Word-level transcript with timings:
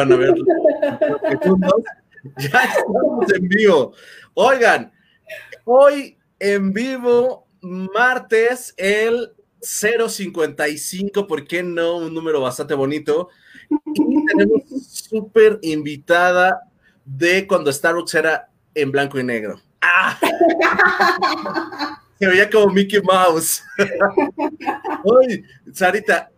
van 0.00 0.12
a 0.12 0.16
ver 0.16 0.34
Ya 2.36 2.64
estamos 2.64 3.32
en 3.32 3.48
vivo. 3.48 3.94
Oigan, 4.34 4.92
hoy 5.64 6.18
en 6.38 6.70
vivo, 6.74 7.46
martes, 7.62 8.74
el 8.76 9.32
055, 9.62 11.26
¿por 11.26 11.46
qué 11.46 11.62
no? 11.62 11.96
Un 11.96 12.12
número 12.12 12.42
bastante 12.42 12.74
bonito. 12.74 13.30
Y 13.70 14.26
tenemos 14.26 14.62
súper 14.86 15.58
invitada 15.62 16.60
de 17.06 17.46
cuando 17.46 17.72
Starbucks 17.72 18.14
era 18.14 18.50
en 18.74 18.92
blanco 18.92 19.18
y 19.18 19.24
negro. 19.24 19.58
¡Ah! 19.80 20.18
Se 22.18 22.26
veía 22.26 22.50
como 22.50 22.70
Mickey 22.70 23.00
Mouse. 23.00 23.62
Oye, 25.04 25.42
Sarita, 25.72 26.30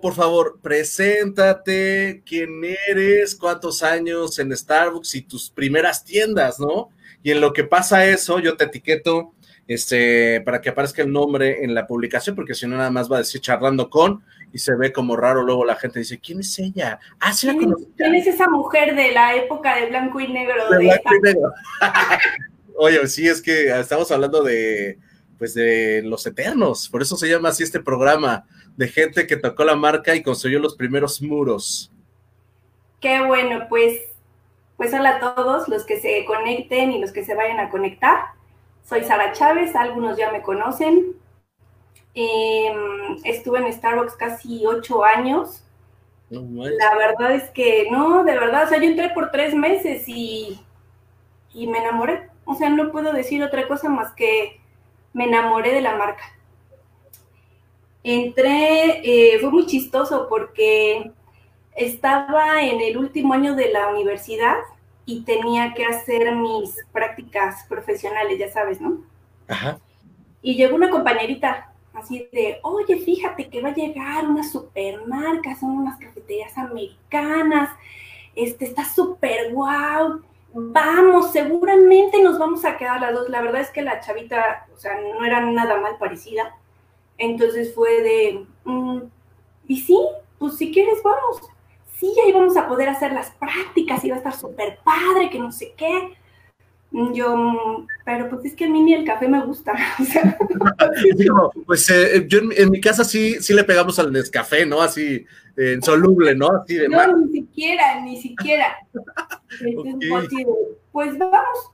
por 0.00 0.14
favor, 0.14 0.58
preséntate, 0.62 2.22
quién 2.26 2.60
eres, 2.88 3.34
cuántos 3.34 3.82
años 3.82 4.38
en 4.38 4.54
Starbucks 4.54 5.14
y 5.14 5.22
tus 5.22 5.50
primeras 5.50 6.04
tiendas, 6.04 6.60
¿no? 6.60 6.90
Y 7.22 7.30
en 7.30 7.40
lo 7.40 7.52
que 7.52 7.64
pasa 7.64 8.06
eso, 8.06 8.38
yo 8.38 8.56
te 8.56 8.64
etiqueto 8.64 9.32
este, 9.66 10.40
para 10.42 10.60
que 10.60 10.68
aparezca 10.68 11.02
el 11.02 11.12
nombre 11.12 11.64
en 11.64 11.74
la 11.74 11.86
publicación, 11.86 12.34
porque 12.34 12.54
si 12.54 12.66
no, 12.66 12.76
nada 12.76 12.90
más 12.90 13.10
va 13.10 13.16
a 13.16 13.20
decir 13.20 13.40
charlando 13.40 13.88
con 13.88 14.22
y 14.52 14.58
se 14.58 14.74
ve 14.74 14.92
como 14.92 15.16
raro. 15.16 15.42
Luego 15.42 15.64
la 15.64 15.76
gente 15.76 16.00
dice: 16.00 16.18
¿Quién 16.18 16.40
es 16.40 16.58
ella? 16.58 16.98
Ah, 17.20 17.32
sí 17.32 17.48
¿Quién 17.96 18.14
es 18.14 18.26
esa 18.26 18.48
mujer 18.48 18.94
de 18.94 19.12
la 19.12 19.36
época 19.36 19.76
de 19.76 19.86
blanco 19.86 20.20
y 20.20 20.28
negro? 20.28 20.70
De, 20.70 20.78
blanco 20.78 21.14
y 21.14 21.20
negro. 21.20 21.52
Oye, 22.76 23.06
sí, 23.06 23.28
es 23.28 23.40
que 23.40 23.68
estamos 23.78 24.10
hablando 24.10 24.42
de, 24.42 24.98
pues, 25.38 25.54
de 25.54 26.02
los 26.04 26.26
eternos, 26.26 26.88
por 26.88 27.00
eso 27.00 27.16
se 27.16 27.28
llama 27.28 27.50
así 27.50 27.62
este 27.62 27.80
programa, 27.80 28.46
de 28.80 28.88
gente 28.88 29.26
que 29.26 29.36
tocó 29.36 29.62
la 29.62 29.76
marca 29.76 30.14
y 30.14 30.22
construyó 30.22 30.58
los 30.58 30.74
primeros 30.74 31.20
muros. 31.20 31.92
Qué 32.98 33.20
bueno, 33.20 33.66
pues, 33.68 34.00
pues 34.78 34.94
hola 34.94 35.16
a 35.16 35.34
todos 35.34 35.68
los 35.68 35.84
que 35.84 36.00
se 36.00 36.24
conecten 36.24 36.90
y 36.90 36.98
los 36.98 37.12
que 37.12 37.22
se 37.22 37.34
vayan 37.34 37.60
a 37.60 37.68
conectar. 37.68 38.18
Soy 38.82 39.04
Sara 39.04 39.32
Chávez, 39.32 39.76
algunos 39.76 40.16
ya 40.16 40.32
me 40.32 40.40
conocen. 40.40 41.14
Em, 42.14 43.18
estuve 43.24 43.58
en 43.58 43.70
Starbucks 43.70 44.14
casi 44.14 44.64
ocho 44.64 45.04
años. 45.04 45.62
la 46.30 46.94
verdad 46.96 47.32
es 47.32 47.50
que 47.50 47.86
no, 47.90 48.24
de 48.24 48.32
verdad, 48.32 48.64
o 48.64 48.68
sea, 48.68 48.78
yo 48.78 48.88
entré 48.88 49.10
por 49.10 49.30
tres 49.30 49.54
meses 49.54 50.04
y, 50.08 50.58
y 51.52 51.66
me 51.66 51.80
enamoré. 51.80 52.30
O 52.46 52.54
sea, 52.54 52.70
no 52.70 52.90
puedo 52.90 53.12
decir 53.12 53.42
otra 53.42 53.68
cosa 53.68 53.90
más 53.90 54.12
que 54.12 54.58
me 55.12 55.24
enamoré 55.24 55.74
de 55.74 55.82
la 55.82 55.96
marca. 55.96 56.24
Entré, 58.02 59.00
eh, 59.04 59.38
fue 59.40 59.50
muy 59.50 59.66
chistoso 59.66 60.26
porque 60.28 61.10
estaba 61.74 62.62
en 62.62 62.80
el 62.80 62.96
último 62.96 63.34
año 63.34 63.54
de 63.54 63.70
la 63.70 63.88
universidad 63.88 64.56
y 65.04 65.22
tenía 65.22 65.74
que 65.74 65.84
hacer 65.84 66.34
mis 66.36 66.76
prácticas 66.92 67.64
profesionales, 67.68 68.38
ya 68.38 68.50
sabes, 68.50 68.80
¿no? 68.80 69.02
Ajá. 69.48 69.78
Y 70.42 70.54
llegó 70.54 70.76
una 70.76 70.90
compañerita 70.90 71.72
así 71.92 72.28
de, 72.32 72.60
oye, 72.62 72.96
fíjate 72.98 73.48
que 73.48 73.60
va 73.60 73.70
a 73.70 73.74
llegar 73.74 74.26
una 74.26 74.44
supermarca, 74.44 75.56
son 75.56 75.70
unas 75.70 75.98
cafeterías 75.98 76.56
americanas, 76.56 77.70
este, 78.34 78.64
está 78.64 78.84
súper 78.84 79.52
guau, 79.52 80.22
vamos, 80.52 81.32
seguramente 81.32 82.22
nos 82.22 82.38
vamos 82.38 82.64
a 82.64 82.76
quedar 82.76 83.00
las 83.00 83.12
dos. 83.12 83.28
La 83.28 83.42
verdad 83.42 83.60
es 83.60 83.70
que 83.70 83.82
la 83.82 84.00
chavita, 84.00 84.66
o 84.74 84.78
sea, 84.78 84.98
no 85.00 85.24
era 85.24 85.40
nada 85.40 85.80
mal 85.80 85.96
parecida. 85.98 86.56
Entonces 87.20 87.72
fue 87.74 88.02
de, 88.02 88.46
mm, 88.64 89.02
y 89.68 89.76
sí, 89.80 89.96
pues 90.38 90.56
si 90.56 90.72
quieres, 90.72 91.00
vamos 91.04 91.40
sí, 92.00 92.14
ahí 92.24 92.32
vamos 92.32 92.56
a 92.56 92.66
poder 92.66 92.88
hacer 92.88 93.12
las 93.12 93.30
prácticas 93.32 94.02
y 94.04 94.08
va 94.08 94.16
a 94.16 94.18
estar 94.18 94.34
súper 94.34 94.78
padre, 94.82 95.28
que 95.30 95.38
no 95.38 95.52
sé 95.52 95.74
qué. 95.76 96.16
Yo, 97.12 97.86
pero 98.04 98.28
pues 98.28 98.46
es 98.46 98.56
que 98.56 98.64
a 98.64 98.68
mí 98.68 98.82
ni 98.82 98.94
el 98.94 99.04
café 99.04 99.28
me 99.28 99.44
gusta. 99.44 99.74
pues 101.66 101.88
eh, 101.88 102.26
yo 102.26 102.40
en, 102.50 102.70
mi 102.70 102.80
casa 102.80 103.04
sí, 103.04 103.40
sí 103.40 103.54
le 103.54 103.62
pegamos 103.62 104.00
al 104.00 104.10
Nescafé, 104.10 104.66
¿no? 104.66 104.80
Así, 104.80 105.24
eh, 105.56 105.74
insoluble, 105.76 106.34
¿no? 106.34 106.48
Así 106.48 106.74
de 106.74 106.88
no, 106.88 107.16
ni 107.18 107.32
siquiera, 107.32 108.00
ni 108.00 108.20
siquiera. 108.20 108.76
pues 110.90 111.16
vamos. 111.16 111.70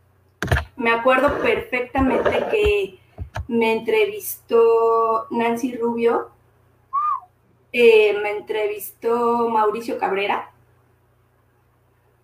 Me 0.77 0.91
acuerdo 0.91 1.39
perfectamente 1.39 2.45
que 2.51 2.99
me 3.48 3.72
entrevistó 3.72 5.26
Nancy 5.30 5.76
Rubio 5.76 6.30
eh, 7.78 8.19
me 8.22 8.30
entrevistó 8.30 9.50
Mauricio 9.50 9.98
Cabrera. 9.98 10.50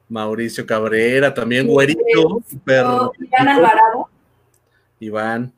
Mauricio 0.09 0.65
Cabrera, 0.65 1.35
también 1.35 1.67
güerito. 1.67 2.43
Iván 2.65 3.49
Alvarado. 3.49 4.09
Iván. 4.99 5.53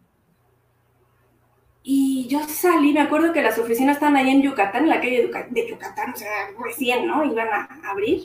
Y 1.84 2.26
yo 2.26 2.40
salí, 2.48 2.92
me 2.92 3.02
acuerdo 3.02 3.32
que 3.32 3.40
las 3.40 3.56
oficinas 3.56 3.98
están 3.98 4.16
ahí 4.16 4.30
en 4.30 4.42
Yucatán, 4.42 4.82
en 4.82 4.88
la 4.88 5.00
calle 5.00 5.30
de 5.50 5.68
Yucatán, 5.68 6.12
o 6.12 6.16
sea, 6.16 6.50
recién, 6.58 7.06
¿no? 7.06 7.24
Iban 7.24 7.48
a 7.52 7.68
abrir. 7.88 8.24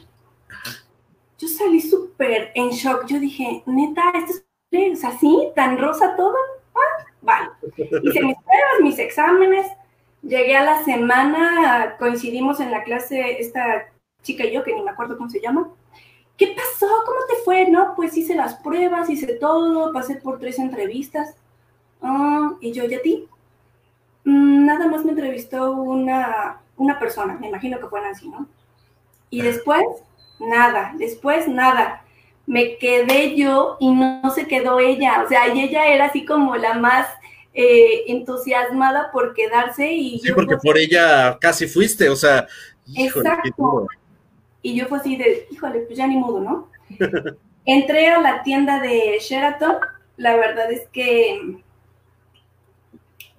Yo 1.38 1.47
salí 1.47 1.81
súper 1.81 2.51
en 2.56 2.69
shock. 2.69 3.06
Yo 3.06 3.19
dije, 3.19 3.61
neta, 3.67 4.11
esto 4.16 4.41
es 4.72 5.03
así, 5.03 5.50
tan 5.56 5.78
rosa 5.78 6.16
todo. 6.16 6.35
Hice 7.78 8.22
mis 8.22 8.38
pruebas, 8.38 8.81
mis 8.81 9.00
exámenes, 9.00 9.68
Llegué 10.22 10.57
a 10.57 10.63
la 10.63 10.84
semana, 10.84 11.96
coincidimos 11.97 12.59
en 12.59 12.72
la 12.72 12.84
clase 12.84 13.40
esta 13.40 13.88
chica 14.22 14.44
y 14.44 14.52
yo, 14.52 14.63
que 14.63 14.75
ni 14.75 14.81
me 14.81 14.91
acuerdo 14.91 15.18
cómo 15.18 15.30
se 15.30 15.40
llama. 15.40 15.69
¿Qué 16.35 16.47
pasó? 16.47 16.88
¿Cómo 17.06 17.19
te 17.29 17.35
fue? 17.46 17.69
No, 17.69 17.94
pues 17.96 18.18
hice 18.18 18.35
las 18.35 18.56
pruebas, 18.56 19.09
hice 19.09 19.28
todo, 19.35 19.94
pasé 19.94 20.16
por 20.16 20.40
tres 20.40 20.59
entrevistas. 20.59 21.35
Ah, 22.02 22.53
y 22.59 22.74
yo, 22.74 22.84
¿y 22.85 22.96
a 22.96 23.02
ti? 23.02 23.28
Mm, 24.25 24.66
nada 24.66 24.88
más 24.88 25.06
me 25.06 25.12
entrevistó 25.12 25.72
una, 25.72 26.62
una 26.75 27.00
persona, 27.00 27.38
me 27.40 27.47
imagino 27.47 27.79
que 27.79 27.88
fue 27.88 28.02
Nancy, 28.02 28.29
¿no? 28.29 28.46
Y 29.29 29.41
después, 29.41 29.85
nada, 30.40 30.94
después, 30.97 31.47
nada. 31.47 32.03
Me 32.46 32.78
quedé 32.78 33.35
yo 33.35 33.78
y 33.79 33.90
no 33.91 34.29
se 34.31 34.47
quedó 34.47 34.79
ella. 34.79 35.24
O 35.24 35.29
sea, 35.29 35.53
y 35.53 35.62
ella 35.62 35.88
era 35.88 36.06
así 36.06 36.25
como 36.25 36.56
la 36.58 36.74
más 36.74 37.08
eh, 37.54 38.04
entusiasmada 38.08 39.12
por 39.12 39.34
quedarse 39.34 39.92
y... 39.92 40.20
Sí, 40.20 40.32
porque 40.34 40.58
por 40.58 40.78
ella 40.78 41.38
casi 41.40 41.68
fuiste, 41.68 42.10
o 42.10 42.16
sea... 42.16 42.48
exacto. 42.96 43.88
Y 44.62 44.76
yo 44.76 44.88
fue 44.88 45.00
así 45.00 45.16
de, 45.16 45.48
híjole, 45.50 45.80
pues 45.82 45.98
ya 45.98 46.06
ni 46.06 46.18
modo, 46.18 46.40
¿no? 46.42 46.70
Entré 47.66 48.08
a 48.08 48.20
la 48.20 48.44
tienda 48.44 48.80
de 48.80 49.18
Sheraton, 49.20 49.78
la 50.18 50.36
verdad 50.36 50.72
es 50.72 50.88
que 50.90 51.58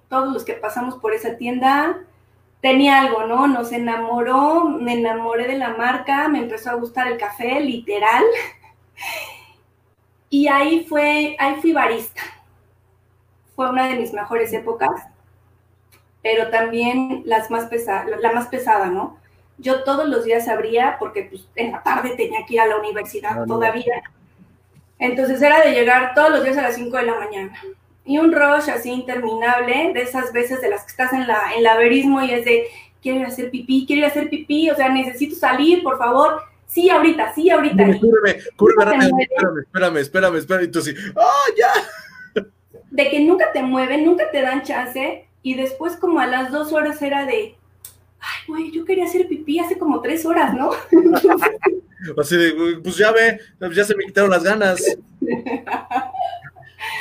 todos 0.09 0.33
los 0.33 0.43
que 0.43 0.53
pasamos 0.53 0.95
por 0.95 1.13
esa 1.13 1.37
tienda 1.37 1.99
tenía 2.61 3.01
algo, 3.01 3.25
¿no? 3.25 3.47
Nos 3.47 3.71
enamoró, 3.71 4.65
me 4.65 4.93
enamoré 4.93 5.47
de 5.47 5.57
la 5.57 5.69
marca, 5.69 6.27
me 6.27 6.39
empezó 6.39 6.69
a 6.69 6.75
gustar 6.75 7.07
el 7.07 7.17
café, 7.17 7.59
literal. 7.59 8.23
Y 10.33 10.47
ahí 10.47 10.85
fue, 10.87 11.35
ahí 11.37 11.55
fui 11.59 11.73
barista 11.73 12.21
fue 13.61 13.69
una 13.69 13.87
de 13.87 13.95
mis 13.95 14.11
mejores 14.11 14.51
épocas, 14.53 15.03
pero 16.23 16.49
también 16.49 17.21
las 17.25 17.51
más 17.51 17.65
pesada, 17.65 18.05
la 18.19 18.31
más 18.31 18.47
pesada, 18.47 18.87
¿no? 18.87 19.19
Yo 19.59 19.83
todos 19.83 20.09
los 20.09 20.23
días 20.23 20.47
abría 20.47 20.97
porque 20.97 21.25
pues, 21.25 21.47
en 21.55 21.73
la 21.73 21.83
tarde 21.83 22.15
tenía 22.17 22.43
que 22.47 22.55
ir 22.55 22.61
a 22.61 22.65
la 22.65 22.77
universidad 22.77 23.45
todavía. 23.45 24.01
Entonces 24.97 25.39
era 25.43 25.61
de 25.61 25.73
llegar 25.73 26.15
todos 26.15 26.31
los 26.31 26.43
días 26.43 26.57
a 26.57 26.63
las 26.63 26.75
5 26.75 26.97
de 26.97 27.03
la 27.03 27.19
mañana. 27.19 27.53
Y 28.03 28.17
un 28.17 28.31
rush 28.31 28.71
así 28.71 28.89
interminable, 28.89 29.91
de 29.93 30.01
esas 30.01 30.33
veces 30.33 30.59
de 30.59 30.69
las 30.69 30.81
que 30.83 30.91
estás 30.91 31.13
en 31.13 31.27
la 31.27 31.53
en 31.55 31.61
laberismo 31.61 32.19
y 32.23 32.31
es 32.31 32.43
de, 32.43 32.65
quiero 32.99 33.19
ir 33.19 33.25
a 33.25 33.27
hacer 33.27 33.51
pipí, 33.51 33.85
quiero 33.85 33.99
ir 33.99 34.05
a 34.05 34.07
hacer 34.07 34.27
pipí, 34.27 34.71
o 34.71 34.75
sea, 34.75 34.89
necesito 34.89 35.35
salir, 35.35 35.83
por 35.83 35.99
favor. 35.99 36.41
Sí, 36.65 36.89
ahorita, 36.89 37.31
sí, 37.35 37.51
ahorita. 37.51 37.83
Cúreme, 37.99 38.39
cúreme, 38.55 39.05
espérame, 39.05 39.59
espérame, 39.59 39.97
espérame, 39.97 40.37
espérame, 40.37 40.63
y 40.63 40.67
tú 40.71 40.81
sí, 40.81 40.95
¡oh, 41.15 41.53
ya! 41.55 41.73
De 42.91 43.09
que 43.09 43.21
nunca 43.21 43.51
te 43.51 43.63
mueven, 43.63 44.05
nunca 44.05 44.29
te 44.29 44.41
dan 44.41 44.63
chance, 44.63 45.25
y 45.41 45.55
después 45.55 45.95
como 45.95 46.19
a 46.19 46.27
las 46.27 46.51
dos 46.51 46.71
horas 46.71 47.01
era 47.01 47.25
de, 47.25 47.55
ay, 48.19 48.45
güey, 48.47 48.71
yo 48.71 48.85
quería 48.85 49.05
hacer 49.05 49.27
pipí 49.27 49.59
hace 49.59 49.79
como 49.79 50.01
tres 50.01 50.25
horas, 50.25 50.53
¿no? 50.53 50.71
Así 52.17 52.35
de, 52.35 52.79
pues 52.83 52.97
ya 52.97 53.11
ve, 53.11 53.39
ya 53.73 53.83
se 53.83 53.95
me 53.95 54.05
quitaron 54.05 54.31
las 54.31 54.43
ganas. 54.43 54.83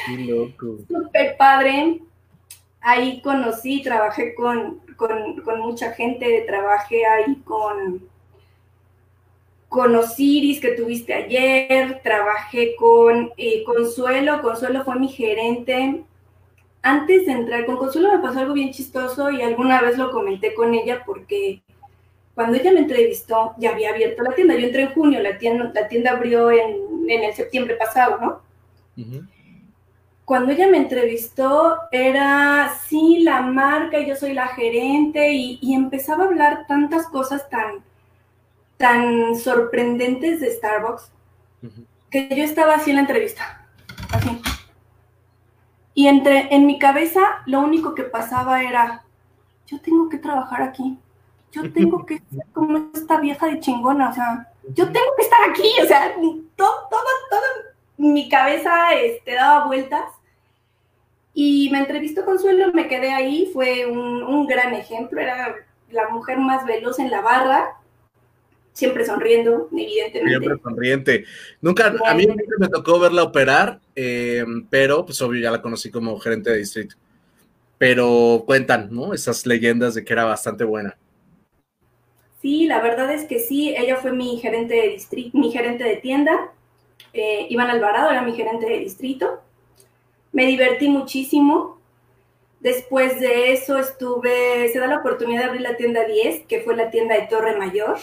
Qué 0.06 0.16
loco. 0.18 0.78
Súper 0.88 1.36
padre. 1.36 2.00
Ahí 2.82 3.20
conocí, 3.22 3.82
trabajé 3.82 4.34
con, 4.34 4.80
con 4.96 5.60
mucha 5.60 5.92
gente, 5.92 6.44
trabajé 6.46 7.04
ahí 7.06 7.36
con 7.44 8.08
con 9.70 9.94
Osiris 9.96 10.60
que 10.60 10.72
tuviste 10.72 11.14
ayer, 11.14 12.00
trabajé 12.02 12.74
con 12.76 13.30
eh, 13.38 13.62
Consuelo, 13.64 14.42
Consuelo 14.42 14.84
fue 14.84 14.98
mi 14.98 15.08
gerente. 15.08 16.02
Antes 16.82 17.24
de 17.26 17.32
entrar 17.32 17.64
con 17.66 17.76
Consuelo 17.78 18.12
me 18.12 18.18
pasó 18.18 18.40
algo 18.40 18.52
bien 18.54 18.72
chistoso 18.72 19.30
y 19.30 19.42
alguna 19.42 19.80
vez 19.80 19.96
lo 19.96 20.10
comenté 20.10 20.54
con 20.54 20.74
ella 20.74 21.02
porque 21.06 21.62
Cuando 22.34 22.56
ella 22.56 22.72
me 22.72 22.80
entrevistó, 22.80 23.54
ya 23.58 23.70
había 23.70 23.90
abierto 23.90 24.22
la 24.22 24.34
tienda. 24.34 24.54
Yo 24.56 24.66
entré 24.66 24.82
en 24.82 24.94
junio, 24.94 25.20
la 25.20 25.36
tienda, 25.38 25.70
la 25.74 25.88
tienda 25.88 26.12
abrió 26.12 26.50
en, 26.50 26.76
en 27.08 27.24
el 27.24 27.34
septiembre 27.34 27.74
pasado, 27.76 28.18
¿no? 28.20 28.40
Cuando 30.24 30.52
ella 30.52 30.68
me 30.68 30.78
entrevistó, 30.78 31.76
era, 31.90 32.72
sí, 32.88 33.20
la 33.22 33.42
marca, 33.42 34.00
yo 34.00 34.16
soy 34.16 34.32
la 34.32 34.48
gerente, 34.48 35.32
y, 35.32 35.58
y 35.60 35.74
empezaba 35.74 36.24
a 36.24 36.28
hablar 36.28 36.66
tantas 36.68 37.08
cosas 37.08 37.48
tan, 37.50 37.84
tan 38.80 39.36
sorprendentes 39.36 40.40
de 40.40 40.50
Starbucks, 40.52 41.12
que 42.10 42.34
yo 42.34 42.42
estaba 42.42 42.76
así 42.76 42.88
en 42.90 42.96
la 42.96 43.02
entrevista, 43.02 43.68
así. 44.10 44.40
Y 45.92 46.08
entre, 46.08 46.52
en 46.54 46.66
mi 46.66 46.78
cabeza 46.78 47.20
lo 47.44 47.60
único 47.60 47.94
que 47.94 48.04
pasaba 48.04 48.62
era, 48.62 49.04
yo 49.66 49.82
tengo 49.82 50.08
que 50.08 50.16
trabajar 50.16 50.62
aquí, 50.62 50.98
yo 51.52 51.70
tengo 51.70 52.06
que 52.06 52.22
ser 52.30 52.46
como 52.54 52.90
esta 52.94 53.20
vieja 53.20 53.48
de 53.48 53.60
chingona, 53.60 54.08
o 54.08 54.14
sea, 54.14 54.48
yo 54.74 54.90
tengo 54.90 55.14
que 55.14 55.24
estar 55.24 55.50
aquí, 55.50 55.68
o 55.82 55.86
sea, 55.86 56.14
todo, 56.56 56.88
todo, 56.88 57.02
todo 57.28 57.42
mi 57.98 58.30
cabeza 58.30 58.94
este, 58.94 59.34
daba 59.34 59.66
vueltas. 59.66 60.04
Y 61.34 61.68
me 61.70 61.80
entrevistó 61.80 62.24
Consuelo, 62.24 62.72
me 62.72 62.88
quedé 62.88 63.12
ahí, 63.12 63.50
fue 63.52 63.84
un, 63.84 64.22
un 64.22 64.46
gran 64.46 64.72
ejemplo, 64.72 65.20
era 65.20 65.54
la 65.90 66.08
mujer 66.08 66.38
más 66.38 66.64
veloz 66.64 66.98
en 66.98 67.10
la 67.10 67.20
barra, 67.20 67.76
siempre 68.80 69.04
sonriendo, 69.04 69.68
evidentemente. 69.72 70.30
Siempre 70.30 70.62
sonriente. 70.62 71.24
Nunca, 71.60 71.94
a 72.06 72.14
mí 72.14 72.26
nunca 72.26 72.42
me 72.58 72.68
tocó 72.68 72.98
verla 72.98 73.22
operar, 73.22 73.78
eh, 73.94 74.44
pero 74.70 75.04
pues 75.04 75.20
obvio 75.20 75.42
ya 75.42 75.50
la 75.50 75.60
conocí 75.60 75.90
como 75.90 76.18
gerente 76.18 76.50
de 76.50 76.58
distrito. 76.58 76.96
Pero 77.76 78.42
cuentan, 78.46 78.88
¿no? 78.90 79.12
Esas 79.12 79.46
leyendas 79.46 79.94
de 79.94 80.04
que 80.04 80.12
era 80.14 80.24
bastante 80.24 80.64
buena. 80.64 80.96
Sí, 82.40 82.66
la 82.66 82.80
verdad 82.80 83.12
es 83.12 83.26
que 83.26 83.38
sí, 83.38 83.74
ella 83.76 83.96
fue 83.96 84.12
mi 84.12 84.38
gerente 84.38 84.74
de 84.74 84.88
distrito, 84.88 85.36
mi 85.36 85.52
gerente 85.52 85.84
de 85.84 85.96
tienda. 85.96 86.52
Eh, 87.12 87.46
Iván 87.50 87.68
Alvarado 87.68 88.10
era 88.10 88.22
mi 88.22 88.32
gerente 88.32 88.66
de 88.66 88.78
distrito. 88.78 89.42
Me 90.32 90.46
divertí 90.46 90.88
muchísimo. 90.88 91.78
Después 92.60 93.20
de 93.20 93.52
eso 93.52 93.78
estuve, 93.78 94.68
se 94.68 94.78
da 94.78 94.86
la 94.86 94.98
oportunidad 94.98 95.40
de 95.40 95.46
abrir 95.48 95.62
la 95.62 95.76
tienda 95.76 96.04
10, 96.04 96.46
que 96.46 96.60
fue 96.60 96.76
la 96.76 96.90
tienda 96.90 97.14
de 97.14 97.26
Torre 97.26 97.56
Mayor. 97.58 97.98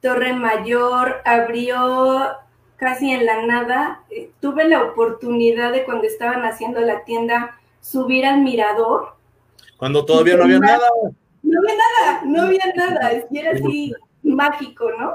Torre 0.00 0.32
Mayor 0.32 1.22
abrió 1.24 2.36
casi 2.76 3.10
en 3.10 3.26
la 3.26 3.44
nada. 3.46 4.02
Eh, 4.10 4.30
tuve 4.40 4.68
la 4.68 4.82
oportunidad 4.82 5.72
de 5.72 5.84
cuando 5.84 6.06
estaban 6.06 6.44
haciendo 6.44 6.80
la 6.80 7.04
tienda 7.04 7.58
subir 7.80 8.24
al 8.26 8.42
mirador. 8.42 9.14
Cuando 9.76 10.04
todavía 10.04 10.36
no 10.36 10.44
había 10.44 10.58
nada. 10.58 10.88
No 11.42 11.60
había 11.60 11.74
nada, 11.76 12.22
no 12.24 12.42
había 12.42 12.72
nada. 12.74 13.12
Y 13.30 13.38
era 13.38 13.52
así 13.52 13.94
mágico, 14.22 14.90
¿no? 14.98 15.12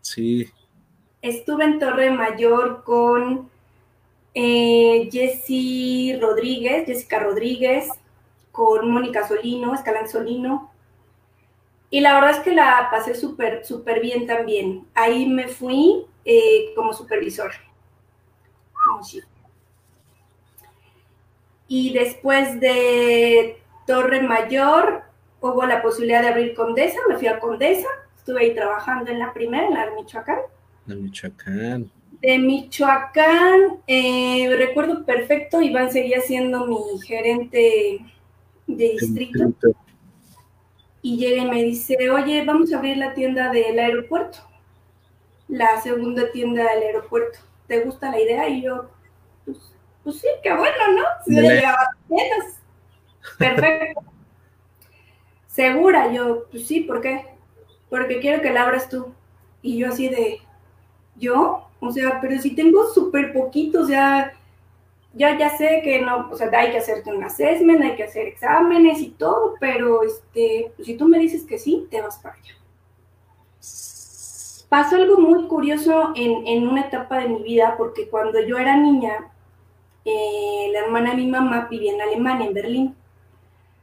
Sí. 0.00 0.48
Estuve 1.20 1.64
en 1.64 1.78
Torre 1.78 2.10
Mayor 2.10 2.84
con 2.84 3.50
eh, 4.34 5.08
Jessy 5.10 6.16
Rodríguez, 6.20 6.86
Jessica 6.86 7.18
Rodríguez, 7.18 7.88
con 8.52 8.90
Mónica 8.90 9.26
Solino, 9.26 9.74
Escalán 9.74 10.08
Solino, 10.08 10.70
y 11.90 12.00
la 12.00 12.14
verdad 12.14 12.32
es 12.32 12.40
que 12.40 12.54
la 12.54 12.88
pasé 12.90 13.14
súper, 13.14 13.64
súper 13.64 14.00
bien 14.00 14.26
también. 14.26 14.86
Ahí 14.94 15.26
me 15.26 15.48
fui 15.48 16.04
eh, 16.24 16.72
como 16.74 16.92
supervisor. 16.92 17.52
Y 21.66 21.92
después 21.92 22.60
de 22.60 23.58
Torre 23.86 24.22
Mayor, 24.22 25.02
hubo 25.40 25.64
la 25.64 25.82
posibilidad 25.82 26.22
de 26.22 26.28
abrir 26.28 26.54
Condesa, 26.54 26.98
me 27.08 27.16
fui 27.16 27.26
a 27.26 27.40
Condesa, 27.40 27.88
estuve 28.16 28.40
ahí 28.40 28.54
trabajando 28.54 29.10
en 29.10 29.18
la 29.18 29.32
primera, 29.32 29.66
en 29.66 29.74
la 29.74 29.86
de 29.86 29.92
Michoacán. 29.92 30.38
De 30.86 30.94
Michoacán. 30.94 31.90
De 32.20 32.38
Michoacán, 32.38 33.80
eh, 33.86 34.54
recuerdo 34.56 35.04
perfecto, 35.04 35.62
Iván 35.62 35.90
seguía 35.90 36.20
siendo 36.20 36.66
mi 36.66 37.00
gerente 37.06 38.00
de 38.66 38.88
distrito 38.90 39.54
y 41.02 41.16
llega 41.16 41.42
y 41.42 41.50
me 41.50 41.62
dice, 41.62 42.10
oye, 42.10 42.44
vamos 42.44 42.72
a 42.72 42.78
abrir 42.78 42.96
la 42.96 43.14
tienda 43.14 43.50
del 43.50 43.78
aeropuerto, 43.78 44.38
la 45.48 45.80
segunda 45.80 46.30
tienda 46.32 46.64
del 46.72 46.82
aeropuerto. 46.82 47.38
¿Te 47.66 47.80
gusta 47.80 48.10
la 48.10 48.20
idea? 48.20 48.48
Y 48.48 48.62
yo, 48.62 48.90
pues, 49.44 49.58
pues 50.02 50.20
sí, 50.20 50.28
qué 50.42 50.52
bueno, 50.54 50.76
¿no? 50.96 51.04
Si 51.24 51.34
le 51.34 51.62
Perfecto. 53.38 54.00
Segura, 55.46 56.12
yo, 56.12 56.44
pues 56.50 56.66
sí, 56.66 56.80
¿por 56.80 57.00
qué? 57.00 57.26
Porque 57.90 58.20
quiero 58.20 58.40
que 58.40 58.50
la 58.50 58.62
abras 58.62 58.88
tú. 58.88 59.12
Y 59.60 59.76
yo 59.78 59.88
así 59.88 60.08
de, 60.08 60.40
¿yo? 61.16 61.68
O 61.80 61.90
sea, 61.90 62.20
pero 62.20 62.40
si 62.40 62.54
tengo 62.54 62.88
súper 62.92 63.32
poquito, 63.32 63.80
o 63.80 63.84
sea, 63.84 64.37
ya, 65.14 65.38
ya 65.38 65.56
sé 65.56 65.80
que 65.82 66.02
no, 66.02 66.28
o 66.30 66.36
sea, 66.36 66.50
hay 66.52 66.70
que 66.70 66.78
hacerte 66.78 67.10
un 67.10 67.24
assessment, 67.24 67.82
hay 67.82 67.96
que 67.96 68.04
hacer 68.04 68.26
exámenes 68.26 69.00
y 69.00 69.10
todo, 69.10 69.54
pero 69.58 70.02
este, 70.02 70.72
si 70.82 70.96
tú 70.96 71.08
me 71.08 71.18
dices 71.18 71.44
que 71.44 71.58
sí, 71.58 71.86
te 71.90 72.00
vas 72.00 72.18
para 72.18 72.34
allá. 72.34 72.54
Pasó 74.68 74.96
algo 74.96 75.18
muy 75.18 75.48
curioso 75.48 76.12
en, 76.14 76.46
en 76.46 76.68
una 76.68 76.82
etapa 76.82 77.20
de 77.20 77.28
mi 77.28 77.42
vida, 77.42 77.74
porque 77.78 78.08
cuando 78.08 78.38
yo 78.40 78.58
era 78.58 78.76
niña, 78.76 79.30
eh, 80.04 80.68
la 80.72 80.80
hermana 80.80 81.10
de 81.10 81.16
mi 81.16 81.26
mamá 81.26 81.68
vivía 81.70 81.94
en 81.94 82.02
Alemania, 82.02 82.46
en 82.46 82.54
Berlín. 82.54 82.94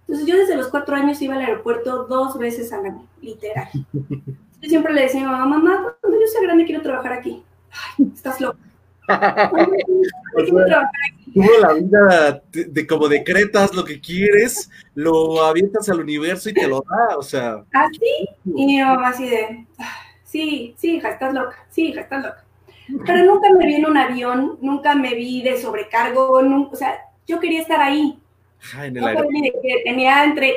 Entonces 0.02 0.28
yo 0.28 0.38
desde 0.38 0.56
los 0.56 0.68
cuatro 0.68 0.96
años 0.96 1.22
iba 1.22 1.36
al 1.36 1.42
aeropuerto 1.42 2.06
dos 2.06 2.38
veces 2.38 2.72
al 2.72 2.86
año, 2.86 3.08
literal. 3.22 3.68
Yo 4.62 4.70
siempre 4.70 4.94
le 4.94 5.02
decía 5.02 5.22
a 5.22 5.24
mi 5.24 5.30
mamá, 5.30 5.46
mamá, 5.46 5.96
cuando 6.02 6.20
yo 6.20 6.28
sea 6.28 6.42
grande 6.42 6.66
quiero 6.66 6.82
trabajar 6.82 7.14
aquí. 7.14 7.44
Ay, 7.98 8.12
estás 8.14 8.40
loca. 8.40 8.60
Tuvo 11.36 11.52
la 11.60 11.74
vida 11.74 12.42
de, 12.50 12.88
como 12.88 13.10
decretas 13.10 13.74
lo 13.76 13.84
que 13.84 14.00
quieres, 14.00 14.70
lo 14.94 15.44
avientas 15.44 15.90
al 15.90 16.00
universo 16.00 16.50
y 16.50 16.54
te 16.54 16.66
lo 16.66 16.82
da, 16.90 17.18
o 17.18 17.22
sea. 17.22 17.62
Así, 17.74 18.30
y 18.46 18.66
mi 18.66 18.82
mamá 18.82 19.10
así 19.10 19.28
de, 19.30 19.66
sí, 20.24 20.74
sí, 20.78 20.96
hija, 20.96 21.10
estás 21.10 21.34
loca, 21.34 21.68
sí, 21.70 21.88
hija, 21.88 22.02
estás 22.02 22.24
loca. 22.24 22.46
Pero 23.06 23.26
nunca 23.26 23.50
me 23.52 23.66
vi 23.66 23.76
en 23.76 23.86
un 23.86 23.98
avión, 23.98 24.58
nunca 24.62 24.96
me 24.96 25.14
vi 25.14 25.42
de 25.42 25.60
sobrecargo, 25.62 26.40
o 26.72 26.76
sea, 26.78 27.02
yo 27.28 27.38
quería 27.42 27.60
estar 27.60 27.82
ahí. 27.82 28.18
en 28.78 28.96
el 28.96 29.54
tenía 29.84 30.24
entre 30.24 30.54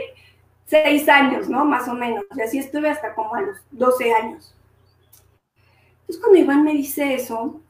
seis 0.65 1.09
años, 1.09 1.49
¿no? 1.49 1.65
Más 1.65 1.89
o 1.89 1.95
menos. 1.95 2.25
Y 2.37 2.41
así 2.41 2.59
estuve 2.61 2.89
hasta 2.89 3.17
como 3.17 3.35
a 3.35 3.41
los 3.41 3.57
12 3.73 4.13
años. 4.13 4.55
Entonces, 6.03 6.23
cuando 6.23 6.39
Iván 6.39 6.63
me 6.63 6.73
dice 6.73 7.15
eso, 7.15 7.61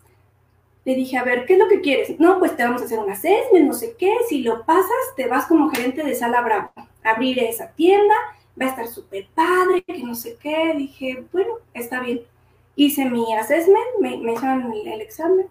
le 0.88 0.94
dije, 0.94 1.18
a 1.18 1.22
ver, 1.22 1.44
¿qué 1.44 1.52
es 1.52 1.58
lo 1.58 1.68
que 1.68 1.82
quieres? 1.82 2.18
No, 2.18 2.38
pues 2.38 2.56
te 2.56 2.64
vamos 2.64 2.80
a 2.80 2.86
hacer 2.86 2.98
un 2.98 3.10
assessment, 3.10 3.66
no 3.66 3.74
sé 3.74 3.94
qué, 3.98 4.10
si 4.26 4.40
lo 4.40 4.64
pasas, 4.64 5.14
te 5.16 5.28
vas 5.28 5.44
como 5.44 5.68
gerente 5.68 6.02
de 6.02 6.14
Sala 6.14 6.40
Bravo, 6.40 6.72
abrir 7.04 7.38
esa 7.40 7.72
tienda, 7.72 8.14
va 8.58 8.64
a 8.64 8.68
estar 8.70 8.88
súper 8.88 9.26
padre, 9.34 9.82
que 9.82 10.02
no 10.02 10.14
sé 10.14 10.38
qué. 10.40 10.72
Dije, 10.78 11.26
bueno, 11.30 11.56
está 11.74 12.00
bien. 12.00 12.22
Hice 12.74 13.04
mi 13.04 13.34
assessment, 13.34 13.84
me, 14.00 14.16
me 14.16 14.32
hicieron 14.32 14.72
el, 14.72 15.02
examen. 15.02 15.46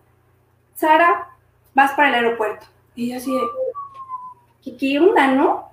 Sara, 0.73 1.29
vas 1.75 1.91
para 1.91 2.09
el 2.09 2.15
aeropuerto. 2.15 2.65
Y 2.95 3.11
yo 3.11 3.17
así 3.17 3.31
¿qué, 4.63 4.75
qué 4.75 4.99
onda, 4.99 5.27
no? 5.27 5.69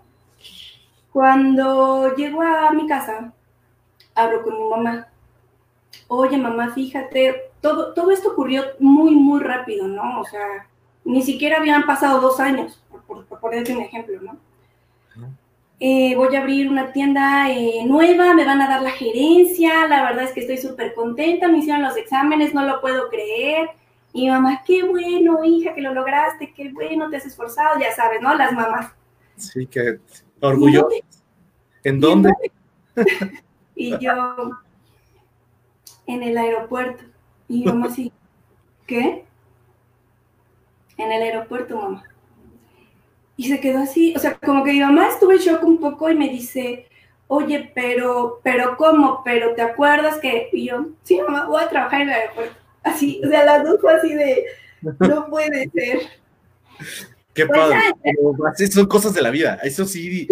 Cuando 1.11 2.15
llego 2.17 2.43
a 2.43 2.71
mi 2.73 2.87
casa, 2.87 3.33
hablo 4.15 4.43
con 4.43 4.59
mi 4.59 4.69
mamá. 4.69 5.09
Oye, 6.09 6.37
mamá, 6.37 6.71
fíjate, 6.75 7.54
todo, 7.65 8.11
esto 8.11 8.33
ocurrió 8.33 8.63
muy, 8.79 9.13
muy 9.13 9.41
rápido, 9.41 9.89
¿no? 9.89 10.21
O 10.21 10.25
sea, 10.25 10.69
ni 11.05 11.23
siquiera 11.23 11.59
habían 11.59 11.87
pasado 11.87 12.21
dos 12.21 12.39
años, 12.39 12.83
por, 13.07 13.25
ponerte 13.25 13.75
un 13.75 13.83
ejemplo, 13.83 14.21
¿no? 14.21 14.39
Eh, 15.81 16.15
voy 16.15 16.35
a 16.37 16.41
abrir 16.41 16.71
una 16.71 16.93
tienda 16.93 17.51
eh, 17.51 17.85
nueva, 17.85 18.33
me 18.35 18.45
van 18.45 18.61
a 18.61 18.69
dar 18.69 18.83
la 18.83 18.91
gerencia, 18.91 19.87
la 19.89 20.03
verdad 20.05 20.25
es 20.25 20.33
que 20.33 20.41
estoy 20.41 20.59
súper 20.59 20.95
contenta, 20.95 21.49
me 21.49 21.59
hicieron 21.59 21.83
los 21.83 21.97
exámenes, 21.97 22.55
no 22.55 22.65
lo 22.65 22.81
puedo 22.81 23.09
creer. 23.09 23.71
Y 24.13 24.29
mamá, 24.29 24.63
qué 24.65 24.85
bueno, 24.85 25.45
hija, 25.45 25.75
que 25.75 25.81
lo 25.81 25.93
lograste, 25.93 26.53
qué 26.53 26.71
bueno, 26.71 27.11
te 27.11 27.17
has 27.17 27.27
esforzado, 27.27 27.81
ya 27.81 27.93
sabes, 27.93 28.21
¿no? 28.23 28.35
Las 28.35 28.53
mamás. 28.53 28.93
Sí, 29.37 29.67
que 29.67 29.99
orgullo. 30.41 30.89
¿En 31.83 31.99
dónde? 31.99 32.33
y 33.75 33.99
yo, 33.99 34.51
en 36.07 36.23
el 36.23 36.39
aeropuerto. 36.39 37.14
Y 37.49 37.65
mamá 37.65 37.87
así, 37.87 38.13
¿qué? 38.87 39.25
En 40.97 41.13
el 41.13 41.23
aeropuerto, 41.23 41.77
mamá. 41.77 42.05
Y 43.37 43.49
se 43.49 43.61
quedó 43.61 43.81
así, 43.81 44.15
o 44.17 44.19
sea, 44.19 44.35
como 44.39 44.63
que 44.65 44.73
mi 44.73 44.81
mamá 44.81 45.09
estuvo 45.09 45.33
en 45.33 45.39
shock 45.39 45.63
un 45.65 45.79
poco 45.79 46.09
y 46.09 46.15
me 46.15 46.29
dice, 46.29 46.87
oye, 47.27 47.71
pero, 47.75 48.41
pero 48.43 48.77
¿cómo? 48.77 49.23
¿Pero 49.25 49.55
te 49.55 49.63
acuerdas 49.63 50.19
que? 50.19 50.49
Y 50.53 50.67
yo, 50.67 50.87
sí, 51.03 51.21
mamá, 51.21 51.47
voy 51.47 51.63
a 51.63 51.69
trabajar 51.69 52.03
en 52.03 52.09
el 52.11 52.15
aeropuerto. 52.15 52.55
Así, 52.83 53.21
o 53.25 53.29
sea, 53.29 53.45
las 53.45 53.65
dos 53.65 53.81
fue 53.81 53.95
así 53.95 54.15
de, 54.15 54.45
no 55.01 55.29
puede 55.29 55.69
ser. 55.71 56.01
Qué 57.33 57.47
pues 57.47 57.59
padre. 57.59 57.79
así 58.53 58.67
son 58.69 58.87
cosas 58.87 59.15
de 59.15 59.23
la 59.23 59.31
vida. 59.31 59.59
Eso 59.63 59.85
sí, 59.85 60.29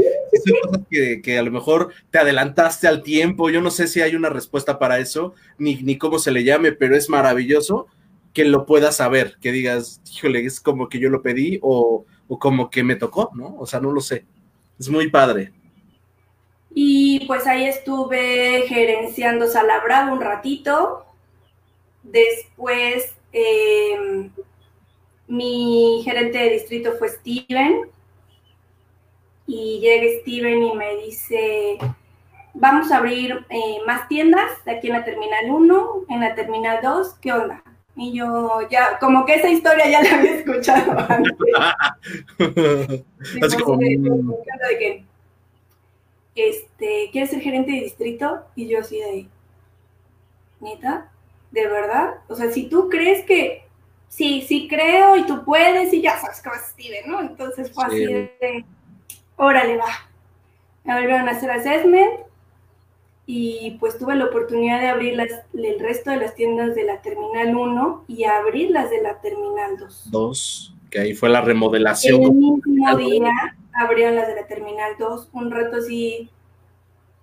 cosas 0.62 0.80
que, 0.90 1.38
a 1.38 1.42
lo 1.42 1.50
mejor 1.50 1.92
te 2.10 2.18
adelantaste 2.18 2.88
al 2.88 3.02
tiempo. 3.02 3.50
Yo 3.50 3.60
no 3.60 3.70
sé 3.70 3.86
si 3.86 4.00
hay 4.00 4.14
una 4.14 4.28
respuesta 4.28 4.78
para 4.78 4.98
eso, 4.98 5.34
ni, 5.58 5.76
ni 5.82 5.98
cómo 5.98 6.18
se 6.18 6.30
le 6.30 6.44
llame, 6.44 6.72
pero 6.72 6.96
es 6.96 7.08
maravilloso 7.08 7.86
que 8.32 8.44
lo 8.44 8.64
puedas 8.64 8.96
saber, 8.96 9.36
que 9.40 9.52
digas, 9.52 10.00
híjole, 10.14 10.44
es 10.44 10.60
como 10.60 10.88
que 10.88 10.98
yo 10.98 11.10
lo 11.10 11.22
pedí 11.22 11.58
o, 11.62 12.06
o 12.28 12.38
como 12.38 12.70
que 12.70 12.82
me 12.82 12.96
tocó, 12.96 13.30
¿no? 13.34 13.56
O 13.58 13.66
sea, 13.66 13.80
no 13.80 13.92
lo 13.92 14.00
sé. 14.00 14.24
Es 14.78 14.88
muy 14.88 15.10
padre. 15.10 15.52
Y 16.74 17.26
pues 17.26 17.46
ahí 17.46 17.66
estuve 17.66 18.64
gerenciando 18.66 19.46
Salabrado 19.46 20.12
un 20.12 20.20
ratito. 20.20 21.04
Después 22.02 23.14
em, 23.32 24.30
mi 25.26 26.02
gerente 26.04 26.38
de 26.38 26.50
distrito 26.50 26.92
fue 26.98 27.08
Steven. 27.10 27.82
Y 29.46 29.80
llega 29.80 30.20
Steven 30.20 30.62
y 30.62 30.75
me 30.75 30.96
dice, 30.96 31.78
vamos 32.54 32.90
a 32.92 32.99
abrir 32.99 33.44
eh, 33.50 33.78
más 33.87 34.08
tiendas 34.08 34.50
aquí 34.66 34.88
en 34.88 34.94
la 34.94 35.04
Terminal 35.04 35.50
1, 35.50 36.04
en 36.08 36.20
la 36.20 36.34
Terminal 36.34 36.80
2, 36.82 37.14
¿qué 37.20 37.32
onda? 37.32 37.62
Y 37.96 38.12
yo 38.16 38.61
ya, 38.70 38.99
como 38.99 39.26
que 39.26 39.34
esa 39.34 39.49
historia 39.49 39.88
ya 39.88 40.02
la 40.02 40.18
había 40.18 40.34
escuchado 40.38 40.92
antes. 41.08 41.32
Así 43.42 43.56
como... 43.58 43.78
De 43.78 44.78
que, 44.78 45.04
este, 46.34 47.11
¿quieres 47.12 47.30
ser 47.30 47.40
gerente 47.40 47.72
de 47.72 47.80
distrito? 47.80 48.42
Y 48.56 48.68
yo 48.68 48.80
así 48.80 48.99
de, 48.99 49.26
neta, 50.61 51.11
¿de 51.50 51.66
verdad? 51.66 52.14
O 52.28 52.34
sea, 52.34 52.50
si 52.50 52.68
tú 52.70 52.88
crees 52.88 53.25
que, 53.26 53.64
sí, 54.08 54.42
sí 54.49 54.66
creo 54.68 55.16
y 55.16 55.26
tú 55.26 55.44
puedes 55.44 55.92
y 55.92 56.00
ya 56.00 56.18
sabes 56.18 56.40
que 56.40 56.49
vas 56.49 56.62
a 56.62 56.68
Steven, 56.68 57.11
¿no? 57.11 57.20
Entonces 57.20 57.70
fue 57.70 57.84
así 57.84 58.06
de, 58.06 58.64
órale, 59.42 59.76
va. 59.76 60.08
Me 60.84 60.94
volvieron 60.94 61.28
a 61.28 61.32
hacer 61.32 61.50
assessment 61.50 62.20
y 63.26 63.76
pues 63.78 63.99
tuve 63.99 64.14
la 64.14 64.26
oportunidad 64.26 64.80
de 64.80 64.88
abrir 64.88 65.16
las, 65.16 65.30
el 65.54 65.78
resto 65.80 66.11
de 66.11 66.16
las 66.16 66.34
tiendas 66.34 66.75
de 66.75 66.84
la 66.84 67.02
Terminal 67.02 67.56
1 67.56 68.04
y 68.08 68.25
abrir 68.25 68.70
las 68.70 68.90
de 68.90 69.02
la 69.02 69.20
Terminal 69.20 69.76
2. 69.78 70.11
2, 70.11 70.75
que 70.90 71.00
ahí 71.00 71.14
fue 71.14 71.28
la 71.28 71.40
remodelación. 71.40 72.22
El 72.22 72.32
mismo 72.32 72.96
día 72.96 73.30
abrieron 73.75 74.16
las 74.16 74.28
de 74.28 74.37
la 74.37 74.46
Terminal 74.46 74.92
2, 74.99 75.30
un 75.32 75.50
reto 75.50 75.76
así 75.76 76.30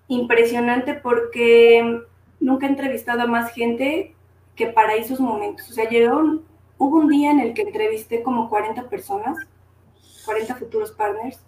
impresionante 0.07 0.93
porque 0.95 2.01
nunca 2.39 2.65
he 2.65 2.69
entrevistado 2.69 3.21
a 3.21 3.27
más 3.27 3.51
gente 3.53 4.15
que 4.55 4.67
para 4.67 4.95
esos 4.95 5.19
momentos. 5.19 5.69
O 5.69 5.73
sea, 5.73 5.88
llegó 5.89 6.41
hubo 6.77 6.97
un 6.97 7.09
día 7.09 7.31
en 7.31 7.41
el 7.41 7.53
que 7.53 7.61
entrevisté 7.61 8.23
como 8.23 8.49
40 8.49 8.89
personas, 8.89 9.38
40 10.25 10.55
futuros 10.55 10.91
partners, 10.91 11.39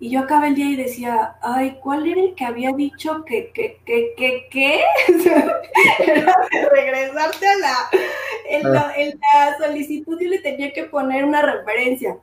y 0.00 0.10
yo 0.10 0.20
acabé 0.20 0.48
el 0.48 0.54
día 0.54 0.66
y 0.66 0.76
decía, 0.76 1.36
ay, 1.42 1.78
¿cuál 1.82 2.06
era 2.06 2.22
el 2.22 2.34
que 2.34 2.46
había 2.46 2.72
dicho 2.72 3.22
que, 3.26 3.52
que, 3.52 3.78
que, 3.84 4.14
que, 4.16 4.48
qué? 4.50 4.80
era 5.98 6.34
regresarte 6.72 7.46
a 7.46 7.58
la 7.58 7.74
en, 8.48 8.72
la, 8.72 8.92
en 8.96 9.20
la 9.20 9.58
solicitud 9.58 10.18
yo 10.18 10.28
le 10.28 10.38
tenía 10.38 10.72
que 10.72 10.84
poner 10.84 11.24
una 11.24 11.42
referencia 11.42 12.16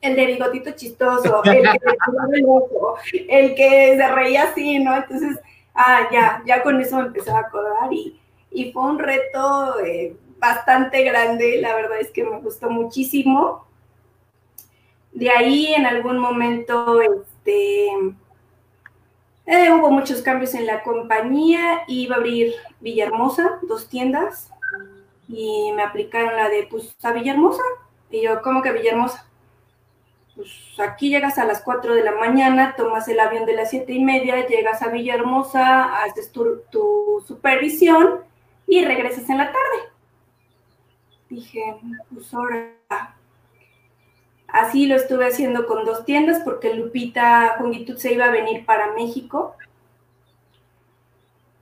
el 0.00 0.16
de 0.16 0.26
bigotito 0.26 0.72
chistoso, 0.72 1.42
el 1.44 1.62
que 1.62 1.68
el 2.34 2.44
ojo, 2.46 2.96
el 3.28 3.54
que 3.54 3.96
se 3.96 4.08
reía 4.08 4.42
así, 4.44 4.78
¿no? 4.78 4.94
Entonces, 4.94 5.38
ah, 5.74 6.08
ya, 6.12 6.42
ya 6.44 6.62
con 6.62 6.78
eso 6.80 6.96
me 6.96 7.06
empezó 7.06 7.34
a 7.34 7.40
acordar 7.40 7.90
y, 7.90 8.20
y 8.50 8.70
fue 8.72 8.82
un 8.82 8.98
reto 8.98 9.80
eh, 9.80 10.14
bastante 10.38 11.04
grande, 11.04 11.58
la 11.58 11.74
verdad 11.74 12.00
es 12.00 12.10
que 12.10 12.22
me 12.24 12.38
gustó 12.40 12.68
muchísimo. 12.68 13.64
De 15.14 15.30
ahí 15.30 15.72
en 15.74 15.86
algún 15.86 16.18
momento, 16.18 17.00
este, 17.00 17.86
eh, 19.46 19.70
hubo 19.72 19.90
muchos 19.90 20.20
cambios 20.20 20.54
en 20.54 20.66
la 20.66 20.82
compañía, 20.82 21.84
iba 21.88 22.16
a 22.16 22.18
abrir 22.18 22.52
Villahermosa, 22.80 23.58
dos 23.62 23.88
tiendas, 23.88 24.50
y 25.28 25.72
me 25.72 25.82
aplicaron 25.82 26.36
la 26.36 26.50
de, 26.50 26.66
pues, 26.70 26.94
a 27.02 27.12
Villahermosa. 27.12 27.62
Y 28.10 28.22
yo, 28.22 28.42
¿cómo 28.42 28.60
que 28.60 28.72
Villahermosa? 28.72 29.26
pues 30.34 30.50
aquí 30.78 31.10
llegas 31.10 31.38
a 31.38 31.44
las 31.44 31.62
4 31.62 31.94
de 31.94 32.02
la 32.02 32.12
mañana, 32.12 32.74
tomas 32.76 33.06
el 33.08 33.20
avión 33.20 33.46
de 33.46 33.54
las 33.54 33.70
7 33.70 33.92
y 33.92 34.02
media, 34.02 34.46
llegas 34.46 34.82
a 34.82 34.88
Villahermosa, 34.88 36.02
haces 36.02 36.32
tu, 36.32 37.22
supervisión 37.26 38.20
y 38.66 38.84
regresas 38.84 39.28
en 39.30 39.38
la 39.38 39.46
tarde. 39.46 39.92
Dije, 41.28 41.76
pues 42.12 42.32
ahora. 42.34 42.74
Así 44.54 44.86
lo 44.86 44.94
estuve 44.94 45.26
haciendo 45.26 45.66
con 45.66 45.84
dos 45.84 46.04
tiendas 46.04 46.40
porque 46.44 46.74
Lupita 46.74 47.56
Jungitud 47.58 47.96
se 47.96 48.14
iba 48.14 48.26
a 48.26 48.30
venir 48.30 48.64
para 48.64 48.92
México. 48.92 49.56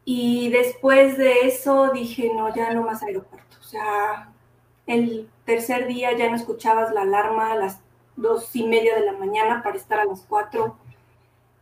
Y 0.04 0.50
después 0.50 1.16
de 1.16 1.46
eso 1.46 1.90
dije, 1.94 2.30
no, 2.34 2.54
ya 2.54 2.74
no 2.74 2.82
más 2.82 3.02
aeropuerto. 3.02 3.56
O 3.58 3.62
sea, 3.62 4.28
el 4.86 5.26
tercer 5.46 5.86
día 5.86 6.14
ya 6.18 6.28
no 6.28 6.36
escuchabas 6.36 6.92
la 6.92 7.00
alarma, 7.00 7.56
las 7.56 7.80
dos 8.16 8.54
y 8.54 8.64
media 8.64 8.94
de 8.94 9.06
la 9.06 9.12
mañana 9.12 9.62
para 9.62 9.78
estar 9.78 9.98
a 9.98 10.04
las 10.04 10.20
cuatro. 10.28 10.76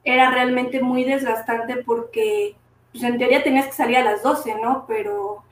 Era 0.03 0.33
realmente 0.33 0.83
muy 0.83 1.05
desgastante 1.05 1.77
porque, 1.77 2.57
pues 2.91 3.05
en 3.05 3.19
teoría 3.19 3.45
tenías 3.45 3.67
que 3.67 3.73
salir 3.73 3.99
a 3.99 4.05
las 4.05 4.25
doce, 4.25 4.57
¿no? 4.61 4.85
Pero, 4.89 5.45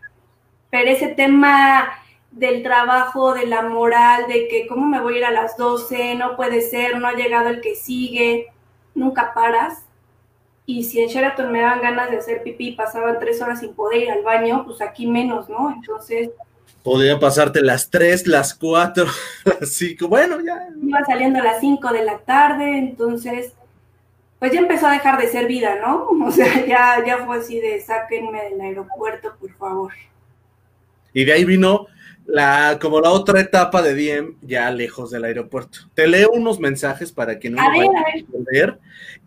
pero 0.70 0.90
ese 0.90 1.06
tema 1.06 1.88
del 2.30 2.62
trabajo, 2.62 3.34
de 3.34 3.46
la 3.46 3.62
moral, 3.62 4.26
de 4.28 4.48
que 4.48 4.66
cómo 4.66 4.86
me 4.86 5.00
voy 5.00 5.14
a 5.14 5.18
ir 5.18 5.24
a 5.24 5.30
las 5.30 5.56
doce, 5.56 6.14
no 6.14 6.36
puede 6.36 6.60
ser, 6.60 6.98
no 6.98 7.08
ha 7.08 7.14
llegado 7.14 7.48
el 7.48 7.60
que 7.60 7.74
sigue, 7.74 8.52
nunca 8.94 9.32
paras. 9.34 9.84
Y 10.66 10.84
si 10.84 11.00
en 11.00 11.08
Sheraton 11.08 11.50
me 11.50 11.62
daban 11.62 11.80
ganas 11.80 12.10
de 12.10 12.18
hacer 12.18 12.42
pipí 12.42 12.68
y 12.68 12.72
pasaban 12.72 13.18
tres 13.18 13.40
horas 13.40 13.60
sin 13.60 13.74
poder 13.74 14.02
ir 14.02 14.10
al 14.10 14.22
baño, 14.22 14.64
pues 14.66 14.82
aquí 14.82 15.06
menos, 15.06 15.48
¿no? 15.48 15.72
Entonces, 15.74 16.30
Podrían 16.82 17.18
pasarte 17.18 17.60
las 17.60 17.90
3, 17.90 18.26
las 18.28 18.54
4, 18.54 19.04
así 19.60 19.96
que 19.96 20.04
bueno, 20.04 20.38
ya. 20.40 20.68
Iba 20.80 21.04
saliendo 21.04 21.40
a 21.40 21.44
las 21.44 21.60
5 21.60 21.92
de 21.92 22.04
la 22.04 22.18
tarde, 22.18 22.78
entonces, 22.78 23.52
pues 24.38 24.52
ya 24.52 24.60
empezó 24.60 24.86
a 24.86 24.92
dejar 24.92 25.20
de 25.20 25.28
ser 25.28 25.46
vida, 25.46 25.76
¿no? 25.82 26.08
O 26.26 26.30
sea, 26.30 26.64
ya, 26.66 27.04
ya 27.04 27.26
fue 27.26 27.38
así 27.38 27.60
de 27.60 27.80
sáquenme 27.80 28.44
del 28.44 28.60
aeropuerto, 28.60 29.34
por 29.38 29.52
favor. 29.56 29.92
Y 31.12 31.24
de 31.24 31.32
ahí 31.32 31.44
vino 31.44 31.88
la, 32.28 32.78
como 32.78 33.00
la 33.00 33.10
otra 33.10 33.40
etapa 33.40 33.80
de 33.80 33.94
Diem, 33.94 34.34
ya 34.42 34.70
lejos 34.70 35.10
del 35.10 35.24
aeropuerto. 35.24 35.78
Te 35.94 36.06
leo 36.06 36.30
unos 36.30 36.60
mensajes 36.60 37.10
para 37.10 37.38
que 37.38 37.48
no 37.48 37.58
a 37.58 37.70
ver, 37.70 37.88
a 37.88 38.52
ver. 38.52 38.78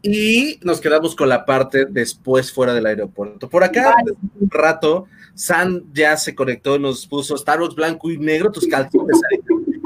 y 0.03 0.60
nos 0.62 0.79
quedamos 0.79 1.15
con 1.15 1.27
la 1.27 1.43
parte 1.43 1.86
después 1.89 2.51
fuera 2.51 2.75
del 2.75 2.86
aeropuerto. 2.86 3.50
Por 3.50 3.63
acá, 3.63 3.96
un 4.39 4.50
rato, 4.51 5.08
San 5.34 5.84
ya 5.93 6.15
se 6.15 6.36
conectó 6.36 6.75
y 6.75 6.79
nos 6.79 7.08
puso 7.08 7.36
Starbucks 7.36 7.74
blanco 7.74 8.12
y 8.12 8.20
negro, 8.20 8.51
tus 8.51 8.67
calzones. 8.67 9.20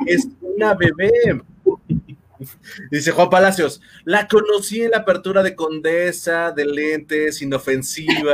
es 0.05 0.27
una 0.41 0.73
bebé. 0.73 1.11
Dice 2.91 3.11
Juan 3.11 3.29
Palacios, 3.29 3.81
la 4.03 4.27
conocí 4.27 4.81
en 4.81 4.91
la 4.91 4.97
apertura 4.97 5.41
de 5.41 5.55
Condesa, 5.55 6.51
de 6.51 6.65
lentes, 6.65 7.41
inofensiva, 7.41 8.33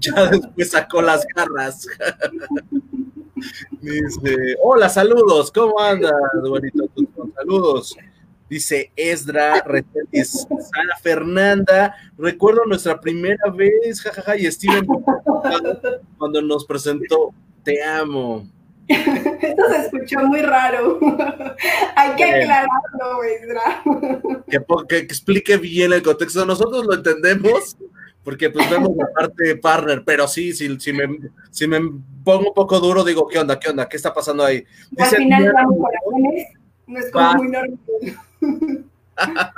ya 0.00 0.26
después 0.26 0.70
sacó 0.70 1.00
las 1.00 1.24
garras. 1.32 1.86
Dice, 3.80 4.56
hola, 4.62 4.88
saludos, 4.88 5.50
¿cómo 5.52 5.78
andas, 5.78 6.12
bonito? 6.42 6.88
Saludos. 7.34 7.96
Dice 8.48 8.92
Esdra 8.94 9.60
Retelis, 9.62 10.46
Sara 10.48 10.96
Fernanda, 11.02 11.94
recuerdo 12.16 12.64
nuestra 12.64 13.00
primera 13.00 13.50
vez, 13.50 14.00
jajaja, 14.00 14.36
y 14.36 14.50
Steven 14.50 14.86
cuando 16.16 16.40
nos 16.42 16.64
presentó, 16.64 17.34
te 17.64 17.82
amo. 17.82 18.48
Esto 18.86 19.62
se 19.68 19.78
escuchó 19.78 20.20
muy 20.26 20.42
raro. 20.42 21.00
Hay 21.96 22.14
que 22.14 22.24
aclararlo, 22.24 23.24
Esdra. 23.24 23.82
Que, 24.48 24.60
que, 24.88 24.98
explique 24.98 25.56
bien 25.56 25.92
el 25.92 26.02
contexto. 26.02 26.46
Nosotros 26.46 26.86
lo 26.86 26.94
entendemos 26.94 27.76
porque 28.26 28.50
pues 28.50 28.68
vemos 28.68 28.90
la 28.96 29.06
parte 29.12 29.44
de 29.44 29.56
partner, 29.56 30.02
pero 30.04 30.26
sí, 30.26 30.52
si, 30.52 30.80
si, 30.80 30.92
me, 30.92 31.06
si 31.48 31.68
me 31.68 31.78
pongo 32.24 32.48
un 32.48 32.54
poco 32.54 32.80
duro, 32.80 33.04
digo, 33.04 33.28
¿qué 33.28 33.38
onda? 33.38 33.56
¿Qué 33.56 33.70
onda? 33.70 33.88
¿Qué 33.88 33.96
está 33.96 34.12
pasando 34.12 34.44
ahí? 34.44 34.64
Al 34.98 35.06
final, 35.06 35.52
corazones, 35.52 36.48
no 36.88 36.98
es 36.98 37.10
como 37.12 37.34
muy 37.34 37.48
normal. 37.50 37.78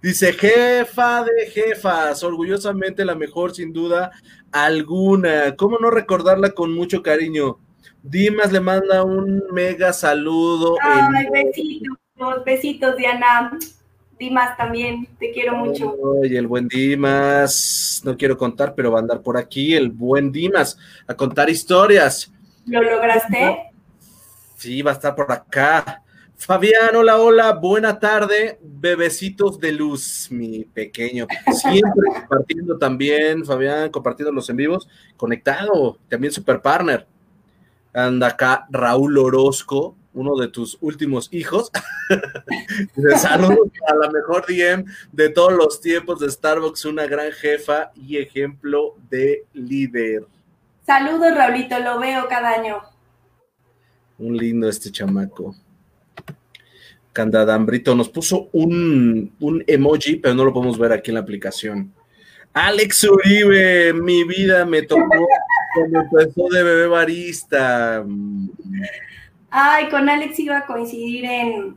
Dice, 0.00 0.32
jefa 0.32 1.24
de 1.24 1.46
jefas, 1.50 2.22
orgullosamente 2.22 3.04
la 3.04 3.16
mejor 3.16 3.52
sin 3.52 3.72
duda 3.72 4.12
alguna. 4.52 5.56
¿Cómo 5.56 5.78
no 5.80 5.90
recordarla 5.90 6.52
con 6.52 6.72
mucho 6.72 7.02
cariño? 7.02 7.58
Dimas 8.04 8.52
le 8.52 8.60
manda 8.60 9.02
un 9.02 9.42
mega 9.50 9.92
saludo. 9.92 10.76
Ay, 10.82 11.26
besitos, 11.32 11.98
besitos, 12.46 12.96
Diana. 12.96 13.58
Dimas 14.18 14.56
también, 14.56 15.06
te 15.18 15.30
quiero 15.30 15.56
mucho. 15.56 15.92
Oye, 15.92 16.36
el 16.36 16.46
buen 16.46 16.68
Dimas, 16.68 18.02
no 18.04 18.16
quiero 18.16 18.36
contar, 18.36 18.74
pero 18.74 18.90
va 18.90 18.98
a 18.98 19.02
andar 19.02 19.22
por 19.22 19.36
aquí, 19.36 19.74
el 19.74 19.90
buen 19.90 20.32
Dimas, 20.32 20.76
a 21.06 21.14
contar 21.14 21.48
historias. 21.48 22.32
¿Lo 22.66 22.82
lograste? 22.82 23.72
Sí, 24.56 24.82
va 24.82 24.90
a 24.90 24.94
estar 24.94 25.14
por 25.14 25.30
acá. 25.30 26.02
Fabián, 26.36 26.94
hola, 26.94 27.18
hola, 27.18 27.52
buena 27.52 27.98
tarde, 27.98 28.58
bebecitos 28.62 29.58
de 29.58 29.72
luz, 29.72 30.28
mi 30.30 30.64
pequeño. 30.64 31.26
Siempre 31.52 32.08
compartiendo 32.20 32.78
también, 32.78 33.44
Fabián, 33.44 33.90
compartiendo 33.90 34.32
los 34.32 34.48
en 34.48 34.56
vivos, 34.56 34.88
conectado, 35.16 35.98
también 36.08 36.32
super 36.32 36.60
partner. 36.60 37.06
Anda 37.92 38.28
acá 38.28 38.66
Raúl 38.70 39.18
Orozco, 39.18 39.96
uno 40.18 40.34
de 40.36 40.48
tus 40.48 40.76
últimos 40.80 41.28
hijos. 41.32 41.70
Saludos 43.16 43.70
a 43.86 43.94
la 43.94 44.10
mejor 44.10 44.44
DM 44.46 44.84
de 45.12 45.28
todos 45.28 45.52
los 45.52 45.80
tiempos 45.80 46.18
de 46.18 46.28
Starbucks, 46.28 46.84
una 46.86 47.06
gran 47.06 47.30
jefa 47.30 47.92
y 47.94 48.16
ejemplo 48.16 48.96
de 49.08 49.44
líder. 49.52 50.24
Saludos, 50.84 51.34
Raulito, 51.36 51.78
lo 51.78 52.00
veo 52.00 52.26
cada 52.28 52.50
año. 52.50 52.82
Un 54.18 54.36
lindo 54.36 54.68
este 54.68 54.90
chamaco. 54.90 55.54
Candadambrito 57.12 57.94
nos 57.94 58.08
puso 58.08 58.48
un, 58.52 59.32
un 59.38 59.64
emoji, 59.68 60.16
pero 60.16 60.34
no 60.34 60.44
lo 60.44 60.52
podemos 60.52 60.78
ver 60.78 60.92
aquí 60.92 61.10
en 61.10 61.14
la 61.14 61.20
aplicación. 61.20 61.92
Alex 62.52 63.04
Uribe, 63.04 63.92
mi 63.92 64.24
vida 64.24 64.64
me 64.64 64.82
tocó 64.82 65.26
cuando 65.74 66.00
empezó 66.00 66.48
de 66.48 66.62
bebé 66.64 66.86
barista. 66.88 68.04
Ay, 69.50 69.88
con 69.88 70.08
Alex 70.08 70.38
iba 70.38 70.58
a 70.58 70.66
coincidir 70.66 71.24
en, 71.24 71.76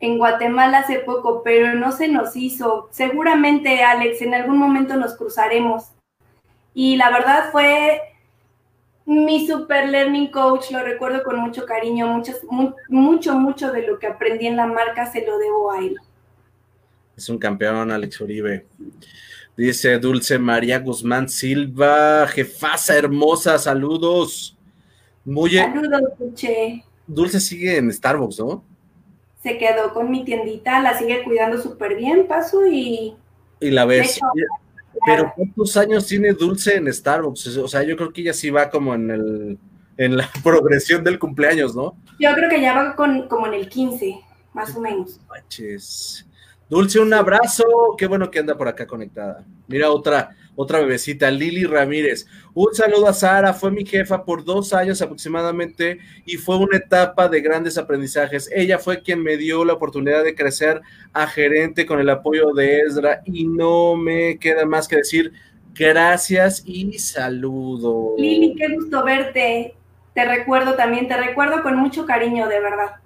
en 0.00 0.18
Guatemala 0.18 0.80
hace 0.80 1.00
poco, 1.00 1.42
pero 1.42 1.74
no 1.74 1.92
se 1.92 2.08
nos 2.08 2.36
hizo. 2.36 2.88
Seguramente, 2.90 3.82
Alex, 3.82 4.22
en 4.22 4.34
algún 4.34 4.58
momento 4.58 4.96
nos 4.96 5.14
cruzaremos. 5.14 5.90
Y 6.72 6.96
la 6.96 7.10
verdad 7.10 7.50
fue 7.52 8.00
mi 9.06 9.46
super 9.46 9.88
learning 9.88 10.30
coach, 10.30 10.70
lo 10.70 10.82
recuerdo 10.82 11.22
con 11.22 11.38
mucho 11.38 11.66
cariño, 11.66 12.06
muchas, 12.06 12.40
mucho, 12.88 13.34
mucho 13.34 13.70
de 13.70 13.86
lo 13.86 13.98
que 13.98 14.06
aprendí 14.06 14.46
en 14.46 14.56
la 14.56 14.66
marca 14.66 15.10
se 15.10 15.24
lo 15.26 15.38
debo 15.38 15.72
a 15.72 15.78
él. 15.78 15.96
Es 17.16 17.28
un 17.28 17.38
campeón, 17.38 17.90
Alex 17.92 18.20
Uribe. 18.20 18.66
Dice 19.56 19.98
Dulce 19.98 20.38
María 20.38 20.80
Guzmán 20.80 21.28
Silva, 21.28 22.26
jefasa 22.26 22.96
hermosa, 22.96 23.56
saludos. 23.58 24.56
Muy 25.24 25.50
saludos, 25.52 26.02
Dulce. 26.18 26.84
Dulce 27.06 27.40
sigue 27.40 27.76
en 27.76 27.92
Starbucks, 27.92 28.38
¿no? 28.40 28.64
Se 29.42 29.58
quedó 29.58 29.92
con 29.92 30.10
mi 30.10 30.24
tiendita, 30.24 30.80
la 30.80 30.98
sigue 30.98 31.22
cuidando 31.22 31.60
súper 31.60 31.96
bien, 31.96 32.26
paso 32.26 32.66
y... 32.66 33.14
Y 33.60 33.70
la 33.70 33.84
ves. 33.84 34.18
Pero 35.06 35.32
¿cuántos 35.34 35.76
años 35.76 36.06
tiene 36.06 36.32
Dulce 36.32 36.76
en 36.76 36.92
Starbucks? 36.92 37.58
O 37.58 37.68
sea, 37.68 37.82
yo 37.82 37.96
creo 37.96 38.12
que 38.12 38.22
ella 38.22 38.32
sí 38.32 38.50
va 38.50 38.70
como 38.70 38.94
en 38.94 39.10
el 39.10 39.58
en 39.96 40.16
la 40.16 40.28
progresión 40.42 41.04
del 41.04 41.18
cumpleaños, 41.18 41.74
¿no? 41.74 41.96
Yo 42.18 42.32
creo 42.34 42.48
que 42.48 42.60
ya 42.60 42.74
va 42.74 42.96
con, 42.96 43.28
como 43.28 43.46
en 43.46 43.54
el 43.54 43.68
15, 43.68 44.20
más 44.52 44.74
o 44.76 44.80
menos. 44.80 45.20
Dulce, 46.68 46.98
un 46.98 47.12
abrazo. 47.12 47.64
Qué 47.98 48.06
bueno 48.06 48.30
que 48.30 48.38
anda 48.38 48.56
por 48.56 48.68
acá 48.68 48.86
conectada. 48.86 49.44
Mira 49.68 49.90
otra, 49.90 50.36
otra 50.56 50.80
bebecita, 50.80 51.30
Lili 51.30 51.64
Ramírez. 51.64 52.26
Un 52.54 52.74
saludo 52.74 53.08
a 53.08 53.12
Sara, 53.12 53.52
fue 53.52 53.70
mi 53.70 53.84
jefa 53.84 54.24
por 54.24 54.44
dos 54.44 54.72
años 54.72 55.02
aproximadamente 55.02 55.98
y 56.24 56.36
fue 56.36 56.56
una 56.56 56.76
etapa 56.76 57.28
de 57.28 57.40
grandes 57.40 57.76
aprendizajes. 57.78 58.50
Ella 58.54 58.78
fue 58.78 59.02
quien 59.02 59.22
me 59.22 59.36
dio 59.36 59.64
la 59.64 59.72
oportunidad 59.72 60.22
de 60.22 60.34
crecer 60.34 60.80
a 61.12 61.26
gerente 61.26 61.86
con 61.86 62.00
el 62.00 62.10
apoyo 62.10 62.52
de 62.52 62.80
Ezra 62.80 63.22
y 63.24 63.46
no 63.46 63.96
me 63.96 64.38
queda 64.38 64.64
más 64.64 64.86
que 64.86 64.96
decir 64.96 65.32
gracias 65.74 66.62
y 66.64 66.98
saludo. 66.98 68.14
Lili, 68.16 68.54
qué 68.54 68.68
gusto 68.74 69.04
verte. 69.04 69.74
Te 70.14 70.24
recuerdo 70.24 70.74
también, 70.74 71.08
te 71.08 71.16
recuerdo 71.16 71.62
con 71.62 71.76
mucho 71.76 72.06
cariño, 72.06 72.46
de 72.48 72.60
verdad. 72.60 73.03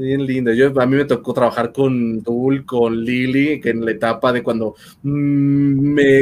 Bien 0.00 0.24
lindo. 0.24 0.50
Yo, 0.54 0.72
a 0.80 0.86
mí 0.86 0.96
me 0.96 1.04
tocó 1.04 1.34
trabajar 1.34 1.72
con 1.72 2.22
Dul, 2.22 2.64
con 2.64 3.04
Lili, 3.04 3.60
que 3.60 3.68
en 3.68 3.84
la 3.84 3.90
etapa 3.90 4.32
de 4.32 4.42
cuando 4.42 4.74
mm, 5.02 5.92
me 5.92 6.14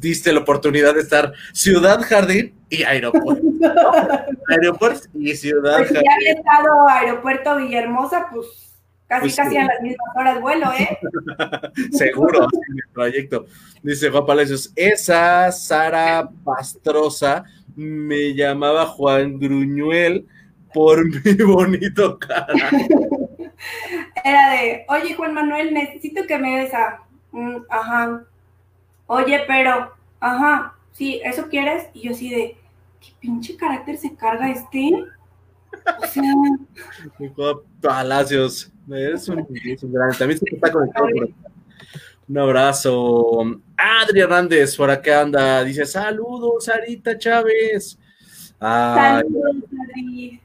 diste 0.00 0.32
la 0.32 0.40
oportunidad 0.40 0.94
de 0.94 1.02
estar 1.02 1.32
Ciudad 1.52 2.00
Jardín 2.02 2.52
y 2.68 2.82
Aeropuerto. 2.82 3.46
Aeropuerto 4.48 5.08
y 5.14 5.36
Ciudad 5.36 5.78
pues 5.78 5.92
Jardín. 5.92 6.02
Si 6.02 6.28
había 6.28 6.40
estado 6.40 6.88
Aeropuerto 6.88 7.56
Villahermosa, 7.58 8.26
pues 8.32 8.46
casi 9.06 9.20
pues 9.20 9.36
casi 9.36 9.56
a 9.58 9.66
las 9.66 9.80
mismas 9.80 10.08
horas 10.16 10.40
vuelo, 10.40 10.66
¿eh? 10.72 10.98
Seguro, 11.92 12.40
en 12.40 12.78
el 12.78 12.92
proyecto. 12.92 13.46
Dice 13.80 14.10
Juan 14.10 14.26
Palacios, 14.26 14.72
esa 14.74 15.52
Sara 15.52 16.28
Pastrosa 16.42 17.44
me 17.76 18.34
llamaba 18.34 18.86
Juan 18.86 19.38
Gruñuel 19.38 20.26
por 20.72 21.04
mi 21.04 21.32
bonito 21.44 22.18
cara. 22.18 22.54
Era 24.24 24.50
de, 24.50 24.84
oye 24.88 25.14
Juan 25.14 25.34
Manuel, 25.34 25.74
necesito 25.74 26.26
que 26.26 26.38
me 26.38 26.60
des 26.60 26.74
a... 26.74 27.02
Mm, 27.32 27.58
ajá. 27.68 28.24
Oye, 29.06 29.40
pero, 29.46 29.92
ajá, 30.20 30.74
sí, 30.92 31.20
¿eso 31.24 31.48
quieres? 31.48 31.88
Y 31.94 32.02
yo 32.02 32.12
así 32.12 32.30
de, 32.30 32.56
¿qué 33.00 33.08
pinche 33.20 33.56
carácter 33.56 33.96
se 33.96 34.14
carga 34.14 34.50
este? 34.50 35.04
O 36.02 36.06
sea... 36.06 36.24
Palacios, 37.80 38.72
es 38.88 39.28
un, 39.28 39.46
gran, 39.92 40.16
también 40.16 40.38
se 40.38 40.54
está 40.54 40.70
conectado 40.70 41.06
por 41.08 41.30
Un 42.28 42.38
abrazo. 42.38 43.60
Adri 43.76 44.20
Hernández, 44.20 44.76
por 44.76 44.90
acá 44.90 45.22
anda. 45.22 45.64
Dice: 45.64 45.86
Saludos, 45.86 46.64
Sarita 46.64 47.16
Chávez. 47.16 47.98
Saludos, 48.58 49.64
Adri. 49.82 50.40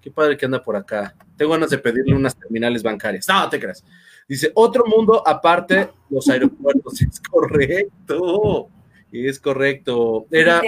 Qué 0.00 0.10
padre 0.10 0.36
que 0.36 0.46
anda 0.46 0.62
por 0.62 0.76
acá. 0.76 1.14
Tengo 1.36 1.52
ganas 1.52 1.70
de 1.70 1.78
pedirle 1.78 2.14
unas 2.14 2.36
terminales 2.36 2.82
bancarias. 2.82 3.26
No, 3.28 3.48
te 3.48 3.58
creas. 3.58 3.84
Dice, 4.28 4.52
otro 4.54 4.84
mundo 4.86 5.22
aparte, 5.26 5.90
los 6.10 6.28
aeropuertos. 6.30 7.00
es 7.02 7.20
correcto. 7.20 8.68
Es 9.10 9.40
correcto. 9.40 10.26
Era 10.30 10.60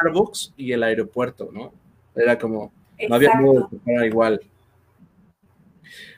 Starbucks 0.00 0.54
y 0.56 0.72
el 0.72 0.82
aeropuerto, 0.82 1.50
¿no? 1.52 1.72
Era 2.14 2.38
como, 2.38 2.72
no 3.08 3.14
había 3.14 3.34
modo 3.34 3.70
de 3.84 4.06
igual. 4.06 4.40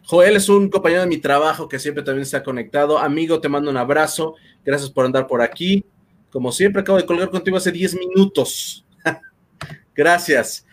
Joel 0.04 0.36
es 0.36 0.48
un 0.48 0.68
compañero 0.70 1.02
de 1.02 1.06
mi 1.06 1.18
trabajo 1.18 1.68
que 1.68 1.78
siempre 1.78 2.02
también 2.02 2.22
está 2.22 2.42
conectado. 2.42 2.98
Amigo, 2.98 3.40
te 3.40 3.48
mando 3.48 3.70
un 3.70 3.76
abrazo. 3.76 4.34
Gracias 4.64 4.90
por 4.90 5.04
andar 5.04 5.26
por 5.26 5.42
aquí. 5.42 5.84
Como 6.30 6.50
siempre, 6.50 6.82
acabo 6.82 6.98
de 6.98 7.06
colgar 7.06 7.30
contigo 7.30 7.56
hace 7.56 7.70
10 7.70 7.96
minutos. 7.96 8.84
Gracias. 9.94 10.66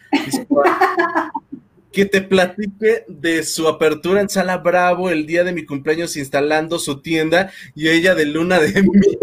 Que 1.97 2.05
te 2.05 2.21
platique 2.21 3.05
de 3.07 3.41
su 3.41 3.67
apertura 3.67 4.21
en 4.21 4.29
Sala 4.29 4.57
Bravo 4.57 5.09
el 5.09 5.25
día 5.25 5.43
de 5.43 5.51
mi 5.51 5.65
cumpleaños 5.65 6.15
instalando 6.15 6.77
su 6.77 7.01
tienda 7.01 7.51
y 7.73 7.89
ella 7.89 8.13
de 8.13 8.25
luna 8.25 8.59
de 8.59 8.83
miel. 8.83 9.17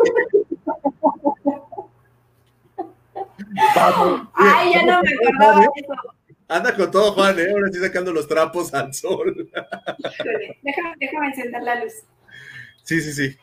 Ay, 4.35 4.73
ya 4.73 4.87
no 4.87 5.03
me 5.03 5.09
acordaba 5.15 5.61
de 5.61 5.67
eso. 5.77 5.93
Anda 6.49 6.75
con 6.75 6.91
todo, 6.91 7.13
Juan, 7.13 7.39
¿eh? 7.39 7.47
ahora 7.49 7.67
estoy 7.67 7.81
sacando 7.81 8.13
los 8.13 8.27
trapos 8.27 8.75
al 8.75 8.93
sol. 8.93 9.49
déjame, 10.63 10.95
déjame 10.99 11.27
encender 11.29 11.63
la 11.63 11.77
luz. 11.77 11.93
Sí, 12.83 13.01
sí, 13.01 13.13
sí. 13.13 13.37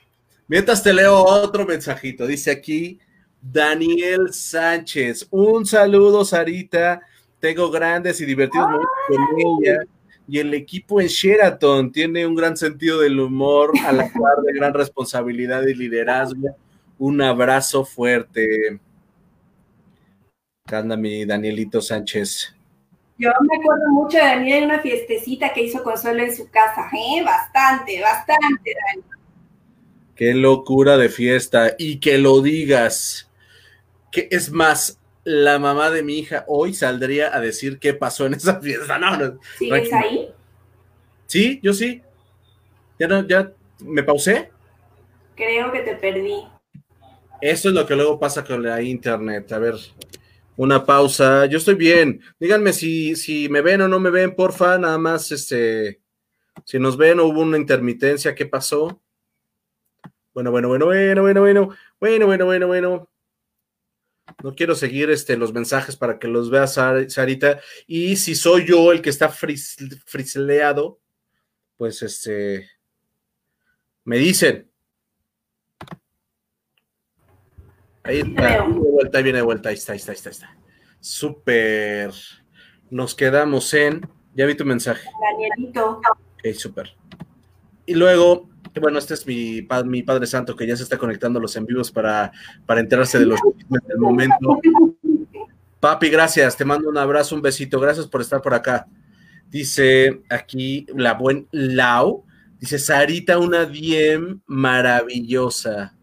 Mientras 0.50 0.84
te 0.84 0.92
leo 0.92 1.24
otro 1.24 1.66
mensajito, 1.66 2.28
dice 2.28 2.52
aquí 2.52 3.00
Daniel 3.42 4.34
Sánchez. 4.34 5.30
Un 5.32 5.66
saludo, 5.66 6.26
Sarita 6.26 7.02
tengo 7.42 7.70
grandes 7.72 8.22
y 8.22 8.26
divertidos 8.26 8.70
momentos 8.70 8.90
con 9.08 9.66
ella. 9.66 9.84
Y 10.28 10.40
el 10.40 10.54
equipo 10.54 11.02
en 11.02 11.08
Sheraton 11.08 11.92
tiene 11.92 12.26
un 12.26 12.36
gran 12.36 12.56
sentido 12.56 13.02
del 13.02 13.20
humor, 13.20 13.72
a 13.86 13.92
la 13.92 14.04
par 14.04 14.44
de 14.46 14.54
gran 14.54 14.74
responsabilidad 14.74 15.64
y 15.64 15.74
liderazgo. 15.74 16.56
Un 16.98 17.22
abrazo 17.22 17.84
fuerte. 17.84 18.80
Anda 20.66 20.96
mi 20.96 21.26
Danielito 21.26 21.82
Sánchez. 21.82 22.56
Yo 23.18 23.30
me 23.42 23.58
acuerdo 23.58 23.90
mucho 23.90 24.18
de 24.18 24.24
Daniel 24.24 24.64
en 24.64 24.70
una 24.70 24.80
fiestecita 24.80 25.52
que 25.52 25.64
hizo 25.64 25.84
Consuelo 25.84 26.24
en 26.24 26.34
su 26.34 26.50
casa, 26.50 26.90
¿eh? 26.94 27.24
Bastante, 27.24 28.00
bastante, 28.02 28.74
Dani. 28.86 29.04
Qué 30.16 30.34
locura 30.34 30.98
de 30.98 31.10
fiesta. 31.10 31.76
Y 31.78 32.00
que 32.00 32.18
lo 32.20 32.42
digas. 32.42 33.30
Que 34.12 34.28
es 34.32 34.52
más, 34.52 35.01
la 35.24 35.60
mamá 35.60 35.90
de 35.92 36.04
mi 36.04 36.20
hija 36.20 36.46
hoy 36.48 36.74
saldría 36.74 37.36
a 37.36 37.40
decir 37.40 37.80
qué 37.80 37.94
pasó 37.94 38.26
en 38.26 38.34
esa 38.34 38.60
fiesta. 38.60 38.98
No, 38.98 39.18
no, 39.18 39.40
¿Sigues 39.58 39.94
ahí? 39.94 40.30
Sí, 41.28 41.60
yo 41.64 41.74
sí. 41.74 42.02
Ya 43.00 43.08
no, 43.08 43.28
ya 43.28 43.52
me 43.80 44.04
pausé. 44.04 44.52
Creo 45.36 45.72
que 45.72 45.80
te 45.82 45.96
perdí. 45.96 46.36
Eso 47.40 47.70
es 47.70 47.76
lo 47.76 47.86
que 47.86 47.96
luego 47.96 48.20
pasa 48.20 48.44
con 48.44 48.62
la 48.62 48.82
internet. 48.82 49.52
A 49.52 49.60
ver, 49.60 49.76
una 50.58 50.86
pausa. 50.86 51.46
Yo 51.48 51.58
estoy 51.58 51.76
bien. 51.76 52.22
Díganme 52.40 52.74
si, 52.74 53.16
si 53.16 53.50
me 53.50 53.62
ven 53.62 53.82
o 53.82 53.88
no 53.88 54.00
me 54.00 54.12
ven, 54.12 54.36
porfa. 54.36 54.78
Nada 54.78 54.98
más, 54.98 55.32
este, 55.32 56.02
si 56.66 56.80
nos 56.80 56.98
ven 56.98 57.20
o 57.20 57.26
hubo 57.26 57.42
una 57.42 57.58
intermitencia, 57.58 58.36
¿qué 58.36 58.46
pasó? 58.46 59.02
Bueno, 60.34 60.52
bueno, 60.52 60.68
bueno, 60.68 60.86
bueno, 60.86 61.22
bueno, 61.22 61.42
bueno, 61.42 61.76
bueno, 62.00 62.26
bueno, 62.28 62.46
bueno, 62.46 62.68
bueno. 62.68 63.11
No 64.44 64.56
quiero 64.56 64.76
seguir 64.76 65.10
este, 65.10 65.38
los 65.38 65.54
mensajes 65.54 65.96
para 65.96 66.20
que 66.20 66.28
los 66.28 66.50
vea 66.50 66.68
Sarita. 66.68 67.60
Y 67.88 68.16
si 68.18 68.36
soy 68.36 68.66
yo 68.66 68.92
el 68.92 69.02
que 69.02 69.10
está 69.10 69.30
frisleado, 69.30 71.00
pues 71.78 72.02
este, 72.02 72.70
me 74.04 74.18
dicen. 74.18 74.70
Ahí 78.04 78.20
está, 78.20 78.66
viene 78.66 78.84
de 78.84 78.92
vuelta, 78.92 79.18
ahí 79.18 79.24
viene 79.24 79.38
de 79.40 79.44
vuelta, 79.44 79.70
ahí 79.70 79.76
está, 79.76 79.94
ahí 79.94 79.98
está, 79.98 80.12
ahí 80.12 80.16
está, 80.16 80.30
ahí 80.30 80.34
está. 80.34 80.58
Súper. 81.00 82.12
Nos 82.90 83.16
quedamos 83.16 83.74
en, 83.74 84.08
ya 84.36 84.46
vi 84.46 84.56
tu 84.56 84.66
mensaje. 84.66 85.08
Danielito. 85.22 86.02
Ok, 86.34 86.54
súper. 86.56 86.96
Y 87.86 87.96
luego, 87.96 88.51
bueno, 88.80 89.00
este 89.00 89.14
es 89.14 89.28
mi, 89.28 89.68
mi 89.86 90.04
Padre 90.04 90.26
Santo 90.28 90.56
que 90.56 90.66
ya 90.66 90.78
se 90.78 90.84
está 90.84 90.98
conectando 90.98 91.40
a 91.40 91.42
los 91.42 91.56
en 91.56 91.66
vivos 91.66 91.92
para, 91.92 92.32
para 92.66 92.80
enterarse 92.80 93.20
de 93.20 93.26
los 93.26 93.40
del 93.70 93.98
momento. 93.98 94.60
Papi, 95.80 96.10
gracias, 96.10 96.56
te 96.56 96.64
mando 96.64 96.90
un 96.90 96.98
abrazo, 96.98 97.36
un 97.36 97.42
besito, 97.42 97.80
gracias 97.80 98.08
por 98.08 98.22
estar 98.22 98.42
por 98.42 98.54
acá. 98.54 98.88
Dice 99.50 100.22
aquí 100.30 100.86
la 100.96 101.16
buen 101.16 101.48
Lau, 101.52 102.24
dice 102.60 102.80
Sarita, 102.80 103.38
una 103.40 103.66
DM 103.66 104.42
maravillosa. 104.46 105.94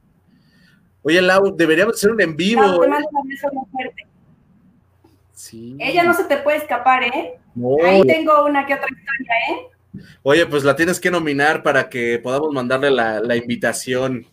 Oye, 1.02 1.22
Lau, 1.22 1.57
deberíamos 1.57 1.94
hacer 1.94 2.11
un 2.11 2.20
en 2.20 2.37
vivo. 2.37 2.61
Lau, 2.61 2.81
te 2.83 2.88
mando 2.88 3.09
un 3.12 3.28
beso 3.28 3.48
muy 3.52 3.64
fuerte. 3.70 4.07
Sí. 5.33 5.76
Ella 5.78 6.02
no 6.02 6.12
se 6.12 6.24
te 6.24 6.37
puede 6.38 6.59
escapar, 6.59 7.04
¿eh? 7.04 7.38
Ahí 7.85 8.02
tengo 8.02 8.44
una 8.44 8.66
que 8.66 8.74
otra 8.74 8.88
historia, 8.88 9.33
¿eh? 9.50 9.78
Oye, 10.22 10.46
pues 10.46 10.64
la 10.64 10.77
tienes 10.77 11.01
que 11.01 11.11
nominar 11.11 11.62
para 11.62 11.88
que 11.88 12.18
podamos 12.18 12.53
mandarle 12.53 12.90
la, 12.90 13.37
invitación. 13.37 14.27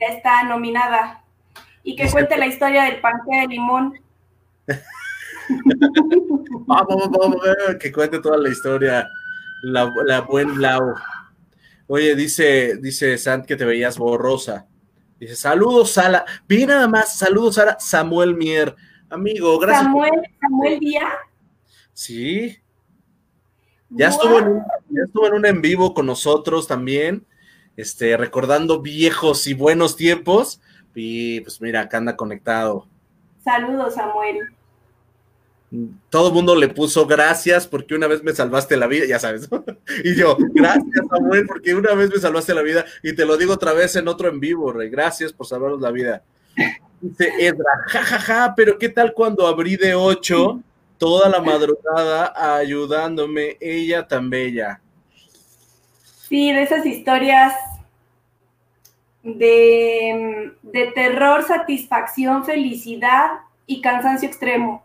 Ya 0.00 0.08
está 0.08 0.44
nominada. 0.44 1.24
Y 1.82 1.96
que 1.96 2.10
cuente 2.10 2.36
la 2.36 2.46
historia 2.46 2.84
del 2.84 3.00
panque 3.00 3.40
de 3.40 3.46
limón. 3.46 3.98
vamos, 6.66 6.86
vamos, 6.88 7.10
vamos, 7.10 7.40
que 7.80 7.92
cuente 7.92 8.20
toda 8.20 8.36
la 8.36 8.48
historia. 8.48 9.08
La, 9.62 9.92
la 10.06 10.20
buen 10.20 10.60
Lau. 10.60 10.94
Oye, 11.86 12.14
dice, 12.14 12.76
dice 12.76 13.16
Sant 13.16 13.46
que 13.46 13.56
te 13.56 13.64
veías 13.64 13.98
borrosa. 13.98 14.66
Dice, 15.18 15.34
saludos, 15.34 15.92
Sala. 15.92 16.24
Vi 16.46 16.66
nada 16.66 16.86
más, 16.86 17.18
saludos, 17.18 17.56
Sara. 17.56 17.76
Samuel 17.80 18.36
Mier. 18.36 18.76
Amigo, 19.10 19.58
gracias. 19.58 19.84
Samuel, 19.84 20.12
Samuel 20.40 20.78
Díaz. 20.78 21.14
Sí, 21.92 22.56
ya 23.90 24.08
estuvo, 24.08 24.38
en 24.38 24.48
un, 24.48 24.62
ya 24.90 25.02
estuvo 25.04 25.26
en 25.26 25.34
un 25.34 25.46
en 25.46 25.62
vivo 25.62 25.94
con 25.94 26.06
nosotros 26.06 26.66
también, 26.66 27.24
este, 27.76 28.16
recordando 28.16 28.80
viejos 28.80 29.46
y 29.46 29.54
buenos 29.54 29.96
tiempos. 29.96 30.60
Y 30.94 31.40
pues 31.42 31.60
mira, 31.60 31.82
acá 31.82 31.98
anda 31.98 32.16
conectado. 32.16 32.86
Saludos, 33.44 33.94
Samuel. 33.94 34.40
Todo 36.08 36.28
el 36.28 36.34
mundo 36.34 36.56
le 36.56 36.68
puso 36.68 37.06
gracias 37.06 37.66
porque 37.66 37.94
una 37.94 38.06
vez 38.06 38.22
me 38.24 38.32
salvaste 38.32 38.76
la 38.76 38.86
vida, 38.86 39.06
ya 39.06 39.18
sabes. 39.18 39.48
y 40.04 40.16
yo, 40.16 40.36
gracias, 40.54 41.06
Samuel, 41.08 41.46
porque 41.46 41.74
una 41.74 41.94
vez 41.94 42.10
me 42.10 42.18
salvaste 42.18 42.54
la 42.54 42.62
vida. 42.62 42.84
Y 43.02 43.14
te 43.14 43.24
lo 43.24 43.36
digo 43.36 43.52
otra 43.52 43.72
vez 43.74 43.94
en 43.96 44.08
otro 44.08 44.28
en 44.28 44.40
vivo, 44.40 44.72
Rey. 44.72 44.88
Gracias 44.88 45.32
por 45.32 45.46
salvarnos 45.46 45.80
la 45.80 45.90
vida. 45.90 46.22
Dice 47.00 47.30
Edra, 47.38 47.84
jajaja, 47.86 48.18
ja, 48.18 48.48
ja, 48.48 48.54
pero 48.56 48.76
¿qué 48.76 48.88
tal 48.88 49.12
cuando 49.12 49.46
abrí 49.46 49.76
de 49.76 49.94
8 49.94 50.60
toda 50.98 51.28
la 51.28 51.40
madrugada 51.40 52.32
ayudándome, 52.56 53.56
ella 53.60 54.06
tan 54.06 54.28
bella. 54.28 54.80
Sí, 56.28 56.52
de 56.52 56.62
esas 56.62 56.84
historias 56.84 57.54
de, 59.22 60.52
terror, 60.94 61.44
satisfacción, 61.44 62.44
felicidad 62.44 63.30
y 63.66 63.80
cansancio 63.80 64.28
extremo. 64.28 64.82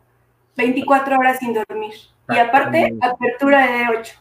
24 0.56 1.18
horas 1.18 1.40
sin 1.40 1.54
dormir. 1.54 1.94
Y 2.30 2.38
aparte, 2.38 2.96
apertura 3.02 3.68
de 3.68 3.98
8. 4.00 4.14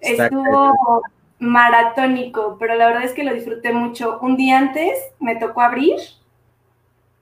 Estuvo 0.00 1.02
maratónico, 1.38 2.56
pero 2.58 2.74
la 2.74 2.86
verdad 2.86 3.04
es 3.04 3.12
que 3.12 3.24
lo 3.24 3.34
disfruté 3.34 3.72
mucho. 3.72 4.18
Un 4.20 4.36
día 4.36 4.58
antes 4.58 4.98
me 5.18 5.36
tocó 5.36 5.62
abrir 5.62 5.96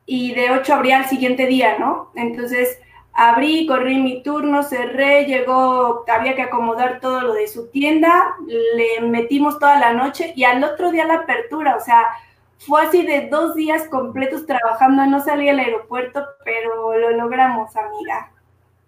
y 0.07 0.35
de 0.35 0.51
8 0.51 0.75
abría 0.75 0.99
al 0.99 1.07
siguiente 1.07 1.47
día, 1.47 1.79
¿no? 1.79 2.11
Entonces 2.15 2.79
abrí, 3.13 3.67
corrí 3.67 3.99
mi 3.99 4.23
turno, 4.23 4.63
cerré, 4.63 5.25
llegó, 5.25 6.05
había 6.09 6.35
que 6.35 6.43
acomodar 6.43 7.01
todo 7.01 7.21
lo 7.21 7.35
de 7.35 7.47
su 7.47 7.69
tienda, 7.69 8.35
le 8.47 9.07
metimos 9.07 9.59
toda 9.59 9.79
la 9.79 9.93
noche 9.93 10.33
y 10.37 10.45
al 10.45 10.63
otro 10.65 10.91
día 10.91 11.07
la 11.07 11.15
apertura, 11.15 11.77
o 11.77 11.81
sea, 11.81 12.05
fue 12.59 12.83
así 12.83 13.07
de 13.07 13.29
dos 13.29 13.55
días 13.55 13.89
completos 13.89 14.47
trabajando, 14.47 15.07
no 15.07 15.23
salí 15.23 15.49
al 15.49 15.59
aeropuerto, 15.59 16.25
pero 16.45 16.99
lo 16.99 17.11
logramos, 17.11 17.75
amiga. 17.77 18.33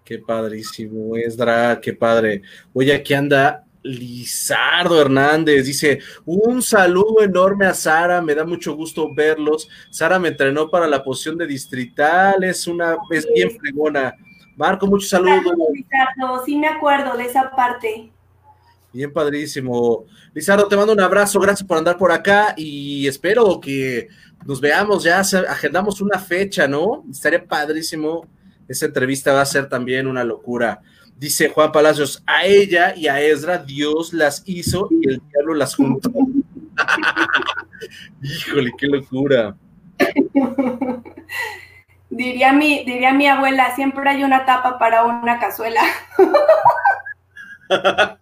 Qué 0.04 0.18
padrísimo, 0.18 1.16
Esdra, 1.16 1.80
qué 1.80 1.92
padre. 1.92 2.42
Oye, 2.72 2.94
aquí 2.94 3.12
anda 3.12 3.65
Lizardo 3.86 5.00
Hernández 5.00 5.64
dice: 5.64 6.00
Un 6.24 6.62
saludo 6.62 7.22
enorme 7.22 7.66
a 7.66 7.74
Sara, 7.74 8.20
me 8.20 8.34
da 8.34 8.44
mucho 8.44 8.74
gusto 8.74 9.14
verlos. 9.14 9.68
Sara 9.90 10.18
me 10.18 10.28
entrenó 10.28 10.68
para 10.68 10.86
la 10.86 11.02
posición 11.02 11.38
de 11.38 11.46
distrital, 11.46 12.44
es 12.44 12.66
una, 12.66 12.96
es 13.10 13.26
bien 13.32 13.50
fregona. 13.58 14.14
Marco, 14.56 14.86
muchos 14.86 15.10
saludos. 15.10 15.54
Lizardo, 15.72 16.44
sí 16.44 16.56
me 16.56 16.68
acuerdo 16.68 17.16
de 17.16 17.24
esa 17.24 17.50
parte. 17.50 18.10
Bien 18.92 19.12
padrísimo. 19.12 20.06
Lizardo, 20.32 20.66
te 20.68 20.76
mando 20.76 20.94
un 20.94 21.00
abrazo, 21.00 21.38
gracias 21.38 21.66
por 21.66 21.76
andar 21.76 21.98
por 21.98 22.10
acá 22.10 22.54
y 22.56 23.06
espero 23.06 23.60
que 23.60 24.08
nos 24.46 24.60
veamos 24.60 25.04
ya, 25.04 25.20
agendamos 25.20 26.00
una 26.00 26.18
fecha, 26.18 26.66
¿no? 26.66 27.04
Estaría 27.10 27.44
padrísimo. 27.44 28.26
Esa 28.66 28.86
entrevista 28.86 29.32
va 29.32 29.42
a 29.42 29.46
ser 29.46 29.68
también 29.68 30.06
una 30.06 30.24
locura. 30.24 30.80
Dice 31.16 31.48
Juan 31.48 31.72
Palacios, 31.72 32.22
a 32.26 32.44
ella 32.44 32.94
y 32.94 33.08
a 33.08 33.20
Ezra 33.20 33.56
Dios 33.58 34.12
las 34.12 34.42
hizo 34.44 34.88
y 34.90 35.08
el 35.08 35.22
diablo 35.30 35.54
las 35.54 35.74
juntó. 35.74 36.10
Híjole, 38.22 38.72
qué 38.76 38.86
locura. 38.86 39.56
diría, 42.10 42.52
mi, 42.52 42.84
diría 42.84 43.12
mi 43.14 43.26
abuela, 43.26 43.74
siempre 43.74 44.08
hay 44.10 44.24
una 44.24 44.44
tapa 44.44 44.78
para 44.78 45.04
una 45.04 45.38
cazuela. 45.38 45.80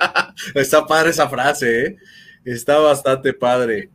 Está 0.55 0.87
padre 0.87 1.11
esa 1.11 1.29
frase, 1.29 1.87
¿eh? 1.87 1.97
Está 2.45 2.79
bastante 2.79 3.33
padre. 3.33 3.91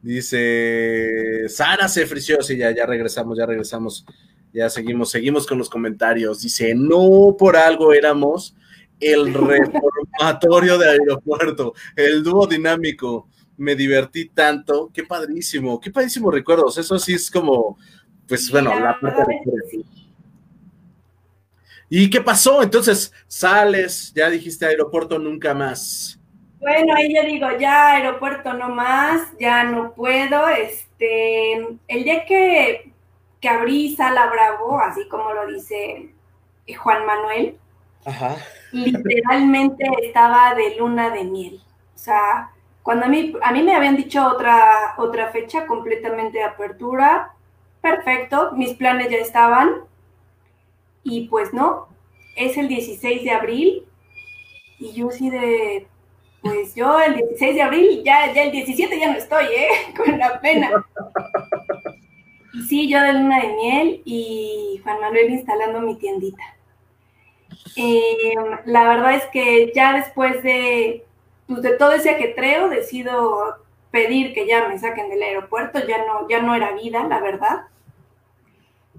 Dice, 0.00 1.48
Sara 1.48 1.88
se 1.88 2.06
frició, 2.06 2.42
sí, 2.42 2.56
ya, 2.56 2.70
ya 2.70 2.86
regresamos, 2.86 3.36
ya 3.36 3.46
regresamos. 3.46 4.04
Ya 4.52 4.68
seguimos, 4.68 5.10
seguimos 5.10 5.46
con 5.46 5.58
los 5.58 5.70
comentarios. 5.70 6.42
Dice, 6.42 6.74
no 6.74 7.34
por 7.38 7.56
algo 7.56 7.92
éramos 7.92 8.54
el 9.00 9.32
reformatorio 9.34 10.78
de 10.78 10.90
aeropuerto, 10.90 11.74
el 11.96 12.22
dúo 12.22 12.46
dinámico. 12.46 13.28
Me 13.56 13.74
divertí 13.74 14.28
tanto, 14.30 14.90
qué 14.92 15.04
padrísimo, 15.04 15.80
qué 15.80 15.90
padrísimo 15.90 16.30
recuerdos. 16.30 16.78
Eso 16.78 16.98
sí 16.98 17.14
es 17.14 17.30
como, 17.30 17.78
pues 18.26 18.50
bueno, 18.50 18.78
la 18.78 18.98
parte 18.98 19.22
de... 19.30 19.84
¿Y 21.88 22.08
qué 22.08 22.22
pasó? 22.22 22.62
Entonces, 22.62 23.12
sales, 23.26 24.12
ya 24.14 24.30
dijiste 24.30 24.64
aeropuerto 24.64 25.18
nunca 25.18 25.52
más. 25.52 26.18
Bueno, 26.58 26.94
ahí 26.94 27.14
yo 27.14 27.22
digo, 27.24 27.46
ya 27.58 27.96
aeropuerto 27.96 28.54
no 28.54 28.70
más, 28.70 29.28
ya 29.38 29.64
no 29.64 29.92
puedo. 29.92 30.48
Este, 30.48 31.54
el 31.88 32.04
día 32.04 32.24
que 32.24 32.91
que 33.42 33.48
abrí 33.48 33.94
Sala 33.96 34.28
Bravo, 34.28 34.78
así 34.78 35.06
como 35.08 35.34
lo 35.34 35.48
dice 35.48 36.14
Juan 36.78 37.04
Manuel, 37.04 37.58
literalmente 38.70 39.84
estaba 40.00 40.54
de 40.54 40.76
luna 40.76 41.10
de 41.10 41.24
miel. 41.24 41.60
O 41.94 41.98
sea, 41.98 42.52
cuando 42.84 43.06
a 43.06 43.08
mí, 43.08 43.34
a 43.42 43.52
mí 43.52 43.62
me 43.64 43.74
habían 43.74 43.96
dicho 43.96 44.24
otra, 44.24 44.94
otra 44.96 45.30
fecha 45.30 45.66
completamente 45.66 46.38
de 46.38 46.44
apertura, 46.44 47.32
perfecto, 47.80 48.52
mis 48.52 48.74
planes 48.74 49.10
ya 49.10 49.18
estaban, 49.18 49.82
y 51.02 51.26
pues 51.26 51.52
no, 51.52 51.88
es 52.36 52.56
el 52.56 52.68
16 52.68 53.24
de 53.24 53.30
abril, 53.32 53.86
y 54.78 54.92
yo 54.92 55.10
sí 55.10 55.30
de, 55.30 55.88
pues 56.42 56.76
yo 56.76 57.00
el 57.00 57.16
16 57.16 57.56
de 57.56 57.62
abril, 57.62 58.02
ya, 58.04 58.32
ya 58.32 58.44
el 58.44 58.52
17 58.52 59.00
ya 59.00 59.10
no 59.10 59.18
estoy, 59.18 59.46
¿eh? 59.46 59.68
Con 59.96 60.16
la 60.16 60.40
pena. 60.40 60.70
Y 62.52 62.62
sí, 62.62 62.88
yo 62.88 63.00
de 63.00 63.14
luna 63.14 63.40
de 63.40 63.48
miel 63.54 64.02
y 64.04 64.80
Juan 64.82 65.00
Manuel 65.00 65.30
instalando 65.30 65.80
mi 65.80 65.96
tiendita. 65.96 66.42
Eh, 67.76 68.34
la 68.66 68.88
verdad 68.88 69.14
es 69.14 69.24
que 69.26 69.72
ya 69.74 69.94
después 69.94 70.42
de, 70.42 71.06
pues, 71.46 71.62
de 71.62 71.76
todo 71.76 71.92
ese 71.92 72.10
ajetreo, 72.10 72.68
decido 72.68 73.56
pedir 73.90 74.34
que 74.34 74.46
ya 74.46 74.68
me 74.68 74.78
saquen 74.78 75.08
del 75.08 75.22
aeropuerto, 75.22 75.78
ya 75.86 75.98
no, 76.04 76.28
ya 76.28 76.42
no 76.42 76.54
era 76.54 76.72
vida, 76.72 77.04
la 77.04 77.20
verdad. 77.20 77.62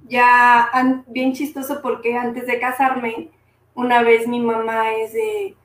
Ya, 0.08 0.70
bien 1.08 1.34
chistoso 1.34 1.82
porque 1.82 2.18
antes 2.18 2.46
de 2.48 2.60
casarme, 2.60 3.30
una 3.76 4.02
vez 4.04 4.28
mi 4.28 4.40
mamá 4.40 4.94
es 4.94 5.14
de, 5.14 5.56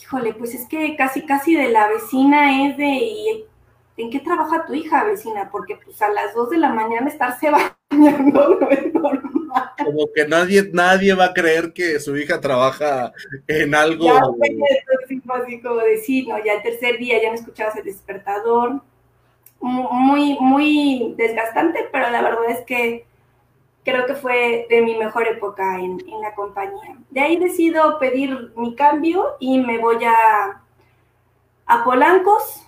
híjole, 0.00 0.34
pues 0.34 0.54
es 0.54 0.66
que 0.68 0.96
casi, 0.96 1.24
casi 1.26 1.54
de 1.54 1.68
la 1.68 1.88
vecina 1.88 2.66
es 2.66 2.76
de, 2.76 3.46
¿en 3.96 4.10
qué 4.10 4.20
trabaja 4.20 4.66
tu 4.66 4.74
hija, 4.74 5.04
vecina? 5.04 5.50
Porque 5.50 5.78
pues 5.84 6.00
a 6.02 6.08
las 6.10 6.34
2 6.34 6.50
de 6.50 6.58
la 6.58 6.70
mañana 6.70 7.08
estarse 7.08 7.48
acompañando 7.90 8.58
no 8.60 8.70
es 8.70 8.94
normal. 8.94 9.32
Como 9.84 10.12
que 10.14 10.26
nadie, 10.26 10.70
nadie 10.72 11.14
va 11.14 11.26
a 11.26 11.34
creer 11.34 11.72
que 11.72 12.00
su 12.00 12.16
hija 12.16 12.40
trabaja 12.40 13.12
en 13.46 13.74
algo. 13.74 14.06
Ya 14.06 14.20
fue 15.24 15.42
así 15.42 15.60
como 15.60 15.76
no, 15.76 16.44
ya 16.44 16.54
el 16.54 16.62
tercer 16.62 16.98
día 16.98 17.20
ya 17.22 17.28
no 17.28 17.34
escuchabas 17.34 17.76
el 17.76 17.84
despertador. 17.84 18.80
Muy, 19.60 20.36
muy 20.40 21.14
desgastante, 21.16 21.88
pero 21.92 22.10
la 22.10 22.22
verdad 22.22 22.50
es 22.50 22.60
que 22.64 23.06
creo 23.84 24.06
que 24.06 24.14
fue 24.14 24.66
de 24.68 24.82
mi 24.82 24.96
mejor 24.96 25.26
época 25.28 25.78
en, 25.78 26.00
en 26.08 26.20
la 26.20 26.34
compañía. 26.34 26.96
De 27.10 27.20
ahí 27.20 27.36
decido 27.36 27.98
pedir 27.98 28.52
mi 28.56 28.74
cambio 28.74 29.36
y 29.38 29.58
me 29.58 29.78
voy 29.78 30.04
a, 30.04 30.62
a 31.66 31.84
Polancos. 31.84 32.61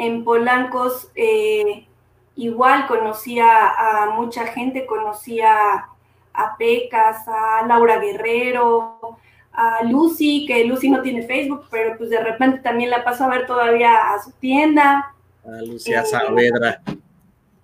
En 0.00 0.24
Polancos 0.24 1.10
eh, 1.14 1.86
igual 2.34 2.86
conocía 2.86 3.68
a 3.68 4.10
mucha 4.16 4.46
gente, 4.46 4.86
conocía 4.86 5.88
a 6.32 6.56
Pecas, 6.56 7.28
a 7.28 7.66
Laura 7.66 7.98
Guerrero, 7.98 9.18
a 9.52 9.84
Lucy, 9.84 10.46
que 10.46 10.64
Lucy 10.64 10.88
no 10.88 11.02
tiene 11.02 11.26
Facebook, 11.26 11.66
pero 11.70 11.98
pues 11.98 12.08
de 12.08 12.18
repente 12.18 12.60
también 12.60 12.88
la 12.88 13.04
paso 13.04 13.24
a 13.24 13.28
ver 13.28 13.46
todavía 13.46 14.14
a 14.14 14.22
su 14.22 14.32
tienda. 14.32 15.14
A 15.44 15.62
Lucía 15.66 16.02
Saavedra. 16.06 16.80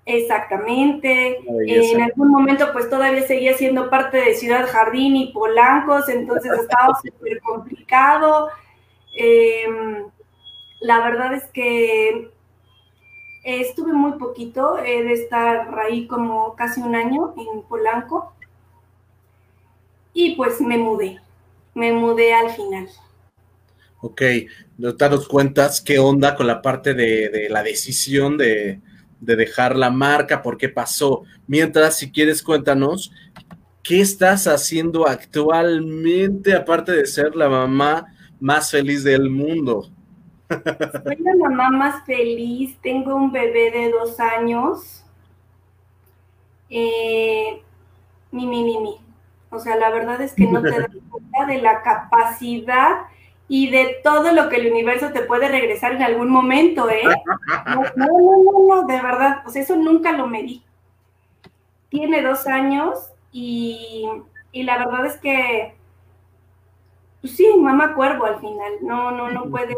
Exactamente. 0.05 1.39
En 1.49 2.03
algún 2.03 2.29
momento 2.31 2.71
pues 2.75 2.91
todavía 2.91 3.27
seguía 3.27 3.55
siendo 3.55 3.89
parte 3.89 4.19
de 4.19 4.35
Ciudad 4.35 4.69
Jardín 4.71 5.17
y 5.17 5.33
Polancos, 5.33 6.11
entonces 6.11 6.53
estaba 6.53 6.95
súper 7.03 7.41
complicado. 7.41 8.51
Em, 9.15 10.05
la 10.87 11.01
verdad 11.01 11.35
es 11.35 11.43
que 11.53 12.31
estuve 13.43 13.93
muy 13.93 14.13
poquito, 14.19 14.79
he 14.79 15.03
de 15.03 15.15
estar 15.15 15.77
ahí 15.81 16.07
como 16.07 16.55
casi 16.55 16.81
un 16.81 16.95
año 16.95 17.35
en 17.37 17.63
Polanco 17.63 18.33
y 20.15 20.37
pues 20.37 20.61
me 20.61 20.79
mudé, 20.79 21.21
me 21.75 21.93
mudé 21.93 22.33
al 22.33 22.51
final. 22.51 22.89
Ok, 24.01 24.23
nos 24.79 25.27
cuentas 25.27 25.81
qué 25.81 25.99
onda 25.99 26.37
con 26.37 26.47
la 26.47 26.63
parte 26.63 26.95
de 26.95 27.49
la 27.51 27.65
decisión 27.65 28.39
de, 28.39 28.81
de 29.21 29.37
dejar 29.37 29.75
la 29.75 29.91
marca, 29.91 30.41
por 30.41 30.57
qué 30.57 30.69
pasó. 30.69 31.25
Mientras, 31.49 31.99
si 31.99 32.13
quieres, 32.13 32.45
cuéntanos, 32.45 33.11
¿qué 33.83 34.01
estás 34.01 34.47
haciendo 34.47 35.09
actualmente, 35.09 36.55
aparte 36.55 36.93
de 36.93 37.07
ser 37.07 37.35
la 37.35 37.49
mamá 37.49 38.15
más 38.39 38.71
feliz 38.71 39.03
del 39.03 39.31
mundo? 39.31 39.91
Soy 40.49 41.17
la 41.19 41.35
mamá 41.37 41.71
más 41.71 42.05
feliz, 42.05 42.79
tengo 42.81 43.15
un 43.15 43.33
bebé 43.33 43.71
de 43.71 43.91
dos 43.91 44.21
años. 44.21 45.05
Eh, 46.71 47.63
mi, 48.31 48.47
mi, 48.47 48.65
mi, 48.65 48.79
mi. 48.79 49.01
O 49.51 49.59
sea, 49.59 49.77
la 49.77 49.91
verdad 49.91 50.21
es 50.21 50.35
que 50.35 50.47
no 50.47 50.61
te 50.63 50.71
das 50.71 50.91
cuenta 51.11 51.47
de 51.47 51.61
la 51.61 51.83
capacidad 51.83 53.07
y 53.49 53.71
de 53.71 53.99
todo 54.03 54.33
lo 54.33 54.49
que 54.49 54.57
el 54.57 54.73
universo 54.73 55.13
te 55.13 55.23
puede 55.23 55.49
regresar 55.49 55.93
en 55.93 56.03
algún 56.03 56.31
momento, 56.31 56.91
¿eh? 56.91 57.03
No, 57.97 58.07
no, 58.07 58.07
no, 58.07 58.83
no, 58.83 58.87
de 58.87 59.01
verdad, 59.01 59.45
sea, 59.47 59.63
eso 59.63 59.77
nunca 59.77 60.13
lo 60.13 60.27
medí. 60.27 60.63
Tiene 61.89 62.23
dos 62.23 62.47
años 62.47 63.13
y, 63.31 64.09
la 64.53 64.79
verdad 64.79 65.07
es 65.07 65.17
que, 65.19 65.77
pues 67.21 67.37
sí, 67.37 67.47
mamá 67.57 67.95
cuervo 67.95 68.25
al 68.25 68.41
final, 68.41 68.73
no, 68.83 69.11
no, 69.13 69.31
no 69.31 69.45
puede. 69.45 69.77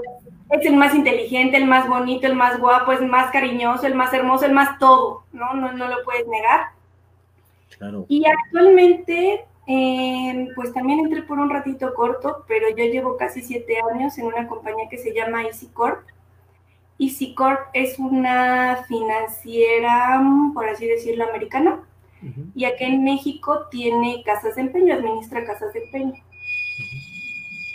Es 0.51 0.65
el 0.65 0.77
más 0.77 0.95
inteligente, 0.95 1.57
el 1.57 1.67
más 1.67 1.89
bonito, 1.89 2.27
el 2.27 2.35
más 2.35 2.59
guapo, 2.59 2.93
el 2.93 3.07
más 3.07 3.31
cariñoso, 3.31 3.87
el 3.87 3.95
más 3.95 4.13
hermoso, 4.13 4.47
el 4.47 4.53
más 4.53 4.79
todo, 4.79 5.25
¿no? 5.33 5.55
No, 5.55 5.73
no 5.73 5.89
lo 5.89 6.03
puedes 6.05 6.27
negar. 6.27 6.69
Claro. 7.77 8.07
Y 8.09 8.25
actualmente 8.27 9.45
eh, 9.71 10.49
pues 10.55 10.73
también 10.73 11.01
entré 11.01 11.23
por 11.23 11.39
un 11.39 11.51
ratito 11.51 11.93
corto, 11.93 12.43
pero 12.49 12.71
yo 12.71 12.85
llevo 12.87 13.19
casi 13.19 13.43
siete 13.43 13.77
años 13.93 14.17
en 14.17 14.25
una 14.25 14.49
compañía 14.49 14.89
que 14.89 14.97
se 14.97 15.13
llama 15.13 15.45
EasyCorp. 15.45 16.07
EasyCorp 16.99 17.69
es 17.75 17.99
una 17.99 18.83
financiera, 18.89 20.23
por 20.55 20.67
así 20.71 20.87
decirlo, 20.87 21.29
americana, 21.29 21.83
y 22.55 22.65
aquí 22.65 22.83
en 22.85 23.05
México 23.05 23.67
tiene 23.71 24.23
casas 24.25 24.57
de 24.57 24.63
empeño, 24.63 24.95
administra 24.95 25.45
casas 25.45 25.73
de 25.75 25.85
empeño. 25.85 26.15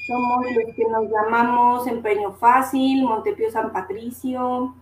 Somos 0.05 0.45
los 0.51 0.75
que 0.75 0.85
nos 0.85 1.09
llamamos 1.09 1.87
Empeño 1.87 2.33
Fácil, 2.33 3.03
Montepío 3.03 3.49
San 3.51 3.71
Patricio, 3.71 4.75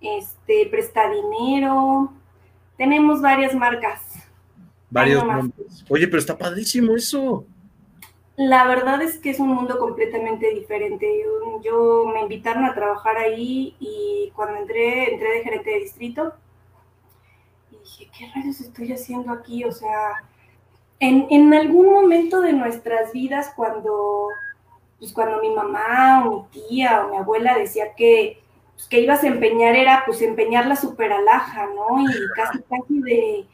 este, 0.00 0.66
Presta 0.70 1.08
Dinero. 1.08 2.12
Tenemos 2.76 3.20
varias 3.22 3.54
marcas 3.54 4.20
varios 4.90 5.24
nombres. 5.24 5.84
Oye, 5.88 6.06
pero 6.06 6.18
está 6.18 6.36
padrísimo 6.36 6.94
eso. 6.94 7.46
La 8.36 8.66
verdad 8.66 9.02
es 9.02 9.18
que 9.18 9.30
es 9.30 9.38
un 9.38 9.48
mundo 9.48 9.78
completamente 9.78 10.50
diferente. 10.50 11.06
Yo, 11.62 12.06
me 12.12 12.22
invitaron 12.22 12.64
a 12.64 12.74
trabajar 12.74 13.16
ahí 13.16 13.76
y 13.78 14.32
cuando 14.34 14.58
entré, 14.58 15.14
entré 15.14 15.30
de 15.30 15.42
gerente 15.42 15.70
de 15.70 15.78
distrito 15.80 16.32
y 17.70 17.76
dije, 17.76 18.10
¿qué 18.16 18.30
rayos 18.34 18.60
estoy 18.60 18.92
haciendo 18.92 19.32
aquí? 19.32 19.64
O 19.64 19.72
sea, 19.72 20.24
en, 21.00 21.26
en 21.30 21.52
algún 21.54 21.92
momento 21.92 22.40
de 22.40 22.52
nuestras 22.52 23.12
vidas, 23.12 23.52
cuando, 23.54 24.28
pues 25.00 25.12
cuando 25.12 25.40
mi 25.40 25.50
mamá 25.50 26.24
o 26.26 26.42
mi 26.52 26.68
tía 26.68 27.04
o 27.04 27.10
mi 27.10 27.16
abuela 27.16 27.58
decía 27.58 27.94
que, 27.96 28.40
pues, 28.74 28.86
que 28.86 29.00
ibas 29.00 29.24
a 29.24 29.28
empeñar 29.28 29.74
era 29.74 30.04
pues 30.06 30.22
empeñar 30.22 30.66
la 30.66 30.76
super 30.76 31.12
alhaja, 31.12 31.66
¿no? 31.74 32.00
Y 32.02 32.06
casi, 32.36 32.62
casi 32.62 33.00
de 33.00 33.46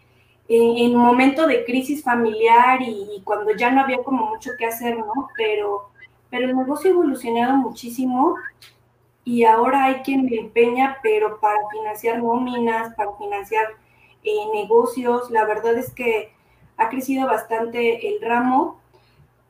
en, 0.49 0.95
un 0.95 1.03
momento 1.03 1.47
de 1.47 1.65
crisis 1.65 2.03
familiar 2.03 2.81
y, 2.83 3.21
cuando 3.25 3.53
ya 3.53 3.71
no 3.71 3.81
había 3.81 4.03
como 4.03 4.27
mucho 4.27 4.51
que 4.59 4.67
hacer, 4.67 4.97
¿no? 4.99 5.29
Pero, 5.37 5.91
pero 6.31 6.47
el 6.47 6.57
negocio 6.57 6.91
ha 6.91 6.95
evolucionado 6.95 7.57
muchísimo 7.57 8.37
y 9.25 9.45
ahora 9.45 9.85
hay 9.87 9.95
quien 10.03 10.27
me 10.27 10.37
empeña, 10.37 10.99
pero 11.03 11.41
para 11.41 11.59
financiar 11.73 12.23
nóminas, 12.23 12.95
para 12.95 13.13
financiar 13.17 13.67
eh, 14.23 14.31
negocios, 14.55 15.31
la 15.31 15.45
verdad 15.45 15.77
es 15.77 15.93
que 15.93 16.33
ha 16.77 16.89
crecido 16.89 17.27
bastante 17.27 18.09
el 18.09 18.21
ramo. 18.21 18.81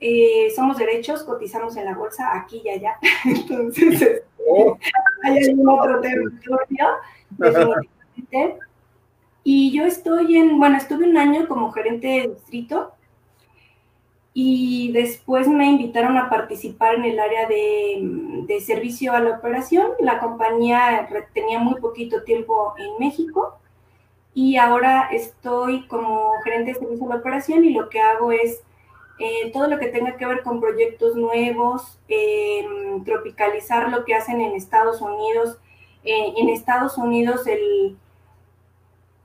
Eh, 0.01 0.53
somos 0.55 0.77
derechos, 0.77 1.23
cotizamos 1.23 1.77
en 1.77 1.87
la 1.87 1.95
bolsa 1.95 2.37
aquí 2.37 2.63
y 2.65 2.69
allá. 2.69 2.99
Entonces, 3.25 4.23
oh. 4.47 4.77
hay 5.25 5.45
algún 5.45 5.69
otro 5.69 6.01
territorio. 6.01 6.87
Y 9.43 9.73
yo 9.73 9.85
estoy 9.85 10.37
en, 10.37 10.59
bueno, 10.59 10.77
estuve 10.77 11.09
un 11.09 11.17
año 11.17 11.47
como 11.47 11.71
gerente 11.71 12.09
de 12.09 12.29
distrito 12.35 12.93
y 14.39 14.93
después 14.93 15.49
me 15.49 15.65
invitaron 15.65 16.19
a 16.19 16.29
participar 16.29 16.97
en 16.97 17.07
el 17.07 17.19
área 17.19 17.49
de, 17.49 18.61
servicio 18.61 19.15
a 19.15 19.21
la 19.21 19.39
operación. 19.39 19.93
La 19.99 20.19
compañía 20.19 21.09
tenía 21.33 21.59
muy 21.59 21.81
poquito 21.81 22.23
tiempo 22.23 22.75
en 22.77 22.99
México 22.99 23.57
y 24.35 24.57
ahora 24.57 25.09
estoy 25.11 25.87
como 25.87 26.33
gerente 26.45 26.75
de 26.75 26.81
servicio 26.81 27.07
a 27.07 27.15
la 27.15 27.21
operación 27.21 27.65
y 27.65 27.71
lo 27.71 27.89
que 27.89 28.01
hago 28.01 28.31
es 28.31 28.61
eh, 29.19 29.51
todo 29.53 29.67
lo 29.69 29.79
que 29.79 29.89
tenga 29.89 30.17
que 30.17 30.27
ver 30.27 30.43
con 30.43 30.61
proyectos 30.61 31.17
nuevos, 31.17 31.99
em, 32.09 33.05
tropicalizar 33.05 33.91
lo 33.91 34.05
que 34.05 34.15
hacen 34.15 34.41
en 34.41 34.55
Estados 34.55 35.01
Unidos. 35.01 35.59
Eh, 36.05 36.35
en 36.37 36.49
Estados 36.49 36.99
Unidos 36.99 37.47
el 37.47 37.97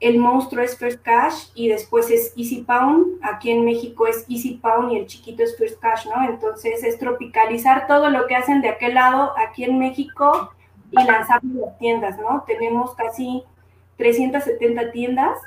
el 0.01 0.17
monstruo 0.17 0.63
es 0.63 0.77
First 0.77 1.03
Cash 1.03 1.49
y 1.53 1.69
después 1.69 2.09
es 2.09 2.33
Easy 2.35 2.63
Pound. 2.63 3.19
Aquí 3.21 3.51
en 3.51 3.63
México 3.63 4.07
es 4.07 4.25
Easy 4.27 4.55
Pound 4.55 4.91
y 4.91 4.97
el 4.97 5.05
chiquito 5.05 5.43
es 5.43 5.55
First 5.55 5.79
Cash, 5.79 6.07
¿no? 6.07 6.27
Entonces 6.27 6.83
es 6.83 6.97
tropicalizar 6.97 7.85
todo 7.85 8.09
lo 8.09 8.25
que 8.25 8.35
hacen 8.35 8.61
de 8.61 8.69
aquel 8.69 8.95
lado 8.95 9.31
aquí 9.37 9.63
en 9.63 9.77
México 9.77 10.51
y 10.89 11.03
lanzarlo 11.03 11.51
en 11.51 11.61
las 11.61 11.77
tiendas, 11.77 12.17
¿no? 12.17 12.43
Tenemos 12.47 12.95
casi 12.95 13.43
370 13.97 14.91
tiendas. 14.91 15.37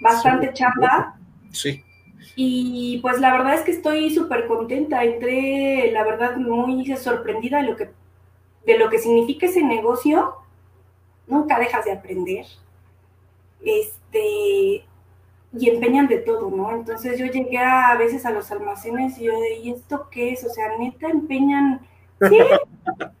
Bastante 0.00 0.52
chamba. 0.52 1.18
Sí. 1.52 1.84
Y 2.36 2.98
pues 3.02 3.20
la 3.20 3.32
verdad 3.32 3.54
es 3.54 3.62
que 3.62 3.72
estoy 3.72 4.10
súper 4.14 4.46
contenta. 4.46 5.04
Entré, 5.04 5.90
la 5.92 6.04
verdad, 6.04 6.36
muy 6.36 6.86
sorprendida 6.96 7.60
de 7.60 7.68
lo 7.68 7.76
que, 7.76 7.90
de 8.66 8.78
lo 8.78 8.88
que 8.88 8.98
significa 8.98 9.46
ese 9.46 9.62
negocio 9.62 10.34
nunca 11.26 11.58
dejas 11.58 11.84
de 11.84 11.92
aprender. 11.92 12.46
Este, 13.62 14.84
y 15.52 15.68
empeñan 15.68 16.06
de 16.06 16.18
todo, 16.18 16.50
¿no? 16.50 16.72
Entonces 16.72 17.18
yo 17.18 17.26
llegué 17.26 17.58
a, 17.58 17.94
veces 17.96 18.24
a 18.24 18.30
los 18.30 18.50
almacenes 18.50 19.18
y 19.18 19.24
yo 19.24 19.38
de, 19.38 19.58
¿y 19.58 19.70
esto 19.72 20.08
qué 20.10 20.32
es? 20.32 20.44
O 20.44 20.50
sea, 20.50 20.76
neta, 20.78 21.08
empeñan, 21.08 21.80
sí. 22.28 22.38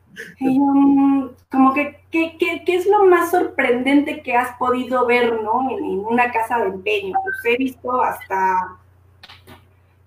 como 1.50 1.74
que, 1.74 2.00
¿qué, 2.10 2.62
es 2.66 2.86
lo 2.86 3.04
más 3.04 3.30
sorprendente 3.30 4.22
que 4.22 4.34
has 4.34 4.56
podido 4.56 5.06
ver, 5.06 5.42
¿no? 5.42 5.68
En, 5.70 6.00
una 6.00 6.30
casa 6.32 6.58
de 6.58 6.66
empeño. 6.66 7.14
Pues 7.22 7.54
he 7.54 7.56
visto 7.56 8.00
hasta 8.02 8.76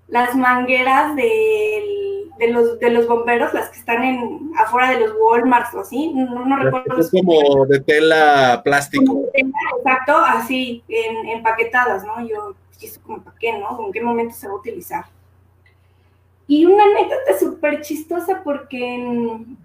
las 0.07 0.35
mangueras 0.35 1.15
del, 1.15 2.31
de 2.37 2.47
los, 2.51 2.79
de 2.79 2.89
los 2.89 3.07
bomberos, 3.07 3.53
las 3.53 3.69
que 3.69 3.79
están 3.79 4.03
en 4.03 4.51
afuera 4.57 4.91
de 4.91 4.99
los 4.99 5.13
Walmarts 5.19 5.73
o 5.73 5.81
así, 5.81 6.13
no, 6.13 6.45
no 6.45 6.57
recuerdo. 6.57 6.99
Es 6.99 7.11
como 7.11 7.65
de 7.65 7.79
tela 7.79 8.61
plástico. 8.63 9.23
exacto, 9.33 10.17
así, 10.17 10.83
en, 10.87 11.29
empaquetadas, 11.29 12.05
¿no? 12.05 12.25
Yo, 12.27 12.55
¿eso 12.81 13.01
como 13.03 13.21
para 13.21 13.37
qué, 13.37 13.57
no? 13.57 13.85
¿En 13.85 13.91
qué 13.91 14.01
momento 14.01 14.35
se 14.35 14.47
va 14.47 14.53
a 14.53 14.57
utilizar? 14.57 15.05
Y 16.47 16.65
una 16.65 16.83
anécdota 16.83 17.39
súper 17.39 17.81
chistosa 17.81 18.41
porque 18.43 18.95
en, 18.95 19.57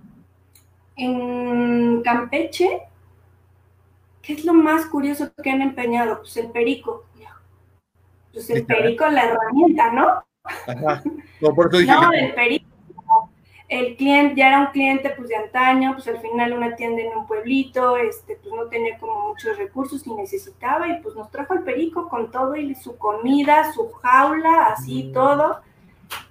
en 0.99 2.03
Campeche, 2.03 2.83
¿qué 4.21 4.35
es 4.35 4.45
lo 4.45 4.53
más 4.53 4.87
curioso 4.87 5.33
que 5.43 5.51
han 5.51 5.63
empeñado? 5.63 6.19
Pues 6.19 6.37
el 6.37 6.51
perico. 6.51 7.05
Pues 8.33 8.51
el 8.51 8.67
perico, 8.67 9.09
la 9.09 9.25
herramienta, 9.25 9.93
¿no? 9.93 10.23
Ajá. 10.45 11.03
No, 11.41 11.55
por 11.55 11.69
eso 11.69 11.79
dije 11.79 11.93
no 11.93 12.13
el 12.13 12.35
perico. 12.35 12.67
El 13.69 13.97
cliente 13.97 14.37
ya 14.37 14.49
era 14.49 14.61
un 14.61 14.67
cliente 14.69 15.11
pues 15.11 15.29
de 15.29 15.37
antaño, 15.37 15.93
pues 15.93 16.09
al 16.09 16.21
final 16.21 16.55
una 16.55 16.75
tienda 16.75 17.03
en 17.03 17.17
un 17.17 17.27
pueblito, 17.27 17.99
este, 17.99 18.37
pues 18.37 18.55
no 18.55 18.67
tenía 18.69 18.99
como 18.99 19.29
muchos 19.29 19.59
recursos 19.59 20.07
y 20.07 20.15
necesitaba 20.15 20.89
y 20.89 21.03
pues 21.03 21.15
nos 21.15 21.31
trajo 21.31 21.53
el 21.53 21.65
perico 21.65 22.09
con 22.09 22.31
todo 22.31 22.57
y 22.57 22.75
su 22.75 22.97
comida, 22.97 23.71
su 23.73 23.91
jaula, 23.93 24.69
así 24.73 25.05
mm. 25.05 25.13
todo. 25.13 25.61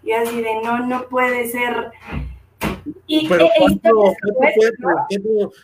Y 0.01 0.13
así 0.13 0.41
de 0.41 0.62
no, 0.63 0.80
no 0.80 1.08
puede 1.08 1.47
ser. 1.47 1.91
Y, 3.08 3.30
Pero 3.30 3.48
¿cuánto, 3.58 4.13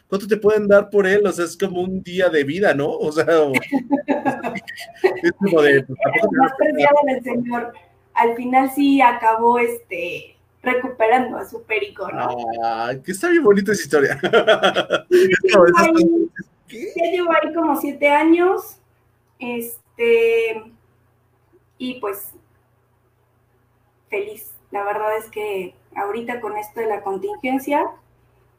cuánto, 0.08 0.28
te 0.28 0.38
pueden 0.38 0.68
dar 0.68 0.90
por 0.90 1.06
él? 1.06 1.28
O 1.28 1.32
sea, 1.32 1.44
es 1.44 1.58
como 1.58 1.82
un 1.82 2.02
día 2.02 2.30
de 2.30 2.46
vida, 2.46 2.74
¿no? 2.74 2.90
O 2.90 3.12
sea, 3.12 3.26
es 5.24 5.32
como 5.34 5.62
de... 5.62 5.84
Pues, 5.84 6.00
del 7.06 7.24
señor 7.24 7.74
al 8.14 8.36
final 8.36 8.72
sí 8.74 9.02
acabó 9.02 9.60
este 9.60 10.36
recuperando 10.62 11.38
a 11.38 11.46
su 11.46 11.64
perico, 11.64 12.10
¿no? 12.10 12.38
Ah, 12.64 12.94
que 13.04 13.12
está 13.12 13.30
bien 13.30 13.44
bonita 13.44 13.74
esa 13.74 13.84
historia. 13.84 14.20
ya 14.22 15.10
llevo 17.12 17.32
ahí 17.32 17.54
como 17.54 17.80
siete 17.82 18.08
años, 18.08 18.78
este, 19.40 20.64
y 21.78 22.00
pues 22.00 22.30
feliz. 24.10 24.53
La 24.74 24.84
verdad 24.84 25.16
es 25.20 25.30
que 25.30 25.76
ahorita 25.96 26.42
con 26.42 26.58
esto 26.58 26.80
de 26.80 26.88
la 26.88 27.04
contingencia, 27.04 27.92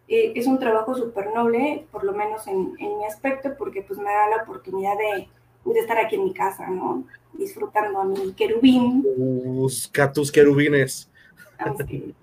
eh, 0.07 0.33
es 0.37 0.47
un 0.47 0.61
trabajo 0.61 0.95
súper 0.95 1.35
noble, 1.35 1.87
por 1.91 2.05
lo 2.05 2.13
menos 2.13 2.47
en, 2.47 2.75
mi 2.75 3.05
aspecto, 3.05 3.57
porque 3.59 3.83
pues 3.83 3.99
me 3.99 4.13
da 4.13 4.29
la 4.29 4.45
oportunidad 4.45 4.93
de, 4.97 5.29
de 5.73 5.81
estar 5.81 5.99
aquí 5.99 6.15
en 6.15 6.25
mi 6.25 6.33
casa, 6.33 6.69
¿no? 6.69 7.05
disfrutando 7.37 7.99
a 8.01 8.05
mi 8.05 8.33
querubín. 8.33 9.05
Busca 9.17 10.13
tus 10.13 10.31
querubines. 10.31 11.11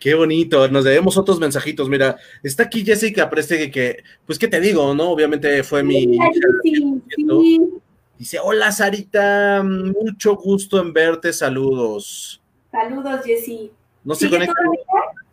Qué 0.00 0.14
bonito, 0.14 0.68
nos 0.68 0.84
debemos 0.84 1.16
otros 1.16 1.40
mensajitos. 1.40 1.88
Mira, 1.88 2.16
está 2.40 2.62
aquí 2.62 2.84
Jessica 2.84 3.28
Preste 3.28 3.68
que, 3.72 4.04
pues, 4.24 4.38
¿qué 4.38 4.46
te 4.46 4.60
digo? 4.60 4.94
¿No? 4.94 5.10
Obviamente 5.10 5.64
fue 5.64 5.82
mi. 5.82 6.16
Dice: 8.16 8.38
Hola, 8.40 8.70
Sarita, 8.72 9.62
mucho 9.64 10.36
gusto 10.36 10.80
en 10.80 10.92
verte. 10.92 11.32
Saludos. 11.32 12.40
Saludos, 12.70 13.24
Jessy. 13.24 13.72
¿No 14.04 14.14
¿Sigue 14.14 14.38
todavía? 14.38 14.84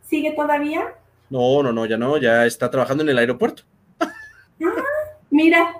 ¿Sigue 0.03 0.33
todavía? 0.33 0.95
No, 1.29 1.61
no, 1.63 1.71
no, 1.71 1.85
ya 1.85 1.97
no, 1.97 2.17
ya 2.17 2.45
está 2.45 2.69
trabajando 2.69 3.03
en 3.03 3.09
el 3.09 3.17
aeropuerto. 3.17 3.63
Ah, 3.99 4.11
mira. 5.29 5.71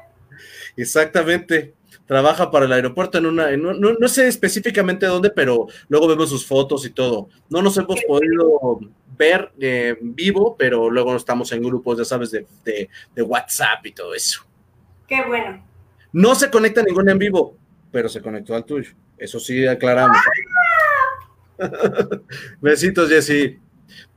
Exactamente 0.75 1.73
trabaja 2.07 2.49
para 2.49 2.65
el 2.65 2.71
aeropuerto 2.71 3.19
en 3.19 3.27
una, 3.27 3.55
no, 3.55 4.07
sé 4.07 4.27
específicamente 4.27 5.05
dónde, 5.05 5.29
pero 5.29 5.67
luego 5.89 6.07
vemos 6.07 6.29
sus 6.29 6.47
fotos 6.47 6.85
y 6.85 6.89
todo. 6.89 7.29
No 7.49 7.61
nos 7.61 7.77
hemos 7.77 8.01
podido 8.07 8.79
ver 9.17 9.51
eh, 9.59 9.97
vivo, 10.01 10.55
pero 10.57 10.89
luego 10.89 11.15
estamos 11.15 11.51
en 11.51 11.61
grupos, 11.61 11.97
ya 11.97 12.05
sabes, 12.05 12.31
de, 12.31 12.89
WhatsApp 13.17 13.85
y 13.85 13.91
todo 13.91 14.15
eso. 14.15 14.41
Qué 15.05 15.21
bueno. 15.27 15.63
No 16.13 16.33
se 16.33 16.49
conecta 16.49 16.81
ningún 16.81 17.09
en 17.09 17.19
vivo, 17.19 17.57
pero 17.91 18.07
se 18.07 18.21
conectó 18.21 18.55
al 18.55 18.63
tuyo. 18.63 18.91
Eso 19.17 19.39
sí 19.39 19.67
aclaramos. 19.67 20.17
Besitos, 22.61 23.09
Jessy. 23.09 23.57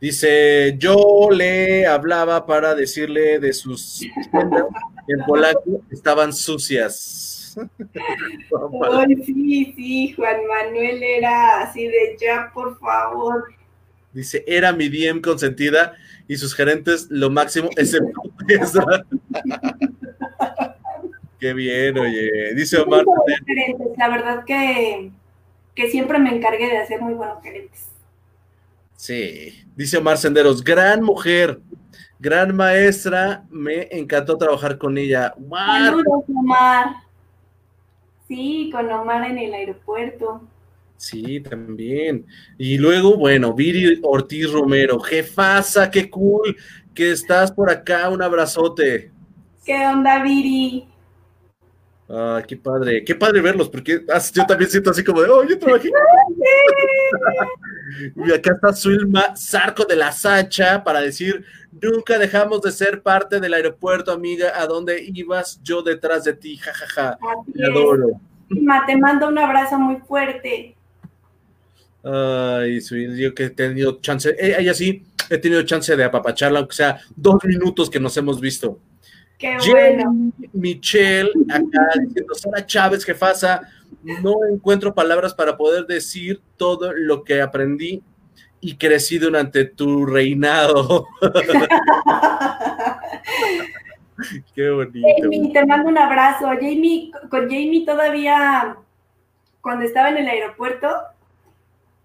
Dice, 0.00 0.76
yo 0.78 1.28
le 1.30 1.86
hablaba 1.86 2.46
para 2.46 2.74
decirle 2.74 3.38
de 3.38 3.52
sus 3.52 4.02
en 4.02 5.24
polaco 5.26 5.82
estaban 5.90 6.32
sucias. 6.32 7.54
Ay, 8.92 9.16
sí, 9.24 9.72
sí, 9.76 10.12
Juan 10.12 10.36
Manuel 10.46 11.02
era 11.02 11.62
así 11.62 11.86
de 11.86 12.16
ya, 12.20 12.50
por 12.54 12.78
favor. 12.78 13.52
Dice, 14.12 14.44
era 14.46 14.72
mi 14.72 14.88
DM 14.88 15.20
consentida 15.20 15.94
y 16.26 16.36
sus 16.36 16.54
gerentes 16.54 17.08
lo 17.10 17.30
máximo 17.30 17.70
excepto 17.76 18.22
Qué 21.40 21.54
bien, 21.54 21.98
oye. 21.98 22.54
Dice 22.54 22.78
Omar. 22.78 23.04
La 23.96 24.08
verdad 24.08 24.44
que, 24.44 25.10
que 25.74 25.90
siempre 25.90 26.18
me 26.18 26.34
encargué 26.34 26.68
de 26.68 26.78
hacer 26.78 27.00
muy 27.00 27.14
buenos 27.14 27.42
gerentes. 27.42 27.88
Sí, 28.96 29.54
dice 29.74 29.96
Omar 29.96 30.18
Senderos, 30.18 30.62
gran 30.62 31.02
mujer, 31.02 31.60
gran 32.18 32.54
maestra, 32.54 33.44
me 33.50 33.88
encantó 33.90 34.36
trabajar 34.36 34.76
con 34.76 34.98
ella. 34.98 35.34
Saludos, 35.50 36.24
Omar. 36.28 36.96
Sí, 38.28 38.68
con 38.72 38.90
Omar 38.92 39.30
en 39.30 39.38
el 39.38 39.54
aeropuerto. 39.54 40.42
Sí, 40.98 41.40
también. 41.40 42.26
Y 42.58 42.76
luego, 42.76 43.16
bueno, 43.16 43.54
Viri 43.54 43.98
Ortiz 44.02 44.52
Romero, 44.52 45.00
jefasa, 45.00 45.90
qué 45.90 46.10
cool 46.10 46.54
que 46.94 47.12
estás 47.12 47.50
por 47.50 47.70
acá, 47.70 48.10
un 48.10 48.20
abrazote. 48.20 49.10
¿Qué 49.64 49.86
onda, 49.86 50.22
Viri? 50.22 50.89
Ah, 52.12 52.42
qué 52.46 52.56
padre, 52.56 53.04
qué 53.04 53.14
padre 53.14 53.40
verlos, 53.40 53.68
porque 53.68 54.04
yo 54.34 54.46
también 54.46 54.68
siento 54.68 54.90
así 54.90 55.04
como 55.04 55.22
de, 55.22 55.28
oh, 55.28 55.44
yo 55.44 55.56
trabajé. 55.56 55.90
y 58.16 58.32
acá 58.32 58.52
está 58.54 58.72
Zulma 58.72 59.36
Zarco 59.36 59.84
de 59.84 59.94
la 59.94 60.10
Sacha 60.10 60.82
para 60.82 61.00
decir, 61.00 61.44
nunca 61.80 62.18
dejamos 62.18 62.62
de 62.62 62.72
ser 62.72 63.02
parte 63.02 63.38
del 63.38 63.54
aeropuerto, 63.54 64.10
amiga, 64.10 64.60
¿a 64.60 64.66
dónde 64.66 65.00
ibas? 65.14 65.60
Yo 65.62 65.82
detrás 65.82 66.24
de 66.24 66.32
ti, 66.32 66.56
jajaja, 66.56 67.16
te 67.54 67.64
adoro. 67.64 68.20
Te 68.48 68.96
mando 68.96 69.28
un 69.28 69.38
abrazo 69.38 69.78
muy 69.78 69.98
fuerte. 69.98 70.74
Ay, 72.02 72.80
yo 72.80 73.34
que 73.34 73.44
he 73.44 73.50
tenido 73.50 74.00
chance, 74.00 74.30
eh, 74.30 74.56
ella 74.58 74.74
sí, 74.74 75.04
he 75.28 75.38
tenido 75.38 75.62
chance 75.62 75.94
de 75.94 76.02
apapacharla, 76.02 76.58
aunque 76.58 76.74
sea 76.74 76.98
dos 77.14 77.44
minutos 77.44 77.88
que 77.88 78.00
nos 78.00 78.16
hemos 78.16 78.40
visto. 78.40 78.80
Qué 79.40 79.56
bueno. 79.70 80.30
Michelle, 80.52 81.30
acá 81.48 81.88
diciendo, 82.06 82.34
Sara 82.34 82.66
Chávez, 82.66 83.04
jefasa, 83.04 83.62
no 84.22 84.34
encuentro 84.52 84.94
palabras 84.94 85.32
para 85.32 85.56
poder 85.56 85.86
decir 85.86 86.42
todo 86.58 86.92
lo 86.92 87.24
que 87.24 87.40
aprendí 87.40 88.02
y 88.60 88.76
crecí 88.76 89.18
durante 89.18 89.64
tu 89.64 90.04
reinado. 90.04 91.06
Qué 94.54 94.68
bonito. 94.68 95.08
Jamie, 95.22 95.50
te 95.54 95.64
mando 95.64 95.88
un 95.88 95.96
abrazo. 95.96 96.48
Jamie, 96.48 97.10
con 97.30 97.44
Jamie 97.44 97.86
todavía, 97.86 98.76
cuando 99.62 99.86
estaba 99.86 100.10
en 100.10 100.18
el 100.18 100.28
aeropuerto, 100.28 100.94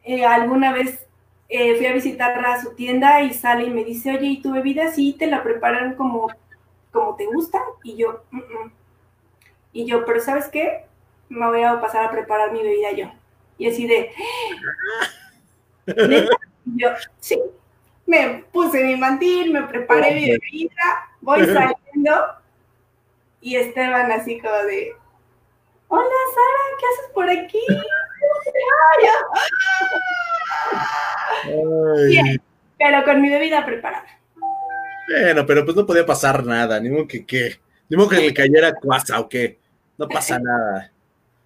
eh, 0.06 0.24
alguna 0.24 0.71
vez 0.71 1.06
eh, 1.50 1.76
fui 1.76 1.86
a 1.88 1.93
visitar 1.93 2.45
a 2.45 2.62
su 2.62 2.76
tienda 2.76 3.21
y 3.24 3.34
sale 3.34 3.65
y 3.65 3.71
me 3.71 3.84
dice, 3.84 4.15
oye, 4.15 4.28
¿y 4.28 4.41
tu 4.41 4.54
bebida 4.54 4.93
sí 4.93 5.13
te 5.19 5.28
la 5.28 5.43
preparan 5.43 5.95
como 5.95 6.30
como 6.95 7.15
te 7.15 7.25
gusta, 7.25 7.62
y 7.84 7.97
yo, 7.97 8.23
y 9.73 9.86
yo, 9.86 10.05
pero 10.05 10.21
¿sabes 10.21 10.47
qué? 10.47 10.86
Me 11.29 11.45
voy 11.45 11.62
a 11.62 11.81
pasar 11.81 12.05
a 12.05 12.12
preparar 12.12 12.53
mi 12.53 12.63
bebida 12.63 12.93
yo. 12.93 13.12
Y 13.58 13.69
así 13.69 13.86
de, 13.86 14.12
y 15.86 16.81
yo, 16.81 16.89
sí, 17.19 17.38
me 18.05 18.45
puse 18.51 18.84
mi 18.84 18.95
mantil, 18.95 19.51
me 19.51 19.63
preparé 19.63 20.15
mi 20.15 20.30
bebida, 20.32 21.09
voy 21.22 21.39
saliendo, 21.45 22.26
y 23.41 23.57
Esteban 23.57 24.11
así 24.11 24.39
como 24.39 24.53
de, 24.53 24.95
hola 25.89 26.15
Sara, 26.34 26.78
¿qué 26.80 26.86
haces 26.93 27.11
por 27.13 27.30
aquí? 27.30 27.61
Pero 32.78 33.03
con 33.03 33.22
mi 33.22 33.30
bebida 33.30 33.65
preparada. 33.65 34.07
Bueno, 35.08 35.45
pero 35.45 35.64
pues 35.64 35.78
no 35.78 35.86
podía 35.86 36.06
pasar 36.06 36.45
nada, 36.45 36.80
ni 36.80 36.89
modo 36.89 37.08
que 37.08 37.26
qué, 37.26 37.60
ni 37.89 37.97
modo 37.97 38.10
que 38.10 38.18
le 38.18 38.34
cayera 38.34 38.74
cuasa 38.74 39.20
o 39.20 39.30
qué, 39.30 39.60
no 39.97 40.08
pasa 40.08 40.39
nada. 40.39 40.91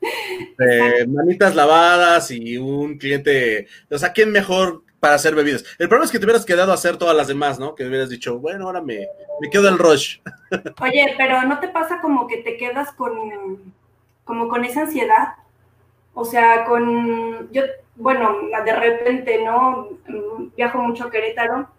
Eh, 0.01 1.05
manitas 1.07 1.55
lavadas 1.55 2.32
y 2.32 2.57
un 2.57 2.97
cliente, 2.97 3.68
o 3.91 3.97
sea, 3.97 4.14
¿quién 4.14 4.32
mejor 4.32 4.84
para 4.99 5.16
hacer 5.16 5.36
bebidas? 5.36 5.66
El 5.78 5.89
problema 5.89 6.05
es 6.05 6.12
que 6.12 6.20
te 6.20 6.26
hubieras 6.26 6.45
quedado 6.45 6.72
a 6.72 6.76
hacer 6.76 6.97
todas 6.97 7.16
las 7.16 7.28
demás, 7.28 7.60
¿no? 7.60 7.76
Que 7.76 7.86
hubieras 7.86 8.10
dicho, 8.10 8.39
bueno, 8.39 8.66
ahora 8.66 8.82
me, 8.82 9.07
me 9.41 9.49
quedo 9.49 9.68
el 9.68 9.78
rush. 9.78 10.20
Oye, 10.82 11.14
pero 11.18 11.43
¿no 11.43 11.60
te 11.60 11.68
pasa 11.68 11.99
como 12.01 12.28
que 12.28 12.38
te 12.38 12.55
quedas 12.55 12.93
con, 12.93 13.74
como 14.24 14.47
con 14.47 14.64
esa 14.64 14.82
ansiedad? 14.82 15.36
O 16.14 16.24
sea, 16.24 16.64
con, 16.66 17.51
yo, 17.51 17.64
bueno, 17.95 18.38
de 18.66 18.76
repente, 18.76 19.43
¿no? 19.43 19.89
Viajo 20.55 20.80
mucho 20.80 21.05
a 21.05 21.12
Querétaro 21.12 21.70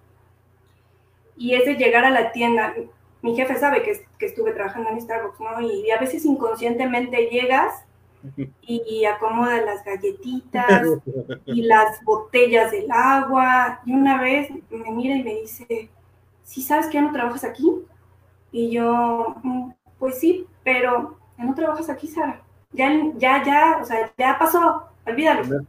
y 1.41 1.55
es 1.55 1.65
de 1.65 1.75
llegar 1.77 2.05
a 2.05 2.11
la 2.11 2.33
tienda. 2.33 2.75
Mi 3.23 3.35
jefe 3.35 3.57
sabe 3.57 3.83
que, 3.83 4.07
que 4.19 4.27
estuve 4.27 4.53
trabajando 4.53 4.91
en 4.91 5.01
Starbucks, 5.01 5.41
¿no? 5.41 5.61
Y 5.63 5.91
a 5.91 5.99
veces 5.99 6.27
inconscientemente 6.27 7.31
llegas 7.31 7.83
y 8.61 9.07
acomoda 9.07 9.63
las 9.63 9.83
galletitas 9.83 10.87
y 11.47 11.63
las 11.67 12.05
botellas 12.05 12.71
del 12.71 12.91
agua. 12.91 13.81
Y 13.87 13.95
una 13.95 14.21
vez 14.21 14.51
me 14.69 14.91
mira 14.93 15.17
y 15.17 15.23
me 15.23 15.35
dice, 15.41 15.89
¿sí 16.45 16.61
sabes 16.61 16.89
que 16.89 16.95
ya 16.95 17.03
no 17.03 17.13
trabajas 17.13 17.45
aquí? 17.45 17.73
Y 18.53 18.71
yo, 18.71 19.35
mm, 19.43 19.71
pues 19.99 20.19
sí, 20.19 20.47
pero 20.63 21.17
ya 21.39 21.45
no 21.45 21.55
trabajas 21.55 21.89
aquí, 21.89 22.07
Sara. 22.07 22.43
Ya, 22.73 22.93
ya, 23.17 23.43
ya, 23.43 23.79
o 23.81 23.85
sea, 23.87 24.13
ya 24.19 24.39
pasó, 24.39 24.85
olvídalo. 25.07 25.65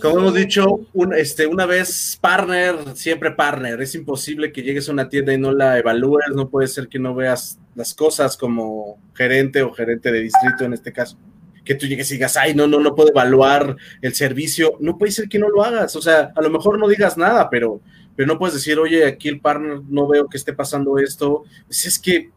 Como 0.00 0.18
hemos 0.18 0.34
dicho, 0.34 0.80
este, 1.16 1.46
una 1.46 1.66
vez 1.66 2.18
partner, 2.20 2.76
siempre 2.94 3.30
partner. 3.32 3.80
Es 3.80 3.94
imposible 3.94 4.52
que 4.52 4.62
llegues 4.62 4.88
a 4.88 4.92
una 4.92 5.08
tienda 5.08 5.32
y 5.32 5.38
no 5.38 5.52
la 5.52 5.78
evalúes, 5.78 6.26
no 6.34 6.48
puede 6.48 6.68
ser 6.68 6.88
que 6.88 6.98
no 6.98 7.14
veas 7.14 7.58
las 7.74 7.94
cosas 7.94 8.36
como 8.36 8.98
gerente 9.14 9.62
o 9.62 9.72
gerente 9.72 10.12
de 10.12 10.20
distrito 10.20 10.64
en 10.64 10.72
este 10.72 10.92
caso. 10.92 11.18
Que 11.64 11.74
tú 11.74 11.86
llegues 11.86 12.10
y 12.10 12.14
digas, 12.14 12.36
ay, 12.36 12.54
no, 12.54 12.66
no, 12.66 12.78
no 12.78 12.94
puedo 12.94 13.10
evaluar 13.10 13.76
el 14.02 14.14
servicio. 14.14 14.76
No 14.80 14.98
puede 14.98 15.12
ser 15.12 15.28
que 15.28 15.38
no 15.38 15.48
lo 15.48 15.64
hagas. 15.64 15.96
O 15.96 16.02
sea, 16.02 16.32
a 16.34 16.42
lo 16.42 16.50
mejor 16.50 16.78
no 16.78 16.88
digas 16.88 17.16
nada, 17.16 17.48
pero, 17.48 17.80
pero 18.14 18.26
no 18.26 18.38
puedes 18.38 18.54
decir, 18.54 18.78
oye, 18.78 19.06
aquí 19.06 19.28
el 19.28 19.40
partner 19.40 19.80
no 19.88 20.06
veo 20.06 20.28
que 20.28 20.36
esté 20.36 20.52
pasando 20.52 20.98
esto. 20.98 21.44
Pues 21.66 21.86
es 21.86 21.98
que, 21.98 22.30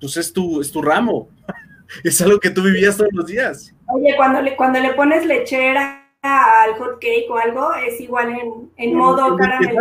pues 0.00 0.16
es 0.16 0.32
tu, 0.32 0.60
es 0.60 0.72
tu 0.72 0.82
ramo. 0.82 1.28
es 2.04 2.20
algo 2.20 2.40
que 2.40 2.50
tú 2.50 2.62
vivías 2.62 2.96
todos 2.96 3.12
los 3.12 3.26
días. 3.26 3.72
Oye, 3.86 4.14
cuando 4.16 4.42
le, 4.42 4.56
cuando 4.56 4.80
le 4.80 4.92
pones 4.94 5.24
lechera 5.24 6.03
al 6.24 6.74
hot 6.78 6.98
cake 7.00 7.26
o 7.28 7.36
algo, 7.36 7.74
es 7.74 8.00
igual 8.00 8.30
en, 8.30 8.70
en 8.76 8.96
modo 8.96 9.36
caramelo 9.36 9.80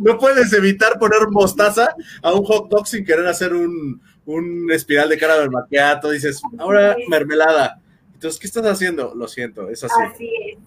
No 0.00 0.18
puedes 0.18 0.52
evitar 0.52 0.98
poner 0.98 1.28
mostaza 1.30 1.94
a 2.22 2.34
un 2.34 2.44
hot 2.44 2.68
dog 2.68 2.86
sin 2.86 3.04
querer 3.04 3.26
hacer 3.26 3.54
un, 3.54 4.00
un 4.26 4.70
espiral 4.70 5.08
de 5.08 5.16
caramel 5.16 5.50
maquiato. 5.50 6.10
Dices, 6.10 6.42
ahora 6.58 6.96
mermelada. 7.08 7.80
Entonces, 8.12 8.38
¿qué 8.38 8.46
estás 8.46 8.66
haciendo? 8.66 9.14
Lo 9.14 9.26
siento, 9.26 9.70
es 9.70 9.82
así. 9.84 9.94
Así 10.02 10.30
es. 10.52 10.58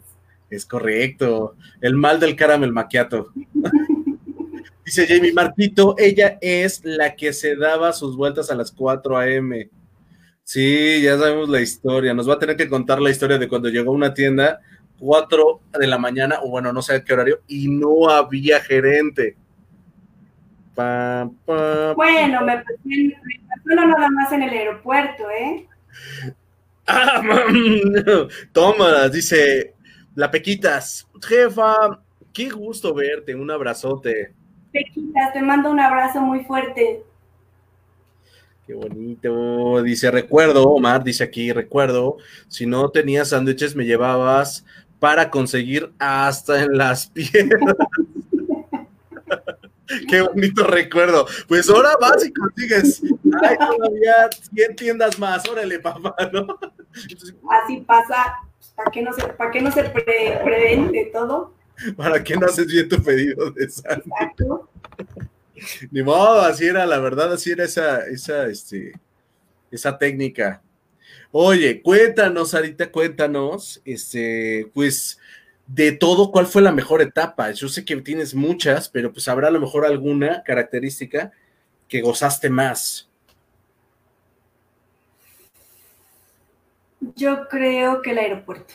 Es 0.49 0.65
correcto. 0.65 1.55
El 1.79 1.95
mal 1.95 2.19
del 2.19 2.35
caramel 2.35 2.71
maquiato. 2.71 3.31
Dice 4.85 5.05
Jamie 5.07 5.31
Martito, 5.31 5.95
ella 5.97 6.39
es 6.41 6.83
la 6.83 7.15
que 7.15 7.33
se 7.33 7.55
daba 7.55 7.93
sus 7.93 8.17
vueltas 8.17 8.49
a 8.49 8.55
las 8.55 8.71
4 8.71 9.17
a.m. 9.17 9.69
Sí, 10.43 11.01
ya 11.01 11.17
sabemos 11.17 11.49
la 11.49 11.61
historia. 11.61 12.13
Nos 12.13 12.29
va 12.29 12.33
a 12.33 12.39
tener 12.39 12.57
que 12.57 12.69
contar 12.69 13.01
la 13.01 13.09
historia 13.09 13.37
de 13.37 13.47
cuando 13.47 13.69
llegó 13.69 13.91
a 13.91 13.95
una 13.95 14.13
tienda 14.13 14.59
4 15.01 15.61
de 15.79 15.87
la 15.87 15.97
mañana, 15.97 16.39
o 16.43 16.49
bueno, 16.49 16.71
no 16.71 16.81
sé 16.81 16.95
a 16.95 17.03
qué 17.03 17.13
horario, 17.13 17.41
y 17.47 17.67
no 17.67 18.07
había 18.09 18.61
gerente. 18.61 19.35
bueno, 20.75 22.41
me, 22.41 22.63
pasó 22.63 23.75
nada 23.75 24.09
más 24.09 24.31
en 24.31 24.43
el 24.43 24.49
aeropuerto, 24.51 25.23
¿eh? 25.31 25.67
Ah, 26.87 27.21
toma, 28.51 29.07
dice 29.07 29.75
la 30.15 30.29
Pequitas. 30.29 31.07
Jefa, 31.25 32.01
qué 32.33 32.49
gusto 32.49 32.93
verte, 32.93 33.33
un 33.33 33.49
abrazote. 33.49 34.33
Pequitas, 34.73 35.31
te 35.31 35.41
mando 35.41 35.71
un 35.71 35.79
abrazo 35.79 36.19
muy 36.19 36.43
fuerte. 36.43 37.03
Qué 38.65 38.73
bonito. 38.73 39.81
Dice, 39.83 40.11
recuerdo, 40.11 40.69
Omar, 40.69 41.03
dice 41.03 41.23
aquí, 41.23 41.51
recuerdo, 41.51 42.17
si 42.47 42.65
no 42.65 42.89
tenías 42.89 43.29
sándwiches 43.29 43.75
me 43.75 43.85
llevabas 43.85 44.65
para 44.99 45.31
conseguir 45.31 45.91
hasta 45.97 46.63
en 46.63 46.77
las 46.77 47.07
piernas. 47.07 47.75
Qué 50.07 50.21
bonito 50.21 50.65
recuerdo. 50.65 51.25
Pues 51.47 51.69
ahora 51.69 51.91
vas 51.99 52.25
y 52.25 52.31
consigues. 52.31 53.01
Ay, 53.41 53.57
todavía 53.57 54.29
100 54.53 54.75
tiendas 54.75 55.19
más. 55.19 55.47
Órale, 55.49 55.79
papá, 55.79 56.15
¿no? 56.31 56.59
Así 57.49 57.81
pasa. 57.81 58.35
¿Para 58.75 58.91
qué 58.91 59.01
no 59.01 59.13
se, 59.13 59.27
para 59.27 59.51
qué 59.51 59.61
no 59.61 59.71
se 59.71 59.83
pre 59.83 61.09
todo? 61.11 61.53
¿Para 61.97 62.23
qué 62.23 62.35
no 62.35 62.45
haces 62.45 62.67
bien 62.67 62.87
tu 62.87 63.01
pedido 63.01 63.51
de 63.51 63.69
sándwich? 63.69 64.07
Exacto. 64.07 64.69
Ni 65.91 66.03
modo, 66.03 66.41
así 66.41 66.65
era, 66.65 66.85
la 66.85 66.99
verdad, 66.99 67.33
así 67.33 67.51
era 67.51 67.65
esa, 67.65 68.05
esa, 68.07 68.47
este, 68.47 68.93
esa 69.71 69.97
técnica. 69.97 70.61
Oye, 71.31 71.81
cuéntanos, 71.81 72.53
Arita, 72.53 72.91
cuéntanos, 72.91 73.81
este, 73.85 74.69
pues, 74.73 75.19
de 75.67 75.93
todo, 75.93 76.31
¿cuál 76.31 76.47
fue 76.47 76.61
la 76.61 76.71
mejor 76.71 77.01
etapa? 77.01 77.51
Yo 77.51 77.69
sé 77.69 77.85
que 77.85 77.95
tienes 77.97 78.35
muchas, 78.35 78.89
pero 78.89 79.13
pues 79.13 79.27
habrá 79.27 79.47
a 79.47 79.51
lo 79.51 79.61
mejor 79.61 79.85
alguna 79.85 80.43
característica 80.43 81.31
que 81.87 82.01
gozaste 82.01 82.49
más. 82.49 83.09
Yo 87.15 87.47
creo 87.47 88.01
que 88.01 88.11
el 88.11 88.17
aeropuerto. 88.17 88.73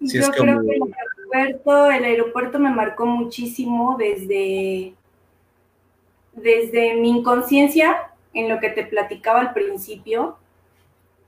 Yo 0.00 0.30
creo 0.30 0.62
que 0.62 0.76
el 0.76 0.80
aeropuerto, 1.34 1.90
el 1.90 2.04
aeropuerto 2.04 2.58
me 2.58 2.70
marcó 2.70 3.06
muchísimo 3.06 3.96
desde, 3.98 4.94
desde 6.32 6.94
mi 6.94 7.10
inconsciencia, 7.10 8.10
en 8.32 8.48
lo 8.48 8.60
que 8.60 8.70
te 8.70 8.84
platicaba 8.84 9.40
al 9.40 9.52
principio. 9.52 10.36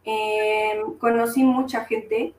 Em, 0.04 0.96
conocí 0.98 1.42
mucha 1.42 1.84
gente, 1.84 2.34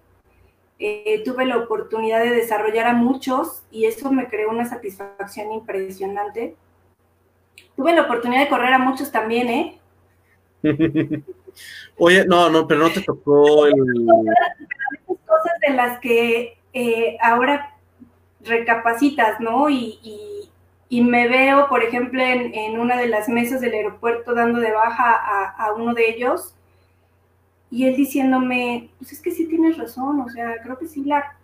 eh, 0.79 1.23
tuve 1.25 1.45
la 1.45 1.57
oportunidad 1.57 2.23
de 2.23 2.31
desarrollar 2.31 2.87
a 2.87 2.93
muchos 2.93 3.63
y 3.71 3.85
eso 3.85 4.11
me 4.11 4.27
creó 4.27 4.49
una 4.49 4.65
satisfacción 4.65 5.51
impresionante. 5.51 6.55
Tuve 7.75 7.93
la 7.93 8.03
oportunidad 8.03 8.41
de 8.43 8.49
correr 8.49 8.73
a 8.73 8.79
muchos 8.79 9.11
también, 9.11 9.49
¿eh? 9.49 9.79
Oye, 11.97 12.25
no, 12.25 12.49
no, 12.49 12.67
pero 12.67 12.81
no 12.81 12.91
te 12.91 13.01
tocó 13.01 13.65
el 13.65 13.73
cosas 15.07 15.59
de 15.67 15.73
las 15.73 15.99
que 15.99 16.57
eh, 16.79 17.17
ahora 17.23 17.75
recapacitas, 18.41 19.39
¿no? 19.39 19.67
Y, 19.67 20.03
me 20.91 21.27
veo, 21.27 21.67
por 21.69 21.83
ejemplo, 21.83 22.21
en, 22.21 22.79
una 22.79 22.97
de 22.97 23.07
las 23.07 23.27
mesas 23.27 23.61
del 23.61 23.73
aeropuerto 23.73 24.35
dando 24.35 24.59
de 24.59 24.71
baja 24.71 25.11
a, 25.57 25.73
uno 25.73 25.95
de 25.95 26.07
ellos 26.07 26.53
y 27.71 27.87
él 27.87 27.95
diciéndome, 27.95 28.91
pues 28.99 29.11
es 29.11 29.21
que 29.21 29.31
sí 29.31 29.47
tienes 29.47 29.77
razón, 29.77 30.21
o 30.21 30.29
sea, 30.29 30.61
creo 30.61 30.77
que 30.77 30.87
sí 30.87 31.03
la, 31.03 31.35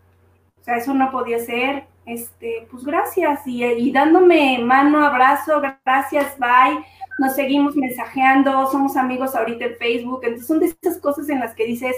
o 0.61 0.63
sea, 0.63 0.77
eso 0.77 0.93
no 0.93 1.11
podía 1.11 1.39
ser, 1.39 1.86
este, 2.05 2.67
pues 2.69 2.86
gracias, 2.86 3.45
y, 3.47 3.65
y 3.65 3.91
dándome 3.91 4.59
mano, 4.59 5.03
abrazo, 5.03 5.61
gracias, 5.84 6.38
bye, 6.38 6.86
nos 7.17 7.36
seguimos 7.36 7.75
mensajeando, 7.75 8.71
somos 8.71 8.95
amigos 8.95 9.36
ahorita 9.36 9.65
en 9.65 9.77
Facebook, 9.77 10.21
entonces 10.23 10.47
son 10.47 10.59
de 10.59 10.67
esas 10.67 10.99
cosas 10.99 11.27
en 11.29 11.39
las 11.39 11.53
que 11.55 11.65
dices, 11.65 11.95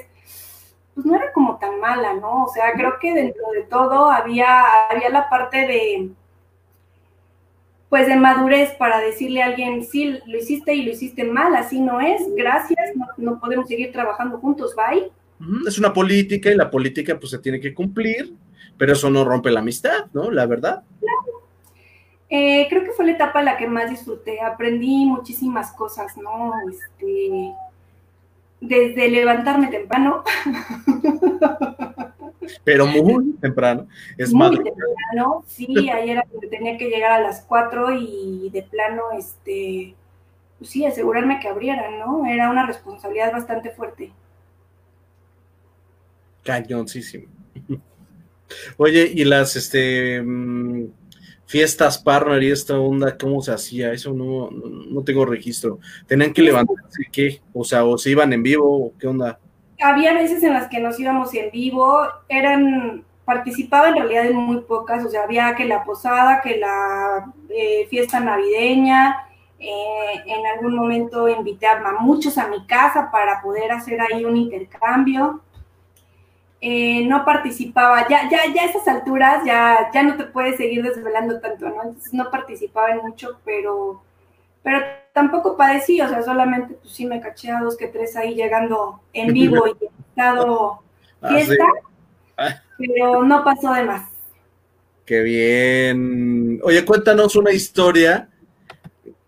pues 0.96 1.06
no 1.06 1.16
era 1.16 1.32
como 1.34 1.58
tan 1.58 1.80
mala, 1.82 2.14
¿no? 2.14 2.46
O 2.46 2.48
sea, 2.48 2.72
creo 2.74 2.94
que 3.00 3.14
dentro 3.14 3.44
de 3.54 3.64
todo 3.64 4.10
había, 4.10 4.88
había 4.90 5.10
la 5.10 5.30
parte 5.30 5.68
de, 5.68 6.10
pues 7.90 8.08
de 8.08 8.16
madurez 8.16 8.72
para 8.76 9.02
decirle 9.02 9.44
a 9.44 9.48
alguien, 9.48 9.84
sí, 9.84 10.20
lo 10.26 10.38
hiciste 10.38 10.74
y 10.74 10.84
lo 10.84 10.92
hiciste 10.92 11.26
mal, 11.26 11.54
así 11.56 11.82
no 11.82 12.00
es, 12.00 12.24
gracias, 12.36 12.92
no, 13.18 13.40
podemos 13.42 13.68
seguir 13.68 13.92
trabajando 13.92 14.38
juntos, 14.38 14.74
bye. 14.76 15.12
Es 15.68 15.78
una 15.78 15.92
política 15.92 16.50
y 16.50 16.56
la 16.56 16.72
política 16.72 17.20
pues 17.20 17.32
se 17.32 17.40
tiene 17.40 17.60
que 17.60 17.74
cumplir, 17.74 18.34
pero 18.78 18.94
eso 18.94 19.10
no 19.10 19.26
rompe 19.26 19.52
la 19.52 19.60
amistad, 19.60 20.06
¿no? 20.14 20.32
La 20.32 20.46
verdad. 20.46 20.82
Eh, 22.30 22.68
creo 22.70 22.84
que 22.84 22.92
fue 22.92 23.06
la 23.06 23.12
etapa 23.12 23.40
en 23.40 23.46
la 23.46 23.58
que 23.58 23.68
más 23.68 23.90
disfruté, 23.90 24.40
aprendí 24.42 25.06
muchísimas 25.06 25.74
cosas, 25.74 26.16
¿no? 26.18 26.54
Este, 26.70 27.54
desde 28.68 29.10
levantarme 29.10 29.68
temprano. 29.68 30.24
Pero 32.64 32.88
muy 32.88 33.34
temprano. 33.34 33.88
Es 34.18 34.34
muy 34.34 34.56
temprano, 34.56 35.44
sí, 35.48 35.90
ayer 35.90 36.24
tenía 36.50 36.78
que 36.78 36.90
llegar 36.90 37.12
a 37.12 37.22
las 37.22 37.42
4 37.42 37.96
y 38.00 38.50
de 38.52 38.64
plano, 38.64 39.04
este, 39.18 39.96
pues 40.60 40.70
sí, 40.70 40.86
asegurarme 40.86 41.40
que 41.40 41.48
abrieran, 41.48 42.00
¿no? 42.00 42.26
Era 42.26 42.50
una 42.50 42.66
responsabilidad 42.66 43.32
bastante 43.32 43.72
fuerte. 43.72 44.12
Cañoncísimo. 46.44 47.28
Oye, 48.78 49.12
y 49.14 49.26
las, 49.26 49.56
este, 49.56 50.22
mm, 50.22 50.86
fiestas 51.46 51.98
partner 51.98 52.42
y 52.44 52.52
esta 52.52 52.80
onda, 52.80 53.18
¿cómo 53.18 53.42
se 53.42 53.52
hacía? 53.52 53.92
Eso 53.92 54.14
no, 54.14 54.50
no, 54.52 55.04
tengo 55.04 55.26
registro. 55.26 55.80
¿Tenían 56.08 56.34
que 56.34 56.42
levantarse 56.42 57.04
qué? 57.12 57.42
O 57.54 57.64
sea, 57.64 57.86
o 57.86 57.98
se 57.98 58.10
iban 58.10 58.34
en 58.34 58.44
vivo, 58.44 58.88
o 58.88 58.94
qué 59.00 59.08
onda? 59.08 59.40
Había 59.80 60.14
veces 60.14 60.44
en 60.44 60.54
las 60.54 60.68
que 60.68 60.80
nos 60.80 61.00
íbamos 61.00 61.34
en 61.34 61.52
vivo, 61.52 62.00
eran, 62.30 63.04
participaba 63.26 63.90
en 63.90 63.96
realidad 63.96 64.26
en 64.26 64.36
muy 64.38 64.62
pocas, 64.62 65.06
o 65.06 65.10
sea, 65.10 65.24
había 65.24 65.56
que 65.56 65.66
la 65.66 65.84
posada, 65.84 66.42
que 66.42 66.58
la 66.58 67.34
eh, 67.50 67.88
fiesta 67.90 68.20
navideña, 68.20 69.22
Eh, 69.58 70.22
en 70.26 70.46
algún 70.46 70.76
momento 70.76 71.30
invité 71.30 71.66
a 71.66 71.80
muchos 72.02 72.38
a 72.38 72.50
mi 72.50 72.68
casa 72.68 73.10
para 73.10 73.42
poder 73.42 73.72
hacer 73.72 74.00
ahí 74.02 74.26
un 74.26 74.36
intercambio. 74.36 75.42
Eh, 76.68 77.06
no 77.06 77.24
participaba, 77.24 78.08
ya, 78.10 78.28
ya, 78.28 78.52
ya 78.52 78.64
a 78.64 78.66
esas 78.66 78.88
alturas 78.88 79.46
ya, 79.46 79.92
ya 79.94 80.02
no 80.02 80.18
te 80.18 80.24
puedes 80.24 80.58
seguir 80.58 80.82
desvelando 80.82 81.40
tanto, 81.40 81.70
¿no? 81.70 81.84
Entonces 81.84 82.12
no 82.12 82.32
participaba 82.32 82.90
en 82.90 83.04
mucho, 83.04 83.40
pero, 83.46 84.02
pero 84.64 84.80
tampoco 85.14 85.56
padecí, 85.58 86.02
o 86.02 86.10
sea, 86.10 86.24
solamente 86.24 86.74
pues 86.74 86.92
sí 86.92 87.06
me 87.06 87.22
caché 87.22 87.52
a 87.52 87.60
dos 87.60 87.78
que 87.78 87.86
tres 87.86 88.16
ahí 88.16 88.34
llegando 88.34 89.00
en 89.14 89.28
vivo 89.34 89.68
y 89.68 89.86
en 89.86 89.92
estado 90.10 90.80
ah, 91.22 91.30
fiesta, 91.30 91.66
ah. 92.38 92.64
pero 92.80 93.24
no 93.24 93.44
pasó 93.44 93.72
de 93.72 93.84
más. 93.84 94.10
Qué 95.06 95.22
bien. 95.22 96.60
Oye, 96.64 96.84
cuéntanos 96.84 97.36
una 97.36 97.52
historia. 97.52 98.28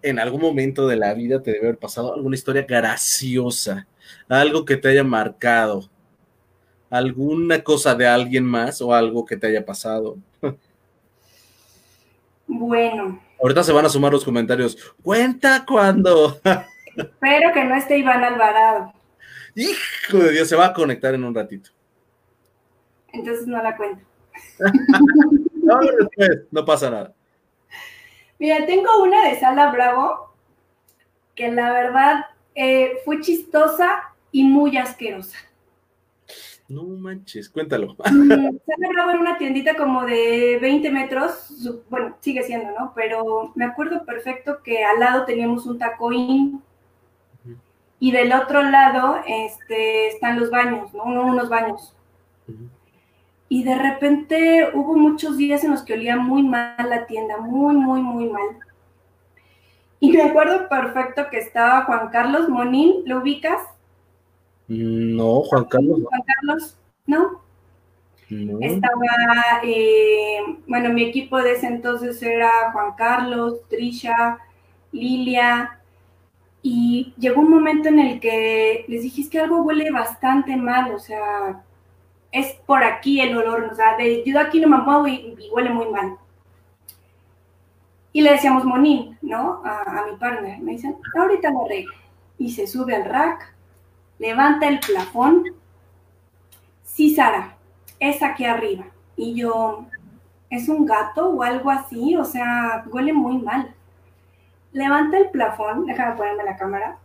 En 0.01 0.17
algún 0.17 0.41
momento 0.41 0.87
de 0.87 0.95
la 0.95 1.13
vida 1.13 1.43
te 1.43 1.51
debe 1.51 1.67
haber 1.67 1.77
pasado 1.77 2.15
alguna 2.15 2.35
historia 2.35 2.65
graciosa, 2.67 3.85
algo 4.27 4.65
que 4.65 4.77
te 4.77 4.87
haya 4.87 5.03
marcado 5.03 5.87
alguna 6.89 7.63
cosa 7.63 7.95
de 7.95 8.07
alguien 8.07 8.45
más 8.45 8.81
o 8.81 8.93
algo 8.93 9.25
que 9.25 9.37
te 9.37 9.47
haya 9.47 9.65
pasado. 9.65 10.17
Bueno. 12.47 13.21
Ahorita 13.41 13.63
se 13.63 13.73
van 13.73 13.85
a 13.85 13.89
sumar 13.89 14.11
los 14.11 14.23
comentarios. 14.23 14.77
Cuenta 15.03 15.65
cuando. 15.67 16.39
Espero 16.95 17.53
que 17.53 17.63
no 17.65 17.75
esté 17.75 17.97
Iván 17.97 18.23
Alvarado. 18.23 18.93
Hijo 19.53 20.17
de 20.17 20.31
Dios, 20.31 20.47
se 20.47 20.55
va 20.55 20.67
a 20.67 20.73
conectar 20.73 21.13
en 21.13 21.23
un 21.23 21.35
ratito. 21.35 21.69
Entonces 23.11 23.47
no 23.47 23.61
la 23.61 23.75
cuento. 23.75 24.03
no, 25.63 25.79
no 26.51 26.65
pasa 26.65 26.89
nada. 26.89 27.13
Mira, 28.39 28.65
tengo 28.65 29.03
una 29.03 29.27
de 29.27 29.39
Sala 29.39 29.71
Bravo 29.71 30.33
que 31.35 31.51
la 31.51 31.71
verdad 31.71 32.25
eh, 32.55 32.97
fue 33.05 33.21
chistosa 33.21 34.13
y 34.31 34.43
muy 34.43 34.77
asquerosa. 34.77 35.37
No 36.69 36.83
manches, 36.83 37.49
cuéntalo. 37.49 37.95
Mm, 38.11 38.29
se 38.65 38.73
ha 38.73 38.91
grabado 38.91 39.11
en 39.11 39.21
una 39.21 39.37
tiendita 39.37 39.75
como 39.75 40.05
de 40.05 40.57
20 40.61 40.91
metros, 40.91 41.81
bueno, 41.89 42.17
sigue 42.19 42.43
siendo, 42.43 42.71
¿no? 42.77 42.91
Pero 42.93 43.53
me 43.55 43.65
acuerdo 43.65 44.03
perfecto 44.05 44.61
que 44.63 44.83
al 44.83 44.99
lado 44.99 45.25
teníamos 45.25 45.65
un 45.65 45.79
tacoín 45.79 46.61
y 47.99 48.11
del 48.11 48.33
otro 48.33 48.61
lado 48.63 49.21
este, 49.25 50.07
están 50.07 50.39
los 50.39 50.51
baños, 50.51 50.93
¿no? 50.93 51.03
Unos 51.03 51.49
baños. 51.49 51.95
Y 53.49 53.63
de 53.63 53.75
repente 53.75 54.71
hubo 54.73 54.97
muchos 54.97 55.37
días 55.37 55.63
en 55.63 55.71
los 55.71 55.83
que 55.83 55.93
olía 55.93 56.17
muy 56.17 56.43
mal 56.43 56.89
la 56.89 57.05
tienda, 57.05 57.37
muy, 57.37 57.75
muy, 57.75 58.01
muy 58.01 58.25
mal. 58.29 58.57
Y 60.01 60.11
me 60.11 60.23
acuerdo 60.23 60.67
perfecto 60.67 61.27
que 61.31 61.39
estaba 61.39 61.85
Juan 61.85 62.09
Carlos 62.09 62.49
Monín, 62.49 63.03
¿lo 63.05 63.19
ubicas? 63.19 63.61
No, 64.67 65.41
Juan 65.41 65.65
Carlos. 65.65 66.01
Juan 66.03 66.21
Carlos, 66.25 66.77
¿no? 67.05 67.41
Estaba, 68.61 69.61
eh, 69.63 70.39
bueno, 70.67 70.89
mi 70.89 71.03
equipo 71.03 71.37
de 71.37 71.53
ese 71.53 71.67
entonces 71.67 72.21
era 72.21 72.71
Juan 72.73 72.93
Carlos, 72.97 73.61
Trisha, 73.69 74.39
Lilia, 74.91 75.79
y 76.61 77.13
llegó 77.17 77.39
un 77.39 77.49
momento 77.49 77.87
en 77.87 77.99
el 77.99 78.19
que 78.19 78.83
les 78.89 79.03
dije, 79.03 79.21
es 79.21 79.29
que 79.29 79.39
algo 79.39 79.61
huele 79.61 79.89
bastante 79.91 80.57
mal, 80.57 80.93
o 80.93 80.99
sea, 80.99 81.63
es 82.31 82.55
por 82.65 82.83
aquí 82.83 83.21
el 83.21 83.37
olor, 83.37 83.69
o 83.71 83.75
sea, 83.75 83.95
de, 83.95 84.23
yo 84.25 84.37
aquí 84.39 84.59
no 84.59 84.67
me 84.67 84.77
muevo 84.77 85.07
y, 85.07 85.37
huele 85.53 85.69
muy 85.69 85.87
mal. 85.89 86.17
Y 88.11 88.21
le 88.21 88.31
decíamos 88.31 88.65
Monín, 88.65 89.17
¿no? 89.21 89.61
A, 89.63 90.05
mi 90.09 90.17
partner. 90.17 90.59
Me 90.59 90.73
dicen, 90.73 90.97
ahorita 91.17 91.51
lo 91.51 91.65
arreglo. 91.65 91.93
Y 92.37 92.51
se 92.51 92.67
sube 92.67 92.95
al 92.95 93.05
rack, 93.05 93.55
levanta 94.19 94.67
el 94.67 94.79
plafón. 94.79 95.43
Sí, 96.83 97.15
Sara, 97.15 97.55
es 97.99 98.21
aquí 98.23 98.45
arriba. 98.45 98.85
Y 99.15 99.35
yo, 99.35 99.85
¿es 100.49 100.69
un 100.69 100.85
gato 100.85 101.29
o 101.29 101.43
algo 101.43 101.69
así? 101.69 102.15
O 102.15 102.25
sea, 102.25 102.83
huele 102.87 103.13
muy 103.13 103.37
mal. 103.37 103.73
Levanta 104.71 105.17
el 105.17 105.29
plafón, 105.29 105.85
déjame 105.85 106.15
ponerme 106.15 106.43
la 106.43 106.57
cámara. 106.57 106.97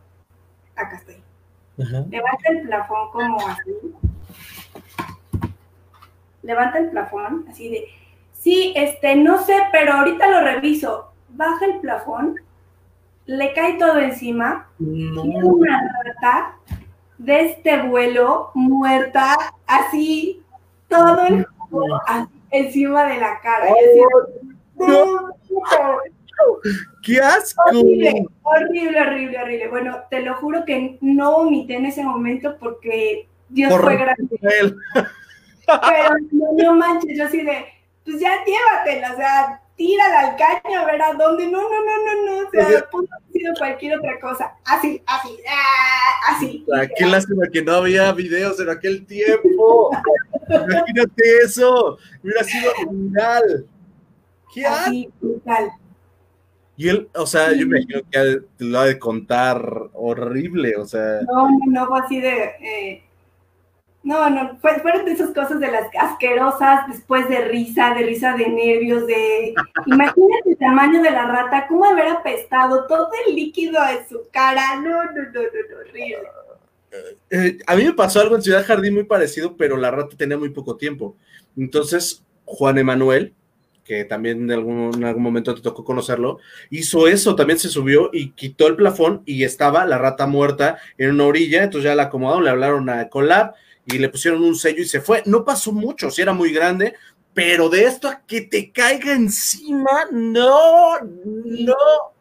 Acá 0.77 0.97
estoy. 0.97 1.17
Levanta 1.77 2.49
el 2.51 2.63
plafón 2.63 3.11
como 3.13 3.39
así. 3.49 3.73
Levanta 6.43 6.79
el 6.79 6.91
plafón, 6.91 7.47
así 7.49 7.71
de, 7.71 7.85
sí, 8.33 8.73
este, 8.77 9.15
no 9.15 9.39
sé, 9.39 9.57
pero 9.71 9.95
ahorita 9.95 10.29
lo 10.29 10.41
reviso. 10.41 11.13
Baja 11.29 11.65
el 11.65 11.81
plafón, 11.81 12.37
le 13.27 13.53
cae 13.55 13.75
todo 13.75 13.99
encima, 13.99 14.69
no. 14.79 15.23
tiene 15.23 15.45
una 15.45 16.03
rata 16.05 16.57
de 17.23 17.41
este 17.47 17.83
vuelo 17.83 18.51
muerta, 18.55 19.37
así, 19.67 20.43
todo 20.89 21.25
el 21.27 21.47
jugo 21.47 22.01
encima 22.51 23.07
de 23.07 23.19
la 23.19 23.41
cara. 23.41 23.67
¡Qué 27.03 27.21
asco! 27.21 27.63
Horrible, 27.67 28.27
horrible, 28.43 29.01
horrible, 29.01 29.39
horrible. 29.43 29.69
Bueno, 29.69 30.01
te 30.11 30.21
lo 30.21 30.35
juro 30.35 30.65
que 30.65 30.99
no 31.01 31.33
vomité 31.33 31.77
en 31.77 31.87
ese 31.87 32.03
momento 32.03 32.57
porque 32.59 33.29
Dios 33.49 33.73
fue 33.81 33.97
grande. 33.97 34.41
Pero 34.41 36.15
no, 36.33 36.53
no 36.57 36.75
manches, 36.75 37.17
yo 37.17 37.25
así 37.25 37.43
de, 37.43 37.67
pues 38.05 38.21
ya 38.21 38.33
llévatela, 38.45 39.13
o 39.13 39.17
sea, 39.17 39.62
tírala 39.77 40.21
al 40.21 40.37
caño 40.37 40.81
a 40.81 40.85
ver 40.85 41.03
a 41.03 41.13
dónde. 41.15 41.47
No, 41.47 41.63
no, 41.63 41.69
no, 41.69 42.05
no, 42.05 42.43
no. 42.43 42.49
O 42.49 42.51
sea, 42.51 42.89
pudo 42.91 43.07
haber 43.13 43.33
sido 43.33 43.55
cualquier 43.59 43.99
otra 43.99 44.21
cosa. 44.21 44.55
Así, 44.65 45.03
así, 45.07 45.37
ah, 45.49 46.35
así. 46.35 46.67
Qué 46.97 47.07
lástima 47.07 47.47
que 47.53 47.63
no 47.63 47.73
había 47.73 48.13
videos 48.13 48.59
en 48.61 48.71
aquel 48.71 49.07
tiempo. 49.07 49.91
Imagínate 50.49 51.23
eso. 51.45 51.99
Hubiera 52.23 52.45
sido 52.45 52.73
brutal. 52.89 53.67
¿Qué 54.55 54.67
así, 54.67 55.11
brutal. 55.21 55.73
Y 56.77 56.89
él, 56.89 57.09
o 57.15 57.27
sea, 57.27 57.53
yo 57.53 57.67
me 57.67 57.79
imagino 57.81 58.01
que 58.11 58.41
lo 58.59 58.79
ha 58.79 58.87
de 58.87 58.99
contar 58.99 59.91
horrible, 59.93 60.77
o 60.77 60.85
sea. 60.87 61.21
No, 61.23 61.49
no, 61.49 61.59
no, 61.67 61.87
fue 61.87 62.01
así 62.01 62.21
de. 62.21 62.45
Eh, 62.61 63.05
no, 64.03 64.31
no, 64.31 64.59
fueron 64.61 65.05
de 65.05 65.13
esas 65.13 65.31
cosas 65.31 65.61
de 65.61 65.71
las 65.71 65.87
asquerosas, 65.99 66.89
después 66.89 67.29
de 67.29 67.45
risa, 67.45 67.95
de 67.95 68.03
risa 68.03 68.37
de 68.37 68.49
nervios, 68.49 69.07
de... 69.07 69.55
Imagínate 69.87 70.51
el 70.51 70.59
tamaño 70.59 71.03
de 71.03 71.11
la 71.11 71.27
rata, 71.27 71.67
cómo 71.69 71.85
haber 71.85 72.09
apestado 72.09 72.87
todo 72.87 73.11
el 73.27 73.37
líquido 73.37 73.81
de 73.85 74.07
su 74.09 74.23
cara. 74.33 74.77
No, 74.77 75.05
no, 75.05 75.13
no, 75.13 75.23
no, 75.33 75.79
horrible. 75.81 76.19
Eh, 77.31 77.59
a 77.67 77.77
mí 77.77 77.85
me 77.85 77.93
pasó 77.93 78.21
algo 78.21 78.35
en 78.35 78.43
Ciudad 78.43 78.67
Jardín 78.67 78.95
muy 78.95 79.05
parecido, 79.05 79.57
pero 79.57 79.77
la 79.77 79.91
rata 79.91 80.17
tenía 80.17 80.37
muy 80.37 80.51
poco 80.51 80.77
tiempo. 80.77 81.17
Entonces, 81.57 82.25
Juan 82.45 82.79
Emanuel, 82.79 83.33
que 83.85 84.05
también 84.05 84.43
en 84.43 84.51
algún, 84.51 84.91
en 84.97 85.05
algún 85.05 85.23
momento 85.23 85.55
te 85.55 85.63
tocó 85.63 85.85
conocerlo, 85.85 86.39
hizo 86.71 87.07
eso, 87.07 87.37
también 87.37 87.59
se 87.59 87.69
subió 87.69 88.11
y 88.13 88.31
quitó 88.31 88.67
el 88.67 88.77
plafón 88.77 89.23
y 89.27 89.45
estaba 89.45 89.87
la 89.87 89.99
rata 89.99 90.27
muerta 90.27 90.79
en 90.99 91.11
una 91.11 91.25
orilla, 91.25 91.63
entonces 91.63 91.89
ya 91.89 91.95
la 91.95 92.05
acomodaron, 92.05 92.45
le 92.45 92.51
hablaron 92.51 92.89
a 92.91 93.09
Colab 93.09 93.55
y 93.87 93.99
le 93.99 94.09
pusieron 94.09 94.43
un 94.45 94.55
sello 94.55 94.83
y 94.83 94.87
se 94.87 95.01
fue. 95.01 95.23
No 95.27 95.45
pasó 95.45 95.73
mucho, 95.73 96.11
si 96.11 96.23
era 96.23 96.33
muy 96.33 96.53
grande, 96.53 96.95
pero 97.35 97.69
de 97.69 97.85
esto 97.85 98.09
a 98.09 98.21
que 98.27 98.43
te 98.43 98.71
caiga 98.71 99.13
encima, 99.13 100.07
no, 100.11 100.99
no, 101.01 101.75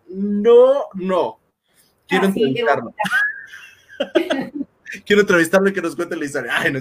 no, 0.09 0.86
no. 0.93 1.39
Quiero 2.07 2.26
entrevistarlo. 2.26 2.93
Quiero 5.05 5.22
entrevistarlo 5.22 5.70
y 5.70 5.74
que 5.74 5.82
nos 5.82 5.95
cuente 5.95 6.18
la 6.18 6.26
historia. 6.26 6.51
Ay, 6.57 6.74
no, 6.74 6.80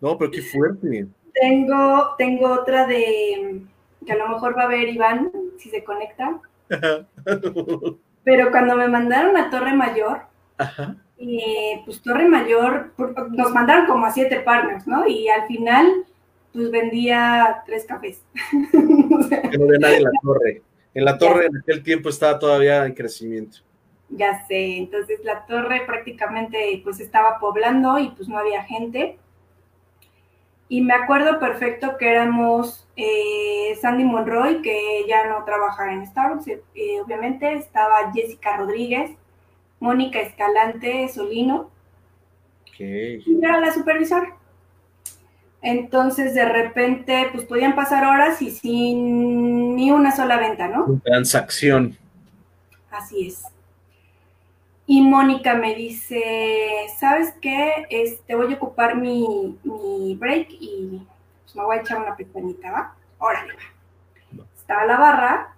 no, 0.00 0.16
pero 0.16 0.30
qué 0.30 0.40
fuerte. 0.42 1.06
Tengo, 1.34 2.14
tengo 2.16 2.50
otra 2.52 2.86
de 2.86 3.62
que 4.06 4.12
a 4.12 4.16
lo 4.16 4.28
mejor 4.28 4.56
va 4.56 4.62
a 4.62 4.68
ver 4.68 4.88
Iván 4.88 5.30
si 5.58 5.68
se 5.68 5.84
conecta. 5.84 6.40
pero 8.24 8.50
cuando 8.50 8.76
me 8.76 8.88
mandaron 8.88 9.36
a 9.36 9.50
Torre 9.50 9.74
Mayor, 9.74 10.22
Ajá 10.56 10.96
y 11.22 11.82
pues 11.84 12.00
Torre 12.00 12.26
Mayor, 12.26 12.92
nos 13.30 13.52
mandaron 13.52 13.86
como 13.86 14.06
a 14.06 14.10
siete 14.10 14.40
partners, 14.40 14.86
¿no? 14.86 15.06
Y 15.06 15.28
al 15.28 15.46
final, 15.46 16.06
pues 16.50 16.70
vendía 16.70 17.62
tres 17.66 17.84
cafés. 17.84 18.24
que 18.72 19.58
no 19.58 19.66
nadie 19.78 19.98
en 19.98 20.04
la 20.04 20.10
torre. 20.22 20.62
En 20.94 21.04
la 21.04 21.18
torre 21.18 21.46
en 21.46 21.58
aquel 21.58 21.82
tiempo 21.82 22.08
estaba 22.08 22.38
todavía 22.38 22.86
en 22.86 22.94
crecimiento. 22.94 23.58
Ya 24.08 24.44
sé, 24.46 24.78
entonces 24.78 25.20
la 25.22 25.44
torre 25.44 25.82
prácticamente 25.86 26.80
pues 26.82 26.98
estaba 27.00 27.38
poblando 27.38 27.98
y 27.98 28.08
pues 28.08 28.26
no 28.26 28.38
había 28.38 28.64
gente. 28.64 29.18
Y 30.70 30.80
me 30.80 30.94
acuerdo 30.94 31.38
perfecto 31.38 31.98
que 31.98 32.08
éramos 32.08 32.88
eh, 32.96 33.76
Sandy 33.80 34.04
Monroy, 34.04 34.62
que 34.62 35.04
ya 35.06 35.26
no 35.26 35.44
trabaja 35.44 35.92
en 35.92 36.06
Starbucks, 36.06 36.46
eh, 36.48 37.00
obviamente, 37.04 37.52
estaba 37.54 38.10
Jessica 38.14 38.56
Rodríguez, 38.56 39.10
Mónica 39.80 40.20
Escalante 40.20 41.08
Solino. 41.08 41.70
Y 42.78 43.38
era 43.42 43.60
la 43.60 43.72
supervisora. 43.72 44.36
Entonces, 45.62 46.34
de 46.34 46.46
repente, 46.46 47.28
pues 47.32 47.44
podían 47.44 47.74
pasar 47.74 48.06
horas 48.06 48.40
y 48.40 48.50
sin 48.50 49.76
ni 49.76 49.90
una 49.90 50.14
sola 50.14 50.38
venta, 50.38 50.68
¿no? 50.68 51.00
Transacción. 51.04 51.98
Así 52.90 53.26
es. 53.26 53.42
Y 54.86 55.02
Mónica 55.02 55.54
me 55.54 55.74
dice, 55.74 56.86
¿sabes 56.98 57.34
qué? 57.42 57.86
Este, 57.90 58.34
voy 58.34 58.52
a 58.52 58.56
ocupar 58.56 58.96
mi, 58.96 59.58
mi 59.62 60.16
break 60.18 60.48
y 60.50 61.06
pues, 61.42 61.54
me 61.54 61.62
voy 61.62 61.76
a 61.76 61.80
echar 61.80 62.00
una 62.00 62.16
pestañita, 62.16 62.72
¿va? 62.72 62.94
Órale, 63.18 63.52
va. 63.54 64.44
Estaba 64.56 64.86
la 64.86 64.96
barra 64.96 65.54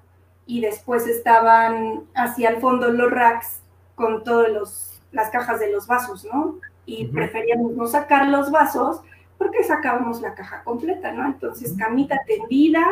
y 0.46 0.60
después 0.60 1.06
estaban 1.06 2.04
hacia 2.14 2.50
el 2.50 2.60
fondo 2.60 2.90
los 2.90 3.10
racks 3.10 3.61
con 4.02 4.24
todas 4.24 5.00
las 5.12 5.30
cajas 5.30 5.60
de 5.60 5.70
los 5.70 5.86
vasos, 5.86 6.24
¿no? 6.24 6.58
Y 6.86 7.06
preferíamos 7.06 7.72
no 7.76 7.86
sacar 7.86 8.28
los 8.28 8.50
vasos 8.50 9.00
porque 9.38 9.62
sacábamos 9.62 10.20
la 10.20 10.34
caja 10.34 10.64
completa, 10.64 11.12
¿no? 11.12 11.24
Entonces, 11.24 11.74
camita 11.78 12.18
tendida, 12.26 12.84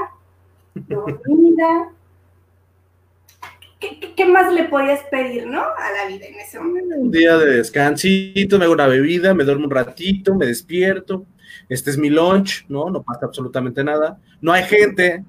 dormida, 0.74 1.90
¿Qué, 3.80 4.26
más 4.26 4.52
le 4.52 4.64
podías 4.64 5.02
pedir, 5.04 5.46
no? 5.46 5.62
A 5.62 5.92
la 5.96 6.06
vida 6.06 6.26
en 6.26 6.38
ese 6.38 6.60
momento. 6.60 6.96
Un 6.96 7.10
día 7.10 7.38
de 7.38 7.56
descansito, 7.56 8.58
me 8.58 8.66
hago 8.66 8.74
una 8.74 8.86
bebida, 8.86 9.32
me 9.32 9.42
duermo 9.42 9.64
un 9.64 9.70
ratito, 9.70 10.34
me 10.34 10.44
despierto. 10.44 11.24
Este 11.66 11.88
es 11.88 11.96
mi 11.96 12.10
lunch, 12.10 12.66
¿no? 12.68 12.90
No 12.90 13.02
pasa 13.02 13.24
absolutamente 13.24 13.82
nada. 13.82 14.20
No 14.42 14.52
hay 14.52 14.64
gente. 14.64 15.24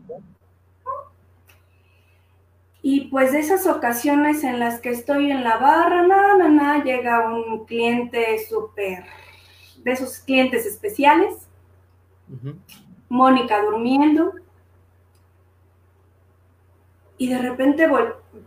Y 2.82 3.02
pues 3.10 3.32
de 3.32 3.40
esas 3.40 3.68
ocasiones 3.68 4.44
en 4.44 4.60
las 4.60 4.80
que 4.80 4.90
estoy 4.90 5.30
en 5.30 5.44
la 5.44 5.58
barra, 5.58 6.02
nada, 6.08 6.50
nada, 6.50 6.84
llega 6.84 7.30
un 7.32 7.66
cliente 7.66 8.40
súper, 8.48 9.04
de 9.84 9.92
esos 9.92 10.18
clientes 10.20 10.66
especiales. 10.66 11.48
Mónica 13.10 13.62
durmiendo. 13.64 14.34
Y 17.18 17.28
de 17.28 17.38
repente 17.38 17.88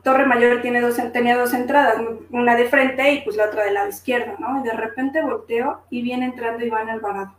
Torre 0.02 0.26
Mayor 0.26 0.60
tiene 0.62 0.80
dos, 0.80 0.96
tenía 1.12 1.38
dos 1.38 1.54
entradas, 1.54 2.02
una 2.30 2.56
de 2.56 2.64
frente 2.64 3.12
y 3.12 3.20
pues 3.22 3.36
la 3.36 3.46
otra 3.46 3.64
del 3.64 3.74
lado 3.74 3.88
izquierdo, 3.88 4.34
¿no? 4.40 4.60
Y 4.60 4.64
de 4.64 4.72
repente 4.72 5.22
volteo 5.22 5.82
y 5.90 6.02
viene 6.02 6.24
entrando 6.24 6.64
Iván 6.64 6.90
Alvarado. 6.90 7.36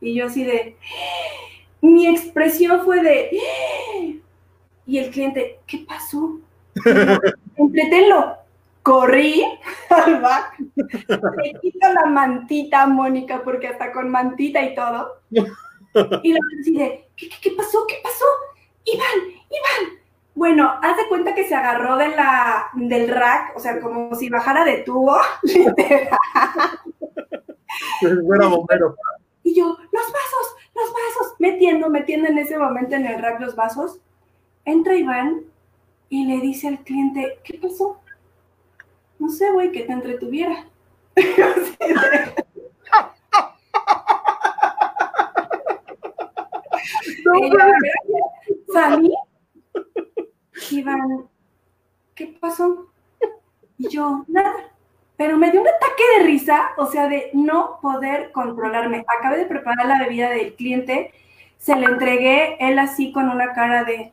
Y 0.00 0.14
yo 0.14 0.26
así 0.26 0.44
de, 0.44 0.76
mi 1.82 2.06
expresión 2.06 2.84
fue 2.84 3.02
de, 3.02 4.22
y 4.86 4.98
el 4.98 5.10
cliente, 5.10 5.60
¿qué 5.66 5.84
pasó? 5.86 6.38
Entretenlo. 7.56 8.36
Corrí 8.82 9.42
al 9.90 10.20
bar, 10.20 10.44
le 11.42 11.58
quito 11.60 11.92
la 11.92 12.06
mantita 12.06 12.86
Mónica, 12.86 13.42
porque 13.42 13.66
hasta 13.66 13.90
con 13.90 14.08
mantita 14.08 14.62
y 14.62 14.76
todo. 14.76 15.22
Y 16.22 16.32
la 16.32 16.38
así 16.60 16.72
de, 16.72 17.08
¿qué, 17.16 17.28
qué, 17.28 17.36
qué 17.42 17.50
pasó? 17.56 17.84
¿Qué 17.88 17.96
pasó? 18.00 18.24
Iván, 18.84 19.08
Iván, 19.50 19.98
bueno, 20.36 20.70
haz 20.82 20.96
de 20.98 21.08
cuenta 21.08 21.34
que 21.34 21.48
se 21.48 21.54
agarró 21.54 21.96
de 21.96 22.08
la, 22.08 22.68
del 22.74 23.08
rack, 23.08 23.56
o 23.56 23.58
sea, 23.58 23.80
como 23.80 24.14
si 24.14 24.28
bajara 24.28 24.66
de 24.66 24.82
tubo. 24.82 25.16
bombero. 28.50 28.96
Y 29.42 29.54
yo, 29.54 29.64
los 29.64 30.12
vasos, 30.12 30.56
los 30.74 30.92
vasos, 30.92 31.34
metiendo, 31.38 31.88
metiendo 31.88 32.28
en 32.28 32.36
ese 32.36 32.58
momento 32.58 32.96
en 32.96 33.06
el 33.06 33.22
rack 33.22 33.40
los 33.40 33.56
vasos. 33.56 33.98
Entra 34.66 34.96
Iván 34.96 35.42
y 36.08 36.26
le 36.26 36.40
dice 36.40 36.66
al 36.66 36.80
cliente, 36.80 37.38
¿qué 37.44 37.56
pasó? 37.56 38.00
No 39.20 39.28
sé, 39.28 39.52
güey, 39.52 39.70
que 39.70 39.84
te 39.84 39.92
entretuviera. 39.92 40.66
Salí 48.72 49.12
Iván, 50.72 51.28
¿qué 52.16 52.36
pasó? 52.40 52.88
Y 53.78 53.88
yo, 53.88 54.24
nada. 54.26 54.52
Pero 55.16 55.38
me 55.38 55.52
dio 55.52 55.60
un 55.60 55.68
ataque 55.68 56.02
de 56.18 56.24
risa, 56.24 56.70
o 56.76 56.86
sea, 56.86 57.08
de 57.08 57.30
no 57.34 57.78
poder 57.80 58.32
controlarme. 58.32 59.04
Acabé 59.06 59.38
de 59.38 59.46
preparar 59.46 59.86
la 59.86 60.00
bebida 60.00 60.28
del 60.30 60.56
cliente, 60.56 61.12
se 61.56 61.76
le 61.76 61.86
entregué, 61.86 62.56
él 62.58 62.80
así 62.80 63.12
con 63.12 63.30
una 63.30 63.52
cara 63.52 63.84
de, 63.84 64.12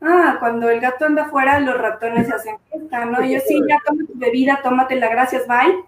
ah, 0.00 0.36
cuando 0.38 0.68
el 0.70 0.80
gato 0.80 1.04
anda 1.04 1.24
afuera, 1.24 1.60
los 1.60 1.78
ratones 1.78 2.26
se 2.26 2.34
hacen 2.34 2.56
fiesta, 2.70 3.04
¿no? 3.04 3.24
Y 3.24 3.34
yo, 3.34 3.40
sí, 3.46 3.60
ya 3.68 3.78
toma 3.84 4.04
tu 4.06 4.18
bebida, 4.18 4.60
tómatela, 4.62 5.08
gracias, 5.08 5.46
bye. 5.46 5.84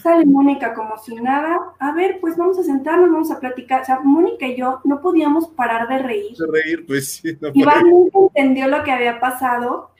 Sale 0.00 0.24
Mónica 0.24 0.74
como 0.74 0.96
si 0.98 1.14
nada. 1.16 1.58
A 1.78 1.92
ver, 1.92 2.18
pues 2.20 2.36
vamos 2.36 2.58
a 2.58 2.62
sentarnos, 2.62 3.10
vamos 3.10 3.30
a 3.32 3.40
platicar. 3.40 3.82
O 3.82 3.84
sea, 3.84 4.00
Mónica 4.00 4.46
y 4.46 4.56
yo 4.56 4.80
no 4.84 5.00
podíamos 5.00 5.48
parar 5.48 5.88
de 5.88 5.98
reír. 5.98 6.36
De 6.36 6.46
reír, 6.46 6.86
pues 6.86 7.14
sí. 7.14 7.36
No 7.40 7.50
Iván 7.52 7.90
nunca 7.90 8.18
entendió 8.34 8.68
lo 8.68 8.84
que 8.84 8.92
había 8.92 9.18
pasado 9.18 9.90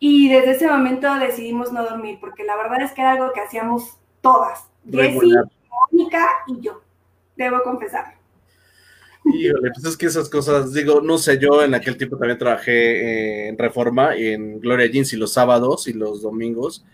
y 0.00 0.28
desde 0.28 0.52
ese 0.52 0.68
momento 0.68 1.12
decidimos 1.14 1.72
no 1.72 1.84
dormir, 1.84 2.18
porque 2.20 2.44
la 2.44 2.56
verdad 2.56 2.82
es 2.82 2.92
que 2.92 3.00
era 3.00 3.12
algo 3.12 3.32
que 3.32 3.40
hacíamos 3.40 3.98
todas. 4.20 4.68
Jessie, 4.90 5.34
Mónica 5.92 6.26
y 6.46 6.60
yo. 6.60 6.80
Debo 7.36 7.62
confesar. 7.62 8.17
Híjole, 9.24 9.70
pues 9.74 9.84
es 9.84 9.96
que 9.96 10.06
esas 10.06 10.28
cosas, 10.28 10.72
digo, 10.72 11.00
no 11.00 11.18
sé, 11.18 11.38
yo 11.38 11.62
en 11.62 11.74
aquel 11.74 11.96
tiempo 11.96 12.16
también 12.16 12.38
trabajé 12.38 13.48
en 13.48 13.58
Reforma, 13.58 14.16
en 14.16 14.60
Gloria 14.60 14.86
Jeans 14.86 15.12
y 15.12 15.16
los 15.16 15.32
sábados 15.32 15.86
y 15.88 15.92
los 15.92 16.22
domingos 16.22 16.84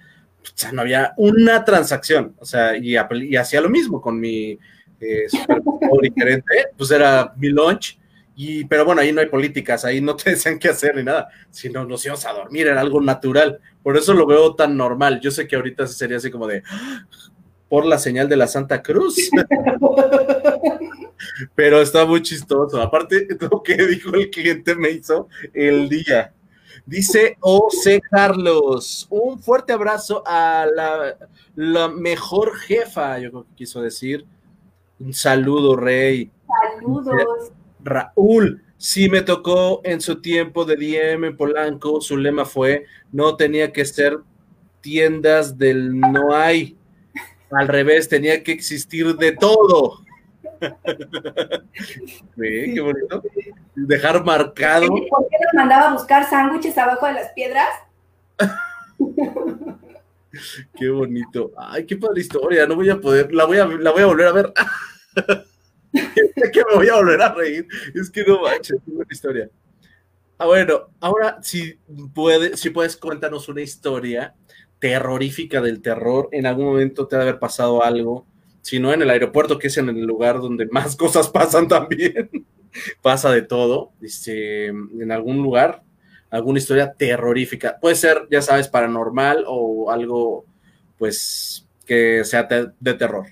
no 0.72 0.82
había 0.82 1.14
una 1.16 1.64
transacción, 1.64 2.34
o 2.38 2.44
sea, 2.44 2.76
y, 2.76 2.96
hacía 3.36 3.60
lo 3.60 3.68
mismo 3.68 4.00
con 4.00 4.18
mi 4.18 4.58
eh, 5.00 5.26
gerente, 6.16 6.66
pues 6.76 6.90
era 6.90 7.32
mi 7.36 7.48
lunch, 7.48 7.98
y, 8.36 8.64
pero 8.64 8.84
bueno, 8.84 9.00
ahí 9.00 9.12
no 9.12 9.20
hay 9.20 9.26
políticas, 9.26 9.84
ahí 9.84 10.00
no 10.00 10.16
te 10.16 10.30
decían 10.30 10.58
qué 10.58 10.68
hacer 10.68 10.96
ni 10.96 11.02
nada, 11.02 11.28
sino 11.50 11.84
nos 11.84 12.04
íbamos 12.04 12.24
a 12.26 12.32
dormir, 12.32 12.66
era 12.66 12.80
algo 12.80 13.00
natural, 13.00 13.60
por 13.82 13.96
eso 13.96 14.14
lo 14.14 14.26
veo 14.26 14.54
tan 14.54 14.76
normal, 14.76 15.20
yo 15.20 15.30
sé 15.30 15.46
que 15.46 15.56
ahorita 15.56 15.86
sería 15.86 16.18
así 16.18 16.30
como 16.30 16.46
de, 16.46 16.62
por 17.68 17.84
la 17.86 17.98
señal 17.98 18.28
de 18.28 18.36
la 18.36 18.46
Santa 18.46 18.82
Cruz. 18.82 19.16
Pero 21.54 21.80
está 21.80 22.04
muy 22.04 22.22
chistoso. 22.22 22.80
Aparte, 22.80 23.26
lo 23.50 23.62
que 23.62 23.76
dijo 23.86 24.14
el 24.14 24.30
cliente 24.30 24.74
me 24.74 24.90
hizo 24.90 25.28
el 25.52 25.88
día. 25.88 26.32
Dice 26.86 27.38
O.C. 27.40 28.00
Carlos, 28.10 29.06
un 29.08 29.38
fuerte 29.38 29.72
abrazo 29.72 30.22
a 30.26 30.66
la, 31.54 31.88
mejor 31.88 32.56
jefa, 32.56 33.18
yo 33.18 33.30
creo 33.30 33.44
que 33.44 33.54
quiso 33.54 33.80
decir. 33.80 34.26
Un 34.98 35.14
saludo, 35.14 35.76
Rey. 35.76 36.30
Saludos. 36.76 37.52
Raúl, 37.82 38.62
sí 38.76 39.08
me 39.08 39.22
tocó 39.22 39.80
en 39.84 40.00
su 40.00 40.20
tiempo 40.20 40.64
de 40.64 40.76
DM 40.76 41.24
en 41.24 41.36
Polanco, 41.36 42.00
su 42.00 42.16
lema 42.16 42.44
fue, 42.44 42.84
no 43.12 43.36
tenía 43.36 43.72
que 43.72 43.84
ser 43.84 44.18
tiendas 44.80 45.56
del 45.56 45.98
no 45.98 46.34
hay, 46.34 46.76
al 47.50 47.68
revés, 47.68 48.08
tenía 48.08 48.42
que 48.42 48.52
existir 48.52 49.16
de 49.16 49.32
todo. 49.32 50.03
qué 52.36 52.80
bonito. 52.80 53.22
Dejar 53.74 54.24
marcado. 54.24 54.88
¿Por 54.88 55.28
qué 55.28 55.36
nos 55.44 55.54
mandaba 55.54 55.88
a 55.88 55.92
buscar 55.92 56.28
sándwiches 56.28 56.76
abajo 56.78 57.06
de 57.06 57.12
las 57.12 57.32
piedras? 57.32 57.68
qué 60.76 60.88
bonito. 60.88 61.52
Ay, 61.56 61.86
qué 61.86 61.96
padre 61.96 62.20
historia. 62.20 62.66
No 62.66 62.76
voy 62.76 62.90
a 62.90 63.00
poder, 63.00 63.32
la 63.32 63.44
voy 63.44 63.58
a, 63.58 63.66
la 63.66 63.90
voy 63.90 64.02
a 64.02 64.06
volver 64.06 64.26
a 64.26 64.32
ver. 64.32 64.52
que 66.52 66.62
me 66.70 66.74
voy 66.76 66.88
a 66.88 66.96
volver 66.96 67.22
a 67.22 67.34
reír. 67.34 67.66
Es 67.94 68.10
que 68.10 68.24
no 68.24 68.42
manches, 68.42 68.78
qué 68.84 68.90
buena 68.90 69.12
historia. 69.12 69.50
Ah, 70.38 70.46
bueno, 70.46 70.88
ahora 71.00 71.38
si, 71.42 71.78
puede, 72.12 72.56
si 72.56 72.70
puedes 72.70 72.96
cuéntanos 72.96 73.48
una 73.48 73.62
historia 73.62 74.34
terrorífica 74.78 75.60
del 75.60 75.80
terror. 75.80 76.28
En 76.32 76.46
algún 76.46 76.66
momento 76.66 77.06
te 77.06 77.16
ha 77.16 77.20
de 77.20 77.24
haber 77.28 77.38
pasado 77.38 77.84
algo 77.84 78.26
sino 78.64 78.94
en 78.94 79.02
el 79.02 79.10
aeropuerto, 79.10 79.58
que 79.58 79.66
es 79.66 79.76
en 79.76 79.90
el 79.90 80.06
lugar 80.06 80.40
donde 80.40 80.66
más 80.66 80.96
cosas 80.96 81.28
pasan 81.28 81.68
también. 81.68 82.30
Pasa 83.02 83.30
de 83.30 83.42
todo, 83.42 83.92
este, 84.00 84.68
en 84.68 85.12
algún 85.12 85.42
lugar, 85.42 85.82
alguna 86.30 86.58
historia 86.58 86.92
terrorífica. 86.94 87.78
Puede 87.78 87.94
ser, 87.94 88.26
ya 88.30 88.40
sabes, 88.40 88.66
paranormal 88.66 89.44
o 89.46 89.90
algo, 89.90 90.46
pues, 90.98 91.68
que 91.84 92.24
sea 92.24 92.44
de 92.44 92.94
terror. 92.94 93.26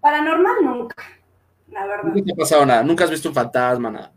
Paranormal 0.00 0.56
nunca, 0.64 0.96
la 1.70 1.86
verdad. 1.86 2.04
Nunca 2.04 2.24
te 2.24 2.32
ha 2.32 2.36
pasado 2.36 2.66
nada, 2.66 2.82
nunca 2.82 3.04
has 3.04 3.10
visto 3.10 3.28
un 3.28 3.34
fantasma, 3.34 3.90
nada. 3.90 4.12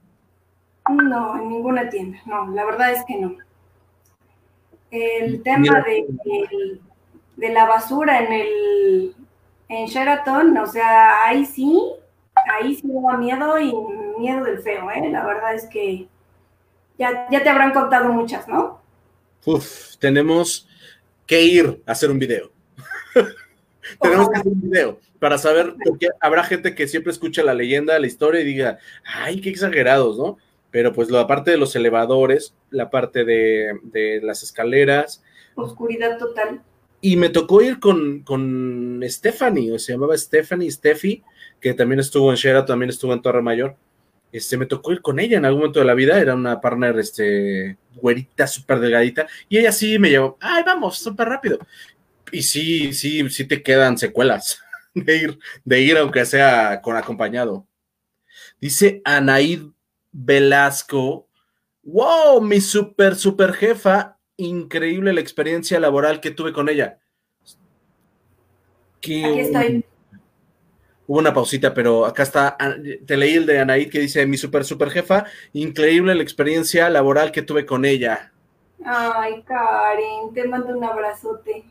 No, 0.89 1.35
en 1.35 1.49
ninguna 1.49 1.89
tienda, 1.89 2.19
no, 2.25 2.47
la 2.51 2.65
verdad 2.65 2.93
es 2.93 3.03
que 3.05 3.19
no. 3.19 3.35
El 4.89 5.43
tema 5.43 5.81
de, 5.81 6.07
de 7.35 7.49
la 7.49 7.65
basura 7.65 8.23
en 8.23 8.33
el 8.33 9.15
en 9.67 9.85
Sheraton, 9.87 10.57
o 10.57 10.67
sea, 10.67 11.25
ahí 11.25 11.45
sí, 11.45 11.77
ahí 12.51 12.75
sí 12.75 12.87
daba 12.87 13.17
miedo 13.17 13.59
y 13.59 13.73
miedo 14.19 14.43
del 14.43 14.59
feo, 14.59 14.91
¿eh? 14.91 15.09
La 15.09 15.25
verdad 15.25 15.55
es 15.55 15.65
que 15.65 16.07
ya, 16.97 17.27
ya 17.31 17.43
te 17.43 17.49
habrán 17.49 17.73
contado 17.73 18.11
muchas, 18.11 18.47
¿no? 18.47 18.81
Uf, 19.45 19.97
tenemos 19.97 20.67
que 21.25 21.41
ir 21.41 21.81
a 21.85 21.91
hacer 21.91 22.11
un 22.11 22.19
video. 22.19 22.51
tenemos 24.01 24.29
que 24.29 24.39
hacer 24.39 24.51
un 24.51 24.61
video 24.61 24.99
para 25.19 25.37
saber, 25.37 25.75
porque 25.83 26.09
habrá 26.19 26.43
gente 26.43 26.75
que 26.75 26.87
siempre 26.87 27.11
escucha 27.11 27.43
la 27.43 27.53
leyenda, 27.53 27.97
la 27.99 28.07
historia 28.07 28.41
y 28.41 28.45
diga, 28.45 28.79
ay, 29.03 29.41
qué 29.41 29.49
exagerados, 29.49 30.17
¿no? 30.17 30.37
Pero 30.71 30.93
pues 30.93 31.09
la 31.09 31.25
parte 31.25 31.51
de 31.51 31.57
los 31.57 31.75
elevadores, 31.75 32.53
la 32.69 32.89
parte 32.89 33.23
de, 33.23 33.79
de 33.83 34.19
las 34.21 34.43
escaleras, 34.43 35.23
oscuridad 35.55 36.17
total. 36.17 36.61
Y 37.01 37.17
me 37.17 37.29
tocó 37.29 37.61
ir 37.61 37.79
con, 37.79 38.21
con 38.21 39.01
Stephanie, 39.03 39.77
se 39.79 39.93
llamaba 39.93 40.17
Stephanie, 40.17 40.71
Steffi, 40.71 41.23
que 41.59 41.73
también 41.73 41.99
estuvo 41.99 42.31
en 42.31 42.37
Shera, 42.37 42.65
también 42.65 42.89
estuvo 42.89 43.13
en 43.13 43.21
Torre 43.21 43.41
Mayor. 43.41 43.75
Este, 44.31 44.57
me 44.57 44.65
tocó 44.65 44.91
ir 44.91 45.01
con 45.01 45.19
ella 45.19 45.37
en 45.37 45.45
algún 45.45 45.61
momento 45.61 45.79
de 45.79 45.85
la 45.85 45.93
vida, 45.93 46.19
era 46.19 46.35
una 46.35 46.59
partner, 46.59 46.99
este, 46.99 47.77
güerita, 47.95 48.47
súper 48.47 48.79
delgadita, 48.79 49.27
y 49.47 49.57
ella 49.59 49.71
sí 49.71 49.97
me 49.97 50.09
llevó, 50.09 50.37
ay, 50.41 50.63
vamos, 50.65 50.97
súper 50.97 51.29
rápido. 51.29 51.59
Y 52.31 52.41
sí, 52.41 52.93
sí, 52.93 53.29
sí 53.29 53.45
te 53.45 53.63
quedan 53.63 53.97
secuelas 53.97 54.59
de 54.93 55.17
ir, 55.17 55.39
de 55.63 55.81
ir 55.81 55.97
aunque 55.97 56.25
sea 56.25 56.81
con 56.81 56.97
acompañado. 56.97 57.65
Dice 58.59 59.01
Anaid 59.05 59.61
Velasco, 60.11 61.29
wow, 61.83 62.41
mi 62.41 62.59
super, 62.59 63.15
super 63.15 63.53
jefa, 63.53 64.14
increíble 64.37 65.13
la 65.13 65.21
experiencia 65.21 65.79
laboral 65.79 66.19
que 66.19 66.31
tuve 66.31 66.53
con 66.53 66.69
ella. 66.69 66.99
Aquí 68.97 69.23
estoy. 69.23 69.85
Hubo 71.07 71.19
una 71.19 71.33
pausita, 71.33 71.73
pero 71.73 72.05
acá 72.05 72.23
está, 72.23 72.57
te 73.05 73.15
leí 73.15 73.35
el 73.35 73.45
de 73.45 73.59
Anaid 73.59 73.91
que 73.91 73.99
dice, 73.99 74.25
mi 74.25 74.37
super, 74.37 74.65
super 74.65 74.89
jefa, 74.89 75.25
increíble 75.53 76.15
la 76.15 76.23
experiencia 76.23 76.89
laboral 76.89 77.31
que 77.31 77.43
tuve 77.43 77.65
con 77.65 77.85
ella. 77.85 78.31
Ay, 78.83 79.43
Karen, 79.43 80.33
te 80.33 80.47
mando 80.47 80.75
un 80.75 80.83
abrazote. 80.83 81.63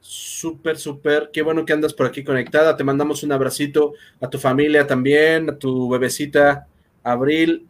Súper, 0.00 0.78
súper. 0.78 1.30
Qué 1.32 1.42
bueno 1.42 1.64
que 1.64 1.72
andas 1.72 1.94
por 1.94 2.06
aquí 2.06 2.24
conectada. 2.24 2.76
Te 2.76 2.84
mandamos 2.84 3.22
un 3.22 3.32
abracito 3.32 3.94
a 4.20 4.28
tu 4.28 4.38
familia 4.38 4.86
también, 4.86 5.50
a 5.50 5.56
tu 5.56 5.88
bebecita 5.88 6.66
Abril, 7.04 7.68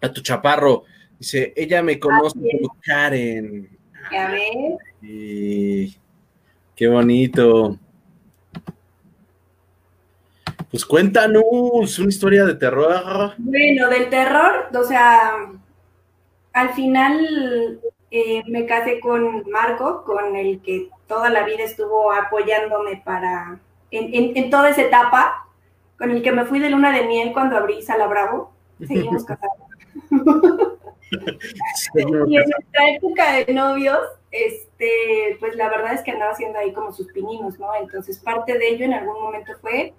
a 0.00 0.12
tu 0.12 0.22
chaparro. 0.22 0.84
Dice, 1.20 1.52
ella 1.54 1.82
me 1.82 2.00
conoce 2.00 2.38
como 2.38 2.76
Karen. 2.82 3.68
Ya 4.10 4.30
ves. 4.32 4.78
Y... 5.02 6.00
Qué 6.80 6.88
bonito. 6.88 7.78
Pues 10.70 10.86
cuéntanos 10.86 11.98
una 11.98 12.08
historia 12.08 12.46
de 12.46 12.54
terror. 12.54 13.34
Bueno, 13.36 13.90
del 13.90 14.08
terror, 14.08 14.70
o 14.74 14.84
sea, 14.84 15.50
al 16.54 16.70
final 16.70 17.82
eh, 18.10 18.42
me 18.46 18.64
casé 18.64 18.98
con 18.98 19.44
Marco, 19.50 20.04
con 20.04 20.36
el 20.36 20.62
que 20.62 20.88
toda 21.06 21.28
la 21.28 21.44
vida 21.44 21.64
estuvo 21.64 22.12
apoyándome 22.12 23.02
para, 23.04 23.60
en, 23.90 24.48
toda 24.48 24.70
esa 24.70 24.80
etapa, 24.80 25.48
con 25.98 26.10
el 26.12 26.22
que 26.22 26.32
me 26.32 26.46
fui 26.46 26.60
de 26.60 26.70
luna 26.70 26.92
de 26.92 27.06
miel 27.06 27.34
cuando 27.34 27.58
abrí 27.58 27.82
Sala 27.82 28.06
Bravo. 28.06 28.54
Seguimos 28.88 29.26
casados. 29.26 29.58
y 31.94 32.36
en 32.36 32.44
nuestra 32.48 32.90
época 32.94 33.32
de 33.32 33.52
novios, 33.52 34.00
este, 34.30 35.36
pues 35.40 35.56
la 35.56 35.68
verdad 35.68 35.94
es 35.94 36.02
que 36.02 36.12
andaba 36.12 36.32
haciendo 36.32 36.58
ahí 36.58 36.72
como 36.72 36.92
sus 36.92 37.08
pininos, 37.12 37.58
¿no? 37.58 37.74
Entonces 37.74 38.18
parte 38.18 38.56
de 38.58 38.68
ello 38.68 38.84
en 38.84 38.94
algún 38.94 39.20
momento 39.20 39.52
fue, 39.60 39.94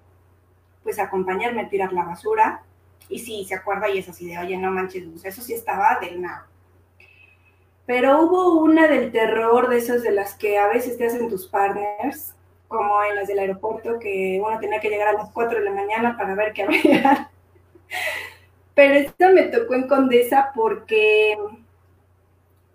pues 0.82 0.98
acompañarme 0.98 1.62
a 1.62 1.68
tirar 1.68 1.92
la 1.92 2.04
basura. 2.04 2.62
Y 3.08 3.18
sí, 3.18 3.44
se 3.44 3.54
acuerda 3.54 3.90
y 3.90 3.98
es 3.98 4.08
así 4.08 4.26
de, 4.26 4.38
oye, 4.38 4.56
no 4.56 4.70
manches, 4.70 5.04
eso 5.24 5.42
sí 5.42 5.52
estaba 5.52 5.98
del 6.00 6.22
nada. 6.22 6.46
Pero 7.84 8.22
hubo 8.22 8.60
una 8.62 8.86
del 8.86 9.12
terror, 9.12 9.68
de 9.68 9.78
esas 9.78 10.02
de 10.02 10.12
las 10.12 10.34
que 10.34 10.58
a 10.58 10.68
veces 10.68 10.96
te 10.96 11.06
hacen 11.06 11.28
tus 11.28 11.48
partners, 11.48 12.34
como 12.68 13.02
en 13.04 13.16
las 13.16 13.28
del 13.28 13.40
aeropuerto, 13.40 13.98
que 13.98 14.40
uno 14.42 14.58
tenía 14.60 14.80
que 14.80 14.88
llegar 14.88 15.08
a 15.08 15.12
las 15.12 15.30
4 15.30 15.58
de 15.58 15.64
la 15.64 15.72
mañana 15.72 16.16
para 16.16 16.34
ver 16.34 16.52
qué 16.52 16.62
había. 16.62 17.30
Pero 18.74 18.94
esta 18.94 19.30
me 19.30 19.42
tocó 19.44 19.74
en 19.74 19.86
Condesa 19.86 20.50
porque 20.54 21.36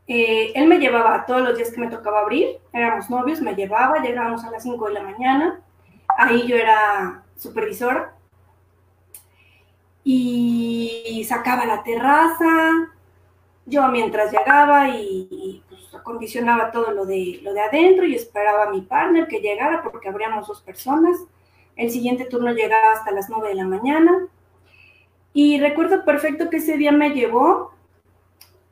eh, 0.08 0.52
él 0.56 0.68
me 0.68 0.80
llevaba 0.80 1.26
todos 1.26 1.42
los 1.42 1.58
días 1.58 1.72
que 1.72 1.82
me 1.82 1.90
tocaba 1.90 2.22
abrir, 2.22 2.60
éramos 2.72 3.10
novios, 3.10 3.42
me 3.42 3.56
llevaba, 3.56 4.00
llegábamos 4.00 4.44
a 4.44 4.52
las 4.52 4.64
5 4.64 4.88
de 4.88 4.94
la 4.94 5.04
mañana, 5.04 5.60
ahí 6.18 6.48
yo 6.48 6.56
era 6.56 7.24
supervisora 7.36 8.14
y 10.04 11.26
sacaba 11.28 11.66
la 11.66 11.84
terraza, 11.84 12.46
yo 13.66 13.86
mientras 13.90 14.32
llegaba 14.32 14.88
y, 14.88 15.62
pues, 15.68 15.94
acondicionaba 15.94 16.72
todo 16.72 16.92
lo 16.92 17.06
de, 17.06 17.42
lo 17.44 17.54
de 17.54 17.60
adentro 17.60 18.06
y 18.06 18.16
esperaba 18.16 18.64
a 18.64 18.70
mi 18.70 18.82
partner 18.82 19.28
que 19.28 19.42
llegara 19.42 19.84
porque 19.84 20.08
habríamos 20.08 20.48
dos 20.48 20.62
personas. 20.62 21.18
El 21.76 21.92
siguiente 21.92 22.24
turno 22.24 22.54
llegaba 22.54 22.94
hasta 22.94 23.12
las 23.12 23.30
9 23.30 23.50
de 23.50 23.56
la 23.56 23.66
mañana. 23.66 24.28
Y 25.34 25.60
recuerdo 25.60 26.04
perfecto 26.04 26.50
que 26.50 26.58
ese 26.58 26.78
día 26.78 26.92
me 26.92 27.12
llevó 27.12 27.74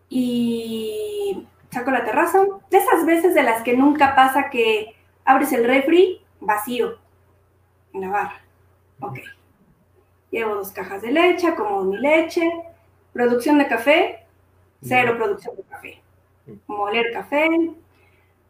y 0.10 1.48
saco 1.70 1.92
la 1.92 2.06
terraza. 2.06 2.46
De 2.70 2.78
esas 2.78 3.06
veces 3.06 3.34
de 3.36 3.44
las 3.44 3.62
que 3.64 3.76
nunca 3.76 4.16
pasa 4.16 4.50
que 4.50 4.96
abres 5.26 5.52
el 5.54 5.66
refri 5.66 6.22
vacío 6.40 6.98
en 7.94 8.02
la 8.02 8.10
barra. 8.10 8.42
Ok. 9.00 9.20
Llevo 10.32 10.56
dos 10.56 10.72
cajas 10.72 11.02
de 11.02 11.12
leche, 11.12 11.56
como 11.56 11.84
mi 11.84 11.98
leche, 11.98 12.52
producción 13.14 13.58
de 13.58 13.68
café, 13.68 14.26
cero 14.82 15.16
producción 15.18 15.56
de 15.56 15.64
café. 15.64 16.02
Moler 16.68 17.12
café. 17.14 17.48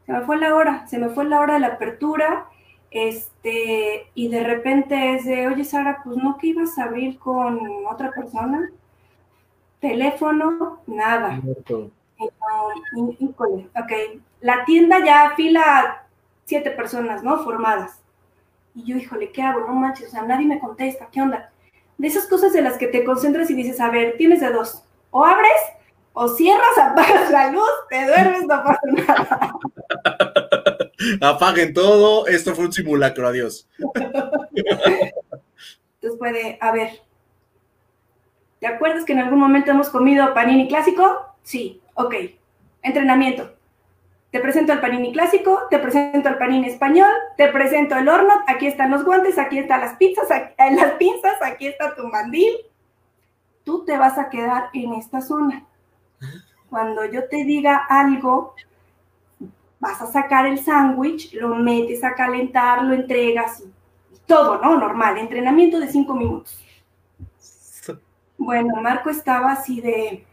Se 0.04 0.12
me 0.12 0.20
fue 0.22 0.36
la 0.36 0.54
hora, 0.54 0.86
se 0.86 0.98
me 0.98 1.08
fue 1.08 1.24
la 1.24 1.40
hora 1.40 1.54
de 1.54 1.60
la 1.60 1.68
apertura. 1.68 2.46
Este, 2.90 4.06
y 4.14 4.28
de 4.28 4.44
repente 4.44 5.14
es 5.14 5.24
de, 5.24 5.48
oye 5.48 5.64
Sara, 5.64 6.00
pues 6.04 6.16
no 6.16 6.38
que 6.38 6.48
ibas 6.48 6.78
a 6.78 6.84
abrir 6.84 7.18
con 7.18 7.60
otra 7.90 8.10
persona. 8.12 8.70
Teléfono, 9.80 10.80
nada. 10.86 11.40
ok. 13.74 13.92
La 14.40 14.64
tienda 14.64 15.04
ya 15.04 15.32
fila 15.36 16.06
siete 16.44 16.70
personas, 16.70 17.22
¿no? 17.22 17.42
Formadas. 17.44 18.00
Y 18.74 18.84
yo, 18.84 18.96
híjole, 18.96 19.32
¿qué 19.32 19.42
hago? 19.42 19.60
No 19.60 19.74
manches, 19.74 20.08
o 20.08 20.10
sea, 20.10 20.22
nadie 20.22 20.46
me 20.46 20.60
contesta, 20.60 21.08
¿qué 21.10 21.20
onda? 21.20 21.50
De 21.98 22.08
esas 22.08 22.26
cosas 22.26 22.52
de 22.52 22.62
las 22.62 22.76
que 22.78 22.86
te 22.86 23.04
concentras 23.04 23.50
y 23.50 23.54
dices, 23.54 23.80
a 23.80 23.90
ver, 23.90 24.16
tienes 24.16 24.40
de 24.40 24.50
dos. 24.50 24.84
O 25.10 25.24
abres 25.24 25.52
o 26.12 26.28
cierras, 26.28 26.78
apagas 26.82 27.30
la 27.30 27.50
luz, 27.50 27.68
te 27.90 28.06
duermes, 28.06 28.46
no 28.46 28.62
pasa 28.62 28.80
nada. 28.84 29.52
Apaguen 31.20 31.74
todo, 31.74 32.26
esto 32.26 32.54
fue 32.54 32.66
un 32.66 32.72
simulacro, 32.72 33.28
adiós. 33.28 33.68
Entonces 35.94 36.18
puede, 36.18 36.58
a 36.60 36.72
ver, 36.72 37.02
¿te 38.60 38.66
acuerdas 38.66 39.04
que 39.04 39.12
en 39.12 39.20
algún 39.20 39.38
momento 39.38 39.70
hemos 39.70 39.90
comido 39.90 40.32
panini 40.34 40.68
clásico? 40.68 41.34
Sí, 41.42 41.80
ok. 41.94 42.14
Entrenamiento. 42.82 43.54
Te 44.30 44.40
presento 44.40 44.72
el 44.72 44.80
panini 44.80 45.12
clásico, 45.12 45.62
te 45.70 45.78
presento 45.78 46.28
el 46.28 46.36
panini 46.36 46.68
español, 46.68 47.10
te 47.36 47.48
presento 47.48 47.96
el 47.96 48.08
horno, 48.08 48.34
aquí 48.46 48.66
están 48.66 48.90
los 48.90 49.04
guantes, 49.04 49.38
aquí 49.38 49.58
están 49.58 49.80
las 49.80 49.96
pizzas, 49.96 50.30
aquí, 50.30 50.54
las 50.74 50.92
pinzas, 50.92 51.36
aquí 51.42 51.68
está 51.68 51.94
tu 51.94 52.06
mandil. 52.08 52.52
Tú 53.64 53.84
te 53.84 53.96
vas 53.96 54.18
a 54.18 54.28
quedar 54.28 54.70
en 54.74 54.94
esta 54.94 55.20
zona 55.20 55.66
cuando 56.68 57.04
yo 57.04 57.28
te 57.28 57.44
diga 57.44 57.86
algo, 57.88 58.54
vas 59.78 60.00
a 60.00 60.06
sacar 60.06 60.46
el 60.46 60.58
sándwich, 60.58 61.34
lo 61.34 61.54
metes 61.54 62.02
a 62.04 62.14
calentar, 62.14 62.84
lo 62.84 62.94
entregas 62.94 63.60
y, 63.60 63.72
todo, 64.26 64.60
¿no? 64.60 64.76
Normal, 64.76 65.18
entrenamiento 65.18 65.78
de 65.78 65.88
cinco 65.88 66.14
minutos. 66.14 66.60
Bueno, 68.38 68.74
Marco 68.82 69.08
estaba 69.08 69.52
así 69.52 69.80
de, 69.80 70.24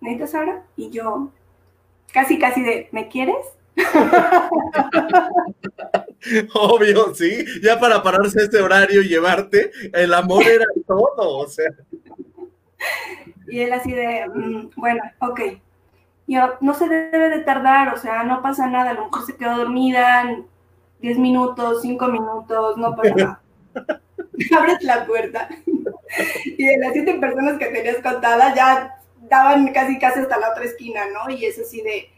¿neta, 0.00 0.26
Sara? 0.26 0.64
Y 0.76 0.90
yo, 0.90 1.30
casi, 2.12 2.38
casi 2.38 2.62
de, 2.62 2.88
¿me 2.92 3.08
quieres? 3.08 3.44
Obvio, 6.54 7.14
sí, 7.14 7.44
ya 7.62 7.80
para 7.80 8.02
pararse 8.02 8.40
a 8.40 8.44
este 8.44 8.60
horario 8.60 9.02
y 9.02 9.08
llevarte, 9.08 9.70
el 9.92 10.14
amor 10.14 10.44
era 10.44 10.66
todo, 10.86 11.38
o 11.38 11.48
sea. 11.48 11.70
Y 13.48 13.60
él 13.60 13.72
así 13.72 13.92
de, 13.92 14.28
mm, 14.28 14.70
bueno, 14.76 15.02
ok. 15.20 15.40
Yo, 16.32 16.54
no 16.60 16.72
se 16.72 16.88
debe 16.88 17.28
de 17.28 17.40
tardar, 17.40 17.92
o 17.92 17.98
sea, 17.98 18.22
no 18.22 18.40
pasa 18.40 18.66
nada, 18.66 18.90
a 18.90 18.94
lo 18.94 19.04
mejor 19.04 19.26
se 19.26 19.36
quedó 19.36 19.58
dormida 19.58 20.24
10 21.00 21.18
minutos, 21.18 21.82
5 21.82 22.08
minutos, 22.08 22.76
no 22.78 22.96
pasa 22.96 23.14
nada. 23.14 23.42
Abres 24.56 24.82
la 24.82 25.04
puerta 25.04 25.48
y 26.44 26.64
de 26.64 26.78
las 26.78 26.92
siete 26.92 27.14
personas 27.14 27.58
que 27.58 27.66
tenías 27.66 27.98
contadas 28.02 28.54
ya 28.54 28.98
daban 29.28 29.72
casi 29.72 29.98
casi 29.98 30.20
hasta 30.20 30.38
la 30.38 30.50
otra 30.50 30.64
esquina, 30.64 31.02
¿no? 31.12 31.30
Y 31.30 31.44
es 31.44 31.58
así 31.58 31.82
de, 31.82 32.10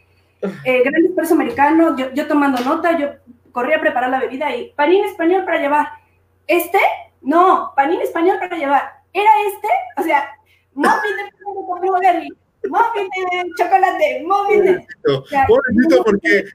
eh, 0.63 0.83
gran 0.83 1.05
espresso 1.05 1.33
americano, 1.33 1.97
yo, 1.97 2.13
yo 2.13 2.27
tomando 2.27 2.61
nota, 2.61 2.97
yo 2.97 3.09
corrí 3.51 3.73
a 3.73 3.81
preparar 3.81 4.09
la 4.09 4.19
bebida 4.19 4.55
y 4.55 4.71
panín 4.71 5.03
español 5.05 5.45
para 5.45 5.59
llevar. 5.59 5.87
¿Este? 6.47 6.79
No, 7.21 7.73
panín 7.75 8.01
español 8.01 8.37
para 8.39 8.57
llevar. 8.57 8.93
¿Era 9.13 9.31
este? 9.47 9.67
O 9.97 10.03
sea, 10.03 10.29
de 10.75 12.29
de 12.65 13.49
chocolate, 13.57 14.23
de... 14.63 14.87
Pobrecito, 15.47 16.03
porque 16.03 16.45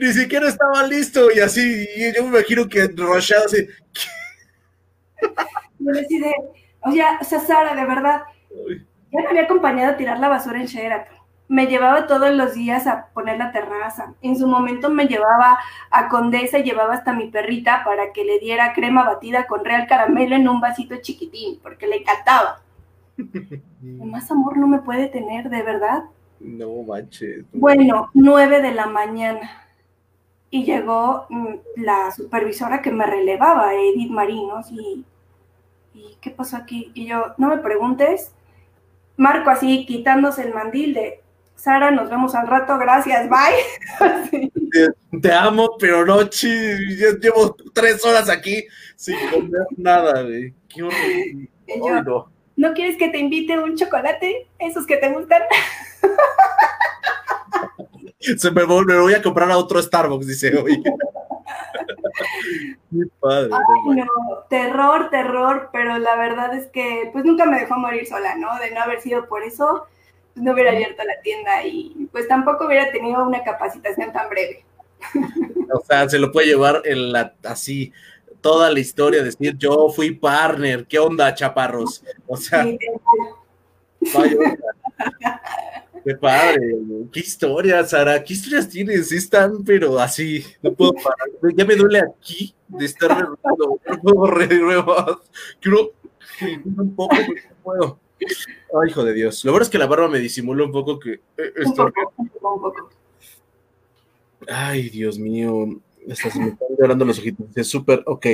ni 0.00 0.12
siquiera 0.12 0.48
estaba 0.48 0.86
listo 0.86 1.30
y 1.34 1.40
así, 1.40 1.86
y 1.96 2.14
yo 2.14 2.22
me 2.22 2.38
imagino 2.38 2.68
que 2.68 2.86
rochado 2.96 3.46
así. 3.46 3.66
Yo 5.78 5.92
decidí, 5.92 6.32
oye, 6.82 7.02
o 7.20 7.24
sea, 7.24 7.40
Sara, 7.40 7.74
de 7.74 7.84
verdad, 7.84 8.22
ya 9.12 9.20
me 9.20 9.28
había 9.28 9.42
acompañado 9.42 9.92
a 9.92 9.96
tirar 9.96 10.18
la 10.18 10.28
basura 10.28 10.60
en 10.60 10.66
Sheraton. 10.66 11.16
me 11.48 11.66
llevaba 11.66 12.06
todos 12.06 12.30
los 12.32 12.54
días 12.54 12.86
a 12.86 13.08
poner 13.12 13.38
la 13.38 13.52
terraza. 13.52 14.14
En 14.22 14.36
su 14.36 14.46
momento 14.46 14.90
me 14.90 15.06
llevaba 15.06 15.58
a 15.90 16.08
Condesa 16.08 16.58
y 16.58 16.64
llevaba 16.64 16.94
hasta 16.94 17.12
mi 17.12 17.28
perrita 17.28 17.82
para 17.84 18.12
que 18.12 18.24
le 18.24 18.38
diera 18.38 18.72
crema 18.72 19.04
batida 19.04 19.46
con 19.46 19.64
real 19.64 19.86
caramelo 19.86 20.36
en 20.36 20.48
un 20.48 20.60
vasito 20.60 20.96
chiquitín, 21.00 21.60
porque 21.62 21.86
le 21.86 21.96
encantaba. 21.98 22.60
Más 23.80 24.30
amor 24.30 24.56
no 24.56 24.66
me 24.66 24.80
puede 24.80 25.08
tener, 25.08 25.48
de 25.48 25.62
verdad. 25.62 26.04
No 26.40 26.82
manches. 26.82 27.44
Bueno, 27.52 28.10
nueve 28.14 28.60
de 28.60 28.72
la 28.72 28.86
mañana. 28.86 29.62
Y 30.50 30.64
llegó 30.64 31.26
mm, 31.30 31.54
la 31.76 32.10
supervisora 32.12 32.82
que 32.82 32.92
me 32.92 33.06
relevaba, 33.06 33.74
Edith 33.74 34.10
Marinos, 34.10 34.70
y, 34.70 35.04
y 35.94 36.16
¿qué 36.20 36.30
pasó 36.30 36.56
aquí? 36.56 36.92
Y 36.94 37.06
yo, 37.06 37.34
no 37.38 37.48
me 37.48 37.58
preguntes. 37.58 38.32
Marco 39.16 39.50
así, 39.50 39.86
quitándose 39.86 40.42
el 40.42 40.54
mandil 40.54 40.94
de, 40.94 41.24
Sara, 41.56 41.90
nos 41.90 42.10
vemos 42.10 42.34
al 42.34 42.48
rato, 42.48 42.76
gracias, 42.78 43.28
bye. 43.28 44.50
Te, 45.22 45.32
amo, 45.32 45.76
pero 45.78 46.04
no, 46.04 46.24
chi, 46.24 46.48
llevo 47.20 47.56
tres 47.72 48.04
horas 48.04 48.28
aquí 48.28 48.64
sin 48.96 49.16
comer 49.30 49.66
nada, 49.76 50.22
güey. 50.22 50.52
Qué 50.68 50.82
horrible. 50.82 51.50
no. 52.04 52.33
¿No 52.56 52.72
quieres 52.72 52.96
que 52.96 53.08
te 53.08 53.18
invite 53.18 53.58
un 53.58 53.76
chocolate? 53.76 54.48
Esos 54.58 54.86
que 54.86 54.96
te 54.96 55.10
gustan. 55.10 55.42
Se 58.18 58.50
me, 58.50 58.64
me 58.64 58.98
voy 58.98 59.14
a 59.14 59.22
comprar 59.22 59.50
a 59.50 59.58
otro 59.58 59.82
Starbucks, 59.82 60.26
dice 60.26 60.56
hoy. 60.56 60.82
Mi 62.90 63.06
padre. 63.20 63.50
Ay, 63.52 63.96
no, 63.96 64.06
terror, 64.48 65.10
terror, 65.10 65.68
pero 65.72 65.98
la 65.98 66.16
verdad 66.16 66.54
es 66.54 66.68
que 66.68 67.10
pues 67.12 67.24
nunca 67.24 67.44
me 67.44 67.58
dejó 67.58 67.76
morir 67.76 68.06
sola, 68.06 68.36
¿no? 68.36 68.56
De 68.60 68.70
no 68.70 68.80
haber 68.80 69.00
sido 69.00 69.26
por 69.26 69.42
eso, 69.42 69.86
no 70.36 70.52
hubiera 70.52 70.70
abierto 70.70 71.02
la 71.04 71.20
tienda 71.22 71.64
y 71.64 72.08
pues 72.12 72.28
tampoco 72.28 72.66
hubiera 72.66 72.92
tenido 72.92 73.26
una 73.26 73.42
capacitación 73.42 74.12
tan 74.12 74.30
breve. 74.30 74.64
O 75.72 75.84
sea, 75.84 76.08
se 76.08 76.18
lo 76.18 76.32
puede 76.32 76.46
llevar 76.46 76.80
en 76.84 77.12
la, 77.12 77.34
así 77.44 77.92
toda 78.44 78.70
la 78.70 78.78
historia, 78.78 79.22
decir 79.22 79.56
yo 79.56 79.88
fui 79.88 80.10
partner, 80.10 80.84
¿qué 80.86 80.98
onda, 80.98 81.34
chaparros? 81.34 82.04
O 82.26 82.36
sea, 82.36 82.66
qué 86.04 86.14
padre, 86.20 86.76
qué 87.10 87.20
historias, 87.20 87.88
Sara, 87.88 88.22
qué 88.22 88.34
historias 88.34 88.68
tienes, 88.68 89.10
están, 89.12 89.64
pero 89.64 89.98
así, 89.98 90.44
no 90.62 90.74
puedo 90.74 90.92
parar, 90.92 91.26
ya 91.56 91.64
me 91.64 91.74
duele 91.74 92.00
aquí 92.00 92.54
de 92.68 92.84
estar 92.84 93.30
no 93.30 93.38
puedo 94.02 94.28
nuevo, 94.60 95.22
quiero 95.58 95.92
un 96.66 96.94
poco, 96.94 97.16
no 97.16 97.56
puedo. 97.62 97.98
Ay, 98.20 98.90
hijo 98.90 99.04
de 99.04 99.14
Dios. 99.14 99.42
Lo 99.46 99.52
bueno 99.52 99.62
es 99.62 99.70
que 99.70 99.78
la 99.78 99.86
barba 99.86 100.08
me 100.08 100.18
disimula 100.18 100.64
un 100.64 100.72
poco 100.72 100.98
que. 100.98 101.12
Eh, 101.12 101.52
esto... 101.56 101.90
Ay, 104.48 104.90
Dios 104.90 105.18
mío. 105.18 105.80
Estás, 106.06 106.36
me 106.36 106.48
están 106.48 106.68
llorando 106.78 107.04
los 107.04 107.18
ojitos. 107.18 107.46
Es 107.54 107.68
súper, 107.68 108.02
ok. 108.06 108.26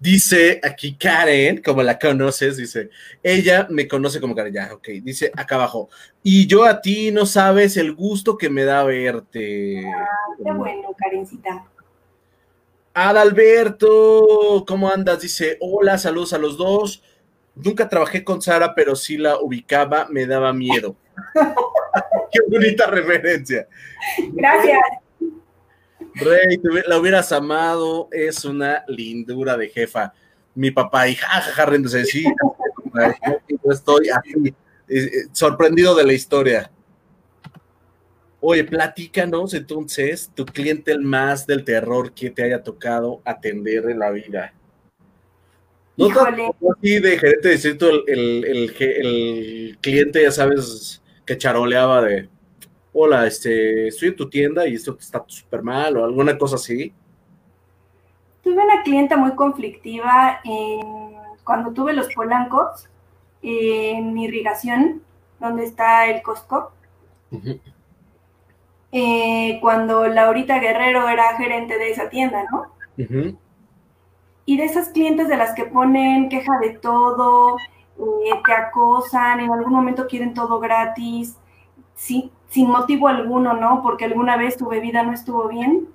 Dice 0.00 0.60
aquí 0.62 0.96
Karen, 0.96 1.62
como 1.62 1.82
la 1.82 1.98
conoces, 1.98 2.56
dice, 2.56 2.90
ella 3.22 3.66
me 3.70 3.88
conoce 3.88 4.20
como 4.20 4.34
Karen, 4.34 4.52
ya, 4.52 4.74
ok. 4.74 4.88
Dice 5.02 5.32
acá 5.34 5.56
abajo, 5.56 5.88
y 6.22 6.46
yo 6.46 6.64
a 6.64 6.80
ti 6.80 7.10
no 7.10 7.26
sabes 7.26 7.76
el 7.76 7.94
gusto 7.94 8.36
que 8.36 8.50
me 8.50 8.64
da 8.64 8.84
verte. 8.84 9.82
Ah, 9.86 10.06
qué 10.44 10.52
bueno, 10.52 10.94
Karencita. 10.96 11.64
Adalberto, 12.94 14.64
¿cómo 14.66 14.90
andas? 14.90 15.20
Dice, 15.20 15.58
hola, 15.60 15.98
saludos 15.98 16.32
a 16.32 16.38
los 16.38 16.56
dos. 16.56 17.02
Nunca 17.54 17.88
trabajé 17.88 18.24
con 18.24 18.40
Sara, 18.40 18.74
pero 18.74 18.96
sí 18.96 19.16
la 19.18 19.38
ubicaba, 19.38 20.06
me 20.10 20.26
daba 20.26 20.52
miedo. 20.52 20.96
Qué 22.32 22.40
bonita 22.48 22.86
referencia. 22.86 23.68
Gracias. 24.32 24.80
Rey, 26.16 26.58
la 26.86 26.98
hubieras 26.98 27.30
amado, 27.30 28.08
es 28.10 28.44
una 28.44 28.84
lindura 28.88 29.56
de 29.56 29.68
jefa. 29.68 30.14
Mi 30.54 30.70
papá, 30.70 31.08
y 31.08 31.14
jajaja, 31.14 31.66
riéndose, 31.66 32.04
sí, 32.06 32.24
yo 33.64 33.70
estoy 33.70 34.08
así, 34.08 34.48
eh, 34.48 34.54
eh, 34.88 35.10
sorprendido 35.32 35.94
de 35.94 36.04
la 36.04 36.14
historia. 36.14 36.70
Oye, 38.40 38.64
platícanos 38.64 39.52
entonces 39.52 40.30
tu 40.34 40.46
cliente 40.46 40.92
el 40.92 41.02
más 41.02 41.46
del 41.46 41.64
terror 41.64 42.12
que 42.12 42.30
te 42.30 42.44
haya 42.44 42.62
tocado 42.62 43.20
atender 43.24 43.90
en 43.90 43.98
la 43.98 44.10
vida. 44.10 44.54
No 45.96 46.08
así 46.08 47.00
de 47.00 47.18
gerente 47.18 47.48
de 47.48 47.54
distrito, 47.54 47.90
el, 48.06 48.44
el, 48.44 49.78
cliente, 49.80 50.22
ya 50.22 50.30
sabes, 50.30 51.02
que 51.24 51.36
charoleaba 51.36 52.02
de, 52.02 52.28
hola, 52.98 53.26
este, 53.26 53.88
estoy 53.88 54.08
en 54.08 54.16
tu 54.16 54.30
tienda 54.30 54.66
y 54.66 54.74
esto 54.74 54.96
está 54.98 55.22
súper 55.26 55.62
mal 55.62 55.98
o 55.98 56.04
alguna 56.04 56.38
cosa 56.38 56.56
así. 56.56 56.94
Tuve 58.42 58.54
una 58.54 58.82
clienta 58.82 59.18
muy 59.18 59.34
conflictiva 59.34 60.40
cuando 61.44 61.72
tuve 61.72 61.92
los 61.92 62.12
polancos 62.14 62.88
en 63.42 64.16
irrigación, 64.16 65.02
donde 65.38 65.64
está 65.64 66.06
el 66.08 66.22
Costco. 66.22 66.72
Eh, 68.92 69.58
cuando 69.60 70.06
Laurita 70.06 70.58
Guerrero 70.58 71.06
era 71.08 71.36
gerente 71.36 71.76
de 71.76 71.90
esa 71.90 72.08
tienda, 72.08 72.44
¿no? 72.50 72.72
y 74.46 74.56
de 74.56 74.64
esas 74.64 74.88
clientes 74.88 75.28
de 75.28 75.36
las 75.36 75.54
que 75.54 75.66
ponen 75.66 76.30
queja 76.30 76.58
de 76.60 76.70
todo, 76.70 77.58
eh, 77.58 78.30
te 78.46 78.52
acosan, 78.52 79.40
en 79.40 79.52
algún 79.52 79.72
momento 79.72 80.06
quieren 80.06 80.32
todo 80.32 80.60
gratis, 80.60 81.36
sin 82.48 82.70
motivo 82.70 83.08
alguno, 83.08 83.54
¿no? 83.54 83.82
Porque 83.82 84.04
alguna 84.04 84.36
vez 84.36 84.56
tu 84.56 84.68
bebida 84.68 85.02
no 85.02 85.12
estuvo 85.12 85.48
bien. 85.48 85.88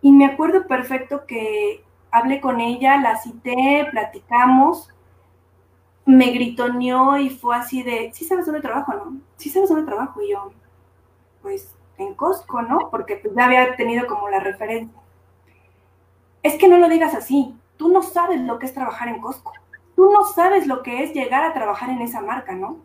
Y 0.00 0.12
me 0.12 0.26
acuerdo 0.26 0.66
perfecto 0.66 1.26
que 1.26 1.84
hablé 2.10 2.40
con 2.40 2.60
ella, 2.60 2.96
la 2.98 3.16
cité, 3.16 3.86
platicamos, 3.90 4.88
me 6.04 6.26
gritoneó 6.32 7.16
y 7.18 7.30
fue 7.30 7.56
así 7.56 7.82
de, 7.82 8.10
¿sí 8.12 8.24
sabes 8.24 8.46
dónde 8.46 8.60
trabajo, 8.60 8.92
no? 8.94 9.16
Sí 9.36 9.48
sabes 9.50 9.68
dónde 9.68 9.86
trabajo. 9.86 10.20
Y 10.20 10.32
yo, 10.32 10.52
pues 11.40 11.74
en 11.98 12.14
Costco, 12.14 12.62
¿no? 12.62 12.90
Porque 12.90 13.16
pues, 13.16 13.34
ya 13.34 13.44
había 13.44 13.76
tenido 13.76 14.06
como 14.06 14.28
la 14.28 14.40
referencia 14.40 15.02
es 16.42 16.54
que 16.56 16.68
no 16.68 16.78
lo 16.78 16.88
digas 16.88 17.14
así. 17.14 17.54
Tú 17.76 17.88
no 17.88 18.02
sabes 18.02 18.40
lo 18.40 18.58
que 18.58 18.66
es 18.66 18.74
trabajar 18.74 19.08
en 19.08 19.20
Costco. 19.20 19.52
Tú 19.94 20.10
no 20.10 20.24
sabes 20.24 20.66
lo 20.66 20.82
que 20.82 21.02
es 21.02 21.12
llegar 21.12 21.44
a 21.44 21.52
trabajar 21.52 21.90
en 21.90 22.00
esa 22.00 22.20
marca, 22.20 22.54
¿no? 22.54 22.78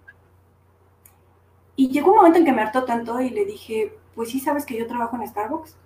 Y 1.78 1.90
llegó 1.90 2.10
un 2.12 2.18
momento 2.18 2.40
en 2.40 2.46
que 2.46 2.52
me 2.52 2.64
hartó 2.64 2.84
tanto 2.84 3.22
y 3.22 3.30
le 3.30 3.46
dije, 3.46 3.94
pues 4.16 4.32
sí 4.32 4.40
sabes 4.40 4.66
que 4.66 4.78
yo 4.78 4.88
trabajo 4.88 5.16
en 5.16 5.28
Starbucks. 5.28 5.78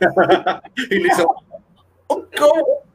y 0.90 0.98
le 1.00 1.08
hizo, 1.08 1.34
¿cómo? 2.06 2.24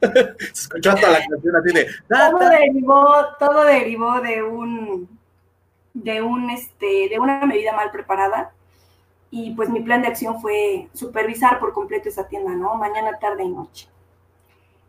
Se 0.00 0.48
escuchó 0.52 0.90
hasta 0.92 1.10
la 1.10 1.18
canción 1.18 1.56
así 1.56 1.74
de... 1.74 1.86
Todo 2.08 2.48
derivó, 2.48 3.06
todo 3.38 3.64
derivó 3.64 4.20
de 4.22 4.42
un, 4.42 5.18
de 5.92 6.22
un, 6.22 6.48
este, 6.48 7.10
de 7.10 7.18
una 7.20 7.44
medida 7.44 7.74
mal 7.74 7.90
preparada 7.90 8.52
y 9.30 9.50
pues 9.54 9.68
mi 9.68 9.80
plan 9.80 10.00
de 10.00 10.08
acción 10.08 10.40
fue 10.40 10.88
supervisar 10.94 11.60
por 11.60 11.74
completo 11.74 12.08
esa 12.08 12.26
tienda, 12.26 12.52
¿no? 12.52 12.76
Mañana, 12.76 13.18
tarde 13.18 13.44
y 13.44 13.50
noche. 13.50 13.86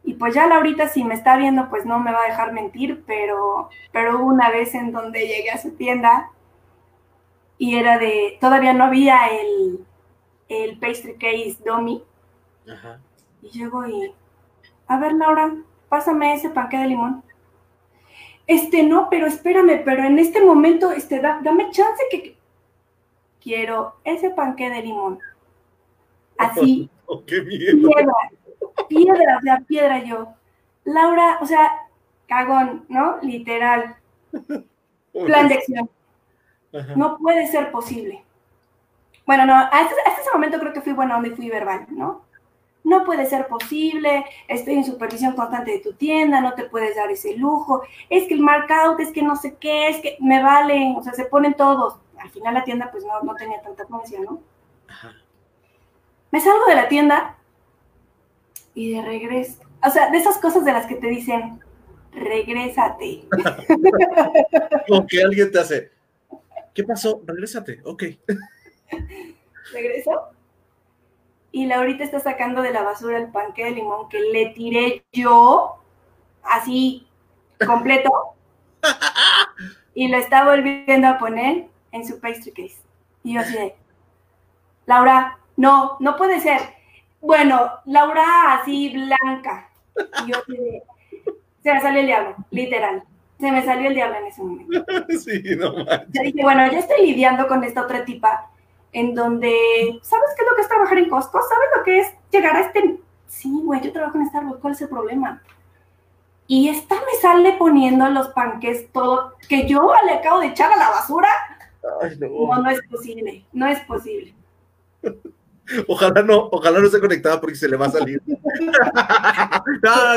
Y 0.04 0.14
pues 0.14 0.34
ya 0.34 0.48
Laurita, 0.48 0.88
si 0.88 1.04
me 1.04 1.16
está 1.16 1.36
viendo, 1.36 1.70
pues 1.70 1.86
no 1.86 2.00
me 2.00 2.14
va 2.14 2.24
a 2.24 2.30
dejar 2.30 2.54
mentir, 2.54 3.04
pero, 3.06 3.70
pero 3.92 4.24
una 4.24 4.50
vez 4.50 4.74
en 4.74 4.94
donde 4.94 5.28
llegué 5.28 5.52
a 5.52 5.62
su 5.62 5.72
tienda 5.72 6.32
y 7.62 7.76
era 7.76 8.00
de, 8.00 8.40
todavía 8.42 8.74
no 8.74 8.86
había 8.86 9.28
el, 9.28 9.86
el 10.50 10.80
pastry 10.80 11.14
case 11.14 11.58
dummy. 11.64 12.04
Ajá. 12.68 13.00
Y 13.44 13.50
llego 13.52 13.86
y, 13.86 14.16
a 14.88 14.98
ver 14.98 15.14
Laura, 15.14 15.54
pásame 15.88 16.34
ese 16.34 16.50
panque 16.50 16.80
de 16.80 16.88
limón. 16.88 17.24
Este, 18.48 18.82
no, 18.82 19.10
pero 19.12 19.28
espérame, 19.28 19.84
pero 19.86 20.04
en 20.04 20.18
este 20.18 20.44
momento, 20.44 20.92
este, 20.92 21.20
dame 21.22 21.70
chance 21.70 22.04
que, 22.10 22.36
quiero 23.40 23.94
ese 24.06 24.32
panque 24.32 24.68
de 24.68 24.82
limón. 24.82 25.20
Así. 26.38 26.90
Oh, 27.14 27.26
qué 27.26 27.42
miedo. 27.42 27.90
Piedra, 27.90 28.14
piedra, 28.88 29.38
o 29.38 29.42
sea, 29.42 29.60
piedra 29.68 30.04
yo. 30.04 30.34
Laura, 30.86 31.40
o 31.42 31.46
sea, 31.46 31.74
cagón, 32.26 32.86
¿no? 32.88 33.18
Literal. 33.22 33.98
Plan 35.12 35.50
de 35.50 35.56
acción. 35.56 35.90
No 36.96 37.18
puede 37.18 37.48
ser 37.48 37.72
posible. 37.72 38.24
Bueno, 39.26 39.46
no, 39.46 39.56
hasta, 39.56 39.80
ese 40.20 40.32
momento 40.34 40.60
creo 40.60 40.74
que 40.74 40.82
fui 40.82 40.94
buena 40.94 41.16
donde 41.16 41.32
fui 41.32 41.50
verbal, 41.50 41.86
¿no? 41.90 42.24
No 42.84 43.04
puede 43.04 43.28
ser 43.28 43.48
posible, 43.48 44.26
estoy 44.48 44.76
en 44.76 44.84
supervisión 44.84 45.36
constante 45.36 45.72
de 45.72 45.80
tu 45.80 45.94
tienda, 45.94 46.42
no 46.42 46.54
te 46.54 46.64
puedes 46.64 46.96
dar 46.96 47.12
ese 47.12 47.38
lujo, 47.38 47.84
es 48.10 48.28
que 48.28 48.34
el 48.34 48.40
markout, 48.40 49.00
es 49.00 49.12
que 49.12 49.22
no 49.22 49.36
sé 49.36 49.56
qué, 49.60 49.90
es 49.90 50.02
que 50.02 50.18
me 50.20 50.42
valen, 50.42 50.96
o 50.96 51.04
sea, 51.04 51.14
se 51.14 51.26
ponen 51.26 51.54
todos 51.54 52.02
al 52.22 52.30
final 52.30 52.54
la 52.54 52.64
tienda 52.64 52.92
pues 52.92 53.04
no, 53.04 53.36
tenía 53.36 53.62
tanta 53.62 53.84
afluencia, 53.84 54.20
¿no? 54.20 54.42
Me 56.32 56.40
salgo 56.40 56.66
de 56.66 56.76
la 56.76 56.88
tienda 56.88 57.38
y 58.74 58.94
de 58.94 59.02
regreso, 59.02 59.62
o 59.86 59.90
sea, 59.90 60.10
de 60.10 60.18
esas 60.18 60.38
cosas 60.38 60.64
de 60.64 60.72
las 60.72 60.86
que 60.86 60.96
te 60.96 61.08
dicen, 61.08 61.60
regrésate. 62.12 63.28
Como 64.88 65.08
que 65.08 65.22
alguien 65.24 65.52
te 65.52 65.60
hace. 65.60 65.92
¿Qué 66.74 66.84
pasó? 66.84 67.22
Regrésate, 67.26 67.82
ok. 67.84 68.04
Regreso. 69.74 70.30
Y 71.52 71.66
Laurita 71.66 72.04
está 72.04 72.20
sacando 72.20 72.62
de 72.62 72.72
la 72.72 72.82
basura 72.82 73.18
el 73.18 73.32
panque 73.32 73.66
de 73.66 73.72
limón 73.72 74.08
que 74.08 74.20
le 74.20 74.48
tiré 74.48 75.04
yo, 75.12 75.82
así, 76.44 77.08
completo. 77.66 78.12
y 79.94 80.08
lo 80.08 80.18
está 80.18 80.46
volviendo 80.46 81.08
a 81.08 81.18
poner 81.18 81.68
en 81.92 82.08
su 82.08 82.20
pastry 82.20 82.52
case. 82.52 82.82
Y 83.24 83.34
yo 83.34 83.42
así 83.42 83.54
de, 83.54 83.76
Laura, 84.86 85.40
no, 85.58 85.98
no 86.00 86.16
puede 86.16 86.40
ser. 86.40 86.62
Bueno, 87.20 87.70
Laura 87.86 88.54
así 88.54 88.90
blanca. 88.90 89.70
Y 90.26 90.32
yo 90.32 90.40
así 90.40 90.56
de, 90.56 90.84
se 91.62 91.74
me 91.74 91.82
salió 91.82 92.00
el 92.00 92.08
diablo, 92.08 92.36
literal. 92.50 93.04
Se 93.42 93.52
me 93.52 93.66
salió 93.66 93.90
el 93.90 93.96
diablo 93.96 94.18
en 94.18 94.26
ese 94.28 94.44
momento. 94.44 94.86
Sí, 95.20 95.42
no 95.58 95.74
manches. 95.74 96.10
Ya 96.12 96.22
dije, 96.22 96.44
bueno, 96.44 96.72
ya 96.72 96.78
estoy 96.78 97.08
lidiando 97.08 97.48
con 97.48 97.64
esta 97.64 97.82
otra 97.82 98.06
tipa 98.06 98.52
en 98.94 99.16
donde, 99.16 100.00
¿sabes 100.04 100.30
qué 100.38 100.44
es 100.44 100.50
lo 100.50 100.56
que 100.56 100.62
es 100.62 100.68
trabajar 100.68 100.98
en 101.00 101.10
Costco? 101.10 101.42
¿Sabes 101.42 101.70
lo 101.76 101.84
que 101.84 102.00
es 102.02 102.08
llegar 102.32 102.56
a 102.56 102.62
este... 102.62 103.00
Sí, 103.26 103.50
güey, 103.64 103.82
yo 103.82 103.92
trabajo 103.92 104.20
en 104.20 104.28
Starbucks, 104.28 104.60
¿cuál 104.62 104.74
es 104.74 104.82
el 104.82 104.90
problema? 104.90 105.42
Y 106.46 106.70
esta 106.70 106.96
me 106.96 107.20
sale 107.20 107.54
poniendo 107.54 108.08
los 108.10 108.28
panques 108.30 108.92
todo, 108.92 109.34
que 109.50 109.68
yo 109.68 109.92
le 110.06 110.12
acabo 110.12 110.42
de 110.42 110.48
echar 110.48 110.72
a 110.72 110.78
la 110.78 110.90
basura. 110.92 111.30
Ay, 112.04 112.18
no. 112.20 112.28
No, 112.28 112.62
no 112.62 112.70
es 112.70 112.82
posible, 112.92 113.44
no 113.54 113.66
es 113.66 113.80
posible. 113.82 114.36
Ojalá 115.88 116.22
no, 116.22 116.50
ojalá 116.52 116.80
no 116.80 116.86
esté 116.88 117.00
conectada 117.00 117.40
porque 117.40 117.56
se 117.56 117.70
le 117.70 117.78
va 117.78 117.86
a 117.86 117.92
salir. 117.92 118.22
no, 118.28 118.38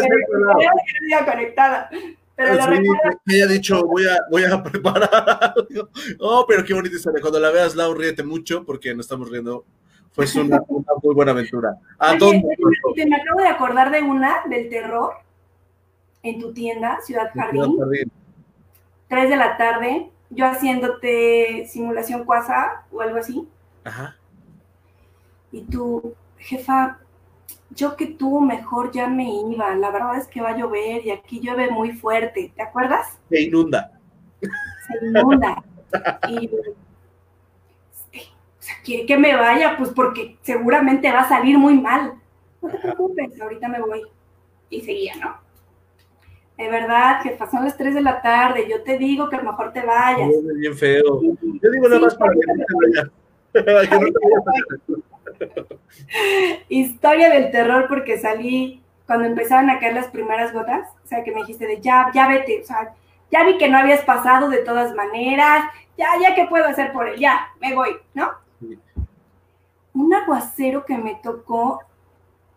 que 0.02 0.08
no 0.08 1.08
iba 1.08 1.24
conectada. 1.24 1.88
Pero 2.36 2.54
lo 2.54 2.62
Sí, 2.76 2.82
que 3.26 3.34
haya 3.36 3.46
dicho, 3.46 3.84
voy 3.86 4.06
a, 4.06 4.18
voy 4.30 4.44
a 4.44 4.62
preparar 4.62 5.10
algo. 5.56 5.88
Oh, 6.18 6.44
pero 6.48 6.64
qué 6.64 6.74
bonita 6.74 6.96
historia. 6.96 7.20
Cuando 7.20 7.38
la 7.40 7.50
veas, 7.50 7.76
Lau, 7.76 7.94
ríete 7.94 8.22
mucho 8.22 8.64
porque 8.64 8.94
nos 8.94 9.06
estamos 9.06 9.30
riendo. 9.30 9.64
Fue 10.10 10.26
una, 10.40 10.60
una 10.68 10.84
muy 11.02 11.14
buena 11.14 11.32
aventura. 11.32 11.76
¿A 11.98 12.10
Oye, 12.12 12.18
dónde? 12.18 12.48
te 12.94 13.06
me 13.06 13.16
acabo 13.16 13.40
de 13.40 13.48
acordar 13.48 13.90
de 13.90 14.02
una 14.02 14.42
del 14.48 14.68
terror 14.68 15.12
en 16.22 16.40
tu 16.40 16.52
tienda, 16.52 17.00
Ciudad 17.02 17.30
Jardín, 17.34 17.76
Jardín. 17.78 18.12
3 19.08 19.28
de 19.28 19.36
la 19.36 19.56
tarde, 19.56 20.10
yo 20.30 20.46
haciéndote 20.46 21.66
simulación 21.68 22.24
cuasa 22.24 22.84
o 22.92 23.00
algo 23.00 23.18
así, 23.18 23.46
Ajá. 23.84 24.16
y 25.52 25.62
tú, 25.62 26.14
jefa, 26.38 26.98
yo 27.74 27.96
que 27.96 28.06
tú 28.06 28.40
mejor 28.40 28.90
ya 28.92 29.06
me 29.08 29.28
iba, 29.50 29.74
la 29.74 29.90
verdad 29.90 30.16
es 30.16 30.26
que 30.26 30.40
va 30.40 30.50
a 30.50 30.56
llover 30.56 31.04
y 31.04 31.10
aquí 31.10 31.40
llueve 31.40 31.70
muy 31.70 31.92
fuerte, 31.92 32.52
¿te 32.54 32.62
acuerdas? 32.62 33.18
Se 33.28 33.42
inunda. 33.42 33.92
Se 34.40 35.06
inunda. 35.06 35.62
y 36.28 36.50
sí, 38.10 38.20
o 38.20 38.62
sea, 38.62 38.74
quiere 38.84 39.06
que 39.06 39.16
me 39.16 39.34
vaya, 39.34 39.76
pues 39.76 39.90
porque 39.90 40.36
seguramente 40.42 41.10
va 41.10 41.20
a 41.20 41.28
salir 41.28 41.58
muy 41.58 41.80
mal. 41.80 42.14
No 42.62 42.70
te 42.70 42.78
preocupes, 42.78 43.40
ahorita 43.40 43.68
me 43.68 43.80
voy. 43.80 44.02
Y 44.70 44.80
seguía, 44.80 45.14
¿no? 45.16 45.36
De 46.56 46.70
verdad, 46.70 47.20
jefa, 47.22 47.50
son 47.50 47.64
las 47.64 47.76
3 47.76 47.94
de 47.94 48.00
la 48.00 48.22
tarde, 48.22 48.66
yo 48.70 48.82
te 48.82 48.96
digo 48.96 49.28
que 49.28 49.36
mejor 49.38 49.72
te 49.72 49.84
vayas. 49.84 50.30
Bien 50.56 50.74
feo. 50.76 51.20
Yo 51.20 51.70
digo 51.70 51.88
nada 51.88 51.98
Sí, 51.98 52.04
más 52.04 52.14
para 52.14 52.32
que 52.32 52.46
no 52.46 52.64
te 52.64 52.74
vayas. 52.86 53.10
Historia 56.68 57.30
del 57.30 57.50
terror 57.50 57.86
porque 57.88 58.18
salí 58.18 58.82
cuando 59.06 59.26
empezaban 59.26 59.70
a 59.70 59.78
caer 59.78 59.94
las 59.94 60.08
primeras 60.08 60.52
gotas, 60.52 60.88
o 61.04 61.06
sea, 61.06 61.22
que 61.22 61.32
me 61.32 61.40
dijiste 61.40 61.66
de 61.66 61.80
ya, 61.80 62.10
ya 62.14 62.26
vete, 62.26 62.60
o 62.62 62.64
sea, 62.64 62.94
ya 63.30 63.44
vi 63.44 63.58
que 63.58 63.68
no 63.68 63.78
habías 63.78 64.02
pasado 64.02 64.48
de 64.48 64.58
todas 64.58 64.94
maneras, 64.94 65.64
ya, 65.96 66.08
ya, 66.20 66.34
¿qué 66.34 66.46
puedo 66.46 66.64
hacer 66.64 66.92
por 66.92 67.08
él? 67.08 67.18
Ya, 67.18 67.48
me 67.60 67.74
voy, 67.74 67.96
¿no? 68.14 68.30
Un 69.92 70.14
aguacero 70.14 70.84
que 70.84 70.96
me 70.96 71.16
tocó, 71.16 71.82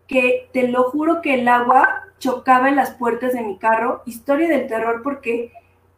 que 0.08 0.50
te 0.54 0.68
lo 0.70 0.86
juro 0.86 1.22
que 1.22 1.36
el 1.36 1.48
agua 1.48 2.06
chocaba 2.20 2.70
en 2.70 2.76
las 2.76 2.92
puertas 2.92 3.34
de 3.34 3.42
mi 3.42 3.58
carro, 3.58 4.02
historia 4.06 4.48
del 4.48 4.68
terror 4.68 5.02
porque 5.04 5.52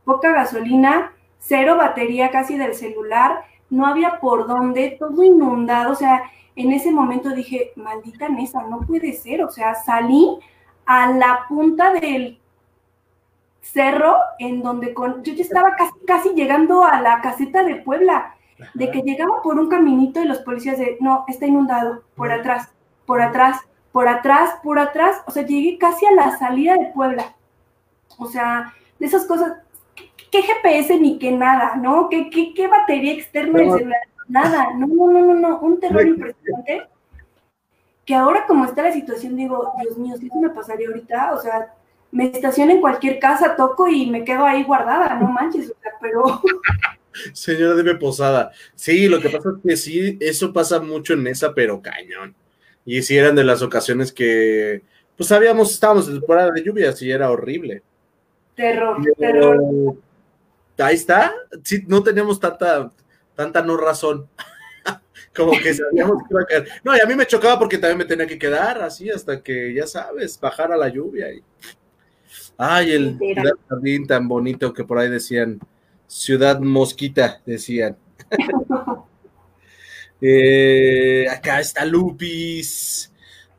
poca 0.04 0.34
gasolina, 0.34 1.14
cero 1.38 1.78
batería 1.78 2.32
casi 2.32 2.58
del 2.58 2.74
celular, 2.74 3.46
no 3.70 3.86
había 3.86 4.20
por 4.20 4.48
dónde, 4.48 4.98
todo 5.00 5.24
inundado, 5.24 5.92
o 5.92 5.96
sea, 5.96 6.24
en 6.56 6.72
ese 6.72 6.92
momento 6.92 7.30
dije, 7.30 7.72
maldita 7.76 8.28
Nesa, 8.30 8.64
no 8.64 8.82
puede 8.82 9.14
ser, 9.14 9.44
o 9.44 9.50
sea, 9.50 9.76
salí 9.76 10.40
a 10.86 11.12
la 11.12 11.46
punta 11.48 11.94
del 11.94 12.40
cerro 13.62 14.18
en 14.40 14.62
donde 14.62 14.94
con, 14.94 15.24
yo 15.24 15.34
ya 15.34 15.44
estaba 15.44 15.76
casi, 15.76 15.94
casi 16.06 16.30
llegando 16.30 16.84
a 16.84 17.02
la 17.02 17.22
caseta 17.22 17.64
de 17.64 17.76
Puebla, 17.76 18.36
de 18.74 18.92
que 18.92 19.02
llegaba 19.02 19.42
por 19.42 19.58
un 19.58 19.70
caminito 19.70 20.22
y 20.22 20.26
los 20.26 20.40
policías 20.40 20.78
de, 20.78 20.98
no, 21.00 21.24
está 21.28 21.46
inundado, 21.46 22.04
por 22.16 22.32
atrás, 22.32 22.70
por 23.06 23.22
atrás, 23.22 23.62
por 23.92 24.08
atrás, 24.08 24.56
por 24.64 24.80
atrás, 24.80 25.22
o 25.28 25.32
sea, 25.32 25.46
llegué 25.46 25.78
casi 25.78 26.06
a 26.06 26.12
la 26.12 26.38
salida 26.38 26.76
de 26.76 26.92
Puebla. 26.94 27.36
O 28.18 28.28
sea, 28.28 28.74
de 29.00 29.06
esas 29.06 29.26
cosas, 29.26 29.54
¿qué 30.32 30.42
GPS 30.42 31.00
ni 31.00 31.18
qué 31.20 31.32
nada, 31.32 31.76
no? 31.76 32.10
¿Qué, 32.10 32.30
qué, 32.30 32.54
qué 32.54 32.68
batería 32.68 33.14
externa 33.14 33.60
del 33.60 33.72
celular? 33.72 34.00
Nada, 34.28 34.74
no, 34.78 34.88
no, 34.88 35.12
no, 35.12 35.26
no, 35.26 35.34
no, 35.34 35.60
un 35.60 35.80
terror 35.80 36.06
impresionante. 36.08 36.88
Que 38.06 38.16
ahora 38.16 38.46
como 38.48 38.66
está 38.66 38.84
la 38.84 38.94
situación, 38.94 39.36
digo, 39.36 39.72
Dios 39.82 39.98
mío, 39.98 40.16
si 40.18 40.28
esto 40.28 40.40
me 40.40 40.50
pasaría 40.50 40.88
ahorita, 40.88 41.34
o 41.34 41.42
sea, 41.42 41.74
me 42.12 42.26
estaciono 42.26 42.72
en 42.72 42.82
cualquier 42.82 43.20
casa, 43.20 43.56
toco 43.56 43.88
y 43.88 44.10
me 44.10 44.24
quedo 44.24 44.46
ahí 44.46 44.64
guardada, 44.64 45.16
no 45.16 45.28
manches, 45.28 45.70
o 45.70 45.76
sea, 45.82 45.92
pero 46.02 46.42
Señora, 47.34 47.76
deme 47.76 47.96
posada. 47.96 48.52
Sí, 48.76 49.08
lo 49.08 49.20
que 49.20 49.30
pasa 49.30 49.50
es 49.50 49.56
que 49.64 49.78
sí, 49.78 50.18
eso 50.20 50.54
pasa 50.54 50.80
mucho 50.80 51.14
en 51.14 51.28
esa, 51.28 51.54
pero 51.54 51.82
cañón. 51.82 52.36
Y 52.86 53.02
sí 53.02 53.18
eran 53.18 53.36
de 53.36 53.44
las 53.44 53.62
ocasiones 53.62 54.12
que, 54.12 54.84
pues 55.18 55.30
sabíamos, 55.30 55.72
estábamos 55.72 56.08
en 56.08 56.20
temporada 56.20 56.52
de 56.52 56.64
lluvias 56.64 57.02
y 57.02 57.12
era 57.12 57.30
horrible. 57.30 57.84
Terror, 58.60 59.02
terror. 59.18 59.58
Pero 60.76 60.88
ahí 60.88 60.96
está. 60.96 61.34
Sí, 61.64 61.84
no 61.88 62.04
teníamos 62.04 62.40
tanta, 62.40 62.92
tanta 63.36 63.62
no 63.62 63.78
razón. 63.78 64.28
Como 65.36 65.52
que 65.52 65.74
sabíamos 65.74 66.24
que 66.24 66.34
iba 66.34 66.42
a 66.42 66.46
caer. 66.46 66.68
No, 66.84 66.96
y 66.96 67.00
a 67.00 67.06
mí 67.06 67.16
me 67.16 67.26
chocaba 67.26 67.58
porque 67.58 67.78
también 67.78 68.00
me 68.00 68.06
tenía 68.06 68.28
que 68.28 68.40
quedar 68.40 68.82
así 68.82 69.10
hasta 69.10 69.42
que, 69.42 69.74
ya 69.74 69.88
sabes, 69.88 70.40
bajara 70.40 70.76
la 70.76 70.90
lluvia. 70.90 71.32
Y... 71.32 71.44
Ay, 72.58 72.92
el. 72.92 73.18
Ciudad 73.18 73.54
jardín 73.70 74.08
tan 74.08 74.28
bonito 74.28 74.74
que 74.74 74.84
por 74.84 75.00
ahí 75.00 75.10
decían, 75.10 75.60
Ciudad 76.08 76.60
Mosquita, 76.60 77.42
decían. 77.46 77.98
Eh, 80.22 81.26
acá 81.30 81.62
está 81.62 81.86
Lupis. 81.86 83.09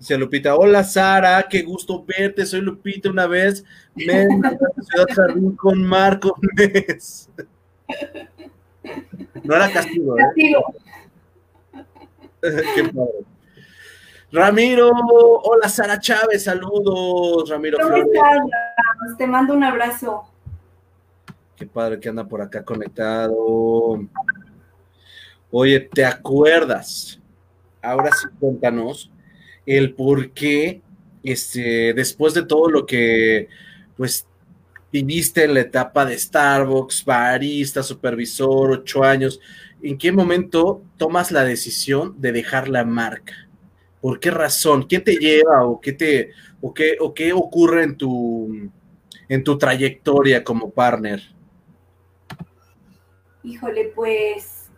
Dice 0.00 0.16
Lupita, 0.16 0.56
hola 0.56 0.82
Sara, 0.82 1.46
qué 1.46 1.60
gusto 1.60 2.02
verte, 2.02 2.46
soy 2.46 2.62
Lupita 2.62 3.10
una 3.10 3.26
vez, 3.26 3.62
me 3.94 4.26
Ciudad 4.26 5.06
Jardín 5.14 5.54
con 5.54 5.84
Marco 5.84 6.34
Nes. 6.56 7.28
No 9.44 9.54
era 9.54 9.70
castigo, 9.70 10.18
¿eh? 10.18 10.22
Castigo. 10.22 10.74
Qué 12.74 12.84
padre. 12.84 13.26
Ramiro, 14.32 14.88
hola 14.88 15.68
Sara 15.68 16.00
Chávez, 16.00 16.44
saludos, 16.44 17.50
Ramiro 17.50 17.76
¿Cómo 17.76 17.88
Flores. 17.90 18.06
estás? 18.14 19.18
Te 19.18 19.26
mando 19.26 19.52
un 19.52 19.64
abrazo. 19.64 20.24
Qué 21.56 21.66
padre 21.66 22.00
que 22.00 22.08
anda 22.08 22.26
por 22.26 22.40
acá 22.40 22.64
conectado. 22.64 24.00
Oye, 25.50 25.80
¿te 25.80 26.06
acuerdas? 26.06 27.20
Ahora 27.82 28.10
sí, 28.12 28.28
cuéntanos 28.38 29.10
el 29.76 29.94
por 29.94 30.32
qué, 30.32 30.82
este, 31.22 31.94
después 31.94 32.34
de 32.34 32.44
todo 32.44 32.68
lo 32.68 32.86
que, 32.86 33.48
pues, 33.96 34.26
viviste 34.92 35.44
en 35.44 35.54
la 35.54 35.60
etapa 35.60 36.04
de 36.04 36.18
Starbucks, 36.18 37.04
barista, 37.04 37.84
supervisor, 37.84 38.72
ocho 38.72 39.04
años, 39.04 39.40
¿en 39.80 39.96
qué 39.96 40.10
momento 40.10 40.82
tomas 40.96 41.30
la 41.30 41.44
decisión 41.44 42.20
de 42.20 42.32
dejar 42.32 42.68
la 42.68 42.84
marca? 42.84 43.48
¿Por 44.00 44.18
qué 44.18 44.32
razón? 44.32 44.88
¿Qué 44.88 44.98
te 44.98 45.16
lleva 45.16 45.64
o 45.64 45.80
qué 45.80 45.92
te, 45.92 46.30
o 46.60 46.74
qué, 46.74 46.96
o 46.98 47.14
qué 47.14 47.32
ocurre 47.32 47.84
en 47.84 47.96
tu, 47.96 48.70
en 49.28 49.44
tu 49.44 49.56
trayectoria 49.56 50.42
como 50.42 50.70
partner? 50.70 51.22
Híjole, 53.44 53.92
pues 53.94 54.68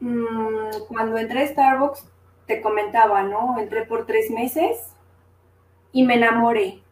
mm, 0.00 0.86
cuando 0.88 1.18
entré 1.18 1.44
a 1.44 1.48
Starbucks, 1.48 2.04
te 2.46 2.60
comentaba, 2.60 3.22
¿no? 3.22 3.58
Entré 3.58 3.84
por 3.84 4.06
tres 4.06 4.30
meses 4.30 4.94
y 5.92 6.04
me 6.04 6.14
enamoré, 6.14 6.82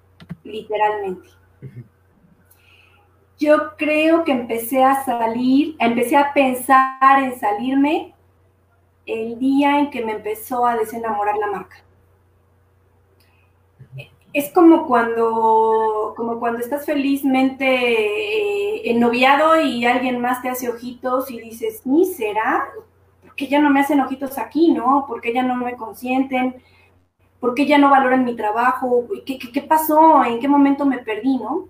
literalmente. 0.45 1.29
Yo 3.39 3.77
creo 3.77 4.25
que 4.25 4.33
empecé 4.33 4.85
a 4.85 5.05
salir, 5.05 5.77
empecé 5.81 6.17
a 6.17 6.33
pensar 6.33 7.23
en 7.23 7.39
salirme 7.39 8.15
el 9.07 9.39
día 9.39 9.81
en 9.81 9.91
que 9.91 10.05
me 10.05 10.13
empezó 10.13 10.67
a 10.67 10.77
desenamorar 10.77 11.37
la 11.37 11.49
marca. 11.49 11.77
Es 14.33 14.51
como 14.53 14.87
cuando, 14.87 16.15
como 16.17 16.39
cuando 16.39 16.61
estás 16.61 16.87
felizmente 16.87 18.89
eh, 18.89 18.95
noviado 18.95 19.61
y 19.61 19.85
alguien 19.85 20.21
más 20.21 20.41
te 20.41 20.49
hace 20.49 20.71
ojitos 20.71 21.31
y 21.31 21.41
dices, 21.41 21.83
ni 21.85 22.07
será, 22.07 22.71
¿por 23.33 23.37
qué 23.37 23.49
ya 23.49 23.63
no 23.63 23.71
me 23.71 23.81
hacen 23.81 23.99
ojitos 23.99 24.37
aquí, 24.37 24.73
no? 24.73 25.07
¿Por 25.09 25.23
qué 25.23 25.33
ya 25.33 25.43
no 25.43 25.57
me 25.57 25.75
consienten? 25.75 26.63
¿Por 27.41 27.55
qué 27.55 27.65
ya 27.65 27.79
no 27.79 27.89
valoran 27.89 28.27
mi 28.27 28.37
trabajo? 28.37 29.07
¿Qué, 29.25 29.39
qué, 29.39 29.63
pasó? 29.63 30.23
¿En 30.23 30.39
qué 30.39 30.49
momento 30.49 30.85
me 30.85 30.99
perdí, 30.99 31.39
no? 31.39 31.67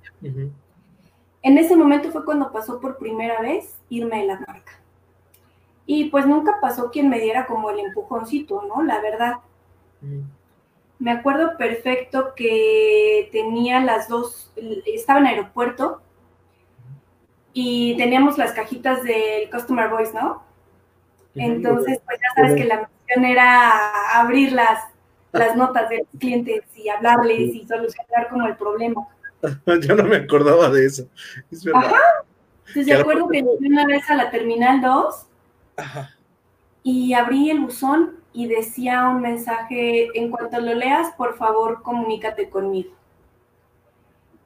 En 1.41 1.59
ese 1.59 1.77
momento 1.77 2.11
fue 2.11 2.25
cuando 2.25 2.51
pasó 2.51 2.81
por 2.81 2.99
primera 2.99 3.41
vez 3.41 3.77
irme 3.89 4.23
de 4.23 4.27
la 4.27 4.41
marca. 4.41 4.73
Y 5.87 6.07
pues 6.07 6.27
nunca 6.27 6.59
pasó 6.61 6.91
quien 6.91 7.09
me 7.09 7.21
diera 7.21 7.47
como 7.47 7.71
el 7.71 7.79
empujoncito, 7.79 8.63
¿no? 8.63 8.83
La 8.83 9.01
verdad. 9.01 9.37
Me 10.99 11.13
acuerdo 11.13 11.57
perfecto 11.57 12.33
que 12.35 13.29
tenía 13.31 13.79
las 13.79 14.09
dos, 14.09 14.53
estaba 14.85 15.21
en 15.21 15.27
aeropuerto 15.27 16.03
y 17.53 17.97
teníamos 17.97 18.37
las 18.37 18.51
cajitas 18.51 19.05
del 19.05 19.49
Customer 19.49 19.89
Voice, 19.89 20.13
¿no? 20.13 20.43
Entonces, 21.35 22.01
pues 22.05 22.19
ya 22.21 22.43
sabes 22.43 22.57
que 22.57 22.65
la 22.65 22.89
misión 23.07 23.25
era 23.25 24.19
abrir 24.21 24.53
las, 24.53 24.85
las 25.33 25.57
notas 25.57 25.89
de 25.89 25.99
los 25.99 26.07
clientes 26.19 26.63
y 26.77 26.89
hablarles 26.89 27.55
y 27.55 27.67
solucionar 27.67 28.29
como 28.31 28.47
el 28.47 28.57
problema. 28.57 29.07
Yo 29.87 29.97
no 29.97 30.05
me 30.05 30.17
acordaba 30.17 30.69
de 30.71 30.87
eso. 30.87 31.09
Es 31.51 31.65
verdad. 31.65 31.87
Ajá. 31.87 32.01
Entonces, 32.69 33.01
acuerdo 33.01 33.29
que 33.29 33.43
fui 33.43 33.69
una 33.69 33.87
vez 33.87 34.09
a 34.09 34.15
la 34.15 34.31
Terminal 34.31 34.81
2 34.81 35.27
y 36.83 37.13
abrí 37.13 37.51
el 37.51 37.61
buzón 37.61 38.17
y 38.33 38.47
decía 38.47 39.09
un 39.09 39.21
mensaje, 39.21 40.09
en 40.15 40.31
cuanto 40.31 40.59
lo 40.61 40.75
leas, 40.75 41.13
por 41.17 41.37
favor, 41.37 41.83
comunícate 41.83 42.49
conmigo. 42.49 42.93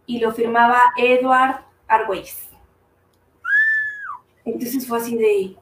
Y 0.07 0.19
lo 0.19 0.33
firmaba 0.33 0.81
Edward 0.97 1.61
Argüelles. 1.87 2.49
Entonces 4.45 4.87
fue 4.87 4.99
así 4.99 5.17
de, 5.17 5.57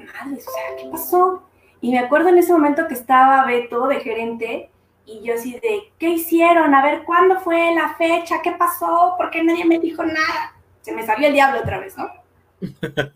madre, 0.00 0.36
o 0.36 0.40
sea, 0.40 0.76
¿qué 0.78 0.88
pasó? 0.90 1.42
Y 1.80 1.90
me 1.90 1.98
acuerdo 1.98 2.28
en 2.28 2.38
ese 2.38 2.52
momento 2.52 2.86
que 2.86 2.94
estaba 2.94 3.44
Beto 3.44 3.86
de 3.88 4.00
gerente 4.00 4.70
y 5.04 5.20
yo 5.22 5.34
así 5.34 5.52
de, 5.54 5.92
¿qué 5.98 6.10
hicieron? 6.10 6.74
A 6.74 6.82
ver, 6.82 7.04
¿cuándo 7.04 7.40
fue 7.40 7.74
la 7.74 7.94
fecha? 7.94 8.40
¿Qué 8.42 8.52
pasó? 8.52 9.14
¿Por 9.16 9.30
qué 9.30 9.42
nadie 9.42 9.64
me 9.64 9.78
dijo 9.78 10.04
nada? 10.04 10.54
Se 10.80 10.92
me 10.92 11.04
salió 11.04 11.28
el 11.28 11.34
diablo 11.34 11.60
otra 11.60 11.80
vez, 11.80 11.96
¿no? 11.96 12.08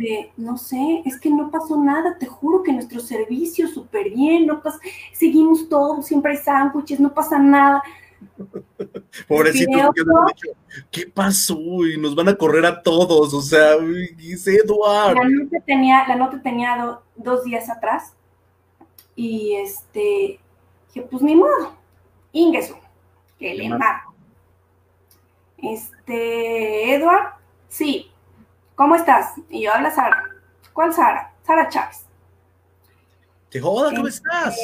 De, 0.00 0.32
no 0.38 0.56
sé, 0.56 1.02
es 1.04 1.20
que 1.20 1.30
no 1.30 1.50
pasó 1.50 1.76
nada, 1.76 2.16
te 2.18 2.26
juro 2.26 2.62
que 2.62 2.72
nuestro 2.72 3.00
servicio 3.00 3.68
súper 3.68 4.10
bien, 4.10 4.46
no 4.46 4.60
pasa, 4.60 4.80
seguimos 5.12 5.68
todo, 5.68 6.02
siempre 6.02 6.32
hay 6.32 6.38
sándwiches, 6.38 6.98
no 6.98 7.12
pasa 7.12 7.38
nada. 7.38 7.82
Pobrecito, 9.28 9.92
¿qué 10.90 11.06
pasó? 11.06 11.58
Y 11.86 11.98
nos 11.98 12.14
van 12.14 12.28
a 12.28 12.34
correr 12.34 12.66
a 12.66 12.82
todos, 12.82 13.32
o 13.32 13.40
sea, 13.40 13.76
dice 14.16 14.56
Eduardo. 14.56 15.14
La 15.14 15.28
nota 15.28 15.60
tenía, 15.64 16.08
la 16.08 16.16
nota 16.16 16.40
tenía 16.42 16.98
dos 17.16 17.44
días 17.44 17.68
atrás, 17.70 18.14
y 19.16 19.54
este, 19.54 20.40
que 20.92 21.02
pues 21.02 21.22
ni 21.22 21.36
modo, 21.36 21.76
ingreso, 22.32 22.78
que 23.38 23.54
le 23.54 23.66
embargo. 23.66 24.14
Este, 25.58 26.94
Edward, 26.94 27.34
sí, 27.68 28.10
¿cómo 28.74 28.96
estás? 28.96 29.34
Y 29.48 29.62
yo, 29.62 29.72
habla 29.72 29.90
Sara. 29.90 30.24
¿Cuál 30.72 30.92
Sara? 30.92 31.32
Sara 31.42 31.68
Chávez. 31.68 32.04
Te 33.48 33.60
joda, 33.60 33.90
¿cómo 33.94 34.08
este, 34.08 34.28
estás? 34.28 34.56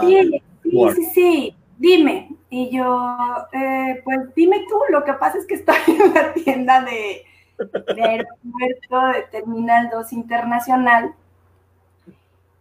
Sí, 0.00 0.42
sí, 0.62 0.92
sí, 0.94 1.10
sí, 1.14 1.56
dime. 1.76 2.35
Y 2.58 2.70
yo, 2.70 3.14
eh, 3.52 4.00
pues 4.02 4.34
dime 4.34 4.64
tú, 4.66 4.80
lo 4.88 5.04
que 5.04 5.12
pasa 5.12 5.36
es 5.36 5.44
que 5.44 5.56
estoy 5.56 5.76
en 5.88 6.14
la 6.14 6.32
tienda 6.32 6.80
de, 6.80 7.22
aeropuerto 8.02 9.08
de 9.12 9.22
Terminal 9.30 9.90
2 9.90 10.12
Internacional 10.14 11.14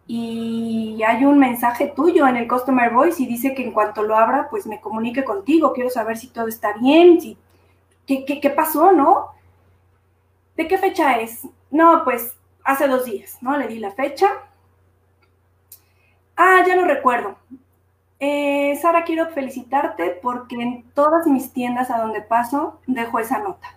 y 0.05 1.01
hay 1.01 1.23
un 1.23 1.39
mensaje 1.39 1.93
tuyo 1.95 2.27
en 2.27 2.35
el 2.35 2.45
Customer 2.45 2.91
Voice 2.91 3.23
y 3.23 3.25
dice 3.25 3.55
que 3.55 3.63
en 3.63 3.71
cuanto 3.71 4.03
lo 4.03 4.17
abra, 4.17 4.49
pues 4.49 4.67
me 4.67 4.81
comunique 4.81 5.23
contigo, 5.23 5.71
quiero 5.71 5.89
saber 5.89 6.17
si 6.17 6.27
todo 6.27 6.49
está 6.49 6.73
bien, 6.73 7.21
si, 7.21 7.37
qué, 8.05 8.25
qué, 8.25 8.49
pasó, 8.49 8.91
¿no? 8.91 9.29
¿De 10.57 10.67
qué 10.67 10.77
fecha 10.77 11.21
es? 11.21 11.47
No, 11.71 12.03
pues 12.03 12.35
hace 12.65 12.89
dos 12.89 13.05
días, 13.05 13.37
¿no? 13.39 13.55
Le 13.55 13.69
di 13.69 13.79
la 13.79 13.91
fecha. 13.91 14.27
Ah, 16.35 16.65
ya 16.67 16.75
lo 16.75 16.83
recuerdo. 16.83 17.37
Eh, 18.19 18.77
Sara, 18.81 19.03
quiero 19.03 19.27
felicitarte 19.29 20.19
porque 20.21 20.55
en 20.55 20.83
todas 20.93 21.27
mis 21.27 21.51
tiendas 21.51 21.91
a 21.91 21.99
donde 21.99 22.21
paso 22.21 22.79
dejo 22.87 23.19
esa 23.19 23.39
nota. 23.39 23.67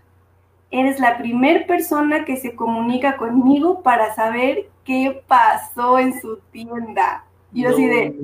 Eres 0.70 1.00
la 1.00 1.18
primera 1.18 1.66
persona 1.66 2.24
que 2.24 2.36
se 2.36 2.54
comunica 2.54 3.16
conmigo 3.16 3.82
para 3.82 4.14
saber 4.14 4.68
qué 4.84 5.22
pasó 5.26 5.98
en 5.98 6.20
su 6.20 6.38
tienda. 6.52 7.24
Y 7.52 7.62
yo 7.62 7.70
así 7.70 7.86
de. 7.86 8.14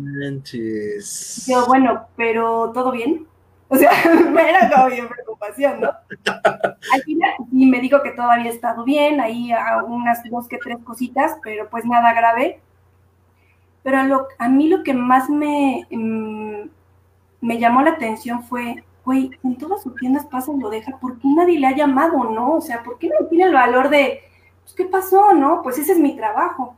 Yo, 1.47 1.67
bueno, 1.67 2.07
pero 2.17 2.71
¿todo 2.73 2.91
bien? 2.93 3.27
O 3.69 3.77
sea, 3.77 3.91
me 4.31 4.43
era 4.51 4.71
como 4.71 4.89
bien 4.89 5.09
preocupación, 5.09 5.81
¿no? 5.81 5.89
Al 6.93 7.03
final, 7.05 7.33
y 7.51 7.67
me 7.67 7.81
dijo 7.81 8.03
que 8.03 8.11
todo 8.11 8.31
había 8.31 8.51
estado 8.51 8.85
bien, 8.85 9.21
ahí 9.21 9.51
unas 9.87 10.23
dos 10.31 10.47
que 10.47 10.59
tres 10.59 10.79
cositas, 10.85 11.37
pero 11.43 11.69
pues 11.71 11.85
nada 11.85 12.13
grave. 12.13 12.61
Pero 13.85 13.99
a, 13.99 14.05
lo, 14.05 14.27
a 14.39 14.49
mí 14.49 14.69
lo 14.69 14.83
que 14.83 14.95
más 14.95 15.31
me, 15.31 15.87
mm, 15.91 16.69
me 17.43 17.59
llamó 17.59 17.83
la 17.83 17.93
atención 17.93 18.43
fue, 18.43 18.83
güey, 19.05 19.31
en 19.45 19.57
todas 19.57 19.83
sus 19.83 19.95
tiendas 19.95 20.25
pasa 20.27 20.51
y 20.53 20.59
lo 20.59 20.71
deja, 20.71 20.99
¿por 20.99 21.19
qué 21.19 21.29
nadie 21.29 21.61
le 21.61 21.67
ha 21.67 21.77
llamado, 21.77 22.25
no? 22.25 22.55
O 22.55 22.61
sea, 22.61 22.83
¿por 22.83 22.99
qué 22.99 23.09
no 23.09 23.27
tiene 23.29 23.45
el 23.45 23.53
valor 23.53 23.91
de, 23.91 24.21
pues, 24.63 24.75
¿qué 24.75 24.87
pasó, 24.87 25.35
no? 25.35 25.61
Pues 25.63 25.79
ese 25.79 25.93
es 25.93 25.99
mi 25.99 26.17
trabajo. 26.17 26.77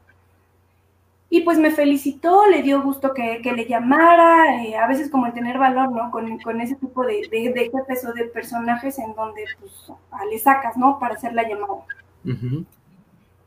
Y 1.30 1.42
pues 1.42 1.58
me 1.58 1.70
felicitó, 1.70 2.46
le 2.46 2.62
dio 2.62 2.82
gusto 2.82 3.12
que, 3.14 3.40
le 3.40 3.66
llamara, 3.66 4.62
eh, 4.64 4.76
a 4.76 4.86
veces 4.86 5.10
como 5.10 5.26
el 5.26 5.32
tener 5.32 5.58
valor, 5.58 5.90
¿no? 5.90 6.10
Con, 6.10 6.38
con 6.38 6.60
ese 6.60 6.76
tipo 6.76 7.04
de, 7.04 7.28
de, 7.30 7.52
de, 7.52 7.70
jefes 7.70 8.04
o 8.04 8.12
de 8.12 8.24
personajes 8.24 8.98
en 8.98 9.14
donde 9.14 9.44
pues 9.60 9.92
le 10.30 10.38
sacas, 10.38 10.76
¿no? 10.76 10.98
Para 10.98 11.14
hacer 11.14 11.32
la 11.34 11.48
llamada. 11.48 11.84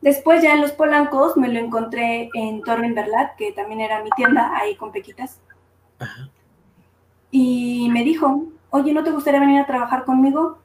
Después 0.02 0.42
ya 0.42 0.54
en 0.54 0.62
Los 0.62 0.72
Polancos 0.72 1.36
me 1.36 1.50
lo 1.50 1.60
encontré 1.60 2.30
en 2.34 2.62
Torre 2.62 2.92
Berlat, 2.92 3.36
que 3.36 3.52
también 3.52 3.82
era 3.82 4.02
mi 4.04 4.10
tienda, 4.12 4.52
ahí 4.56 4.76
con 4.76 4.92
Pequitas. 4.92 5.40
Y 7.32 7.90
me 7.92 8.04
dijo, 8.04 8.44
oye, 8.70 8.94
¿no 8.94 9.04
te 9.04 9.12
gustaría 9.12 9.40
venir 9.40 9.60
a 9.60 9.66
trabajar 9.66 10.06
conmigo? 10.06 10.58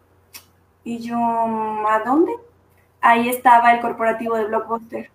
Y 0.84 0.98
yo, 0.98 1.16
¿a 1.18 2.02
dónde? 2.04 2.32
Ahí 3.00 3.28
estaba 3.28 3.72
el 3.72 3.80
corporativo 3.80 4.36
de 4.36 4.44
Blockbuster. 4.44 5.10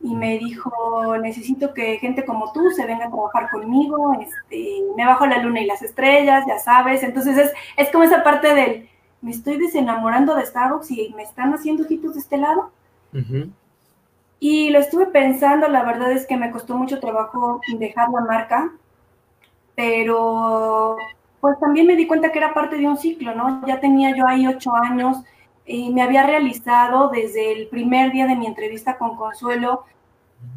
Y 0.00 0.14
me 0.14 0.38
dijo, 0.38 1.16
necesito 1.18 1.72
que 1.72 1.96
gente 1.98 2.26
como 2.26 2.52
tú 2.52 2.70
se 2.70 2.84
venga 2.84 3.06
a 3.06 3.10
trabajar 3.10 3.48
conmigo, 3.50 4.12
este, 4.20 4.82
me 4.96 5.06
bajo 5.06 5.24
la 5.26 5.38
luna 5.38 5.60
y 5.60 5.66
las 5.66 5.82
estrellas, 5.82 6.44
ya 6.46 6.58
sabes. 6.58 7.02
Entonces 7.02 7.38
es, 7.38 7.52
es 7.76 7.90
como 7.90 8.04
esa 8.04 8.22
parte 8.22 8.52
del, 8.54 8.88
me 9.22 9.30
estoy 9.30 9.56
desenamorando 9.56 10.34
de 10.34 10.44
Starbucks 10.44 10.90
y 10.90 11.14
me 11.16 11.22
están 11.22 11.54
haciendo 11.54 11.84
ojitos 11.84 12.14
de 12.14 12.20
este 12.20 12.36
lado. 12.36 12.70
Y 14.40 14.70
lo 14.70 14.78
estuve 14.78 15.06
pensando, 15.06 15.68
la 15.68 15.84
verdad 15.84 16.12
es 16.12 16.26
que 16.26 16.36
me 16.36 16.50
costó 16.50 16.76
mucho 16.76 17.00
trabajo 17.00 17.60
dejar 17.78 18.08
la 18.10 18.20
marca, 18.20 18.72
pero 19.74 20.96
pues 21.40 21.58
también 21.60 21.86
me 21.86 21.96
di 21.96 22.06
cuenta 22.06 22.30
que 22.32 22.38
era 22.38 22.54
parte 22.54 22.76
de 22.76 22.86
un 22.86 22.96
ciclo, 22.96 23.34
¿no? 23.34 23.66
Ya 23.66 23.80
tenía 23.80 24.16
yo 24.16 24.26
ahí 24.26 24.46
ocho 24.46 24.74
años, 24.74 25.18
y 25.66 25.92
me 25.92 26.02
había 26.02 26.26
realizado 26.26 27.08
desde 27.08 27.52
el 27.52 27.68
primer 27.68 28.12
día 28.12 28.26
de 28.26 28.36
mi 28.36 28.46
entrevista 28.46 28.98
con 28.98 29.16
Consuelo, 29.16 29.84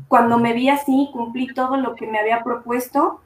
cuando 0.07 0.37
me 0.37 0.53
vi 0.53 0.69
así, 0.69 1.09
cumplí 1.13 1.53
todo 1.53 1.77
lo 1.77 1.95
que 1.95 2.07
me 2.07 2.19
había 2.19 2.43
propuesto, 2.43 3.21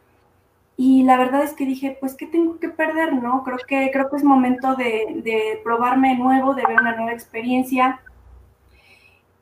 y 0.78 1.04
la 1.04 1.18
verdad 1.18 1.44
es 1.44 1.54
que 1.54 1.66
dije, 1.66 1.98
pues, 2.00 2.16
¿qué 2.16 2.26
tengo 2.28 2.60
que 2.60 2.70
perder, 2.70 3.14
no? 3.14 3.44
Creo 3.44 3.58
que, 3.68 3.90
creo 3.92 4.10
que 4.10 4.18
es 4.18 4.24
momento 4.24 4.76
de, 4.76 5.22
de 5.24 5.60
probarme 5.64 6.16
nuevo, 6.16 6.54
de 6.54 6.66
ver 6.66 6.80
una 6.80 6.96
nueva 6.96 7.14
experiencia, 7.14 8.00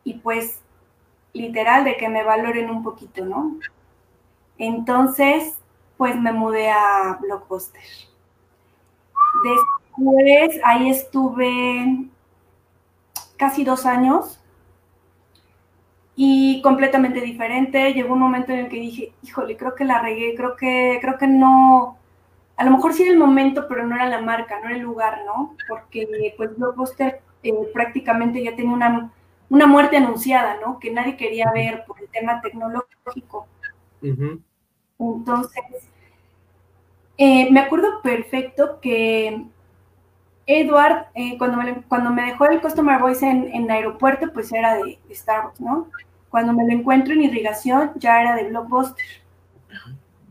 y 0.10 0.16
pues, 0.16 0.60
literal, 1.34 1.84
de 1.84 1.96
que 1.96 2.10
me 2.10 2.24
valoren 2.24 2.72
un 2.72 2.82
poquito, 2.82 3.24
¿no? 3.26 3.60
Entonces, 4.58 5.60
pues 5.98 6.16
me 6.16 6.32
mudé 6.32 6.72
a 6.72 7.20
Blockbuster. 7.22 7.84
Después 9.44 10.60
ahí 10.64 10.90
estuve 10.90 12.08
casi 13.38 13.64
dos 13.64 13.86
años 13.86 14.42
y 16.16 16.60
completamente 16.64 17.22
diferente. 17.22 17.94
Llegó 17.94 18.14
un 18.14 18.22
momento 18.22 18.52
en 18.52 18.60
el 18.60 18.70
que 18.70 18.80
dije, 18.80 19.14
híjole, 19.22 19.58
creo 19.58 19.76
que 19.76 19.86
la 19.86 20.02
regué, 20.02 20.34
creo 20.36 20.56
que, 20.56 20.98
creo 21.02 21.20
que 21.20 21.28
no, 21.28 22.00
a 22.58 22.66
lo 22.66 22.72
mejor 22.72 22.94
sí 22.96 23.04
era 23.04 23.12
el 23.12 23.20
momento, 23.20 23.68
pero 23.70 23.86
no 23.86 23.94
era 23.94 24.08
la 24.08 24.22
marca, 24.22 24.60
no 24.60 24.70
era 24.70 24.76
el 24.76 24.82
lugar, 24.82 25.22
¿no? 25.28 25.56
Porque 25.68 26.34
pues 26.36 26.58
Blockbuster 26.58 27.22
eh, 27.44 27.54
prácticamente 27.72 28.44
ya 28.44 28.56
tenía 28.56 28.74
una, 28.74 29.12
una, 29.50 29.68
muerte 29.68 29.98
anunciada, 29.98 30.58
¿no? 30.60 30.80
Que 30.80 30.92
nadie 30.92 31.18
quería 31.18 31.52
ver 31.52 31.84
por 31.86 32.00
el 32.00 32.08
tema 32.10 32.42
tecnológico. 32.42 33.48
Entonces, 35.00 35.64
eh, 37.18 37.52
me 37.52 37.60
acuerdo 37.60 38.02
perfecto 38.02 38.80
que 38.82 39.46
Edward, 40.46 41.08
eh, 41.14 41.38
cuando, 41.38 41.58
me, 41.58 41.82
cuando 41.84 42.10
me 42.10 42.24
dejó 42.24 42.46
el 42.48 42.60
Customer 42.60 43.00
Voice 43.00 43.30
en, 43.30 43.54
en 43.54 43.70
aeropuerto, 43.70 44.32
pues 44.34 44.52
era 44.52 44.76
de, 44.76 44.98
Starbucks, 45.12 45.62
¿no? 45.62 45.88
Cuando 46.30 46.54
me 46.54 46.66
lo 46.66 46.72
encuentro 46.72 47.14
en 47.14 47.22
irrigación, 47.22 47.92
ya 47.98 48.22
era 48.22 48.36
de 48.36 48.50
Blockbuster. 48.50 49.06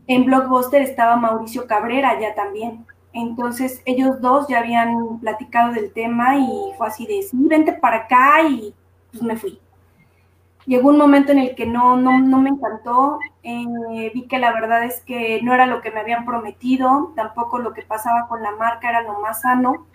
En 0.07 0.25
Blockbuster 0.25 0.81
estaba 0.81 1.15
Mauricio 1.15 1.67
Cabrera 1.67 2.19
ya 2.19 2.35
también. 2.35 2.85
Entonces 3.13 3.81
ellos 3.85 4.19
dos 4.19 4.47
ya 4.47 4.59
habían 4.59 5.19
platicado 5.19 5.73
del 5.73 5.91
tema 5.93 6.37
y 6.37 6.49
fue 6.77 6.87
así 6.87 7.05
de, 7.05 7.21
sí, 7.23 7.37
vente 7.47 7.73
para 7.73 7.97
acá 7.97 8.41
y 8.43 8.73
pues 9.11 9.23
me 9.23 9.37
fui. 9.37 9.59
Llegó 10.65 10.89
un 10.89 10.97
momento 10.97 11.31
en 11.31 11.39
el 11.39 11.55
que 11.55 11.65
no, 11.65 11.97
no, 11.97 12.19
no 12.19 12.37
me 12.39 12.49
encantó, 12.49 13.19
eh, 13.43 14.11
vi 14.13 14.27
que 14.27 14.37
la 14.37 14.51
verdad 14.51 14.83
es 14.83 15.01
que 15.01 15.41
no 15.41 15.53
era 15.53 15.65
lo 15.65 15.81
que 15.81 15.89
me 15.89 16.01
habían 16.01 16.25
prometido, 16.25 17.11
tampoco 17.15 17.59
lo 17.59 17.73
que 17.73 17.81
pasaba 17.81 18.27
con 18.27 18.43
la 18.43 18.51
marca 18.51 18.89
era 18.89 19.01
lo 19.01 19.19
más 19.19 19.41
sano. 19.41 19.87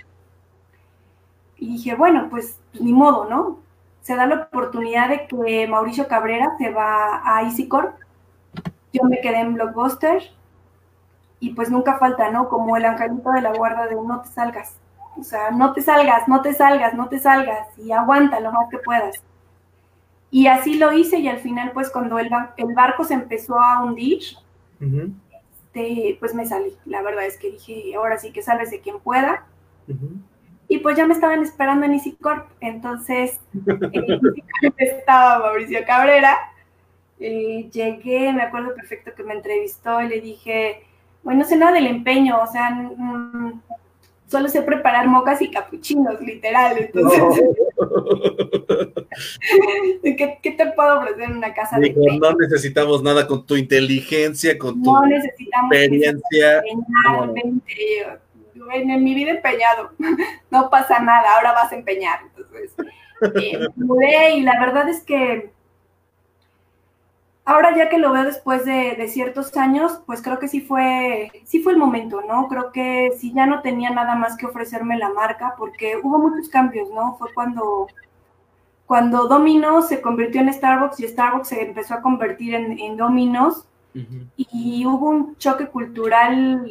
Y 1.56 1.68
dije, 1.68 1.94
bueno, 1.94 2.28
pues, 2.30 2.58
ni 2.80 2.92
modo, 2.92 3.26
¿no? 3.28 3.58
Se 4.02 4.16
da 4.16 4.26
la 4.26 4.48
oportunidad 4.50 5.08
de 5.08 5.26
que 5.26 5.66
Mauricio 5.68 6.08
Cabrera 6.08 6.56
se 6.58 6.70
va 6.70 7.22
a 7.24 7.42
EasyCorp. 7.42 7.94
Yo 8.92 9.04
me 9.04 9.20
quedé 9.20 9.40
en 9.40 9.54
Blockbuster 9.54 10.22
y 11.40 11.50
pues 11.54 11.70
nunca 11.70 11.98
falta, 11.98 12.30
¿no? 12.30 12.48
Como 12.48 12.76
el 12.76 12.84
angelito 12.84 13.30
de 13.30 13.42
la 13.42 13.52
guarda 13.52 13.86
de 13.86 13.94
no 13.94 14.22
te 14.22 14.28
salgas. 14.28 14.76
O 15.18 15.22
sea, 15.22 15.50
no 15.50 15.72
te 15.72 15.80
salgas, 15.80 16.26
no 16.28 16.42
te 16.42 16.54
salgas, 16.54 16.94
no 16.94 17.08
te 17.08 17.18
salgas 17.18 17.68
y 17.78 17.92
aguanta 17.92 18.40
lo 18.40 18.52
más 18.52 18.68
que 18.70 18.78
puedas. 18.78 19.22
Y 20.30 20.48
así 20.48 20.74
lo 20.74 20.92
hice 20.92 21.18
y 21.18 21.28
al 21.28 21.38
final, 21.38 21.70
pues 21.72 21.90
cuando 21.90 22.18
el, 22.18 22.28
el 22.56 22.74
barco 22.74 23.04
se 23.04 23.14
empezó 23.14 23.60
a 23.60 23.84
hundir, 23.84 24.20
este, 24.80 26.16
pues 26.18 26.34
me 26.34 26.46
salí. 26.46 26.76
La 26.84 27.02
verdad 27.02 27.24
es 27.24 27.38
que 27.38 27.52
dije, 27.52 27.94
ahora 27.96 28.18
sí 28.18 28.32
que 28.32 28.42
sales 28.42 28.70
de 28.70 28.80
quien 28.80 28.98
pueda. 28.98 29.46
Y 30.66 30.78
pues 30.78 30.96
ya 30.96 31.06
me 31.06 31.14
estaban 31.14 31.42
esperando 31.42 31.86
en 31.86 31.94
EasyCorp. 31.94 32.48
Entonces, 32.60 33.38
en 33.66 34.74
estaba 34.76 35.38
Mauricio 35.38 35.80
Cabrera. 35.86 36.36
Eh, 37.20 37.70
llegué, 37.72 38.32
me 38.32 38.42
acuerdo 38.42 38.74
perfecto 38.74 39.12
que 39.16 39.22
me 39.22 39.34
entrevistó 39.34 40.02
y 40.02 40.08
le 40.08 40.20
dije, 40.20 40.82
bueno, 41.22 41.40
no 41.40 41.46
sé 41.46 41.56
nada 41.56 41.72
del 41.72 41.86
empeño, 41.86 42.40
o 42.42 42.46
sea, 42.46 42.70
solo 44.26 44.48
sé 44.48 44.62
preparar 44.62 45.06
mocas 45.08 45.40
y 45.42 45.50
capuchinos, 45.50 46.20
literal. 46.20 46.76
Entonces, 46.78 47.22
¿qué, 50.42 50.50
te 50.50 50.66
puedo 50.72 50.98
ofrecer 50.98 51.22
en 51.24 51.36
una 51.36 51.52
casa 51.54 51.78
de 51.78 51.94
No 52.20 52.32
necesitamos 52.32 53.02
nada 53.02 53.26
con 53.26 53.46
tu 53.46 53.56
inteligencia, 53.56 54.58
con 54.58 54.82
tu 54.82 54.92
experiencia. 55.70 56.62
en, 58.72 59.04
mi 59.04 59.14
vida 59.14 59.30
empeñado, 59.32 59.90
no 60.50 60.70
pasa 60.70 61.00
nada, 61.00 61.36
ahora 61.36 61.52
vas 61.52 61.72
a 61.72 61.76
empeñar. 61.76 62.20
Entonces, 62.36 62.72
eh, 63.36 64.36
y 64.36 64.40
la 64.42 64.58
verdad 64.60 64.88
es 64.88 65.02
que 65.02 65.52
ahora 67.44 67.76
ya 67.76 67.88
que 67.88 67.98
lo 67.98 68.12
veo 68.12 68.24
después 68.24 68.64
de, 68.64 69.06
ciertos 69.08 69.56
años, 69.56 70.00
pues 70.06 70.22
creo 70.22 70.38
que 70.38 70.48
sí 70.48 70.60
fue, 70.60 71.30
sí 71.44 71.60
fue 71.60 71.72
el 71.72 71.78
momento, 71.78 72.22
¿no? 72.22 72.48
Creo 72.48 72.72
que 72.72 73.12
sí 73.18 73.32
ya 73.34 73.46
no 73.46 73.60
tenía 73.60 73.90
nada 73.90 74.14
más 74.14 74.36
que 74.36 74.46
ofrecerme 74.46 74.98
la 74.98 75.10
marca, 75.10 75.54
porque 75.58 75.98
hubo 76.02 76.18
muchos 76.18 76.48
cambios, 76.48 76.90
¿no? 76.90 77.16
Fue 77.18 77.32
cuando, 77.34 77.88
cuando 78.86 79.28
Domino's 79.28 79.88
se 79.88 80.00
convirtió 80.00 80.40
en 80.40 80.52
Starbucks 80.52 81.00
y 81.00 81.08
Starbucks 81.08 81.48
se 81.48 81.62
empezó 81.62 81.94
a 81.94 82.02
convertir 82.02 82.54
en, 82.54 82.78
en 82.78 82.96
Domino's, 82.96 83.66
y 84.36 84.84
hubo 84.86 85.08
un 85.08 85.36
choque 85.36 85.68
cultural 85.68 86.68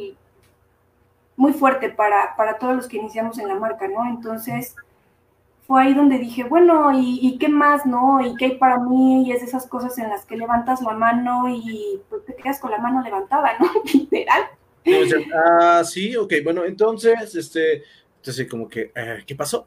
muy 1.36 1.52
fuerte 1.54 1.88
para, 1.88 2.36
para 2.36 2.58
todos 2.58 2.76
los 2.76 2.86
que 2.86 2.98
iniciamos 2.98 3.38
en 3.38 3.48
la 3.48 3.54
marca, 3.54 3.88
¿no? 3.88 4.04
Entonces 4.06 4.76
fue 5.66 5.82
ahí 5.82 5.94
donde 5.94 6.18
dije, 6.18 6.44
bueno, 6.44 6.90
¿y, 6.94 7.38
qué 7.38 7.48
más, 7.48 7.86
no? 7.86 8.20
¿Y 8.20 8.36
qué 8.36 8.44
hay 8.44 8.58
para 8.58 8.78
mí? 8.78 9.26
Y 9.26 9.32
es 9.32 9.42
esas 9.42 9.66
cosas 9.66 9.96
en 9.98 10.10
las 10.10 10.26
que 10.26 10.36
levantas 10.36 10.82
la 10.82 10.92
mano 10.92 11.48
y 11.48 12.00
pues, 12.08 12.24
te 12.26 12.34
quedas 12.34 12.60
con 12.60 12.70
la 12.70 12.78
mano 12.78 13.02
levantada, 13.02 13.52
¿no? 13.58 13.66
Literal. 13.94 14.42
Ah, 15.34 15.82
sí, 15.84 16.14
ok, 16.16 16.34
bueno, 16.44 16.64
entonces, 16.64 17.34
este, 17.34 17.82
entonces 18.16 18.48
como 18.48 18.68
que, 18.68 18.92
eh, 18.94 19.24
¿qué 19.26 19.34
pasó? 19.34 19.64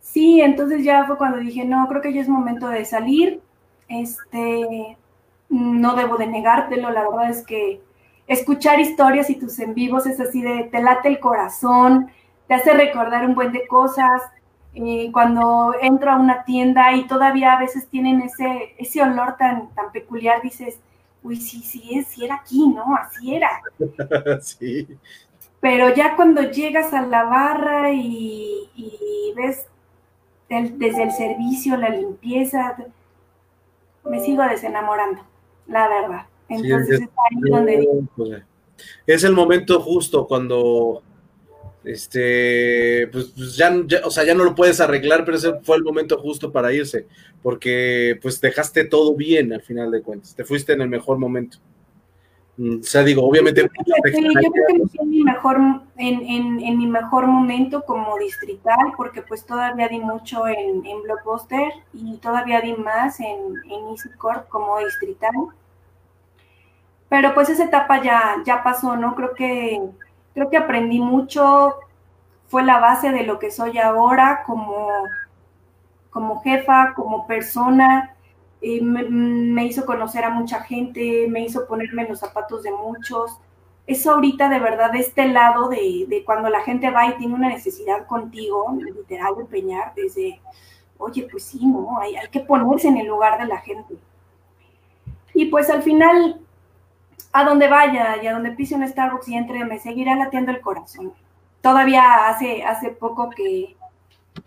sí, 0.00 0.42
entonces 0.42 0.84
ya 0.84 1.06
fue 1.06 1.16
cuando 1.16 1.38
dije, 1.38 1.64
no, 1.64 1.86
creo 1.88 2.02
que 2.02 2.12
ya 2.12 2.20
es 2.20 2.28
momento 2.28 2.68
de 2.68 2.84
salir, 2.84 3.40
este, 3.88 4.98
no 5.48 5.96
debo 5.96 6.18
de 6.18 6.26
negártelo, 6.26 6.90
la 6.90 7.08
verdad 7.08 7.30
es 7.30 7.46
que 7.46 7.80
escuchar 8.26 8.78
historias 8.78 9.30
y 9.30 9.36
tus 9.36 9.58
en 9.58 9.72
vivos 9.72 10.06
es 10.06 10.20
así 10.20 10.42
de, 10.42 10.64
te 10.64 10.82
late 10.82 11.08
el 11.08 11.18
corazón, 11.18 12.10
te 12.46 12.54
hace 12.54 12.74
recordar 12.74 13.24
un 13.24 13.34
buen 13.34 13.52
de 13.52 13.66
cosas, 13.66 14.20
eh, 14.74 15.10
cuando 15.12 15.74
entro 15.80 16.12
a 16.12 16.16
una 16.16 16.44
tienda 16.44 16.94
y 16.94 17.06
todavía 17.06 17.54
a 17.54 17.60
veces 17.60 17.88
tienen 17.88 18.20
ese, 18.22 18.74
ese 18.78 19.02
olor 19.02 19.36
tan, 19.36 19.74
tan 19.74 19.90
peculiar, 19.90 20.40
dices, 20.42 20.78
uy, 21.22 21.36
sí, 21.36 21.60
sí, 21.62 22.04
sí 22.08 22.24
era 22.24 22.36
aquí, 22.36 22.68
¿no? 22.68 22.94
Así 22.94 23.34
era. 23.34 23.62
sí. 24.40 24.86
Pero 25.60 25.94
ya 25.94 26.16
cuando 26.16 26.42
llegas 26.42 26.94
a 26.94 27.02
la 27.02 27.24
barra 27.24 27.92
y, 27.92 28.68
ves 29.36 29.66
desde 30.48 31.02
el 31.04 31.12
servicio, 31.12 31.76
la 31.76 31.90
limpieza, 31.90 32.76
me 34.04 34.20
sigo 34.20 34.42
desenamorando, 34.42 35.22
la 35.66 35.88
verdad. 35.88 36.26
Entonces 36.48 37.02
es, 37.02 37.08
ahí 37.08 37.50
donde... 37.50 38.04
Es 39.06 39.24
el 39.24 39.34
momento 39.34 39.80
justo 39.80 40.26
cuando 40.26 41.02
este, 41.84 43.08
pues, 43.10 43.32
pues 43.36 43.56
ya, 43.56 43.72
o 44.04 44.10
sea, 44.10 44.24
ya 44.24 44.34
no 44.34 44.44
lo 44.44 44.54
puedes 44.54 44.80
arreglar, 44.80 45.24
pero 45.24 45.36
ese 45.36 45.54
fue 45.62 45.76
el 45.76 45.82
momento 45.82 46.18
justo 46.18 46.52
para 46.52 46.72
irse, 46.72 47.06
porque 47.42 48.18
pues 48.20 48.40
dejaste 48.40 48.84
todo 48.84 49.14
bien 49.14 49.52
al 49.52 49.62
final 49.62 49.90
de 49.90 50.02
cuentas, 50.02 50.34
te 50.34 50.44
fuiste 50.44 50.72
en 50.72 50.82
el 50.82 50.88
mejor 50.88 51.18
momento. 51.18 51.58
Mm, 52.58 52.80
o 52.80 52.82
sea, 52.82 53.02
digo, 53.02 53.26
obviamente... 53.26 53.62
yo 53.62 53.68
creo 54.02 54.12
que 54.12 54.20
me 54.20 54.86
fui 54.86 54.98
en 55.00 55.10
mi 55.10 55.22
mejor, 55.24 55.56
en, 55.96 56.20
en, 56.20 56.60
en, 56.60 56.78
mi 56.78 56.86
mejor 56.86 57.26
momento 57.26 57.82
como 57.86 58.18
distrital, 58.18 58.92
porque 58.98 59.22
pues 59.22 59.46
todavía 59.46 59.88
di 59.88 59.98
mucho 59.98 60.46
en, 60.46 60.84
en 60.84 61.02
Blockbuster 61.02 61.72
y 61.94 62.18
todavía 62.18 62.60
di 62.60 62.74
más 62.74 63.18
en, 63.20 63.38
en 63.64 63.88
EasyCorp 63.90 64.48
como 64.48 64.78
distrital. 64.80 65.32
Pero 67.08 67.32
pues 67.34 67.48
esa 67.48 67.64
etapa 67.64 68.02
ya, 68.02 68.36
ya 68.44 68.62
pasó, 68.62 68.94
¿no? 68.96 69.14
Creo 69.14 69.34
que 69.34 69.80
creo 70.34 70.50
que 70.50 70.56
aprendí 70.56 71.00
mucho, 71.00 71.74
fue 72.48 72.64
la 72.64 72.80
base 72.80 73.10
de 73.10 73.22
lo 73.22 73.38
que 73.38 73.50
soy 73.50 73.78
ahora 73.78 74.42
como, 74.44 74.88
como 76.10 76.40
jefa, 76.42 76.94
como 76.94 77.26
persona. 77.26 78.16
me, 78.60 79.64
hizo 79.64 79.86
conocer 79.86 80.24
a 80.24 80.30
mucha 80.30 80.60
gente, 80.60 81.26
me 81.28 81.44
hizo 81.44 81.66
ponerme 81.66 82.02
en 82.02 82.08
los 82.08 82.18
zapatos 82.18 82.64
de 82.64 82.72
muchos. 82.72 83.38
Eso 83.86 84.12
ahorita 84.12 84.48
de 84.48 84.60
verdad, 84.60 84.92
de 84.92 84.98
este 84.98 85.28
lado 85.28 85.68
de, 85.68 86.06
de 86.08 86.24
cuando 86.24 86.48
la 86.48 86.62
gente 86.62 86.90
va 86.90 87.06
y 87.06 87.16
tiene 87.18 87.34
una 87.34 87.48
necesidad 87.48 88.06
contigo, 88.06 88.76
literal, 88.78 89.34
empeñar 89.38 89.92
desde, 89.94 90.40
oye, 90.98 91.28
pues 91.30 91.44
sí, 91.44 91.64
¿no? 91.64 91.98
Hay, 92.00 92.16
hay 92.16 92.28
que 92.28 92.40
ponerse 92.40 92.88
en 92.88 92.98
el 92.98 93.06
lugar 93.06 93.38
de 93.38 93.46
la 93.46 93.58
gente. 93.58 93.94
Y 95.34 95.46
pues 95.46 95.70
al 95.70 95.82
final 95.82 96.39
a 97.32 97.44
donde 97.44 97.68
vaya 97.68 98.22
y 98.22 98.26
a 98.26 98.32
donde 98.32 98.52
pise 98.52 98.74
un 98.74 98.86
Starbucks 98.86 99.28
y 99.28 99.36
entre, 99.36 99.64
me 99.64 99.78
seguirá 99.78 100.16
latiendo 100.16 100.50
el 100.50 100.60
corazón. 100.60 101.12
Todavía 101.60 102.28
hace, 102.28 102.64
hace 102.64 102.90
poco 102.90 103.30
que, 103.30 103.76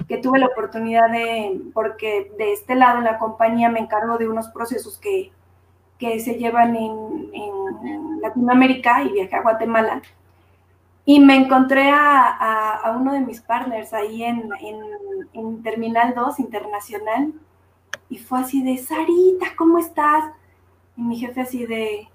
que 0.08 0.18
tuve 0.18 0.40
la 0.40 0.48
oportunidad 0.48 1.10
de, 1.10 1.62
porque 1.74 2.32
de 2.38 2.54
este 2.54 2.76
lado 2.76 2.98
en 2.98 3.06
la 3.06 3.20
compañía 3.20 3.70
me 3.70 3.80
encargo 3.80 4.18
de 4.18 4.28
unos 4.28 4.50
procesos 4.50 4.98
que, 4.98 5.32
que 5.98 6.20
se 6.20 6.36
llevan 6.36 6.76
en, 6.76 7.24
Latinoamérica 8.22 9.04
y 9.04 9.12
viajé 9.12 9.36
a 9.36 9.42
Guatemala. 9.42 10.02
Y 11.06 11.20
me 11.20 11.36
encontré 11.36 11.90
a, 11.90 12.78
a, 12.78 12.92
uno 12.92 13.12
de 13.12 13.20
mis 13.20 13.42
partners 13.42 13.94
ahí 13.94 14.24
en, 14.24 14.50
en, 14.62 14.80
en, 15.34 15.62
Terminal 15.62 16.14
2 16.16 16.40
Internacional 16.40 17.34
y 18.10 18.18
fue 18.18 18.40
así 18.40 18.64
de, 18.64 18.78
Sarita, 18.78 19.48
¿cómo 19.58 19.78
estás? 19.78 20.24
Y 20.96 21.02
mi 21.02 21.18
jefe 21.18 21.42
así 21.42 21.66
de, 21.66 22.08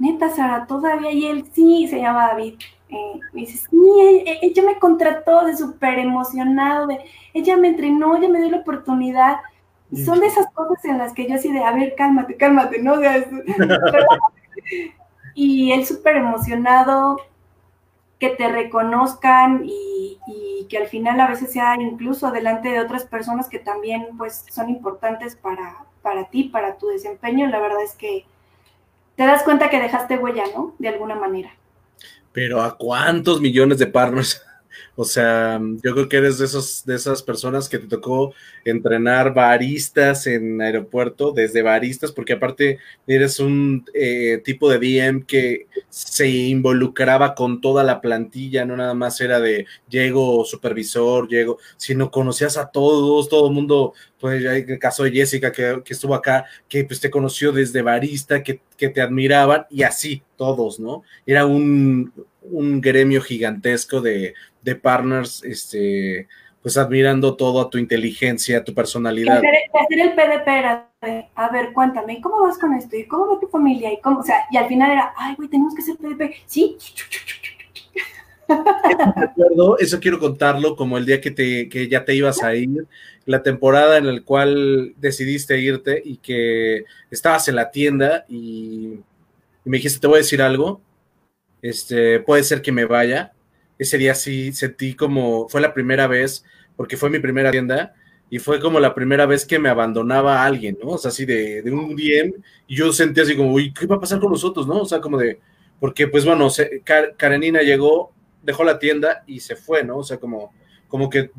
neta, 0.00 0.30
Sara, 0.30 0.66
todavía, 0.66 1.12
y 1.12 1.26
él 1.26 1.44
sí, 1.52 1.86
se 1.88 2.00
llama 2.00 2.28
David. 2.28 2.54
Eh, 2.88 3.20
me 3.32 3.42
dice, 3.42 3.58
sí, 3.58 3.78
e, 4.00 4.38
ella 4.42 4.62
me 4.64 4.78
contrató 4.78 5.44
de 5.44 5.56
súper 5.56 5.98
emocionado, 5.98 6.88
de, 6.88 7.00
ella 7.34 7.56
me 7.56 7.68
entrenó, 7.68 8.16
ella 8.16 8.28
me 8.28 8.40
dio 8.40 8.50
la 8.50 8.58
oportunidad. 8.58 9.36
Y 9.92 10.04
son 10.04 10.20
de 10.20 10.26
esas 10.26 10.50
cosas 10.52 10.84
en 10.84 10.98
las 10.98 11.12
que 11.12 11.28
yo 11.28 11.34
así 11.34 11.52
de, 11.52 11.62
a 11.62 11.72
ver, 11.72 11.94
cálmate, 11.96 12.36
cálmate, 12.36 12.80
¿no? 12.80 12.94
y 15.34 15.72
él 15.72 15.84
súper 15.84 16.16
emocionado, 16.16 17.18
que 18.18 18.30
te 18.30 18.48
reconozcan 18.48 19.62
y, 19.64 20.18
y, 20.26 20.66
que 20.68 20.78
al 20.78 20.86
final 20.86 21.20
a 21.20 21.26
veces 21.26 21.52
sea 21.52 21.74
incluso 21.76 22.30
delante 22.30 22.68
de 22.68 22.80
otras 22.80 23.04
personas 23.04 23.48
que 23.48 23.58
también 23.58 24.08
pues 24.16 24.44
son 24.50 24.68
importantes 24.68 25.36
para, 25.36 25.84
para 26.02 26.28
ti, 26.28 26.44
para 26.44 26.76
tu 26.76 26.88
desempeño. 26.88 27.48
La 27.48 27.58
verdad 27.58 27.82
es 27.82 27.94
que 27.94 28.26
te 29.20 29.26
das 29.26 29.42
cuenta 29.42 29.68
que 29.68 29.78
dejaste 29.78 30.16
huella, 30.16 30.44
¿no? 30.56 30.74
De 30.78 30.88
alguna 30.88 31.14
manera. 31.14 31.50
Pero 32.32 32.62
¿a 32.62 32.78
cuántos 32.78 33.42
millones 33.42 33.76
de 33.76 33.86
partners 33.86 34.42
O 34.96 35.04
sea, 35.04 35.60
yo 35.82 35.92
creo 35.94 36.08
que 36.08 36.16
eres 36.18 36.38
de, 36.38 36.44
esos, 36.44 36.84
de 36.84 36.94
esas 36.94 37.22
personas 37.22 37.68
que 37.68 37.78
te 37.78 37.86
tocó 37.86 38.34
entrenar 38.64 39.32
baristas 39.34 40.26
en 40.26 40.60
aeropuerto, 40.60 41.32
desde 41.32 41.62
baristas, 41.62 42.12
porque 42.12 42.34
aparte 42.34 42.78
eres 43.06 43.40
un 43.40 43.84
eh, 43.94 44.40
tipo 44.44 44.70
de 44.70 44.78
DM 44.78 45.24
que 45.24 45.66
se 45.88 46.28
involucraba 46.28 47.34
con 47.34 47.60
toda 47.60 47.82
la 47.84 48.00
plantilla, 48.00 48.64
no 48.64 48.76
nada 48.76 48.94
más 48.94 49.20
era 49.20 49.40
de 49.40 49.66
llego 49.88 50.44
supervisor, 50.44 51.28
llego, 51.28 51.58
sino 51.76 52.10
conocías 52.10 52.56
a 52.56 52.66
todos, 52.66 53.28
todo 53.28 53.48
el 53.48 53.54
mundo, 53.54 53.94
pues 54.18 54.44
el 54.44 54.78
caso 54.78 55.04
de 55.04 55.12
Jessica 55.12 55.52
que, 55.52 55.80
que, 55.84 55.94
estuvo 55.94 56.14
acá, 56.14 56.44
que 56.68 56.84
pues 56.84 57.00
te 57.00 57.10
conoció 57.10 57.52
desde 57.52 57.82
barista, 57.82 58.42
que, 58.42 58.60
que 58.76 58.88
te 58.88 59.00
admiraban 59.00 59.66
y 59.70 59.82
así, 59.82 60.22
todos, 60.36 60.78
¿no? 60.78 61.02
Era 61.26 61.46
un, 61.46 62.12
un 62.42 62.80
gremio 62.80 63.20
gigantesco 63.20 64.00
de, 64.00 64.34
de 64.62 64.74
partners, 64.76 65.42
este, 65.44 66.28
pues 66.62 66.76
admirando 66.76 67.36
todo 67.36 67.60
a 67.60 67.70
tu 67.70 67.78
inteligencia, 67.78 68.58
a 68.58 68.64
tu 68.64 68.74
personalidad. 68.74 69.38
Hacer, 69.38 69.98
el 69.98 70.14
PDP 70.14 70.48
era 70.48 70.90
de, 71.00 71.26
a 71.34 71.50
ver, 71.50 71.72
cuéntame, 71.72 72.20
¿cómo 72.20 72.42
vas 72.42 72.58
con 72.58 72.74
esto? 72.74 72.96
¿Y 72.96 73.06
cómo 73.06 73.34
va 73.34 73.40
tu 73.40 73.48
familia? 73.48 73.92
¿Y 73.92 74.00
cómo? 74.00 74.20
O 74.20 74.22
sea, 74.22 74.44
y 74.50 74.56
al 74.56 74.68
final 74.68 74.90
era, 74.90 75.12
ay, 75.16 75.34
güey, 75.36 75.48
tenemos 75.48 75.74
que 75.74 75.82
hacer 75.82 75.96
PDP. 75.96 76.34
Sí. 76.46 76.76
Recuerdo, 79.16 79.78
eso 79.78 80.00
quiero 80.00 80.18
contarlo 80.18 80.74
como 80.74 80.98
el 80.98 81.06
día 81.06 81.20
que, 81.20 81.30
te, 81.30 81.68
que 81.68 81.88
ya 81.88 82.04
te 82.04 82.14
ibas 82.14 82.42
a 82.42 82.54
ir, 82.54 82.86
la 83.24 83.42
temporada 83.42 83.96
en 83.96 84.12
la 84.12 84.20
cual 84.22 84.94
decidiste 84.96 85.60
irte 85.60 86.02
y 86.04 86.16
que 86.16 86.84
estabas 87.10 87.46
en 87.48 87.56
la 87.56 87.70
tienda 87.70 88.24
y, 88.28 88.98
y 89.64 89.70
me 89.70 89.76
dijiste, 89.76 90.00
te 90.00 90.06
voy 90.06 90.16
a 90.16 90.18
decir 90.18 90.42
algo, 90.42 90.80
este, 91.62 92.20
puede 92.20 92.42
ser 92.42 92.62
que 92.62 92.72
me 92.72 92.84
vaya. 92.84 93.32
Ese 93.80 93.96
día 93.96 94.14
sí 94.14 94.52
sentí 94.52 94.94
como, 94.94 95.48
fue 95.48 95.62
la 95.62 95.72
primera 95.72 96.06
vez, 96.06 96.44
porque 96.76 96.98
fue 96.98 97.08
mi 97.08 97.18
primera 97.18 97.50
tienda, 97.50 97.94
y 98.28 98.38
fue 98.38 98.60
como 98.60 98.78
la 98.78 98.94
primera 98.94 99.24
vez 99.24 99.46
que 99.46 99.58
me 99.58 99.70
abandonaba 99.70 100.44
alguien, 100.44 100.76
¿no? 100.82 100.90
O 100.90 100.98
sea, 100.98 101.08
así 101.08 101.24
de, 101.24 101.62
de 101.62 101.70
un 101.70 101.96
DM, 101.96 102.34
y 102.68 102.76
yo 102.76 102.92
sentí 102.92 103.22
así 103.22 103.34
como, 103.34 103.54
uy, 103.54 103.72
¿qué 103.72 103.86
va 103.86 103.96
a 103.96 104.00
pasar 104.00 104.20
con 104.20 104.30
nosotros, 104.30 104.66
no? 104.66 104.82
O 104.82 104.84
sea, 104.84 105.00
como 105.00 105.16
de, 105.16 105.40
porque 105.80 106.08
pues 106.08 106.26
bueno, 106.26 106.50
se, 106.50 106.82
Karenina 107.16 107.62
llegó, 107.62 108.12
dejó 108.42 108.64
la 108.64 108.78
tienda 108.78 109.24
y 109.26 109.40
se 109.40 109.56
fue, 109.56 109.82
¿no? 109.82 109.96
O 109.96 110.04
sea, 110.04 110.18
como, 110.18 110.52
como 110.86 111.08
que 111.08 111.30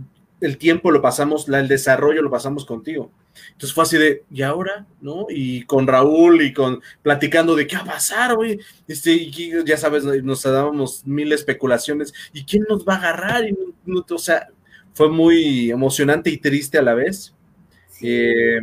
el 0.42 0.58
tiempo 0.58 0.92
lo 0.92 1.02
pasamos, 1.02 1.48
la, 1.48 1.60
el 1.60 1.68
desarrollo 1.68 2.22
lo 2.22 2.32
pasamos 2.32 2.66
contigo. 2.66 3.12
Entonces 3.52 3.74
fue 3.74 3.84
así 3.84 3.98
de, 3.98 4.24
¿y 4.32 4.42
ahora? 4.42 4.88
¿No? 5.00 5.28
Y 5.30 5.64
con 5.66 5.88
Raúl 5.88 6.42
y 6.42 6.52
con 6.52 6.82
platicando 7.02 7.56
de 7.56 7.68
qué 7.68 7.76
va 7.76 7.84
a 7.84 7.86
pasar, 7.86 8.36
güey. 8.36 8.60
Este, 8.88 9.14
y 9.14 9.54
ya 9.66 9.78
sabes, 9.78 10.04
nos 10.04 10.44
dábamos 10.44 11.06
mil 11.06 11.32
especulaciones. 11.32 12.14
¿Y 12.34 12.44
quién 12.44 12.66
nos 12.68 12.84
va 12.86 12.96
a 12.96 12.98
agarrar? 12.98 13.48
Y 13.48 13.56
no, 13.86 14.04
o 14.10 14.18
sea, 14.18 14.50
fue 14.94 15.10
muy 15.10 15.72
emocionante 15.72 16.30
y 16.32 16.38
triste 16.38 16.80
a 16.80 16.82
la 16.82 16.96
vez. 16.96 17.34
Sí. 17.92 18.08
Eh, 18.10 18.62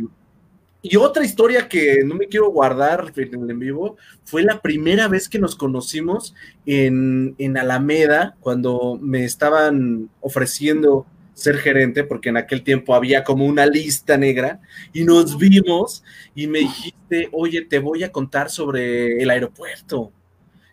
y 0.81 0.95
otra 0.95 1.25
historia 1.25 1.67
que 1.67 2.03
no 2.05 2.15
me 2.15 2.27
quiero 2.27 2.51
guardar 2.51 3.11
en, 3.15 3.49
en 3.49 3.59
vivo 3.59 3.97
fue 4.23 4.43
la 4.43 4.61
primera 4.61 5.09
vez 5.09 5.27
que 5.27 5.39
nos 5.39 5.57
conocimos 5.57 6.33
en, 6.65 7.35
en 7.37 7.57
Alameda, 7.57 8.37
cuando 8.39 8.97
me 9.01 9.25
estaban 9.25 10.09
ofreciendo 10.21 11.05
ser 11.39 11.57
gerente, 11.57 12.03
porque 12.03 12.29
en 12.29 12.37
aquel 12.37 12.63
tiempo 12.63 12.93
había 12.93 13.23
como 13.23 13.45
una 13.45 13.65
lista 13.65 14.17
negra, 14.17 14.59
y 14.93 15.03
nos 15.03 15.37
vimos 15.37 16.03
y 16.35 16.47
me 16.47 16.59
dijiste, 16.59 17.29
oye, 17.31 17.61
te 17.63 17.79
voy 17.79 18.03
a 18.03 18.11
contar 18.11 18.49
sobre 18.49 19.21
el 19.21 19.29
aeropuerto. 19.29 20.11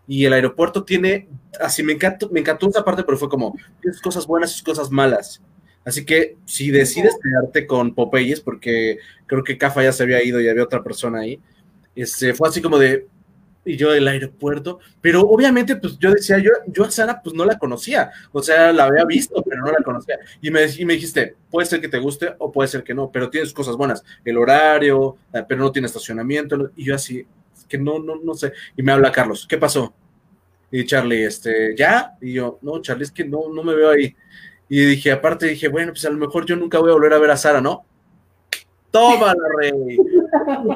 Y 0.08 0.24
el 0.24 0.32
aeropuerto 0.32 0.84
tiene, 0.84 1.28
así 1.60 1.82
me 1.82 1.92
encantó, 1.92 2.28
me 2.30 2.40
encantó 2.40 2.68
esa 2.68 2.84
parte, 2.84 3.02
pero 3.02 3.18
fue 3.18 3.28
como, 3.28 3.54
tienes 3.80 4.00
cosas 4.00 4.26
buenas 4.26 4.58
y 4.60 4.62
cosas 4.62 4.90
malas. 4.90 5.42
Así 5.84 6.04
que 6.04 6.36
si 6.44 6.70
decides 6.70 7.16
quedarte 7.22 7.66
con 7.66 7.94
Popeyes, 7.94 8.40
porque 8.40 8.98
creo 9.26 9.44
que 9.44 9.56
Cafa 9.56 9.84
ya 9.84 9.92
se 9.92 10.02
había 10.02 10.22
ido 10.22 10.40
y 10.40 10.48
había 10.48 10.64
otra 10.64 10.82
persona 10.82 11.20
ahí, 11.20 11.40
este, 11.94 12.34
fue 12.34 12.48
así 12.48 12.60
como 12.60 12.78
de, 12.78 13.06
y 13.66 13.76
yo 13.76 13.90
del 13.90 14.08
aeropuerto, 14.08 14.78
pero 15.00 15.22
obviamente 15.22 15.76
pues 15.76 15.98
yo 15.98 16.10
decía, 16.12 16.38
yo, 16.38 16.50
yo 16.68 16.84
a 16.84 16.90
Sara 16.90 17.20
pues 17.22 17.34
no 17.34 17.44
la 17.44 17.58
conocía, 17.58 18.10
o 18.32 18.42
sea, 18.42 18.72
la 18.72 18.84
había 18.84 19.04
visto, 19.04 19.42
pero 19.42 19.62
no 19.62 19.72
la 19.72 19.82
conocía, 19.84 20.18
y 20.40 20.50
me, 20.50 20.64
y 20.78 20.84
me 20.84 20.94
dijiste, 20.94 21.34
puede 21.50 21.66
ser 21.66 21.80
que 21.80 21.88
te 21.88 21.98
guste 21.98 22.34
o 22.38 22.50
puede 22.50 22.68
ser 22.68 22.84
que 22.84 22.94
no, 22.94 23.10
pero 23.10 23.28
tienes 23.28 23.52
cosas 23.52 23.76
buenas, 23.76 24.04
el 24.24 24.38
horario, 24.38 25.16
eh, 25.34 25.42
pero 25.46 25.60
no 25.60 25.72
tiene 25.72 25.86
estacionamiento, 25.86 26.70
y 26.76 26.84
yo 26.84 26.94
así, 26.94 27.26
que 27.68 27.76
no, 27.76 27.98
no, 27.98 28.16
no 28.16 28.34
sé, 28.34 28.52
y 28.76 28.82
me 28.82 28.92
habla 28.92 29.10
Carlos, 29.12 29.46
¿qué 29.48 29.58
pasó? 29.58 29.92
Y 30.70 30.84
Charlie, 30.84 31.24
este, 31.24 31.74
¿ya? 31.76 32.16
Y 32.20 32.34
yo, 32.34 32.58
no, 32.62 32.80
Charlie, 32.80 33.04
es 33.04 33.12
que 33.12 33.24
no, 33.24 33.52
no 33.52 33.62
me 33.62 33.74
veo 33.74 33.90
ahí. 33.90 34.14
Y 34.68 34.84
dije, 34.84 35.12
aparte 35.12 35.46
dije, 35.46 35.68
bueno, 35.68 35.92
pues 35.92 36.04
a 36.04 36.10
lo 36.10 36.18
mejor 36.18 36.44
yo 36.44 36.56
nunca 36.56 36.78
voy 36.78 36.90
a 36.90 36.94
volver 36.94 37.12
a 37.12 37.18
ver 37.18 37.30
a 37.30 37.36
Sara, 37.36 37.60
¿no? 37.60 37.84
Tómala, 38.90 39.34
rey. 39.58 39.96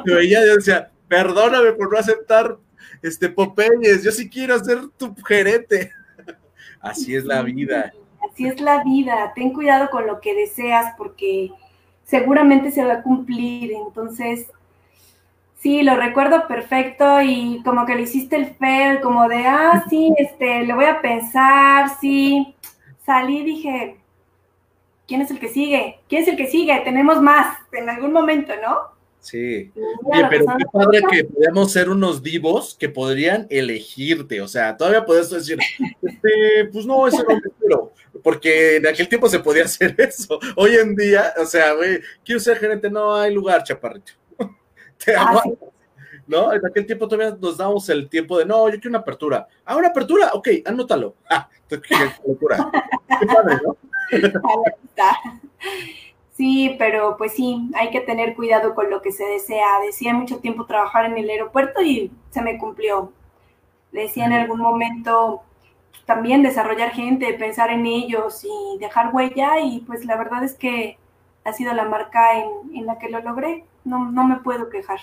Y 0.06 0.12
ella 0.12 0.42
decía, 0.42 0.90
perdóname 1.08 1.72
por 1.72 1.92
no 1.92 1.98
aceptar 1.98 2.56
este 3.02 3.28
Popeyes, 3.28 4.02
yo 4.04 4.12
sí 4.12 4.28
quiero 4.28 4.58
ser 4.62 4.88
tu 4.96 5.14
gerente. 5.24 5.92
Así 6.80 7.14
es 7.14 7.24
la 7.24 7.42
vida. 7.42 7.92
Así 8.30 8.46
es 8.46 8.60
la 8.60 8.82
vida. 8.84 9.32
Ten 9.34 9.52
cuidado 9.52 9.90
con 9.90 10.06
lo 10.06 10.20
que 10.20 10.34
deseas 10.34 10.94
porque 10.96 11.50
seguramente 12.04 12.70
se 12.70 12.84
va 12.84 12.94
a 12.94 13.02
cumplir. 13.02 13.72
Entonces, 13.72 14.50
sí, 15.58 15.82
lo 15.82 15.96
recuerdo 15.96 16.46
perfecto 16.46 17.20
y 17.22 17.62
como 17.64 17.86
que 17.86 17.94
le 17.94 18.02
hiciste 18.02 18.36
el 18.36 18.54
feo, 18.54 19.00
como 19.00 19.28
de, 19.28 19.46
ah, 19.46 19.84
sí, 19.88 20.12
este, 20.18 20.64
le 20.64 20.74
voy 20.74 20.86
a 20.86 21.00
pensar, 21.00 21.90
sí. 22.00 22.54
Salí 23.04 23.38
y 23.38 23.44
dije, 23.44 23.96
¿quién 25.06 25.22
es 25.22 25.30
el 25.30 25.40
que 25.40 25.48
sigue? 25.48 26.00
¿Quién 26.08 26.22
es 26.22 26.28
el 26.28 26.36
que 26.36 26.46
sigue? 26.46 26.78
Tenemos 26.80 27.20
más 27.20 27.56
en 27.72 27.88
algún 27.88 28.12
momento, 28.12 28.52
¿no? 28.62 28.89
Sí. 29.20 29.70
Oye, 30.04 30.26
pero 30.30 30.46
qué 30.46 30.64
padre 30.72 31.02
que 31.10 31.24
podamos 31.24 31.72
ser 31.72 31.90
unos 31.90 32.22
divos 32.22 32.74
que 32.78 32.88
podrían 32.88 33.46
elegirte. 33.50 34.40
O 34.40 34.48
sea, 34.48 34.76
todavía 34.76 35.04
puedes 35.04 35.30
decir, 35.30 35.58
este, 36.02 36.64
pues 36.72 36.86
no, 36.86 37.06
ese 37.06 37.18
no 37.18 37.34
me 37.34 37.40
quiero. 37.58 37.92
Porque 38.22 38.76
en 38.76 38.86
aquel 38.86 39.08
tiempo 39.08 39.28
se 39.28 39.40
podía 39.40 39.64
hacer 39.64 39.94
eso. 39.98 40.38
Hoy 40.56 40.76
en 40.76 40.96
día, 40.96 41.34
o 41.38 41.44
sea, 41.44 41.74
güey, 41.74 42.00
quiero 42.24 42.40
ser 42.40 42.58
gerente, 42.58 42.90
no 42.90 43.14
hay 43.14 43.32
lugar, 43.32 43.62
chaparrito. 43.62 44.12
Te 45.04 45.14
ah, 45.14 45.40
sí. 45.44 45.52
¿No? 46.26 46.52
En 46.52 46.64
aquel 46.64 46.86
tiempo 46.86 47.06
todavía 47.06 47.36
nos 47.38 47.58
damos 47.58 47.88
el 47.90 48.08
tiempo 48.08 48.38
de, 48.38 48.46
no, 48.46 48.68
yo 48.68 48.74
quiero 48.74 48.90
una 48.90 48.98
apertura. 49.00 49.46
Ah, 49.64 49.76
una 49.76 49.88
apertura, 49.88 50.30
ok, 50.32 50.48
anótalo. 50.64 51.16
Ah, 51.28 51.48
qué 51.68 51.80
locura. 52.26 52.70
Qué 53.20 53.26
padre, 53.26 53.58
¿no? 53.64 53.76
Sí, 56.40 56.74
pero 56.78 57.18
pues 57.18 57.34
sí, 57.34 57.68
hay 57.74 57.90
que 57.90 58.00
tener 58.00 58.34
cuidado 58.34 58.74
con 58.74 58.88
lo 58.88 59.02
que 59.02 59.12
se 59.12 59.26
desea. 59.26 59.78
Decía 59.84 60.14
mucho 60.14 60.38
tiempo 60.38 60.64
trabajar 60.64 61.04
en 61.04 61.18
el 61.18 61.28
aeropuerto 61.28 61.82
y 61.82 62.10
se 62.30 62.40
me 62.40 62.56
cumplió. 62.56 63.12
Decía 63.92 64.24
en 64.24 64.32
algún 64.32 64.58
momento 64.58 65.42
también 66.06 66.42
desarrollar 66.42 66.92
gente, 66.92 67.34
pensar 67.34 67.68
en 67.68 67.84
ellos 67.84 68.42
y 68.42 68.78
dejar 68.78 69.14
huella 69.14 69.60
y 69.60 69.80
pues 69.80 70.06
la 70.06 70.16
verdad 70.16 70.42
es 70.42 70.54
que 70.54 70.96
ha 71.44 71.52
sido 71.52 71.74
la 71.74 71.84
marca 71.84 72.38
en, 72.38 72.74
en 72.74 72.86
la 72.86 72.98
que 72.98 73.10
lo 73.10 73.20
logré. 73.20 73.66
No, 73.84 74.10
no 74.10 74.26
me 74.26 74.36
puedo 74.36 74.70
quejar. 74.70 75.00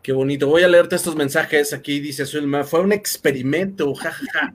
Qué 0.00 0.12
bonito. 0.12 0.46
Voy 0.46 0.62
a 0.62 0.68
leerte 0.68 0.94
estos 0.94 1.16
mensajes. 1.16 1.72
Aquí 1.72 1.98
dice 1.98 2.24
Zulma, 2.24 2.62
fue 2.62 2.82
un 2.82 2.92
experimento. 2.92 3.92
jajaja. 3.96 4.54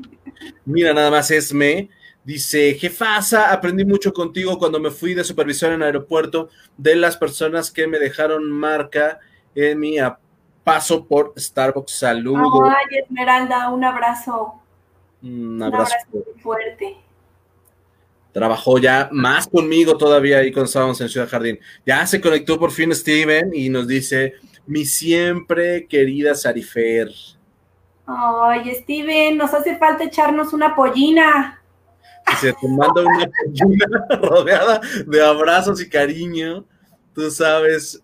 Mira, 0.64 0.94
nada 0.94 1.10
más 1.10 1.30
Esme. 1.30 1.90
Dice, 2.26 2.74
jefasa, 2.74 3.52
aprendí 3.52 3.84
mucho 3.84 4.12
contigo 4.12 4.58
cuando 4.58 4.80
me 4.80 4.90
fui 4.90 5.14
de 5.14 5.22
supervisor 5.22 5.70
en 5.70 5.84
aeropuerto 5.84 6.48
de 6.76 6.96
las 6.96 7.16
personas 7.16 7.70
que 7.70 7.86
me 7.86 8.00
dejaron 8.00 8.50
marca 8.50 9.20
en 9.54 9.78
mi 9.78 9.96
paso 10.64 11.06
por 11.06 11.34
Starbucks. 11.38 11.92
Saludos. 11.92 12.68
Ay, 12.68 12.98
Esmeralda, 12.98 13.70
un 13.70 13.84
abrazo. 13.84 14.60
Un 15.22 15.62
abrazo. 15.62 15.94
Un 16.12 16.18
abrazo 16.18 16.40
fuerte. 16.42 16.96
Trabajó 18.32 18.78
ya 18.78 19.08
más 19.12 19.46
conmigo 19.46 19.96
todavía 19.96 20.38
ahí 20.38 20.50
cuando 20.50 20.66
estábamos 20.66 21.00
en 21.00 21.08
Ciudad 21.08 21.28
Jardín. 21.28 21.60
Ya 21.86 22.04
se 22.08 22.20
conectó 22.20 22.58
por 22.58 22.72
fin 22.72 22.92
Steven 22.92 23.54
y 23.54 23.68
nos 23.68 23.86
dice, 23.86 24.34
mi 24.66 24.84
siempre 24.84 25.86
querida 25.86 26.34
Sarifer. 26.34 27.08
Ay, 28.04 28.74
Steven, 28.74 29.36
nos 29.36 29.54
hace 29.54 29.78
falta 29.78 30.02
echarnos 30.02 30.52
una 30.52 30.74
pollina 30.74 31.62
se 32.40 32.52
te 32.52 32.68
manda 32.68 33.02
una 33.02 33.26
pollina 33.26 33.86
rodeada 34.22 34.80
de 35.06 35.24
abrazos 35.24 35.80
y 35.80 35.88
cariño, 35.88 36.64
tú 37.14 37.30
sabes 37.30 38.02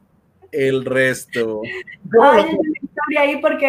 el 0.50 0.84
resto. 0.84 1.62
Ay, 2.22 2.44
hay 2.44 2.54
una 2.54 2.78
historia 2.82 3.20
ahí 3.20 3.40
porque 3.40 3.68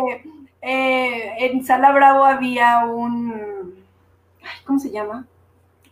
eh, 0.62 1.34
en 1.40 1.66
Sala 1.66 1.92
Bravo 1.92 2.24
había 2.24 2.86
un, 2.86 3.76
¿cómo 4.66 4.80
se 4.80 4.92
llama? 4.92 5.26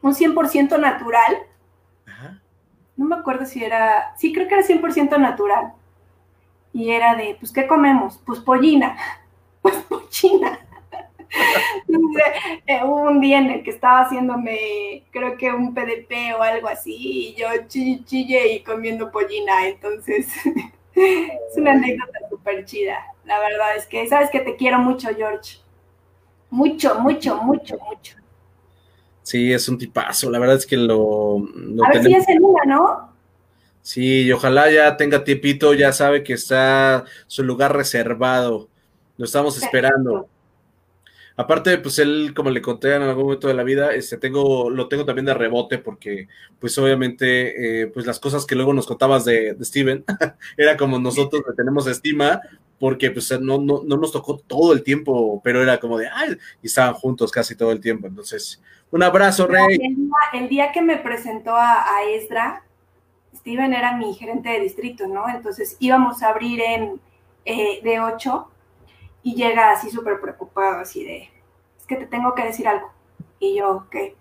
Un 0.02 0.14
100% 0.14 0.80
natural. 0.80 1.38
Ajá. 2.06 2.42
No 2.98 3.06
me 3.06 3.16
acuerdo 3.16 3.46
si 3.46 3.64
era, 3.64 4.16
sí 4.18 4.34
creo 4.34 4.48
que 4.48 4.56
era 4.56 4.66
100% 4.66 5.18
natural. 5.20 5.74
Y 6.74 6.92
era 6.92 7.16
de, 7.16 7.36
pues, 7.40 7.52
¿qué 7.52 7.68
comemos? 7.68 8.20
Pues 8.26 8.40
pollina. 8.40 8.98
Pues 9.62 9.76
pollina. 9.84 10.58
Eh, 12.68 12.80
hubo 12.84 13.04
un 13.04 13.22
día 13.22 13.40
en 13.40 13.50
el 13.52 13.64
que 13.64 13.72
estaba 13.72 14.02
haciéndome, 14.02 15.04
creo 15.12 15.38
que 15.38 15.52
un 15.52 15.74
PDP 15.74 16.36
o 16.38 16.42
algo 16.42 16.68
así, 16.68 16.96
y 17.30 17.36
yo 17.36 17.48
chille 17.68 18.54
y 18.54 18.64
comiendo 18.64 19.12
pollina, 19.12 19.68
entonces 19.68 20.28
es 20.96 21.58
una 21.58 21.72
anécdota 21.72 22.20
súper 22.30 22.66
chida. 22.66 23.00
La 23.26 23.40
verdad 23.40 23.76
es 23.76 23.86
que, 23.86 24.08
sabes 24.08 24.30
que 24.30 24.42
te 24.42 24.56
quiero 24.56 24.80
mucho, 24.80 25.10
George. 25.16 25.58
Mucho, 26.50 27.00
mucho, 27.00 27.38
mucho, 27.38 27.78
mucho. 27.80 28.16
Sí, 29.24 29.54
es 29.54 29.70
un 29.70 29.78
tipazo. 29.78 30.30
La 30.30 30.40
verdad 30.40 30.58
es 30.58 30.66
que 30.66 30.78
lo. 30.78 31.38
a 31.86 31.90
ver 31.90 32.04
si 32.04 32.14
es 32.14 32.28
el 32.28 32.42
una, 32.42 32.66
¿no? 32.66 33.12
Sí, 33.82 34.24
y 34.24 34.32
ojalá 34.32 34.70
ya 34.70 34.98
tenga 34.98 35.24
tiempito, 35.24 35.74
ya 35.74 35.92
sabe 35.92 36.24
que 36.24 36.34
está 36.34 37.06
su 37.28 37.44
lugar 37.44 37.76
reservado. 37.76 38.70
Lo 39.18 39.26
estamos 39.26 39.62
esperando. 39.62 40.28
Aparte, 41.38 41.78
pues 41.78 42.00
él, 42.00 42.34
como 42.36 42.50
le 42.50 42.62
conté 42.62 42.96
en 42.96 43.02
algún 43.02 43.24
momento 43.24 43.48
de 43.48 43.54
la 43.54 43.64
vida, 43.64 43.94
este, 43.94 44.18
tengo, 44.18 44.70
lo 44.70 44.88
tengo 44.88 45.06
también 45.06 45.26
de 45.26 45.34
rebote 45.34 45.78
porque, 45.78 46.28
pues 46.60 46.78
obviamente, 46.78 47.84
eh, 47.84 47.88
pues 47.88 48.06
las 48.06 48.20
cosas 48.20 48.46
que 48.46 48.56
luego 48.56 48.74
nos 48.74 48.86
contabas 48.88 49.26
de, 49.26 49.56
Steven, 49.62 50.04
era 50.58 50.78
como 50.78 51.00
nosotros 51.00 51.44
le 51.48 51.56
tenemos 51.56 51.88
estima 51.88 52.42
porque 52.80 53.12
pues 53.12 53.32
no, 53.40 53.60
no, 53.60 53.84
no, 53.86 53.98
nos 53.98 54.12
tocó 54.12 54.38
todo 54.40 54.74
el 54.74 54.82
tiempo, 54.82 55.40
pero 55.44 55.62
era 55.62 55.80
como 55.80 56.00
de, 56.00 56.10
ay, 56.12 56.36
y 56.64 56.68
estaban 56.68 56.96
juntos 56.96 57.32
casi 57.32 57.56
todo 57.56 57.72
el 57.72 57.80
tiempo. 57.80 58.08
Entonces, 58.08 58.60
un 58.90 59.04
abrazo, 59.04 59.46
Rey. 59.46 59.80
El 60.34 60.50
día, 60.50 60.72
que 60.72 60.82
me 60.82 60.98
presentó 60.98 61.56
a, 61.56 61.84
a 61.84 62.04
Esdra, 62.10 62.64
Steven 63.36 63.74
era 63.74 63.96
mi 63.96 64.14
gerente 64.16 64.50
de 64.50 64.60
distrito, 64.60 65.08
¿no? 65.08 65.30
Entonces 65.30 65.78
íbamos 65.80 66.24
a 66.24 66.30
abrir 66.30 66.60
en 66.60 67.00
eh, 67.46 67.82
de 67.84 68.00
8 68.00 68.51
y 69.24 69.36
llega 69.36 69.72
así 69.72 69.90
súper 69.90 70.20
preocupado, 70.20 70.80
así 70.80 71.04
de, 71.04 71.30
es 71.78 71.86
que 71.86 71.96
te 71.96 72.06
tengo 72.06 72.34
que 72.36 72.44
decir 72.44 72.68
algo. 72.68 72.92
Y 73.40 73.56
yo, 73.58 73.88
¿qué? 73.90 74.16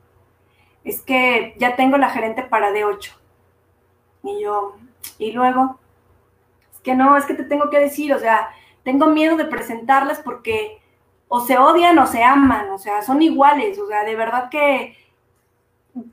Es 0.84 1.02
que 1.02 1.54
ya 1.58 1.76
tengo 1.76 1.98
la 1.98 2.10
gerente 2.10 2.42
para 2.42 2.72
D8. 2.72 3.12
Y 4.22 4.42
yo, 4.42 4.76
y 5.18 5.32
luego, 5.32 5.78
es 6.72 6.80
que 6.80 6.94
no, 6.94 7.16
es 7.16 7.24
que 7.24 7.34
te 7.34 7.44
tengo 7.44 7.70
que 7.70 7.78
decir, 7.78 8.12
o 8.14 8.18
sea, 8.18 8.50
tengo 8.82 9.06
miedo 9.06 9.36
de 9.36 9.44
presentarlas 9.44 10.20
porque 10.20 10.80
o 11.28 11.40
se 11.40 11.58
odian 11.58 11.98
o 11.98 12.06
se 12.06 12.22
aman, 12.22 12.70
o 12.70 12.78
sea, 12.78 13.02
son 13.02 13.22
iguales, 13.22 13.78
o 13.78 13.86
sea, 13.86 14.04
de 14.04 14.16
verdad 14.16 14.50
que 14.50 14.96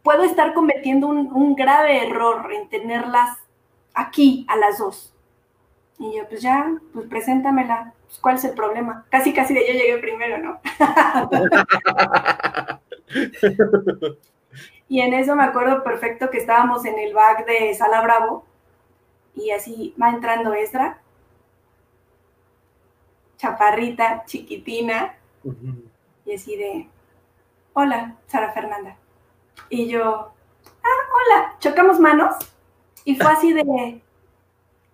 puedo 0.03 0.23
estar 0.23 0.53
cometiendo 0.53 1.07
un, 1.07 1.31
un 1.33 1.55
grave 1.55 2.07
error 2.07 2.51
en 2.53 2.69
tenerlas 2.69 3.37
aquí 3.93 4.45
a 4.47 4.55
las 4.55 4.77
dos. 4.77 5.13
Y 5.99 6.15
yo, 6.15 6.27
pues 6.29 6.41
ya, 6.41 6.71
pues 6.93 7.07
preséntamela. 7.07 7.93
Pues, 8.07 8.19
¿Cuál 8.19 8.35
es 8.37 8.45
el 8.45 8.53
problema? 8.53 9.05
Casi, 9.09 9.33
casi 9.33 9.53
de 9.53 9.67
yo 9.67 9.73
llegué 9.73 9.97
primero, 9.97 10.37
¿no? 10.37 10.61
y 14.87 15.01
en 15.01 15.13
eso 15.13 15.35
me 15.35 15.43
acuerdo 15.43 15.83
perfecto 15.83 16.29
que 16.29 16.37
estábamos 16.37 16.85
en 16.85 16.97
el 16.97 17.13
back 17.13 17.45
de 17.45 17.73
Sala 17.73 18.01
Bravo 18.01 18.45
y 19.35 19.51
así 19.51 19.93
va 20.01 20.09
entrando 20.09 20.53
Esdra, 20.53 21.01
chaparrita, 23.37 24.23
chiquitina, 24.25 25.15
y 26.25 26.33
así 26.33 26.57
de, 26.57 26.89
hola, 27.73 28.15
Sara 28.27 28.51
Fernanda. 28.51 28.97
Y 29.69 29.87
yo, 29.87 30.31
ah, 30.83 30.99
hola, 31.15 31.55
chocamos 31.59 31.99
manos 31.99 32.35
y 33.05 33.15
fue 33.15 33.31
así 33.31 33.53
de, 33.53 34.01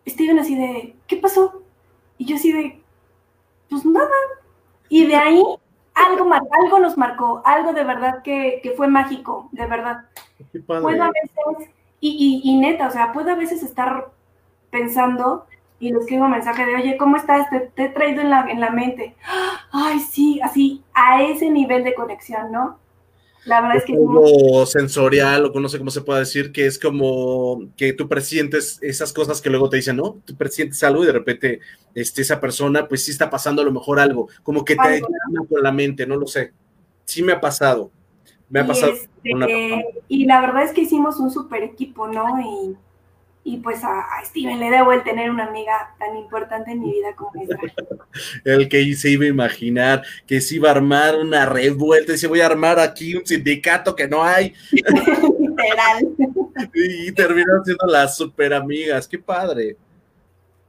Steven 0.08 0.40
así 0.40 0.56
de, 0.56 0.96
¿qué 1.08 1.18
pasó? 1.18 1.64
Y 2.18 2.26
yo 2.26 2.36
así 2.36 2.52
de, 2.52 2.83
pues 3.74 3.86
nada. 3.86 4.10
Y 4.90 5.08
de 5.08 5.16
ahí 5.16 5.44
algo, 5.96 6.30
algo 6.32 6.80
nos 6.80 6.98
marcó, 6.98 7.42
algo 7.46 7.74
de 7.74 7.84
verdad 7.84 8.22
que, 8.24 8.74
fue 8.78 8.88
mágico, 8.88 9.50
de 9.52 9.66
verdad. 9.66 10.06
Puedo 10.68 11.04
a 11.04 11.12
veces, 11.12 11.70
y, 12.00 12.42
y, 12.44 12.58
neta, 12.60 12.88
o 12.88 12.92
sea, 12.92 13.12
puedo 13.14 13.32
a 13.32 13.36
veces 13.36 13.64
estar 13.64 14.12
pensando 14.70 15.48
y 15.80 15.92
le 15.92 16.00
escribo 16.00 16.26
un 16.26 16.32
mensaje 16.32 16.66
de, 16.66 16.76
oye, 16.76 16.98
¿cómo 16.98 17.18
estás? 17.18 17.50
Te, 17.50 17.62
te, 17.62 17.86
he 17.86 17.90
traído 17.90 18.22
en 18.22 18.30
la, 18.30 18.46
en 18.50 18.60
la 18.60 18.70
mente. 18.70 19.16
Ay, 19.72 20.00
sí, 20.00 20.40
así, 20.44 20.84
a 20.94 21.24
ese 21.24 21.50
nivel 21.50 21.84
de 21.84 21.96
conexión, 21.96 22.52
¿no? 22.52 22.78
La 23.46 23.62
verdad 23.62 23.78
es 23.78 23.86
que... 23.86 23.96
Como 23.96 24.66
sensorial, 24.66 25.46
o 25.46 25.60
no 25.60 25.70
sé 25.70 25.78
cómo 25.78 25.92
se 25.92 26.02
puede 26.02 26.22
decir, 26.22 26.52
que 26.52 26.66
es 26.66 26.80
como 26.80 27.68
que 27.76 27.94
tú 27.94 28.08
presientes 28.08 28.80
esas 28.82 29.12
cosas 29.12 29.42
que 29.42 29.50
luego 29.50 29.70
te 29.70 29.78
dicen, 29.78 29.98
¿no? 29.98 30.18
Tú 30.26 30.36
presientes 30.36 30.82
algo 30.84 31.04
y 31.04 31.08
de 31.08 31.14
repente 31.14 31.60
este, 31.94 32.22
esa 32.22 32.40
persona, 32.40 32.88
pues 32.88 33.04
sí 33.04 33.12
está 33.12 33.30
pasando 33.30 33.62
a 33.62 33.66
lo 33.66 33.72
mejor 33.72 34.00
algo, 34.00 34.30
como 34.44 34.64
que 34.64 34.76
te 34.76 35.02
llama 35.02 35.48
con 35.50 35.62
la 35.62 35.72
mente, 35.72 36.08
no 36.08 36.16
lo 36.16 36.28
sé. 36.28 36.54
Sí 37.06 37.22
me 37.22 37.34
ha 37.34 37.42
pasado. 37.42 37.92
Me 38.50 38.62
ha 38.62 38.68
pasado. 38.68 38.94
Este, 39.24 40.04
y 40.08 40.26
la 40.26 40.42
verdad 40.42 40.64
es 40.64 40.72
que 40.72 40.82
hicimos 40.82 41.18
un 41.20 41.32
super 41.32 41.64
equipo, 41.64 42.08
¿no? 42.08 42.40
Y 42.40 42.78
y 43.46 43.58
pues 43.58 43.84
a, 43.84 44.06
Steven 44.26 44.60
le 44.60 44.70
debo 44.70 44.94
el 44.94 45.04
tener 45.04 45.30
una 45.30 45.46
amiga 45.46 45.94
tan 46.00 46.16
importante 46.16 46.72
en 46.72 46.80
mi 46.80 46.92
vida 46.92 47.14
como 47.16 47.32
esta. 47.42 47.58
el 48.46 48.70
que 48.70 48.96
se 48.96 49.10
iba 49.10 49.26
a 49.26 49.28
imaginar 49.28 50.04
que 50.26 50.40
se 50.40 50.56
iba 50.56 50.70
a 50.70 50.74
armar 50.74 51.18
una 51.18 51.46
revuelta 51.46 52.14
y 52.14 52.18
se 52.18 52.28
voy 52.28 52.42
a 52.42 52.46
armar 52.46 52.80
aquí 52.80 53.16
un 53.16 53.26
sindicato 53.26 53.96
que 53.96 54.08
no 54.08 54.24
hay. 54.24 54.54
Literal. 54.72 56.08
y 56.74 57.12
terminaron 57.12 57.66
siendo 57.66 57.86
las 57.88 58.16
super 58.16 58.54
amigas, 58.54 59.08
qué 59.08 59.20
padre. 59.20 59.78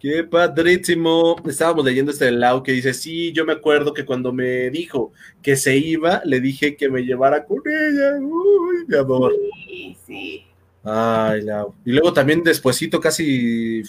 Qué 0.01 0.23
padrísimo. 0.23 1.37
Estábamos 1.49 1.83
leyendo 1.83 2.11
este 2.11 2.31
lado 2.31 2.63
que 2.63 2.73
dice, 2.73 2.93
sí, 2.93 3.33
yo 3.33 3.47
me 3.47 3.55
acuerdo 3.55 3.95
que 3.95 4.05
cuando 4.05 4.35
me 4.35 4.69
dijo 4.69 5.13
que 5.41 5.57
se 5.57 5.79
iba, 5.79 6.21
le 6.27 6.41
dije 6.41 6.77
que 6.77 6.91
me 6.91 7.03
llevara 7.03 7.47
con 7.47 7.63
ella. 7.65 8.19
Uy, 8.21 8.85
mi 8.87 8.97
amor. 8.99 9.33
Sí, 9.67 9.97
sí. 10.07 10.47
Ay, 10.85 11.43
Lau. 11.43 11.75
Y 11.85 11.93
luego 11.93 12.13
también 12.13 12.43
despuesito 12.43 13.01
casi 13.01 13.83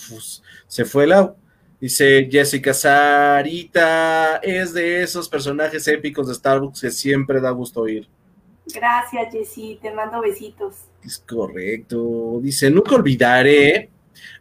se 0.68 0.86
fue 0.86 1.06
Lau. 1.06 1.36
Dice 1.80 2.28
Jessica 2.32 2.74
Sarita, 2.74 4.38
es 4.38 4.74
de 4.74 5.04
esos 5.04 5.28
personajes 5.28 5.88
épicos 5.88 6.28
de 6.28 6.34
Starbucks 6.34 6.82
que 6.82 6.90
siempre 6.90 7.42
da 7.42 7.52
gusto 7.52 7.82
oír. 7.82 8.08
Gracias, 8.74 9.32
Jessy, 9.32 9.78
te 9.82 9.94
mando 9.94 10.22
besitos. 10.22 10.76
Es 11.04 11.20
correcto. 11.20 12.40
Dice, 12.42 12.72
nunca 12.72 12.96
olvidaré 12.96 13.90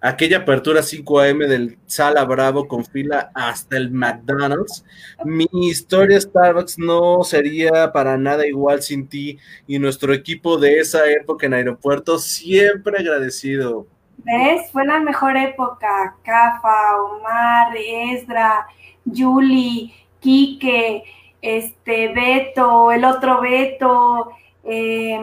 aquella 0.01 0.39
apertura 0.39 0.83
5 0.83 1.21
AM 1.21 1.39
del 1.39 1.79
Sala 1.87 2.25
Bravo 2.25 2.67
con 2.69 2.85
fila 2.85 3.31
hasta 3.35 3.77
el 3.77 3.91
McDonald's. 3.91 4.85
Mi 5.25 5.47
historia 5.53 6.21
Starbucks 6.21 6.79
no 6.79 7.23
sería 7.25 7.93
para 7.93 8.17
nada 8.17 8.47
igual 8.47 8.83
sin 8.83 9.09
ti 9.09 9.39
y 9.67 9.79
nuestro 9.79 10.13
equipo 10.13 10.59
de 10.59 10.81
esa 10.81 11.09
época 11.11 11.47
en 11.47 11.55
aeropuerto 11.55 12.19
siempre 12.19 12.99
agradecido. 12.99 13.87
¿Ves? 14.19 14.71
Fue 14.73 14.87
la 14.87 15.01
mejor 15.01 15.37
época. 15.37 16.17
Cafa, 16.25 17.03
Omar, 17.03 17.77
Esdra, 17.77 18.67
Julie, 19.05 19.93
Quique, 20.21 21.03
este, 21.43 22.09
Beto, 22.15 22.91
el 22.91 23.05
otro 23.05 23.41
Beto, 23.41 24.31
eh, 24.65 25.21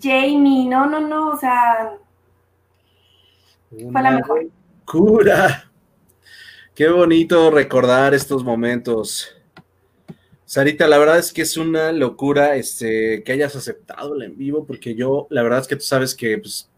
Jamie, 0.00 0.66
no, 0.66 0.86
no, 0.86 1.00
no, 1.00 1.28
o 1.28 1.36
sea, 1.36 1.92
fue 3.70 4.02
la 4.02 4.10
mejor. 4.10 4.48
Cura. 4.84 5.70
Qué 6.74 6.88
bonito 6.88 7.50
recordar 7.50 8.14
estos 8.14 8.42
momentos. 8.42 9.36
Sarita, 10.44 10.88
la 10.88 10.98
verdad 10.98 11.18
es 11.18 11.32
que 11.32 11.42
es 11.42 11.56
una 11.56 11.92
locura 11.92 12.56
este, 12.56 13.22
que 13.22 13.32
hayas 13.32 13.54
aceptado 13.54 14.16
el 14.16 14.22
en 14.22 14.36
vivo, 14.36 14.66
porque 14.66 14.96
yo, 14.96 15.28
la 15.30 15.42
verdad 15.42 15.60
es 15.60 15.68
que 15.68 15.76
tú 15.76 15.82
sabes 15.82 16.14
que 16.14 16.38
pues, 16.38 16.68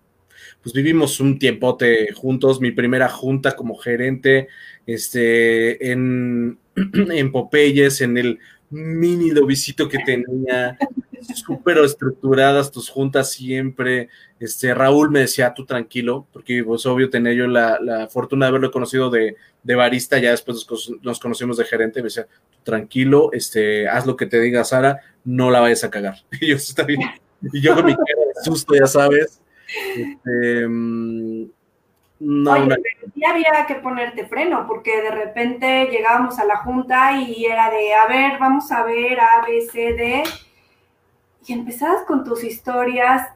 pues 0.63 0.75
vivimos 0.75 1.21
un 1.21 1.39
tiempote 1.39 2.13
juntos, 2.13 2.61
mi 2.61 2.71
primera 2.71 3.09
junta 3.09 3.57
como 3.57 3.77
gerente 3.77 4.49
este, 4.87 5.91
en, 5.91 6.59
en 6.77 7.33
Popeyes, 7.33 8.03
en 8.03 8.19
el 8.19 8.39
mini 8.69 9.31
lobicito 9.31 9.89
que 9.89 9.99
tenía, 10.01 10.77
súper 11.35 11.79
estructuradas 11.79 12.71
tus 12.71 12.89
juntas 12.89 13.31
siempre. 13.31 14.09
Este, 14.39 14.75
Raúl 14.75 15.11
me 15.11 15.21
decía, 15.21 15.55
tú 15.55 15.65
tranquilo, 15.65 16.27
porque 16.33 16.63
pues 16.65 16.85
obvio 16.87 17.11
tenía 17.11 17.33
yo 17.33 17.47
la, 17.47 18.09
fortuna 18.11 18.47
de 18.47 18.51
haberlo 18.51 18.71
conocido 18.71 19.11
de, 19.11 19.37
de, 19.63 19.75
barista, 19.75 20.19
ya 20.19 20.31
después 20.31 20.67
nos, 21.03 21.21
conocimos 21.21 21.57
de 21.57 21.65
gerente, 21.65 22.01
me 22.01 22.05
decía, 22.05 22.27
tranquilo, 22.63 23.31
este, 23.33 23.89
haz 23.89 24.07
lo 24.07 24.17
que 24.17 24.27
te 24.27 24.41
diga 24.41 24.65
Sara, 24.65 25.01
no 25.25 25.51
la 25.51 25.61
vayas 25.61 25.85
a 25.85 25.91
cagar. 25.91 26.17
Y 26.41 26.49
yo, 26.49 26.57
está 26.57 26.85
bien. 26.85 27.01
Y 27.53 27.61
yo 27.61 27.75
con 27.75 27.87
mi 27.87 27.95
cara 27.95 28.21
de 28.35 28.45
susto, 28.45 28.75
ya 28.75 28.87
sabes. 28.87 29.41
Este, 29.97 30.67
mm, 30.69 31.47
no, 32.25 32.53
Oye, 32.53 32.67
pero 32.69 33.13
sí 33.13 33.25
había 33.25 33.67
que 33.67 33.75
ponerte 33.77 34.27
freno, 34.27 34.65
porque 34.69 35.03
de 35.03 35.11
repente 35.11 35.87
llegábamos 35.87 36.39
a 36.39 36.45
la 36.45 36.59
junta 36.59 37.17
y 37.17 37.47
era 37.47 37.69
de, 37.69 37.95
a 37.95 38.07
ver, 38.07 38.39
vamos 38.39 38.71
a 38.71 38.85
ver 38.85 39.19
A, 39.19 39.45
B, 39.45 39.61
C, 39.63 39.93
D, 39.95 40.23
y 41.47 41.53
empezabas 41.53 42.03
con 42.03 42.25
tus 42.25 42.45
historias 42.45 43.29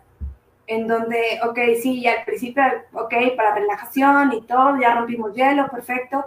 en 0.66 0.86
donde, 0.86 1.40
ok, 1.48 1.58
sí, 1.80 2.02
ya 2.02 2.18
al 2.18 2.24
principio, 2.24 2.62
ok, 2.92 3.14
para 3.36 3.54
relajación 3.54 4.32
y 4.32 4.42
todo, 4.42 4.80
ya 4.80 4.94
rompimos 4.94 5.34
hielo, 5.34 5.68
perfecto, 5.68 6.24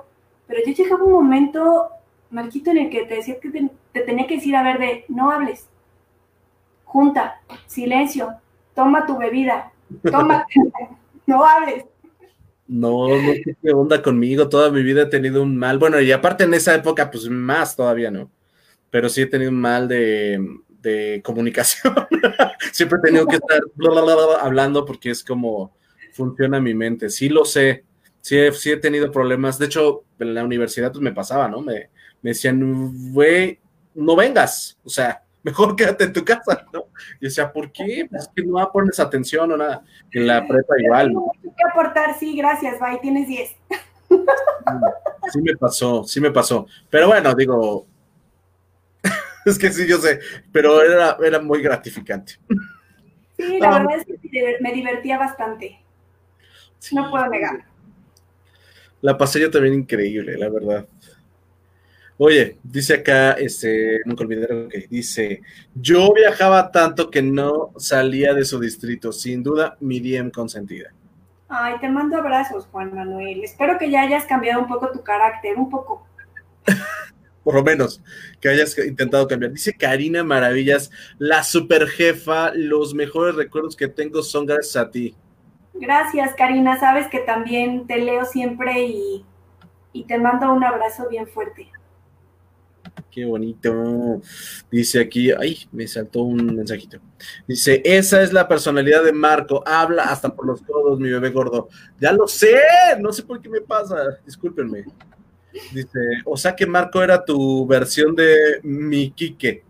pero 0.48 0.62
ya 0.66 0.74
llegaba 0.74 1.04
un 1.04 1.12
momento 1.12 1.90
marquito 2.32 2.72
en 2.72 2.78
el 2.78 2.90
que 2.90 3.06
te 3.06 3.16
decía 3.16 3.40
que 3.40 3.50
te, 3.50 3.70
te 3.92 4.02
tenía 4.02 4.28
que 4.28 4.36
decir, 4.36 4.56
a 4.56 4.64
ver, 4.64 4.80
de 4.80 5.06
no 5.10 5.32
hables, 5.32 5.68
junta, 6.86 7.42
silencio, 7.66 8.34
toma 8.74 9.06
tu 9.06 9.18
bebida, 9.18 9.72
toma, 10.10 10.46
no 11.26 11.44
hables. 11.44 11.86
No, 12.68 13.08
no 13.08 13.34
sé 13.34 13.58
qué 13.64 13.72
onda 13.72 14.00
conmigo. 14.00 14.48
Toda 14.48 14.70
mi 14.70 14.84
vida 14.84 15.02
he 15.02 15.06
tenido 15.08 15.42
un 15.42 15.58
mal. 15.58 15.80
Bueno, 15.80 16.00
y 16.00 16.12
aparte 16.12 16.44
en 16.44 16.54
esa 16.54 16.76
época, 16.76 17.10
pues 17.10 17.28
más 17.28 17.76
todavía 17.76 18.12
no. 18.12 18.30
Pero 18.92 19.10
sí 19.10 19.24
he 19.24 19.26
tenido 19.26 19.50
un 19.50 19.60
mal 19.60 19.88
de, 19.88 20.40
de 20.82 21.22
comunicación. 21.24 21.94
Siempre 22.72 23.00
he 23.00 23.08
tenido 23.08 23.28
que 23.28 23.38
estar 23.38 23.62
bla, 23.76 23.90
bla, 23.90 24.02
bla, 24.02 24.38
hablando 24.42 24.86
porque 24.86 25.12
es 25.12 25.24
como 25.24 25.74
funciona 26.14 26.60
mi 26.60 26.74
mente. 26.74 27.10
Sí 27.10 27.30
lo 27.30 27.46
sé. 27.46 27.86
Sí 28.22 28.38
he, 28.38 28.52
sí 28.52 28.72
he 28.72 28.78
tenido 28.78 29.12
problemas. 29.12 29.58
De 29.58 29.68
hecho, 29.68 30.04
en 30.20 30.34
la 30.34 30.44
universidad 30.44 30.92
pues 30.92 31.02
me 31.02 31.14
pasaba, 31.14 31.48
¿no? 31.48 31.62
Me, 31.62 31.90
me 32.22 32.32
decían, 32.32 33.12
güey, 33.14 33.60
no 33.96 34.16
vengas. 34.16 34.78
O 34.84 34.90
sea, 34.90 35.24
mejor 35.44 35.76
quédate 35.76 36.06
en 36.06 36.14
tu 36.14 36.24
casa, 36.24 36.66
¿no? 36.74 36.86
Y 37.20 37.26
decía, 37.26 37.52
¿por 37.52 37.72
qué? 37.72 38.06
Pues 38.10 38.24
es 38.24 38.30
que 38.36 38.44
no 38.44 38.70
pones 38.72 39.00
atención 39.00 39.52
o 39.52 39.58
nada. 39.58 39.84
En 40.12 40.28
la 40.28 40.46
prepa 40.46 40.76
igual. 40.80 41.14
¿no? 41.14 41.32
que 41.42 41.64
aportar, 41.72 42.18
sí, 42.20 42.36
gracias, 42.36 42.80
bye, 42.80 43.00
tienes 43.02 43.28
10. 43.28 43.56
Sí 45.32 45.42
me 45.42 45.56
pasó, 45.56 46.04
sí 46.04 46.20
me 46.20 46.32
pasó. 46.32 46.66
Pero 46.90 47.08
bueno, 47.08 47.34
digo, 47.36 47.86
es 49.46 49.58
que 49.58 49.72
sí, 49.72 49.88
yo 49.88 49.98
sé, 49.98 50.20
pero 50.52 50.82
era, 50.82 51.18
era 51.24 51.40
muy 51.40 51.62
gratificante. 51.62 52.34
Sí, 53.38 53.60
la 53.60 53.80
verdad 53.80 53.98
es 53.98 54.06
que 54.06 54.58
me 54.60 54.74
divertía 54.74 55.18
bastante. 55.18 55.80
No 56.92 57.10
puedo 57.10 57.28
negar. 57.28 57.66
La 59.02 59.18
pasé 59.18 59.40
yo 59.40 59.50
también 59.50 59.76
increíble, 59.76 60.38
la 60.38 60.50
verdad. 60.50 60.88
Oye, 62.18 62.58
dice 62.64 62.96
acá, 62.96 63.32
este, 63.32 64.02
nunca 64.04 64.26
olvidé 64.26 64.68
que 64.70 64.88
dice, 64.90 65.42
yo 65.74 66.14
viajaba 66.14 66.70
tanto 66.70 67.10
que 67.10 67.22
no 67.22 67.72
salía 67.78 68.34
de 68.34 68.44
su 68.44 68.60
distrito, 68.60 69.14
sin 69.14 69.42
duda 69.42 69.78
mi 69.80 70.02
DM 70.02 70.30
consentida. 70.30 70.92
Ay, 71.48 71.76
te 71.80 71.88
mando 71.88 72.18
abrazos, 72.18 72.68
Juan 72.72 72.94
Manuel. 72.94 73.42
Espero 73.44 73.78
que 73.80 73.90
ya 73.90 74.02
hayas 74.02 74.26
cambiado 74.26 74.62
un 74.62 74.68
poco 74.68 74.92
tu 74.92 75.02
carácter, 75.02 75.58
un 75.58 75.70
poco. 75.70 76.06
Por 77.44 77.56
lo 77.56 77.64
menos, 77.64 78.02
que 78.42 78.50
hayas 78.50 78.78
intentado 78.78 79.28
cambiar. 79.28 79.52
Dice 79.52 79.74
Karina 79.74 80.24
Maravillas, 80.24 80.92
la 81.18 81.44
super 81.44 81.88
jefa, 81.88 82.52
los 82.54 82.94
mejores 82.94 83.36
recuerdos 83.36 83.76
que 83.76 83.88
tengo 83.88 84.22
son 84.24 84.46
gracias 84.46 84.76
a 84.76 84.92
ti. 84.92 85.16
Gracias, 85.74 86.36
Karina. 86.36 86.80
Sabes 86.80 87.08
que 87.08 87.20
también 87.20 87.88
te 87.88 87.98
leo 87.98 88.26
siempre 88.26 88.84
y, 88.84 89.26
y 89.94 90.04
te 90.04 90.18
mando 90.18 90.52
un 90.54 90.64
abrazo 90.64 91.08
bien 91.10 91.28
fuerte. 91.28 91.70
Qué 93.12 93.26
bonito. 93.26 94.22
Dice 94.72 95.00
aquí, 95.00 95.32
ay, 95.32 95.68
me 95.72 95.88
saltó 95.88 96.24
un 96.24 96.56
mensajito. 96.56 97.00
Dice, 97.48 97.82
esa 97.84 98.22
es 98.22 98.34
la 98.34 98.48
personalidad 98.48 99.04
de 99.04 99.14
Marco. 99.14 99.64
Habla 99.66 100.04
hasta 100.04 100.34
por 100.34 100.46
los 100.46 100.62
codos, 100.62 101.00
mi 101.00 101.10
bebé 101.10 101.30
gordo. 101.32 101.70
Ya 102.00 102.12
lo 102.12 102.28
sé, 102.28 102.56
no 103.00 103.12
sé 103.12 103.24
por 103.24 103.42
qué 103.42 103.50
me 103.50 103.62
pasa. 103.62 103.96
Discúlpenme. 104.26 104.86
Dice, 105.74 106.00
o 106.26 106.38
sea 106.38 106.56
que 106.56 106.66
Marco 106.66 107.02
era 107.02 107.24
tu 107.24 107.66
versión 107.66 108.16
de 108.16 108.60
mi 108.64 109.12
Quique. 109.12 109.64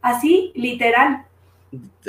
Así, 0.00 0.52
literal. 0.54 1.24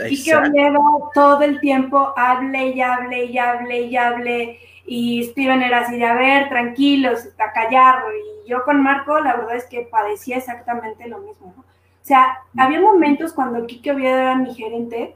Quique 0.07 0.35
Oviedo 0.35 1.11
todo 1.13 1.41
el 1.41 1.59
tiempo 1.59 2.13
hable 2.15 2.69
y 2.69 2.81
hable 2.81 3.25
y 3.25 3.37
hable 3.37 3.81
y 3.81 3.97
hable. 3.97 4.59
Y 4.85 5.23
Steven 5.25 5.61
era 5.61 5.79
así 5.79 5.97
de, 5.97 6.05
a 6.05 6.15
ver, 6.15 6.49
tranquilos, 6.49 7.27
a 7.37 7.51
callar. 7.51 8.03
Y 8.45 8.49
yo 8.49 8.63
con 8.63 8.81
Marco, 8.81 9.19
la 9.19 9.35
verdad 9.35 9.55
es 9.55 9.65
que 9.65 9.81
padecía 9.81 10.37
exactamente 10.37 11.07
lo 11.07 11.19
mismo. 11.19 11.53
¿no? 11.55 11.61
O 11.61 12.05
sea, 12.05 12.39
había 12.57 12.81
momentos 12.81 13.33
cuando 13.33 13.67
Quique 13.67 13.91
Oviedo 13.91 14.17
era 14.17 14.35
mi 14.35 14.53
gerente, 14.55 15.15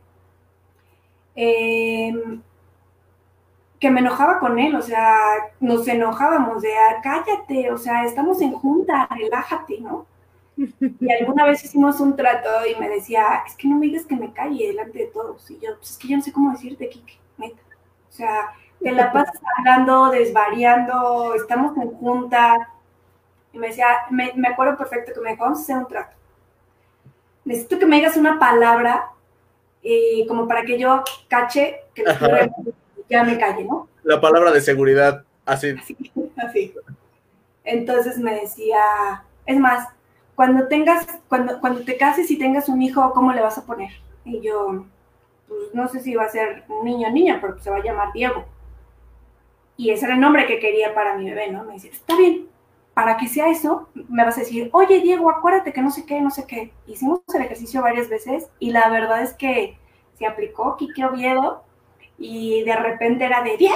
eh, 1.36 2.14
que 3.84 3.92
me 3.92 4.00
enojaba 4.00 4.40
con 4.40 4.58
él, 4.60 4.74
o 4.78 4.82
sea, 4.82 5.18
nos 5.60 5.86
enojábamos 5.86 6.62
de, 6.62 6.74
ah, 6.74 7.02
cállate, 7.04 7.70
o 7.70 7.78
sea, 7.78 8.06
estamos 8.06 8.40
en 8.40 8.54
junta, 8.54 9.10
relájate, 9.12 9.82
¿no? 9.82 10.06
Y 10.56 11.12
alguna 11.12 11.44
vez 11.44 11.66
hicimos 11.66 12.00
un 12.00 12.16
trato 12.16 12.48
y 12.66 12.80
me 12.80 12.88
decía, 12.88 13.44
es 13.46 13.58
que 13.58 13.68
no 13.68 13.76
me 13.76 13.88
digas 13.88 14.06
que 14.06 14.16
me 14.16 14.32
calle 14.32 14.68
delante 14.68 15.00
de 15.00 15.08
todos. 15.08 15.52
Y 15.52 15.60
yo, 15.60 15.76
pues 15.76 15.92
es 15.92 15.98
que 15.98 16.08
yo 16.08 16.16
no 16.16 16.24
sé 16.24 16.32
cómo 16.32 16.52
decirte, 16.52 16.88
Kike, 16.88 17.20
neta. 17.38 17.62
O 18.10 18.14
sea, 18.14 18.54
te 18.80 18.90
la 18.94 19.12
pasas 19.12 19.42
hablando, 19.58 20.12
desvariando, 20.12 21.34
estamos 21.36 21.76
en 21.76 21.90
junta. 21.92 22.70
Y 23.52 23.58
me 23.58 23.68
decía, 23.68 23.88
me, 24.12 24.32
me 24.38 24.48
acuerdo 24.48 24.78
perfecto 24.78 25.12
que 25.14 25.20
me 25.20 25.32
dijo, 25.32 25.44
vamos 25.44 25.60
a 25.60 25.62
hacer 25.64 25.76
un 25.76 25.88
trato. 25.90 26.16
Necesito 27.44 27.80
que 27.80 27.86
me 27.86 27.98
digas 27.98 28.16
una 28.16 28.40
palabra 28.40 29.10
eh, 29.84 30.26
como 30.26 30.48
para 30.48 30.64
que 30.64 30.80
yo 30.80 31.04
cache 31.28 31.82
que 31.94 32.06
ya 33.10 33.24
me 33.24 33.38
calle, 33.38 33.64
¿no? 33.64 33.88
La 34.04 34.20
palabra 34.20 34.52
de 34.52 34.62
seguridad, 34.62 35.24
así. 35.46 35.76
así. 35.80 35.98
Así. 36.36 36.74
Entonces 37.64 38.18
me 38.18 38.34
decía, 38.34 39.24
es 39.46 39.58
más, 39.58 39.88
cuando 40.36 40.68
tengas, 40.68 41.08
cuando, 41.30 41.60
cuando 41.62 41.82
te 41.84 41.96
cases 41.96 42.30
y 42.32 42.38
tengas 42.38 42.68
un 42.68 42.82
hijo, 42.82 43.14
¿cómo 43.14 43.32
le 43.32 43.42
vas 43.42 43.58
a 43.58 43.66
poner? 43.66 43.92
Y 44.26 44.42
yo, 44.42 44.86
pues 45.48 45.74
no 45.74 45.88
sé 45.88 46.00
si 46.02 46.16
va 46.16 46.24
a 46.24 46.30
ser 46.30 46.66
niño 46.84 47.08
o 47.08 47.12
niña, 47.12 47.40
pero 47.40 47.60
se 47.60 47.70
va 47.70 47.78
a 47.78 47.84
llamar 47.84 48.12
Diego. 48.14 48.46
Y 49.78 49.92
ese 49.92 50.06
era 50.06 50.16
el 50.16 50.22
nombre 50.22 50.46
que 50.48 50.60
quería 50.60 50.94
para 50.94 51.18
mi 51.18 51.26
bebé, 51.26 51.52
¿no? 51.52 51.64
Me 51.64 51.74
decía, 51.74 51.92
está 51.92 52.18
bien, 52.18 52.48
para 52.94 53.18
que 53.18 53.28
sea 53.28 53.50
eso, 53.50 53.90
me 53.94 54.24
vas 54.24 54.38
a 54.38 54.42
decir, 54.42 54.70
oye 54.72 55.00
Diego, 55.00 55.30
acuérdate 55.30 55.74
que 55.74 55.82
no 55.82 55.90
sé 55.90 56.06
qué, 56.06 56.22
no 56.22 56.30
sé 56.30 56.46
qué. 56.46 56.72
Hicimos 56.88 57.22
el 57.34 57.42
ejercicio 57.42 57.82
varias 57.82 58.10
veces 58.10 58.50
y 58.60 58.72
la 58.72 58.90
verdad 58.90 59.22
es 59.24 59.34
que 59.34 59.78
se 60.18 60.28
aplicó 60.28 60.78
Quique 60.78 61.04
Oviedo 61.06 61.64
y 62.18 62.64
de 62.64 62.76
repente 62.76 63.26
era 63.26 63.42
de 63.44 63.58
Diego 63.58 63.76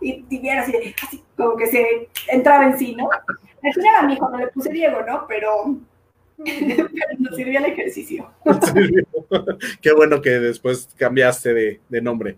y, 0.00 0.24
y 0.28 0.48
así, 0.50 0.72
de, 0.72 0.94
así 1.02 1.24
como 1.36 1.56
que 1.56 1.66
se 1.66 2.08
entraba 2.28 2.66
en 2.66 2.78
sí, 2.78 2.94
¿no? 2.94 3.08
Al 3.10 3.74
final 3.74 3.94
a 3.96 4.02
mi 4.06 4.14
hijo 4.14 4.28
no 4.28 4.38
le 4.38 4.48
puse 4.48 4.70
Diego, 4.70 5.02
¿no? 5.06 5.26
Pero, 5.26 5.78
pero 6.44 6.88
nos 7.18 7.36
sirvió 7.36 7.58
el 7.58 7.66
ejercicio. 7.66 8.30
Qué 9.80 9.92
bueno 9.92 10.20
que 10.20 10.30
después 10.30 10.88
cambiaste 10.96 11.54
de, 11.54 11.80
de 11.88 12.02
nombre. 12.02 12.36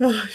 Ay, 0.00 0.30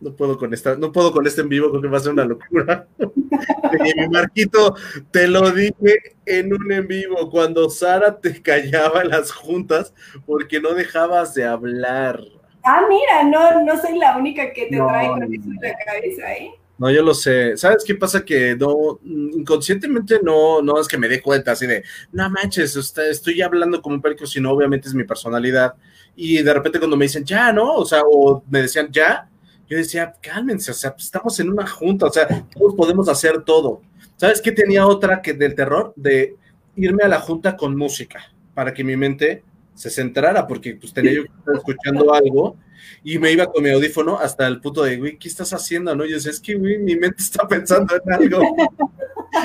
no 0.00 0.14
puedo 0.14 0.38
con 0.38 0.52
esta, 0.52 0.76
no 0.76 0.92
puedo 0.92 1.12
con 1.12 1.26
este 1.26 1.40
en 1.40 1.48
vivo 1.48 1.70
porque 1.70 1.88
va 1.88 1.98
a 1.98 2.00
ser 2.00 2.12
una 2.12 2.24
locura. 2.24 2.86
mi 2.98 4.08
Marquito, 4.10 4.76
te 5.10 5.28
lo 5.28 5.50
dije 5.50 6.16
en 6.26 6.52
un 6.52 6.70
en 6.72 6.86
vivo, 6.86 7.30
cuando 7.30 7.70
Sara 7.70 8.18
te 8.18 8.42
callaba 8.42 9.02
en 9.02 9.10
las 9.10 9.32
juntas 9.32 9.94
porque 10.26 10.60
no 10.60 10.74
dejabas 10.74 11.34
de 11.34 11.44
hablar. 11.44 12.20
Ah, 12.64 12.82
mira, 12.88 13.24
no, 13.24 13.64
no 13.64 13.80
soy 13.80 13.98
la 13.98 14.16
única 14.16 14.52
que 14.52 14.66
te 14.66 14.76
no, 14.76 14.86
trae 14.86 15.08
con 15.08 15.22
eso 15.22 15.44
en 15.44 15.58
la 15.60 15.76
cabeza, 15.84 16.32
¿eh? 16.34 16.52
No, 16.78 16.90
yo 16.90 17.02
lo 17.02 17.14
sé. 17.14 17.56
¿Sabes 17.56 17.84
qué 17.84 17.94
pasa? 17.94 18.24
Que 18.24 18.56
no, 18.56 18.98
inconscientemente 19.04 20.20
no, 20.22 20.62
no 20.62 20.80
es 20.80 20.88
que 20.88 20.98
me 20.98 21.08
dé 21.08 21.22
cuenta 21.22 21.52
así 21.52 21.66
de, 21.66 21.84
no 22.10 22.28
manches, 22.30 22.74
estoy 22.76 23.42
hablando 23.42 23.80
como 23.80 23.96
un 23.96 24.02
perico, 24.02 24.26
sino 24.26 24.50
obviamente 24.50 24.88
es 24.88 24.94
mi 24.94 25.04
personalidad. 25.04 25.74
Y 26.16 26.42
de 26.42 26.54
repente 26.54 26.78
cuando 26.78 26.96
me 26.96 27.04
dicen, 27.04 27.24
ya, 27.24 27.52
¿no? 27.52 27.74
O 27.74 27.84
sea, 27.84 28.02
o 28.04 28.42
me 28.50 28.62
decían, 28.62 28.88
ya, 28.90 29.28
yo 29.68 29.76
decía, 29.76 30.14
cálmense, 30.20 30.70
o 30.70 30.74
sea, 30.74 30.92
pues, 30.92 31.04
estamos 31.04 31.38
en 31.40 31.50
una 31.50 31.66
junta, 31.66 32.06
o 32.06 32.12
sea, 32.12 32.26
todos 32.26 32.74
podemos 32.74 33.08
hacer 33.08 33.42
todo. 33.42 33.82
¿Sabes 34.16 34.40
qué 34.40 34.52
tenía 34.52 34.86
otra 34.86 35.22
que 35.22 35.34
del 35.34 35.54
terror? 35.54 35.92
De 35.96 36.36
irme 36.76 37.04
a 37.04 37.08
la 37.08 37.20
junta 37.20 37.56
con 37.56 37.76
música, 37.76 38.32
para 38.54 38.74
que 38.74 38.84
mi 38.84 38.96
mente 38.96 39.42
se 39.74 39.90
centrara, 39.90 40.46
porque 40.46 40.76
pues 40.76 40.92
tenía 40.92 41.12
yo 41.12 41.22
que 41.24 41.30
estar 41.38 41.56
escuchando 41.56 42.12
algo 42.14 42.56
y 43.04 43.18
me 43.18 43.32
iba 43.32 43.50
con 43.50 43.62
mi 43.62 43.70
audífono 43.70 44.18
hasta 44.18 44.46
el 44.46 44.60
punto 44.60 44.82
de, 44.82 44.96
güey, 44.96 45.18
¿qué 45.18 45.28
estás 45.28 45.52
haciendo? 45.52 45.94
¿No? 45.94 46.04
Y 46.04 46.10
yo 46.10 46.16
decía, 46.16 46.30
es 46.30 46.40
que, 46.40 46.54
güey, 46.54 46.78
mi 46.78 46.96
mente 46.96 47.22
está 47.22 47.46
pensando 47.48 47.94
en 47.94 48.12
algo. 48.12 48.42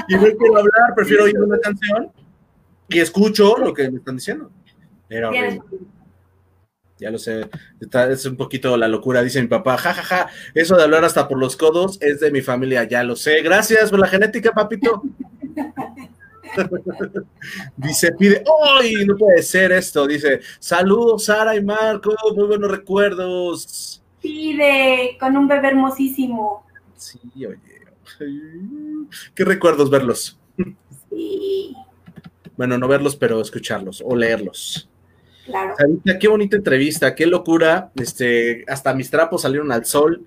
y 0.08 0.16
no 0.16 0.22
quiero 0.22 0.58
hablar, 0.58 0.95
prefiero 0.95 1.24
oír 1.24 1.40
una 1.40 1.60
canción 1.60 2.12
y 2.90 2.99
escucho 2.99 3.58
lo 3.58 3.74
que 3.74 3.90
me 3.90 3.98
están 3.98 4.16
diciendo. 4.16 4.52
Era 5.10 5.30
horrible. 5.30 5.62
Ya 6.99 7.12
lo 7.12 7.20
sé, 7.20 7.48
está, 7.80 8.10
es 8.12 8.26
un 8.26 8.36
poquito 8.36 8.76
la 8.76 8.88
locura, 8.88 9.22
dice 9.22 9.40
mi 9.40 9.48
papá, 9.48 9.78
jajaja, 9.78 10.02
ja, 10.02 10.18
ja, 10.24 10.32
eso 10.56 10.76
de 10.76 10.84
hablar 10.84 11.06
hasta 11.06 11.28
por 11.28 11.38
los 11.38 11.56
codos 11.56 11.99
es 12.02 12.20
de 12.22 12.32
mi 12.32 12.41
familia, 12.41 12.86
ya 12.86 13.04
lo 13.04 13.16
sé. 13.16 13.44
Gracias 13.44 13.91
por 13.91 13.99
la 13.99 14.08
genética, 14.08 14.52
papito. 14.52 15.04
dice, 17.78 18.12
pide, 18.14 18.44
¡ay! 18.80 19.06
no 19.06 19.16
puede 19.16 19.42
ser 19.44 19.72
esto. 19.72 20.08
Dice, 20.08 20.42
saludos, 20.60 21.26
Sara 21.26 21.56
y 21.56 21.64
Marco, 21.64 22.16
muy 22.36 22.48
buenos 22.48 22.72
recuerdos. 22.72 24.04
Pide, 24.22 25.18
con 25.20 25.38
un 25.38 25.48
bebé 25.48 25.70
hermosísimo. 25.70 26.66
Sí, 26.96 27.20
oye. 27.36 27.60
Qué 29.36 29.46
recuerdos 29.46 29.90
verlos. 29.90 30.40
Sí. 31.10 31.76
Bueno, 32.56 32.78
no 32.78 32.88
verlos, 32.88 33.16
pero 33.16 33.40
escucharlos 33.40 34.04
o 34.04 34.16
leerlos. 34.16 34.90
Claro. 35.46 35.76
Sarita, 35.78 36.20
qué 36.20 36.28
bonita 36.28 36.58
entrevista, 36.58 37.16
qué 37.16 37.26
locura. 37.26 37.92
Este, 37.96 38.66
hasta 38.68 38.94
mis 38.94 39.10
trapos 39.10 39.44
salieron 39.44 39.72
al 39.72 39.86
sol. 39.86 40.26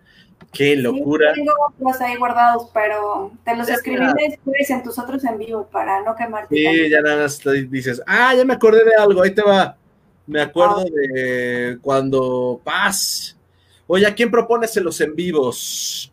Qué 0.53 0.77
locura. 0.77 1.33
Sí, 1.35 1.41
tengo 1.41 1.53
otros 1.69 2.01
ahí 2.01 2.17
guardados, 2.17 2.71
pero 2.75 3.33
te 3.45 3.57
los 3.57 3.69
escribí 3.69 4.05
después 4.17 4.71
en 4.71 4.83
tus 4.83 4.99
otros 4.99 5.25
en 5.25 5.39
vivo 5.39 5.67
para 5.71 6.03
no 6.03 6.15
quemarte. 6.17 6.55
Sí, 6.55 6.91
ya 6.91 7.01
nada 7.01 7.23
más 7.23 7.41
dices, 7.69 8.03
ah, 8.07 8.35
ya 8.35 8.45
me 8.45 8.55
acordé 8.55 8.85
de 8.85 8.95
algo, 8.95 9.23
ahí 9.23 9.33
te 9.33 9.43
va. 9.43 9.77
Me 10.27 10.41
acuerdo 10.41 10.81
ah. 10.81 10.85
de 10.85 11.79
cuando 11.81 12.61
Paz. 12.65 13.37
Oye, 13.87 14.07
¿a 14.07 14.15
quién 14.15 14.31
propones 14.31 14.77
en 14.77 14.85
los 14.85 15.01
en 15.01 15.15
vivos? 15.15 16.13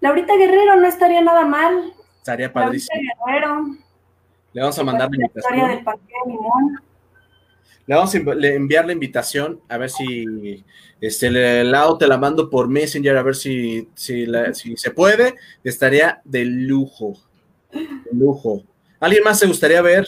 Laurita 0.00 0.34
Guerrero 0.36 0.76
no 0.76 0.86
estaría 0.86 1.20
nada 1.20 1.44
mal. 1.44 1.92
Estaría 2.18 2.52
padrísimo. 2.52 2.94
Laurita 2.94 3.24
Guerrero. 3.26 3.76
Le 4.52 4.60
vamos 4.60 4.78
a 4.78 4.84
mandar 4.84 5.08
la 5.10 5.16
invitación. 5.16 5.68
Del 5.68 5.84
Le 7.86 7.96
vamos 7.96 8.14
a 8.14 8.18
enviar 8.18 8.86
la 8.86 8.92
invitación 8.92 9.60
a 9.68 9.76
ver 9.76 9.90
si 9.90 10.64
este 11.00 11.26
el 11.26 11.72
lado 11.72 11.98
te 11.98 12.06
la 12.06 12.16
mando 12.16 12.48
por 12.48 12.68
Messenger 12.68 13.16
a 13.16 13.22
ver 13.22 13.34
si, 13.34 13.88
si, 13.94 14.26
se 14.76 14.90
puede. 14.92 15.34
Estaría 15.64 16.20
de 16.24 16.44
lujo. 16.44 17.14
De 17.72 18.10
lujo. 18.12 18.62
¿Alguien 19.00 19.24
más 19.24 19.40
se 19.40 19.48
gustaría 19.48 19.82
ver? 19.82 20.06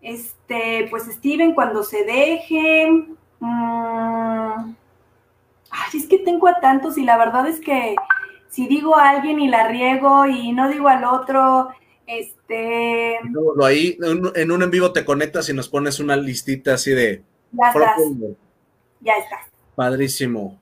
Este, 0.00 0.86
pues 0.90 1.06
Steven, 1.06 1.54
cuando 1.54 1.82
se 1.82 2.04
deje. 2.04 2.88
Mm, 3.40 4.74
ay, 5.70 5.90
es 5.92 6.06
que 6.06 6.20
tengo 6.20 6.46
a 6.46 6.60
tantos 6.60 6.96
y 6.96 7.02
la 7.02 7.18
verdad 7.18 7.48
es 7.48 7.58
que 7.60 7.96
si 8.48 8.68
digo 8.68 8.96
a 8.96 9.10
alguien 9.10 9.40
y 9.40 9.48
la 9.48 9.66
riego 9.68 10.24
y 10.26 10.52
no 10.52 10.68
digo 10.68 10.88
al 10.88 11.04
otro, 11.04 11.70
este. 12.06 13.18
ahí, 13.64 13.98
en 14.34 14.50
un 14.50 14.62
en 14.62 14.70
vivo 14.70 14.92
te 14.92 15.04
conectas 15.04 15.48
y 15.48 15.52
nos 15.52 15.68
pones 15.68 15.98
una 15.98 16.16
listita 16.16 16.74
así 16.74 16.92
de. 16.92 17.22
Ya 17.52 17.68
estás. 17.68 18.00
Ya 19.00 19.12
estás. 19.14 19.40
Padrísimo. 19.74 20.60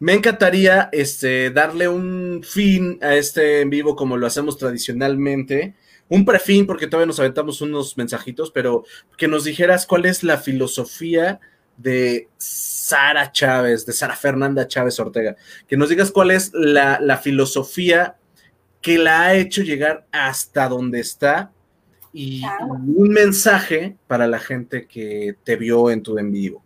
Me 0.00 0.14
encantaría 0.14 0.88
este, 0.92 1.50
darle 1.50 1.88
un 1.88 2.42
fin 2.44 2.98
a 3.02 3.16
este 3.16 3.60
en 3.60 3.70
vivo 3.70 3.96
como 3.96 4.16
lo 4.16 4.26
hacemos 4.26 4.56
tradicionalmente. 4.56 5.74
Un 6.08 6.24
prefin, 6.24 6.66
porque 6.66 6.86
todavía 6.86 7.06
nos 7.06 7.20
aventamos 7.20 7.60
unos 7.60 7.98
mensajitos, 7.98 8.50
pero 8.50 8.84
que 9.16 9.28
nos 9.28 9.44
dijeras 9.44 9.86
cuál 9.86 10.06
es 10.06 10.22
la 10.22 10.38
filosofía 10.38 11.40
de 11.76 12.28
Sara 12.38 13.30
Chávez, 13.32 13.84
de 13.84 13.92
Sara 13.92 14.16
Fernanda 14.16 14.66
Chávez 14.66 14.98
Ortega. 15.00 15.36
Que 15.66 15.76
nos 15.76 15.90
digas 15.90 16.10
cuál 16.10 16.30
es 16.30 16.50
la, 16.54 16.98
la 17.00 17.18
filosofía 17.18 18.16
que 18.80 18.98
la 18.98 19.22
ha 19.22 19.34
hecho 19.34 19.62
llegar 19.62 20.06
hasta 20.12 20.68
donde 20.68 21.00
está 21.00 21.50
y 22.12 22.42
un 22.60 23.08
mensaje 23.10 23.96
para 24.06 24.26
la 24.26 24.38
gente 24.38 24.86
que 24.86 25.36
te 25.44 25.56
vio 25.56 25.90
en 25.90 26.02
tu 26.02 26.18
en 26.18 26.32
vivo. 26.32 26.62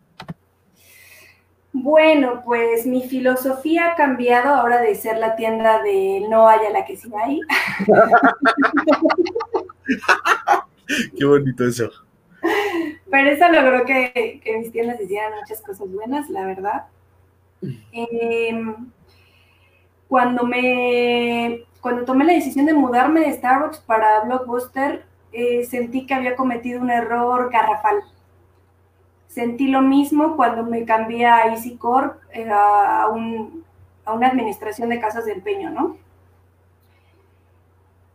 Bueno, 1.75 2.43
pues 2.45 2.87
mi 2.87 3.09
filosofía 3.09 3.93
ha 3.93 3.97
cambiado 3.97 4.55
ahora 4.55 4.81
de 4.81 4.95
ser 4.95 5.19
la 5.19 5.35
tienda 5.37 5.83
de 5.83 6.25
no 6.29 6.47
haya 6.47 6.71
la 6.71 6.85
que 6.85 6.97
sí 6.97 7.11
hay. 7.25 7.41
Qué 11.19 11.25
bonito 11.25 11.67
eso. 11.67 11.91
Pero 13.11 13.31
eso 13.31 13.49
logró 13.49 13.87
que, 13.87 14.39
que 14.45 14.59
mis 14.59 14.71
tiendas 14.71 15.01
hicieran 15.01 15.33
muchas 15.41 15.63
cosas 15.63 15.91
buenas, 15.91 16.29
la 16.29 16.45
verdad. 16.45 16.85
Em, 17.93 18.91
cuando 20.09 20.45
me 20.45 21.65
cuando 21.83 22.05
tomé 22.05 22.25
la 22.25 22.33
decisión 22.33 22.65
de 22.65 22.75
mudarme 22.75 23.21
de 23.21 23.33
Starbucks 23.33 23.81
para 23.81 24.21
Blockbuster, 24.21 25.05
eh, 25.33 25.65
sentí 25.65 26.07
que 26.07 26.15
había 26.15 26.37
cometido 26.37 26.81
un 26.81 26.91
error 26.91 27.51
garrafal. 27.51 28.05
Sentí 29.27 29.67
lo 29.67 29.83
mismo 29.83 30.37
cuando 30.37 30.63
me 30.63 30.85
cambié 30.85 31.27
a 31.27 31.49
Easy 31.49 31.77
Corp, 31.77 32.23
eh, 32.31 32.49
a, 32.49 33.09
una 33.09 34.29
administración 34.29 34.91
de 34.91 35.01
casas 35.01 35.25
de 35.25 35.33
empeño, 35.33 35.71
¿no? 35.71 35.97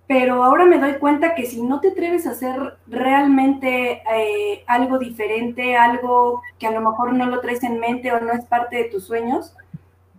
Pero 0.07 0.45
ahora 0.45 0.64
me 0.64 0.80
doy 0.80 0.94
cuenta 0.94 1.35
que 1.35 1.45
si 1.45 1.61
no 1.61 1.81
te 1.81 1.89
atreves 1.89 2.26
a 2.26 2.31
hacer 2.31 2.77
realmente 2.88 4.02
eh, 4.15 4.64
algo 4.65 4.98
diferente, 4.98 5.76
algo 5.76 6.41
que 6.57 6.68
a 6.68 6.72
lo 6.72 6.80
mejor 6.80 7.11
no 7.11 7.26
lo 7.26 7.41
traes 7.41 7.64
en 7.64 7.80
mente 7.81 8.14
o 8.14 8.22
no 8.22 8.31
es 8.31 8.45
parte 8.45 8.77
de 8.77 8.85
tus 8.85 9.03
sueños, 9.03 9.53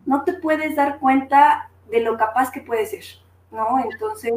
no 0.05 0.25
te 0.25 0.35
puedes 0.35 0.77
dar 0.77 0.99
cuenta 0.99 1.71
de 1.91 2.01
lo 2.01 2.19
capaz 2.19 2.51
que 2.51 2.61
puedes 2.61 2.91
ser. 2.91 3.28
¿No? 3.51 3.79
Entonces, 3.91 4.33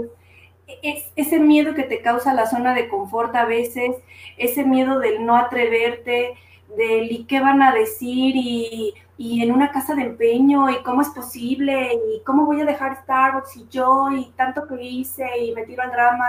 es 0.82 1.06
ese 1.16 1.40
miedo 1.40 1.74
que 1.74 1.84
te 1.84 2.02
causa 2.02 2.34
la 2.34 2.48
zona 2.48 2.74
de 2.74 2.88
confort 2.88 3.36
a 3.36 3.46
veces, 3.46 3.96
ese 4.38 4.64
miedo 4.64 5.00
del 5.00 5.26
no 5.26 5.36
atreverte, 5.36 6.36
del 6.78 7.12
y 7.12 7.26
qué 7.26 7.42
van 7.42 7.62
a 7.62 7.74
decir 7.74 8.34
y, 8.36 8.94
y, 9.18 9.44
en 9.44 9.52
una 9.52 9.72
casa 9.72 9.94
de 9.94 10.04
empeño 10.04 10.70
y 10.70 10.82
cómo 10.84 11.02
es 11.02 11.10
posible 11.10 11.94
y 11.94 12.22
cómo 12.24 12.46
voy 12.46 12.62
a 12.62 12.66
dejar 12.66 12.98
Starbucks 13.04 13.58
y 13.58 13.68
yo 13.70 14.10
y 14.12 14.32
tanto 14.38 14.68
que 14.68 14.82
hice 14.82 15.26
y 15.40 15.54
me 15.54 15.66
tiro 15.66 15.84
al 15.84 15.92
drama. 15.92 16.28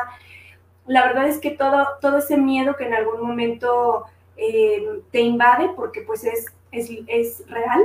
La 0.87 1.07
verdad 1.07 1.29
es 1.29 1.39
que 1.39 1.51
todo, 1.51 1.87
todo 2.01 2.19
ese 2.19 2.37
miedo 2.37 2.77
que 2.77 2.87
en 2.87 2.95
algún 2.95 3.21
momento 3.23 4.07
eh, 4.37 5.01
te 5.13 5.21
invade, 5.21 5.71
porque 5.77 6.03
pues 6.03 6.25
es, 6.25 6.47
es, 6.73 6.91
es 7.07 7.45
real, 7.49 7.83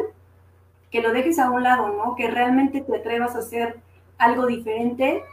que 0.90 1.02
lo 1.02 1.12
dejes 1.14 1.38
a 1.40 1.52
un 1.52 1.64
lado, 1.64 1.90
¿no? 1.90 2.16
Que 2.16 2.30
realmente 2.30 2.82
te 2.82 2.98
atrevas 2.98 3.36
a 3.36 3.40
hacer 3.40 3.78
algo 4.18 4.46
diferente, 4.46 5.24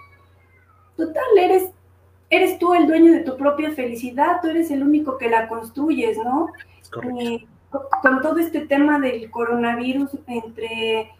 total, 0.96 1.24
eres, 1.38 1.70
eres 2.30 2.58
tú 2.58 2.74
el 2.74 2.86
dueño 2.86 3.12
de 3.12 3.20
tu 3.20 3.36
propia 3.36 3.72
felicidad, 3.72 4.40
tú 4.42 4.48
eres 4.48 4.70
el 4.70 4.82
único 4.82 5.18
que 5.18 5.28
la 5.28 5.48
construyes, 5.48 6.18
¿no? 6.18 6.48
Eh, 7.20 7.46
con 8.02 8.22
todo 8.22 8.38
este 8.38 8.66
tema 8.66 8.98
del 9.00 9.30
coronavirus, 9.30 10.10
entre 10.26 11.10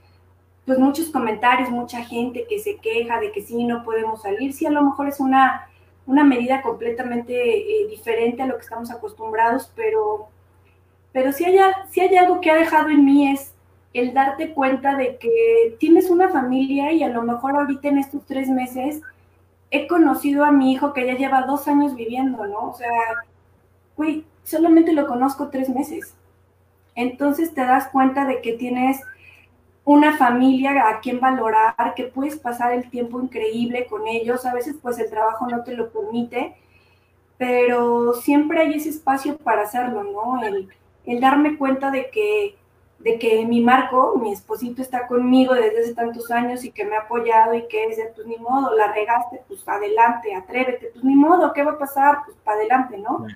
pues 0.64 0.78
muchos 0.78 1.10
comentarios, 1.10 1.70
mucha 1.70 2.02
gente 2.04 2.46
que 2.48 2.58
se 2.58 2.76
queja 2.76 3.20
de 3.20 3.32
que 3.32 3.42
sí, 3.42 3.64
no 3.64 3.84
podemos 3.84 4.22
salir, 4.22 4.52
sí, 4.52 4.64
a 4.64 4.70
lo 4.70 4.82
mejor 4.82 5.08
es 5.08 5.20
una, 5.20 5.68
una 6.06 6.24
medida 6.24 6.62
completamente 6.62 7.34
eh, 7.34 7.86
diferente 7.88 8.42
a 8.42 8.46
lo 8.46 8.56
que 8.56 8.62
estamos 8.62 8.90
acostumbrados, 8.90 9.70
pero, 9.76 10.28
pero 11.12 11.32
si 11.32 11.44
hay, 11.44 11.58
si 11.90 12.00
hay 12.00 12.16
algo 12.16 12.40
que 12.40 12.50
ha 12.50 12.56
dejado 12.56 12.88
en 12.88 13.04
mí 13.04 13.30
es 13.30 13.53
el 13.94 14.12
darte 14.12 14.52
cuenta 14.52 14.96
de 14.96 15.16
que 15.18 15.76
tienes 15.78 16.10
una 16.10 16.28
familia 16.28 16.92
y 16.92 17.04
a 17.04 17.08
lo 17.08 17.22
mejor 17.22 17.56
ahorita 17.56 17.88
en 17.88 17.98
estos 17.98 18.26
tres 18.26 18.48
meses 18.48 19.00
he 19.70 19.86
conocido 19.86 20.44
a 20.44 20.50
mi 20.50 20.72
hijo 20.72 20.92
que 20.92 21.06
ya 21.06 21.14
lleva 21.14 21.42
dos 21.42 21.68
años 21.68 21.94
viviendo, 21.94 22.44
¿no? 22.46 22.70
O 22.70 22.74
sea, 22.74 22.90
güey, 23.96 24.24
solamente 24.42 24.92
lo 24.92 25.06
conozco 25.06 25.48
tres 25.48 25.68
meses. 25.68 26.14
Entonces 26.96 27.54
te 27.54 27.62
das 27.62 27.88
cuenta 27.88 28.26
de 28.26 28.40
que 28.40 28.54
tienes 28.54 29.00
una 29.84 30.16
familia 30.16 30.88
a 30.88 31.00
quien 31.00 31.20
valorar, 31.20 31.94
que 31.94 32.04
puedes 32.04 32.36
pasar 32.36 32.72
el 32.72 32.90
tiempo 32.90 33.20
increíble 33.20 33.86
con 33.86 34.08
ellos. 34.08 34.44
A 34.44 34.54
veces 34.54 34.76
pues 34.82 34.98
el 34.98 35.08
trabajo 35.08 35.46
no 35.46 35.62
te 35.62 35.76
lo 35.76 35.90
permite, 35.90 36.56
pero 37.38 38.14
siempre 38.14 38.60
hay 38.60 38.74
ese 38.74 38.88
espacio 38.88 39.36
para 39.36 39.62
hacerlo, 39.62 40.02
¿no? 40.02 40.44
El, 40.44 40.68
el 41.06 41.20
darme 41.20 41.56
cuenta 41.58 41.90
de 41.90 42.10
que 42.10 42.56
de 43.04 43.18
que 43.18 43.44
mi 43.44 43.60
Marco, 43.60 44.18
mi 44.18 44.32
esposito, 44.32 44.80
está 44.80 45.06
conmigo 45.06 45.52
desde 45.52 45.80
hace 45.80 45.94
tantos 45.94 46.30
años 46.30 46.64
y 46.64 46.70
que 46.70 46.86
me 46.86 46.96
ha 46.96 47.00
apoyado 47.00 47.54
y 47.54 47.68
que 47.68 47.84
es 47.84 47.98
de, 47.98 48.06
pues 48.14 48.26
ni 48.26 48.38
modo, 48.38 48.74
la 48.74 48.92
regaste, 48.92 49.42
pues 49.46 49.62
adelante, 49.68 50.34
atrévete, 50.34 50.88
pues 50.90 51.04
ni 51.04 51.14
modo, 51.14 51.52
¿qué 51.52 51.62
va 51.62 51.72
a 51.72 51.78
pasar? 51.78 52.20
Pues 52.24 52.34
para 52.42 52.56
adelante, 52.56 52.96
¿no? 52.96 53.26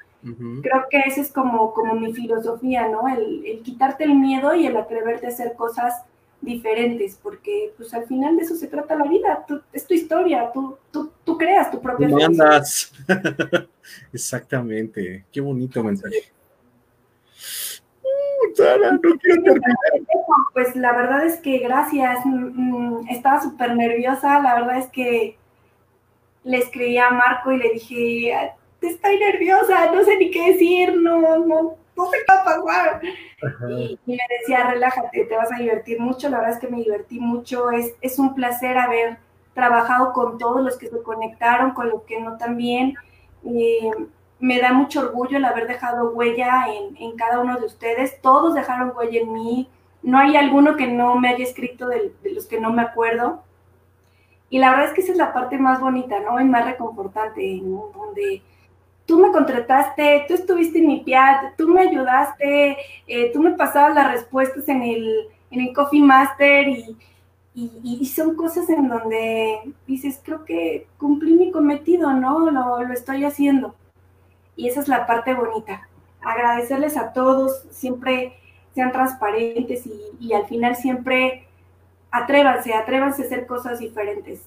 Creo 0.63 0.85
que 0.91 0.99
esa 1.07 1.21
es 1.21 1.31
como, 1.31 1.73
como 1.75 1.95
mi 1.95 2.15
filosofía, 2.15 2.89
¿no? 2.89 3.09
El, 3.09 3.61
quitarte 3.63 4.05
el 4.05 4.15
miedo 4.15 4.55
y 4.55 4.67
el 4.67 4.77
atreverte 4.77 5.27
a 5.27 5.29
hacer 5.29 5.55
cosas 5.55 6.03
diferentes, 6.41 7.19
porque 7.23 7.75
pues 7.77 7.93
al 7.93 8.07
final 8.07 8.37
de 8.37 8.45
eso 8.45 8.55
se 8.55 8.69
trata 8.69 8.97
la 8.97 9.05
vida, 9.05 9.45
es 9.73 9.87
tu 9.87 9.93
historia, 9.93 10.51
tú, 10.53 10.79
tú, 10.91 11.13
tú 11.25 11.37
creas 11.37 11.71
tu 11.71 11.81
propia 11.81 12.07
vida. 12.07 12.63
Exactamente, 14.15 15.27
qué 15.31 15.41
bonito 15.43 15.85
mensaje. 15.85 16.38
Pues 20.53 20.77
la 20.77 20.93
verdad 20.93 21.25
es 21.25 21.37
que 21.41 21.59
gracias. 21.59 22.25
Mm, 22.25 23.01
mm, 23.01 23.09
estaba 23.09 23.41
súper 23.41 23.77
nerviosa. 23.77 24.41
La 24.41 24.55
verdad 24.55 24.79
es 24.79 24.87
que 24.89 25.37
le 26.45 26.59
escribí 26.59 26.99
a 26.99 27.11
Marco 27.11 27.53
y 27.53 27.59
le 27.59 27.71
dije, 27.71 28.33
estoy 28.81 29.19
nerviosa, 29.19 29.93
no 29.93 30.03
sé 30.03 30.17
ni 30.17 30.31
qué 30.31 30.53
decir, 30.53 30.97
no, 30.97 31.21
no, 31.21 31.77
no 31.97 32.11
sé 32.11 32.19
qué 32.27 32.33
va 32.33 32.41
a 32.41 32.45
pasar. 32.45 33.01
Y, 33.71 33.99
me 34.07 34.19
decía, 34.41 34.71
relájate, 34.71 35.25
te 35.25 35.37
vas 35.37 35.53
a 35.53 35.59
divertir 35.59 36.01
mucho. 36.01 36.29
La 36.29 36.39
verdad 36.39 36.55
es 36.55 36.61
que 36.61 36.69
me 36.69 36.79
divertí 36.79 37.21
mucho. 37.21 37.71
Es, 37.71 37.95
es 38.01 38.19
un 38.19 38.35
placer 38.35 38.79
haber 38.79 39.19
trabajado 39.55 40.13
con 40.13 40.39
todos 40.39 40.63
los 40.63 40.79
que 40.79 40.89
se 40.89 41.03
conectaron, 41.03 41.73
con 41.73 41.89
los 41.89 42.03
que 42.03 42.21
no 42.21 42.37
también. 42.37 42.95
Eh, 43.45 43.91
me 44.41 44.61
da 44.61 44.73
mucho 44.73 45.01
orgullo 45.01 45.39
el 45.39 45.45
haber 45.45 45.67
dejado 45.67 46.11
huella 46.11 46.67
en, 46.99 47.17
cada 47.17 47.41
uno 47.41 47.59
de 47.59 47.67
ustedes. 47.67 48.21
Todos 48.21 48.55
dejaron 48.55 48.93
huella 48.97 49.21
en 49.21 49.33
mí. 49.33 49.69
No 50.03 50.19
hay 50.19 50.37
alguno 50.37 50.77
que 50.77 50.87
no 50.87 51.17
me 51.17 51.29
haya 51.29 51.45
escrito 51.45 51.89
de, 51.89 52.13
los 52.33 52.47
que 52.47 52.61
no 52.61 52.73
me 52.73 52.83
acuerdo. 52.83 53.43
Y 54.51 54.59
la 54.59 54.71
verdad 54.71 54.87
es 54.87 54.93
que 54.93 55.01
esa 55.03 55.13
es 55.13 55.19
la 55.19 55.33
parte 55.33 55.59
más 55.59 55.81
bonita, 55.81 56.21
¿no? 56.21 56.41
Y 56.41 56.45
más 56.45 56.65
reconfortante, 56.65 57.61
donde 57.63 58.43
tú 59.05 59.19
me 59.19 59.33
contrataste, 59.33 60.25
tú 60.29 60.35
estuviste 60.35 60.79
en 60.79 60.87
mi 60.87 61.01
piat, 61.01 61.57
tú 61.57 61.69
me 61.69 61.83
ayudaste, 61.83 62.77
eh, 63.07 63.33
tú 63.33 63.41
me 63.41 63.53
pasabas 63.53 63.95
las 63.95 64.11
respuestas 64.13 64.69
en 64.69 64.83
el, 64.83 65.29
en 65.51 65.61
el 65.61 65.75
Coffee 65.75 66.01
Master 66.01 66.69
y, 66.69 66.97
y, 67.55 68.07
son 68.07 68.37
cosas 68.37 68.69
en 68.71 68.89
donde 68.89 69.75
dices, 69.87 70.21
creo 70.23 70.45
que 70.45 70.87
cumplí 70.97 71.35
mi 71.35 71.51
cometido, 71.51 72.13
¿no? 72.13 72.51
Lo, 72.51 72.83
lo 72.83 72.95
estoy 72.95 73.25
haciendo. 73.25 73.75
Y 74.59 74.67
esa 74.67 74.81
es 74.81 74.89
la 74.89 75.07
parte 75.07 75.35
bonita. 75.35 75.89
Agradecerles 76.21 76.97
a 76.97 77.13
todos, 77.13 77.63
siempre 77.71 78.33
sean 78.75 78.91
transparentes 78.91 79.87
y, 79.87 79.93
y 80.19 80.33
al 80.33 80.47
final 80.49 80.75
siempre 80.75 81.47
atrévanse, 82.11 82.75
atrévanse 82.75 83.23
a 83.23 83.27
hacer 83.27 83.47
cosas 83.47 83.79
diferentes. 83.79 84.41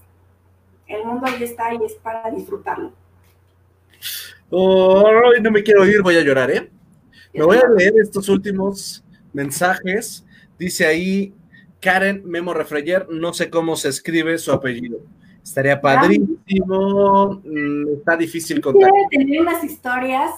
El 0.85 1.05
mundo 1.05 1.27
ahí 1.27 1.41
está 1.41 1.73
y 1.73 1.85
es 1.85 1.93
para 1.93 2.29
disfrutarlo. 2.29 2.91
Oh, 4.49 5.31
no 5.41 5.49
me 5.49 5.63
quiero 5.63 5.85
ir, 5.85 6.01
voy 6.01 6.17
a 6.17 6.21
llorar, 6.21 6.51
¿eh? 6.51 6.69
Me 7.33 7.45
voy 7.45 7.57
a 7.57 7.69
leer 7.69 7.93
estos 8.01 8.27
últimos 8.27 9.05
mensajes. 9.31 10.25
Dice 10.59 10.85
ahí 10.85 11.33
Karen 11.79 12.21
Memo 12.25 12.53
Refreyer, 12.53 13.07
no 13.09 13.33
sé 13.33 13.49
cómo 13.49 13.77
se 13.77 13.87
escribe 13.87 14.37
su 14.37 14.51
apellido. 14.51 14.99
Estaría 15.43 15.79
padrísimo. 15.79 17.41
Mm, 17.43 17.93
está 17.97 18.15
difícil 18.15 18.61
contactarlo. 18.61 19.07
tener 19.09 19.41
unas 19.41 19.63
historias 19.63 20.31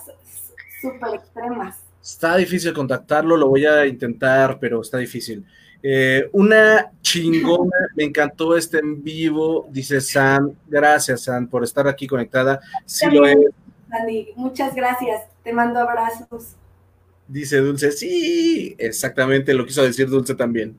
súper 0.81 1.15
extremas. 1.15 1.80
Está 2.01 2.35
difícil 2.35 2.73
contactarlo, 2.73 3.38
lo 3.38 3.47
voy 3.47 3.65
a 3.65 3.85
intentar, 3.85 4.59
pero 4.59 4.81
está 4.81 4.97
difícil. 4.97 5.45
Eh, 5.81 6.30
una 6.31 6.91
chingona, 7.01 7.75
me 7.95 8.05
encantó 8.05 8.57
este 8.57 8.80
en 8.80 9.03
vivo, 9.03 9.67
dice 9.69 10.01
San. 10.01 10.57
Gracias, 10.67 11.23
San, 11.23 11.47
por 11.47 11.63
estar 11.63 11.88
aquí 11.88 12.07
conectada. 12.07 12.59
Sí 12.85 13.05
lo 13.11 13.25
es. 13.25 13.38
muchas 14.35 14.73
gracias. 14.75 15.23
Te 15.43 15.53
mando 15.53 15.80
abrazos. 15.80 16.55
Dice 17.27 17.57
Dulce, 17.57 17.91
sí, 17.91 18.75
exactamente 18.77 19.53
lo 19.53 19.65
quiso 19.65 19.84
decir 19.84 20.09
Dulce 20.09 20.35
también. 20.35 20.77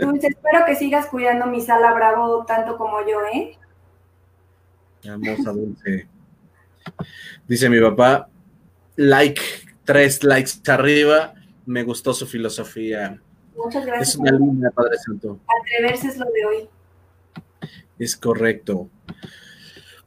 Dulce, 0.00 0.28
espero 0.28 0.64
que 0.66 0.76
sigas 0.76 1.06
cuidando 1.06 1.46
mi 1.46 1.60
sala 1.60 1.92
bravo 1.92 2.44
tanto 2.46 2.76
como 2.76 3.00
yo, 3.00 3.20
¿eh? 3.32 3.58
Hermosa 5.02 5.52
Dulce. 5.52 6.08
Dice 7.46 7.68
mi 7.68 7.80
papá, 7.80 8.28
like, 8.96 9.40
tres 9.84 10.24
likes 10.24 10.52
arriba, 10.68 11.34
me 11.66 11.82
gustó 11.82 12.14
su 12.14 12.26
filosofía. 12.26 13.20
Muchas 13.56 13.84
gracias. 13.84 14.10
Es 14.10 14.16
una 14.16 14.32
línea, 14.32 14.70
Padre 14.70 14.96
Santo. 14.98 15.38
Atreverse 15.60 16.08
es 16.08 16.16
lo 16.16 16.26
de 16.26 16.44
hoy. 16.46 16.68
Es 17.98 18.16
correcto. 18.16 18.88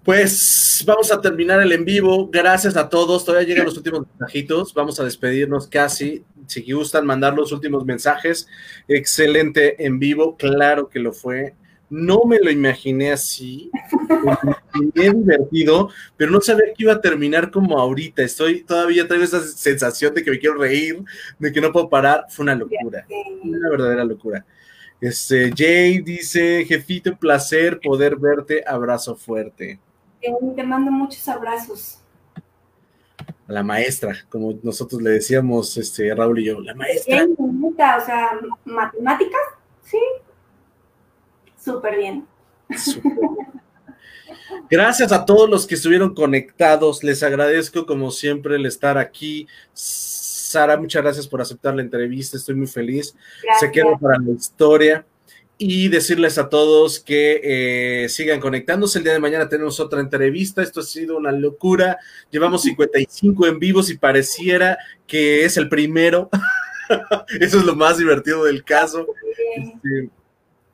Pues 0.04 0.84
vamos 0.88 1.12
a 1.12 1.22
terminar 1.22 1.62
el 1.62 1.72
en 1.74 1.86
vivo. 1.86 2.30
Gracias 2.32 2.76
a 2.76 2.90
todos. 2.90 3.24
Todavía 3.24 3.48
llegan 3.48 3.66
los 3.66 3.78
últimos 3.78 4.08
mensajitos. 4.08 4.74
Vamos 4.74 5.00
a 5.00 5.04
despedirnos 5.04 5.68
casi. 5.68 6.24
Si 6.52 6.72
gustan 6.72 7.06
mandar 7.06 7.34
los 7.34 7.52
últimos 7.52 7.86
mensajes. 7.86 8.48
Excelente 8.88 9.86
en 9.86 10.00
vivo. 10.00 10.36
Claro 10.36 10.90
que 10.90 11.00
lo 11.00 11.14
fue. 11.14 11.56
No 11.90 12.24
me 12.26 12.40
lo 12.40 12.50
imaginé 12.52 13.12
así. 13.12 13.70
Me 14.96 15.10
divertido, 15.10 15.90
pero 16.16 16.32
no 16.32 16.40
sabía 16.40 16.74
que 16.74 16.84
iba 16.84 16.94
a 16.94 17.02
terminar 17.02 17.52
como 17.52 17.78
ahorita. 17.80 18.24
Estoy 18.24 18.64
todavía 18.64 19.08
traigo 19.08 19.26
esa 19.26 19.42
sensación 19.42 20.14
de 20.14 20.24
que 20.24 20.32
me 20.32 20.40
quiero 20.40 20.56
reír, 20.56 21.04
de 21.38 21.52
que 21.52 21.60
no 21.60 21.72
puedo 21.72 21.90
parar. 21.90 22.26
Fue 22.30 22.44
una 22.44 22.56
locura, 22.56 23.06
una 23.44 23.70
verdadera 23.70 24.06
locura. 24.06 24.46
Este, 25.02 25.52
Jay 25.56 26.00
dice, 26.02 26.64
jefito, 26.66 27.18
placer 27.18 27.80
poder 27.82 28.16
verte, 28.16 28.64
abrazo 28.66 29.16
fuerte. 29.16 29.80
Te 30.22 30.64
mando 30.64 30.92
muchos 30.92 31.28
abrazos. 31.28 32.01
A 33.52 33.54
la 33.54 33.64
maestra, 33.64 34.16
como 34.30 34.58
nosotros 34.64 35.02
le 35.02 35.10
decíamos, 35.10 35.76
este, 35.76 36.16
Raúl 36.16 36.40
y 36.40 36.46
yo, 36.46 36.62
la 36.62 36.74
maestra. 36.74 37.26
o 37.26 38.06
sea, 38.06 38.40
matemáticas, 38.64 39.42
sí, 39.84 40.00
Súper 41.64 41.98
bien. 41.98 42.26
Gracias 44.70 45.12
a 45.12 45.26
todos 45.26 45.50
los 45.50 45.68
que 45.68 45.76
estuvieron 45.76 46.16
conectados. 46.16 47.04
Les 47.04 47.22
agradezco, 47.24 47.86
como 47.86 48.10
siempre, 48.10 48.56
el 48.56 48.66
estar 48.66 48.98
aquí. 48.98 49.48
Sara, 49.74 50.78
muchas 50.78 51.04
gracias 51.04 51.28
por 51.28 51.42
aceptar 51.42 51.76
la 51.76 51.82
entrevista. 51.82 52.38
Estoy 52.38 52.56
muy 52.56 52.68
feliz. 52.68 53.16
Se 53.60 53.72
queda 53.72 53.98
para 54.00 54.18
la 54.18 54.32
historia. 54.32 55.06
Y 55.64 55.90
decirles 55.90 56.40
a 56.40 56.50
todos 56.50 57.00
que 57.00 57.40
eh, 57.44 58.10
sigan 58.10 58.40
conectándose. 58.40 58.98
El 58.98 59.04
día 59.04 59.14
de 59.14 59.20
mañana 59.20 59.48
tenemos 59.48 59.80
otra 59.80 60.00
entrevista. 60.00 60.64
Esto 60.64 60.80
ha 60.80 60.84
sido 60.84 61.18
una 61.18 61.32
locura. 61.32 62.00
Llevamos 62.32 62.62
55 62.64 63.46
en 63.46 63.60
vivos 63.60 63.92
y 63.92 63.98
pareciera 63.98 64.80
que 65.06 65.46
es 65.46 65.58
el 65.58 65.70
primero. 65.70 66.32
Eso 67.40 67.60
es 67.60 67.64
lo 67.64 67.76
más 67.76 68.00
divertido 68.00 68.46
del 68.46 68.64
caso. 68.64 69.06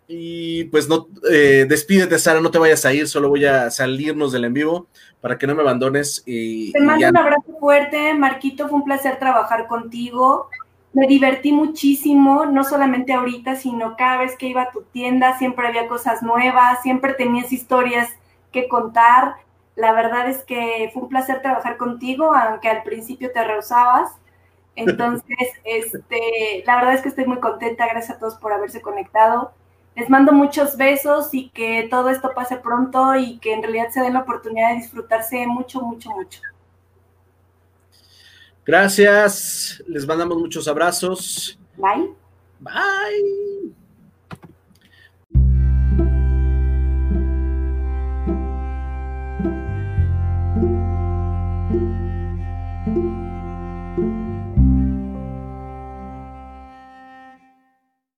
Y 0.07 0.64
pues 0.65 0.88
no, 0.88 1.09
eh, 1.30 1.65
despídete, 1.68 2.18
Sara, 2.18 2.39
no 2.39 2.49
te 2.49 2.57
vayas 2.57 2.85
a 2.85 2.93
ir, 2.93 3.09
solo 3.09 3.27
voy 3.27 3.43
a 3.43 3.69
salirnos 3.69 4.31
del 4.31 4.45
en 4.45 4.53
vivo 4.53 4.88
para 5.19 5.38
que 5.38 5.47
no 5.47 5.53
me 5.53 5.64
abandones. 5.64 6.23
Y, 6.26 6.72
te 6.72 6.80
mando 6.80 7.09
un 7.09 7.18
abrazo 7.18 7.57
fuerte, 7.59 8.14
Marquito, 8.14 8.69
fue 8.69 8.80
un 8.80 8.85
placer 8.85 9.19
trabajar 9.19 9.68
contigo. 9.68 10.49
Me 10.98 11.06
divertí 11.06 11.52
muchísimo, 11.52 12.48
no 12.48 12.64
solamente 12.64 13.14
ahorita, 13.14 13.56
sino 13.56 13.95
cada 13.95 14.18
vez 14.18 14.36
que 14.36 14.48
iba 14.48 14.64
a 14.64 14.72
tu 14.72 14.82
tienda, 14.82 15.38
siempre 15.38 15.68
había 15.68 15.88
cosas 15.88 16.24
nuevas, 16.24 16.82
siempre 16.82 17.14
tenías 17.14 17.53
historias 17.53 18.10
que 18.52 18.68
contar. 18.68 19.36
La 19.76 19.91
verdad 19.91 20.28
es 20.28 20.44
que 20.44 20.90
fue 20.91 21.03
un 21.03 21.10
placer 21.10 21.44
trabajar 21.44 21.78
contigo, 21.78 22.34
aunque 22.34 22.68
al 22.68 22.82
principio 22.82 23.32
te 23.32 23.44
rehusabas. 23.44 24.10
Entonces, 24.76 25.38
este, 25.65 26.64
la 26.65 26.78
verdad 26.78 26.95
es 26.95 27.03
que 27.03 27.10
estoy 27.10 27.26
muy 27.26 27.40
contenta, 27.40 27.86
gracias 27.86 28.18
a 28.18 28.19
todos 28.19 28.34
por 28.38 28.52
haberse 28.52 28.82
conectado. 28.82 29.52
Les 29.95 30.10
mando 30.10 30.32
muchos 30.32 30.78
besos 30.78 31.32
y 31.32 31.49
que 31.49 31.88
todo 31.91 32.10
esto 32.10 32.32
pase 32.34 32.56
pronto 32.56 33.15
y 33.15 33.38
que 33.38 33.53
en 33.53 33.61
realidad 33.61 33.91
se 33.91 34.02
den 34.02 34.14
la 34.14 34.22
oportunidad 34.22 34.69
de 34.69 34.78
disfrutarse 34.78 35.45
mucho, 35.45 35.80
mucho, 35.80 36.10
mucho. 36.10 36.41
Gracias, 38.68 39.81
les 39.88 40.06
mandamos 40.06 40.38
muchos 40.38 40.68
abrazos. 40.68 41.57
Bye. 41.77 42.14
Bye. 42.60 43.73